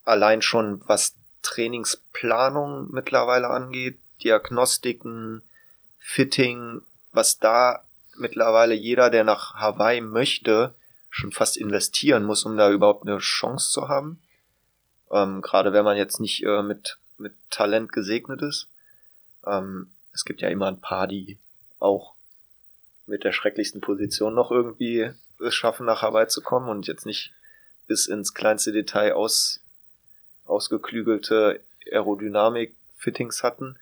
Allein 0.05 0.43
schon 0.43 0.83
was 0.87 1.15
Trainingsplanung 1.43 2.89
mittlerweile 2.91 3.49
angeht, 3.49 3.99
Diagnostiken, 4.23 5.43
Fitting, 5.99 6.83
was 7.13 7.39
da 7.39 7.85
mittlerweile 8.17 8.75
jeder, 8.75 9.11
der 9.11 9.25
nach 9.25 9.55
Hawaii 9.55 10.01
möchte, 10.01 10.75
schon 11.11 11.33
fast 11.33 11.57
investieren 11.57 12.25
muss, 12.25 12.45
um 12.45 12.57
da 12.57 12.71
überhaupt 12.71 13.07
eine 13.07 13.19
Chance 13.19 13.71
zu 13.71 13.89
haben. 13.89 14.21
Ähm, 15.11 15.43
Gerade 15.43 15.73
wenn 15.73 15.85
man 15.85 15.97
jetzt 15.97 16.21
nicht 16.21 16.45
äh, 16.45 16.63
mit, 16.63 16.99
mit 17.19 17.35
Talent 17.51 17.93
gesegnet 17.93 18.43
ist. 18.43 18.69
Ähm, 19.47 19.91
es 20.13 20.25
gibt 20.25 20.41
ja 20.41 20.49
immer 20.49 20.69
ein 20.69 20.81
paar, 20.81 21.07
die 21.07 21.39
auch 21.79 22.15
mit 23.07 23.25
der 23.25 23.33
schrecklichsten 23.33 23.81
Position 23.81 24.35
noch 24.35 24.51
irgendwie 24.51 25.11
es 25.39 25.55
schaffen, 25.55 25.87
nach 25.87 26.03
Hawaii 26.03 26.29
zu 26.29 26.41
kommen 26.41 26.69
und 26.69 26.87
jetzt 26.87 27.05
nicht 27.05 27.33
bis 27.87 28.07
ins 28.07 28.33
kleinste 28.33 28.73
Detail 28.73 29.15
aus, 29.15 29.61
ausgeklügelte 30.47 31.61
Aerodynamik-Fittings 31.91 33.43
hatten. 33.43 33.77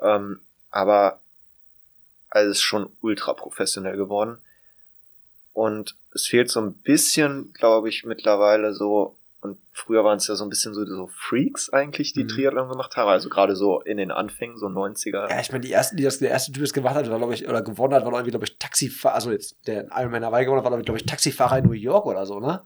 Ähm, 0.00 0.40
aber 0.70 1.20
alles 2.30 2.60
schon 2.60 2.90
ultra 3.00 3.32
professionell 3.32 3.96
geworden. 3.96 4.38
Und 5.52 5.96
es 6.12 6.26
fehlt 6.26 6.50
so 6.50 6.60
ein 6.60 6.74
bisschen, 6.74 7.52
glaube 7.54 7.88
ich, 7.88 8.04
mittlerweile 8.04 8.74
so, 8.74 9.16
und 9.40 9.56
früher 9.72 10.04
waren 10.04 10.16
es 10.16 10.26
ja 10.26 10.34
so 10.34 10.44
ein 10.44 10.50
bisschen 10.50 10.74
so, 10.74 10.84
so 10.84 11.08
Freaks 11.14 11.72
eigentlich, 11.72 12.12
die 12.12 12.24
mhm. 12.24 12.28
Triathlon 12.28 12.68
gemacht 12.68 12.96
haben, 12.96 13.08
also 13.08 13.28
gerade 13.28 13.54
so 13.54 13.80
in 13.82 13.98
den 13.98 14.10
Anfängen, 14.10 14.58
so 14.58 14.66
90er. 14.66 15.30
Ja, 15.30 15.40
ich 15.40 15.52
meine, 15.52 15.60
die 15.60 15.70
ersten, 15.70 15.96
die 15.96 16.02
das, 16.02 16.18
der 16.18 16.30
erste 16.30 16.50
Typ, 16.50 16.62
das 16.62 16.72
gemacht 16.72 16.96
hat, 16.96 17.08
war, 17.08 17.18
glaube 17.18 17.34
ich, 17.34 17.48
oder 17.48 17.62
gewonnen 17.62 17.94
hat, 17.94 18.04
war 18.04 18.12
irgendwie, 18.12 18.30
glaube 18.30 18.46
ich, 18.46 18.58
Taxifahrer, 18.58 19.14
also 19.14 19.30
jetzt 19.30 19.56
der 19.68 19.86
Ironman 19.92 20.24
Hawaii 20.24 20.44
gewonnen 20.44 20.64
hat, 20.64 20.70
war, 20.70 20.82
glaube 20.82 20.98
ich, 20.98 21.06
Taxifahrer 21.06 21.58
in 21.58 21.66
New 21.66 21.72
York 21.72 22.06
oder 22.06 22.26
so, 22.26 22.40
ne? 22.40 22.62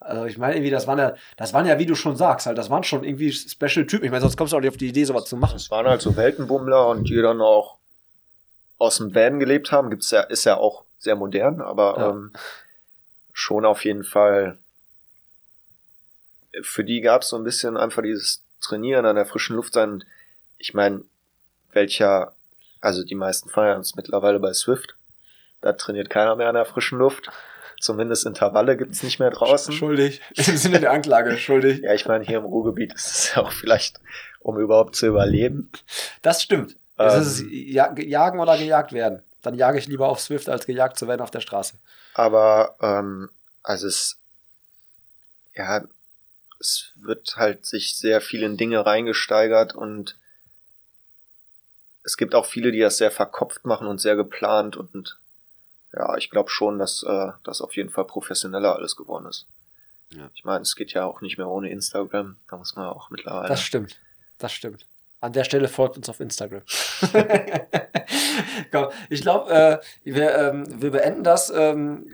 Also 0.00 0.26
ich 0.26 0.38
meine 0.38 0.54
irgendwie, 0.54 0.70
das 0.70 0.86
waren 0.86 0.98
ja, 0.98 1.14
das 1.36 1.52
waren 1.54 1.66
ja, 1.66 1.78
wie 1.78 1.86
du 1.86 1.94
schon 1.94 2.16
sagst, 2.16 2.46
halt, 2.46 2.58
das 2.58 2.70
waren 2.70 2.84
schon 2.84 3.02
irgendwie 3.02 3.32
Special 3.32 3.86
Typen. 3.86 4.04
Ich 4.04 4.10
meine, 4.10 4.20
sonst 4.20 4.36
kommst 4.36 4.52
du 4.52 4.56
auch 4.56 4.60
nicht 4.60 4.70
auf 4.70 4.76
die 4.76 4.88
Idee, 4.88 5.04
sowas 5.04 5.24
zu 5.24 5.36
machen. 5.36 5.54
Das 5.54 5.70
waren 5.70 5.86
halt 5.86 6.02
so 6.02 6.16
Weltenbummler 6.16 6.88
und 6.88 7.08
die 7.08 7.20
dann 7.20 7.40
auch 7.40 7.76
aus 8.78 8.98
dem 8.98 9.14
Van 9.14 9.40
gelebt 9.40 9.72
haben. 9.72 9.90
Gibt's 9.90 10.10
ja, 10.10 10.20
ist 10.20 10.44
ja 10.44 10.56
auch 10.56 10.84
sehr 10.98 11.16
modern, 11.16 11.60
aber 11.60 11.96
ja. 11.98 12.10
ähm, 12.10 12.32
schon 13.32 13.64
auf 13.64 13.84
jeden 13.84 14.04
Fall. 14.04 14.58
Für 16.62 16.84
die 16.84 17.00
gab's 17.00 17.28
so 17.28 17.36
ein 17.36 17.44
bisschen 17.44 17.76
einfach 17.76 18.02
dieses 18.02 18.42
Trainieren 18.60 19.06
an 19.06 19.16
der 19.16 19.26
frischen 19.26 19.56
Luft 19.56 19.74
sein. 19.74 20.04
Ich 20.58 20.72
meine, 20.72 21.02
welcher, 21.72 22.34
also 22.80 23.04
die 23.04 23.14
meisten 23.14 23.48
feiern 23.48 23.80
es 23.80 23.94
mittlerweile 23.94 24.40
bei 24.40 24.52
Swift. 24.52 24.96
Da 25.60 25.72
trainiert 25.72 26.10
keiner 26.10 26.36
mehr 26.36 26.48
an 26.48 26.54
der 26.54 26.64
frischen 26.64 26.98
Luft. 26.98 27.30
Zumindest 27.80 28.26
Intervalle 28.26 28.76
gibt's 28.76 29.02
nicht 29.02 29.18
mehr 29.18 29.30
draußen. 29.30 29.72
Schuldig. 29.72 30.20
Im 30.34 30.56
Sinne 30.56 30.80
der 30.80 30.92
Anklage, 30.92 31.36
schuldig. 31.36 31.80
Ja, 31.80 31.92
ich 31.94 32.06
meine, 32.06 32.24
hier 32.24 32.38
im 32.38 32.44
Ruhrgebiet 32.44 32.94
ist 32.94 33.06
es 33.06 33.34
ja 33.34 33.42
auch 33.42 33.52
vielleicht, 33.52 34.00
um 34.40 34.58
überhaupt 34.58 34.96
zu 34.96 35.06
überleben. 35.06 35.70
Das 36.22 36.42
stimmt. 36.42 36.76
Das 36.96 37.14
ähm, 37.14 37.20
ist 37.20 37.44
ja, 37.50 37.94
jagen 37.98 38.40
oder 38.40 38.56
gejagt 38.56 38.92
werden. 38.92 39.22
Dann 39.42 39.54
jage 39.54 39.78
ich 39.78 39.86
lieber 39.86 40.08
auf 40.08 40.20
Swift, 40.20 40.48
als 40.48 40.66
gejagt 40.66 40.98
zu 40.98 41.06
werden 41.06 41.20
auf 41.20 41.30
der 41.30 41.40
Straße. 41.40 41.74
Aber, 42.14 42.76
ähm, 42.80 43.28
also 43.62 43.86
es, 43.86 44.18
ja, 45.54 45.84
es 46.58 46.92
wird 46.96 47.36
halt 47.36 47.66
sich 47.66 47.96
sehr 47.96 48.20
viel 48.20 48.42
in 48.42 48.56
Dinge 48.56 48.84
reingesteigert 48.84 49.74
und 49.74 50.16
es 52.02 52.16
gibt 52.16 52.34
auch 52.34 52.46
viele, 52.46 52.72
die 52.72 52.80
das 52.80 52.96
sehr 52.96 53.10
verkopft 53.10 53.66
machen 53.66 53.86
und 53.86 54.00
sehr 54.00 54.16
geplant 54.16 54.76
und 54.76 55.18
ja, 55.96 56.16
ich 56.16 56.30
glaube 56.30 56.50
schon, 56.50 56.78
dass 56.78 57.02
äh, 57.02 57.32
das 57.42 57.60
auf 57.60 57.74
jeden 57.74 57.90
Fall 57.90 58.04
professioneller 58.04 58.76
alles 58.76 58.96
geworden 58.96 59.26
ist. 59.26 59.46
Ja. 60.14 60.30
Ich 60.34 60.44
meine, 60.44 60.62
es 60.62 60.76
geht 60.76 60.92
ja 60.92 61.04
auch 61.04 61.20
nicht 61.20 61.38
mehr 61.38 61.48
ohne 61.48 61.70
Instagram. 61.70 62.36
Da 62.48 62.56
muss 62.56 62.76
man 62.76 62.86
auch 62.86 63.10
mittlerweile. 63.10 63.48
Das 63.48 63.62
stimmt. 63.62 64.00
Das 64.38 64.52
stimmt. 64.52 64.86
An 65.20 65.32
der 65.32 65.44
Stelle 65.44 65.66
folgt 65.66 65.96
uns 65.96 66.08
auf 66.08 66.20
Instagram. 66.20 66.62
Komm, 68.70 68.88
ich 69.08 69.22
glaube, 69.22 69.50
äh, 69.50 69.78
wir, 70.04 70.36
ähm, 70.38 70.82
wir 70.82 70.90
beenden 70.90 71.24
das 71.24 71.50
ähm, 71.50 72.06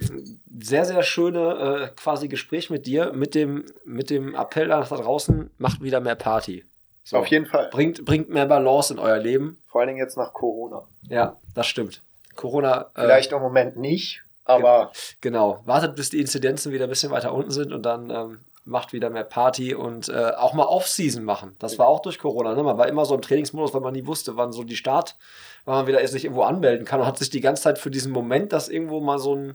sehr, 0.60 0.84
sehr 0.84 1.02
schöne 1.02 1.90
äh, 1.90 1.94
quasi 1.96 2.28
Gespräch 2.28 2.70
mit 2.70 2.86
dir, 2.86 3.12
mit 3.12 3.34
dem, 3.34 3.66
mit 3.84 4.08
dem 4.08 4.34
Appell 4.36 4.68
da 4.68 4.80
draußen, 4.82 5.50
macht 5.58 5.82
wieder 5.82 6.00
mehr 6.00 6.14
Party. 6.14 6.64
So. 7.02 7.18
Auf 7.18 7.26
jeden 7.26 7.46
Fall. 7.46 7.68
Bringt, 7.70 8.04
bringt 8.04 8.28
mehr 8.28 8.46
Balance 8.46 8.94
in 8.94 9.00
euer 9.00 9.18
Leben. 9.18 9.60
Vor 9.66 9.80
allen 9.80 9.88
Dingen 9.88 9.98
jetzt 9.98 10.16
nach 10.16 10.32
Corona. 10.32 10.86
Ja, 11.08 11.40
das 11.54 11.66
stimmt. 11.66 12.02
Corona. 12.36 12.90
Äh, 12.94 13.02
Vielleicht 13.02 13.32
im 13.32 13.40
Moment 13.40 13.76
nicht, 13.76 14.22
aber. 14.44 14.92
Genau. 15.20 15.62
Wartet, 15.64 15.96
bis 15.96 16.10
die 16.10 16.20
Inzidenzen 16.20 16.72
wieder 16.72 16.84
ein 16.84 16.90
bisschen 16.90 17.10
weiter 17.10 17.32
unten 17.32 17.50
sind 17.50 17.72
und 17.72 17.82
dann 17.82 18.10
ähm, 18.10 18.40
macht 18.64 18.92
wieder 18.92 19.10
mehr 19.10 19.24
Party 19.24 19.74
und 19.74 20.08
äh, 20.08 20.32
auch 20.36 20.54
mal 20.54 20.64
Off-Season 20.64 21.24
machen. 21.24 21.56
Das 21.58 21.78
war 21.78 21.88
auch 21.88 22.00
durch 22.00 22.18
Corona. 22.18 22.54
Ne? 22.54 22.62
Man 22.62 22.78
war 22.78 22.88
immer 22.88 23.04
so 23.04 23.14
im 23.14 23.22
Trainingsmodus, 23.22 23.74
weil 23.74 23.80
man 23.80 23.92
nie 23.92 24.06
wusste, 24.06 24.36
wann 24.36 24.52
so 24.52 24.62
die 24.62 24.76
Start, 24.76 25.16
wann 25.64 25.74
man 25.74 25.86
wieder 25.86 26.06
sich 26.06 26.24
irgendwo 26.24 26.42
anmelden 26.42 26.86
kann 26.86 27.00
und 27.00 27.06
hat 27.06 27.18
sich 27.18 27.30
die 27.30 27.40
ganze 27.40 27.62
Zeit 27.62 27.78
für 27.78 27.90
diesen 27.90 28.12
Moment, 28.12 28.52
dass 28.52 28.68
irgendwo 28.68 29.00
mal 29.00 29.18
so 29.18 29.34
ein 29.34 29.54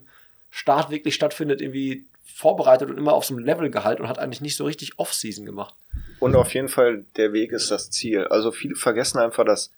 Start 0.50 0.90
wirklich 0.90 1.16
stattfindet, 1.16 1.62
irgendwie 1.62 2.06
vorbereitet 2.26 2.90
und 2.90 2.98
immer 2.98 3.14
auf 3.14 3.26
so 3.26 3.34
einem 3.34 3.46
Level 3.46 3.70
gehalten 3.70 4.04
und 4.04 4.10
hat 4.10 4.20
eigentlich 4.20 4.42
nicht 4.42 4.58
so 4.58 4.66
richtig 4.66 5.00
Off-Season 5.00 5.46
gemacht. 5.46 5.74
Und 6.20 6.36
auf 6.36 6.54
jeden 6.54 6.68
Fall, 6.68 7.06
der 7.16 7.34
Weg 7.34 7.52
ist 7.52 7.72
das 7.72 7.90
Ziel. 7.90 8.28
Also 8.28 8.52
viele 8.52 8.76
vergessen 8.76 9.20
einfach, 9.20 9.46
dass 9.46 9.72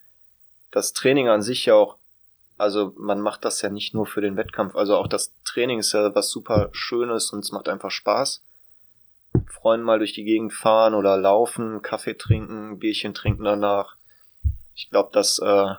das 0.71 0.93
Training 0.93 1.29
an 1.29 1.41
sich 1.41 1.65
ja 1.65 1.75
auch 1.75 1.97
also 2.59 2.93
man 2.97 3.21
macht 3.21 3.45
das 3.45 3.61
ja 3.61 3.69
nicht 3.69 3.93
nur 3.93 4.05
für 4.05 4.21
den 4.21 4.35
Wettkampf. 4.35 4.75
Also 4.75 4.97
auch 4.97 5.07
das 5.07 5.33
Training 5.45 5.79
ist 5.79 5.93
ja 5.93 6.13
was 6.13 6.29
super 6.29 6.69
Schönes 6.73 7.31
und 7.31 7.39
es 7.39 7.51
macht 7.51 7.69
einfach 7.69 7.89
Spaß. 7.89 8.43
Freunden 9.47 9.85
mal 9.85 9.99
durch 9.99 10.13
die 10.13 10.25
Gegend 10.25 10.53
fahren 10.53 10.93
oder 10.93 11.15
laufen, 11.17 11.81
Kaffee 11.81 12.15
trinken, 12.15 12.79
Bierchen 12.79 13.13
trinken 13.13 13.43
danach. 13.43 13.95
Ich 14.75 14.89
glaube, 14.89 15.09
das 15.13 15.39
äh, 15.39 15.75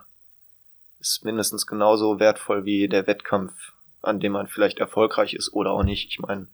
ist 1.01 1.25
mindestens 1.25 1.67
genauso 1.67 2.19
wertvoll 2.19 2.65
wie 2.65 2.89
der 2.89 3.07
Wettkampf, 3.07 3.53
an 4.03 4.21
dem 4.21 4.33
man 4.33 4.47
vielleicht 4.47 4.79
erfolgreich 4.79 5.35
ist 5.35 5.53
oder 5.53 5.73
auch 5.73 5.83
nicht. 5.83 6.09
Ich 6.09 6.19
meine, 6.19 6.47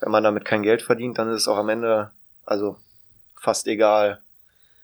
wenn 0.00 0.10
man 0.10 0.24
damit 0.24 0.44
kein 0.44 0.62
Geld 0.62 0.82
verdient, 0.82 1.18
dann 1.18 1.28
ist 1.30 1.42
es 1.42 1.48
auch 1.48 1.58
am 1.58 1.68
Ende 1.68 2.10
also 2.44 2.76
fast 3.36 3.66
egal, 3.68 4.20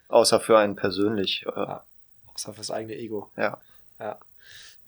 außer 0.08 0.38
für 0.38 0.58
einen 0.58 0.76
persönlich. 0.76 1.44
Äh, 1.46 1.58
ja, 1.58 1.84
außer 2.34 2.54
fürs 2.54 2.70
eigene 2.70 2.96
Ego. 2.96 3.30
Ja. 3.36 3.60
Ja. 3.98 4.18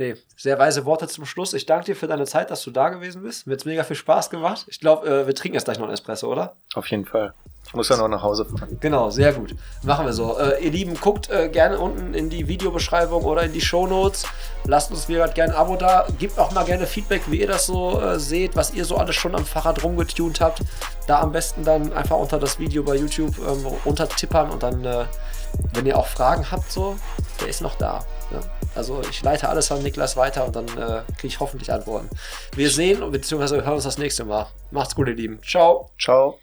Nee, 0.03 0.17
sehr 0.37 0.59
weise 0.59 0.85
Worte 0.85 1.07
zum 1.07 1.25
Schluss. 1.25 1.55
Ich 1.55 1.65
danke 1.65 1.85
dir 1.85 1.95
für 1.95 2.09
deine 2.09 2.25
Zeit, 2.25 2.51
dass 2.51 2.65
du 2.65 2.73
da 2.73 2.89
gewesen 2.89 3.23
bist. 3.23 3.47
Mir 3.47 3.55
hat 3.55 3.65
mega 3.65 3.85
viel 3.85 3.95
Spaß 3.95 4.31
gemacht. 4.31 4.65
Ich 4.67 4.81
glaube, 4.81 5.07
äh, 5.07 5.29
wir 5.29 5.35
trinken 5.37 5.55
jetzt 5.55 5.63
gleich 5.63 5.79
noch 5.79 5.85
einen 5.85 5.95
Espresso, 5.95 6.27
oder? 6.27 6.57
Auf 6.75 6.89
jeden 6.89 7.05
Fall. 7.05 7.35
Ich 7.65 7.73
muss 7.73 7.89
ja 7.89 7.97
noch 7.97 8.09
nach 8.09 8.21
Hause 8.25 8.45
fahren. 8.45 8.79
Genau, 8.81 9.11
sehr 9.11 9.33
gut. 9.33 9.55
Machen 9.85 10.05
wir 10.05 10.13
so. 10.13 10.37
Äh, 10.41 10.65
ihr 10.65 10.73
Lieben, 10.73 10.97
guckt 10.97 11.31
äh, 11.31 11.49
gerne 11.49 11.79
unten 11.79 12.15
in 12.15 12.31
die 12.31 12.49
Videobeschreibung 12.49 13.23
oder 13.23 13.45
in 13.45 13.53
die 13.53 13.61
Shownotes. 13.61 14.27
Lasst 14.65 14.91
uns 14.91 15.09
wieder 15.09 15.29
gerne 15.29 15.53
ein 15.53 15.59
Abo 15.61 15.77
da. 15.77 16.05
Gebt 16.19 16.37
auch 16.37 16.51
mal 16.51 16.65
gerne 16.65 16.89
Feedback, 16.89 17.23
wie 17.29 17.41
ihr 17.41 17.47
das 17.47 17.67
so 17.67 18.01
äh, 18.01 18.19
seht, 18.19 18.57
was 18.57 18.75
ihr 18.75 18.85
so 18.85 18.97
alles 18.97 19.15
schon 19.15 19.37
am 19.37 19.47
Fahrrad 19.47 19.85
rumgetunt 19.85 20.41
habt. 20.41 20.63
Da 21.07 21.21
am 21.21 21.31
besten 21.31 21.63
dann 21.63 21.93
einfach 21.93 22.17
unter 22.17 22.41
das 22.41 22.59
Video 22.59 22.83
bei 22.83 22.97
YouTube 22.97 23.39
ähm, 23.39 23.67
runtertippern 23.87 24.51
und 24.51 24.65
dann, 24.65 24.85
äh, 24.85 25.05
wenn 25.75 25.87
ihr 25.87 25.97
auch 25.97 26.09
Fragen 26.09 26.51
habt, 26.51 26.73
so, 26.73 26.97
der 27.41 27.47
ist 27.47 27.63
noch 27.63 27.77
da. 27.77 28.05
Ja? 28.33 28.41
Also 28.75 29.03
ich 29.09 29.23
leite 29.23 29.49
alles 29.49 29.71
an 29.71 29.83
Niklas 29.83 30.17
weiter 30.17 30.47
und 30.47 30.57
dann 30.57 30.67
äh, 30.67 31.03
kriege 31.17 31.29
ich 31.29 31.41
hoffentlich 31.41 31.73
Antworten. 31.73 32.09
Wir 32.57 32.71
sehen 32.71 33.11
bzw. 33.11 33.63
hören 33.63 33.75
uns 33.75 33.85
das 33.85 33.99
nächste 33.99 34.25
Mal. 34.25 34.47
Macht's 34.71 34.95
gut, 34.95 35.09
ihr 35.09 35.15
Lieben. 35.15 35.41
Ciao. 35.43 35.91
Ciao. 35.99 36.39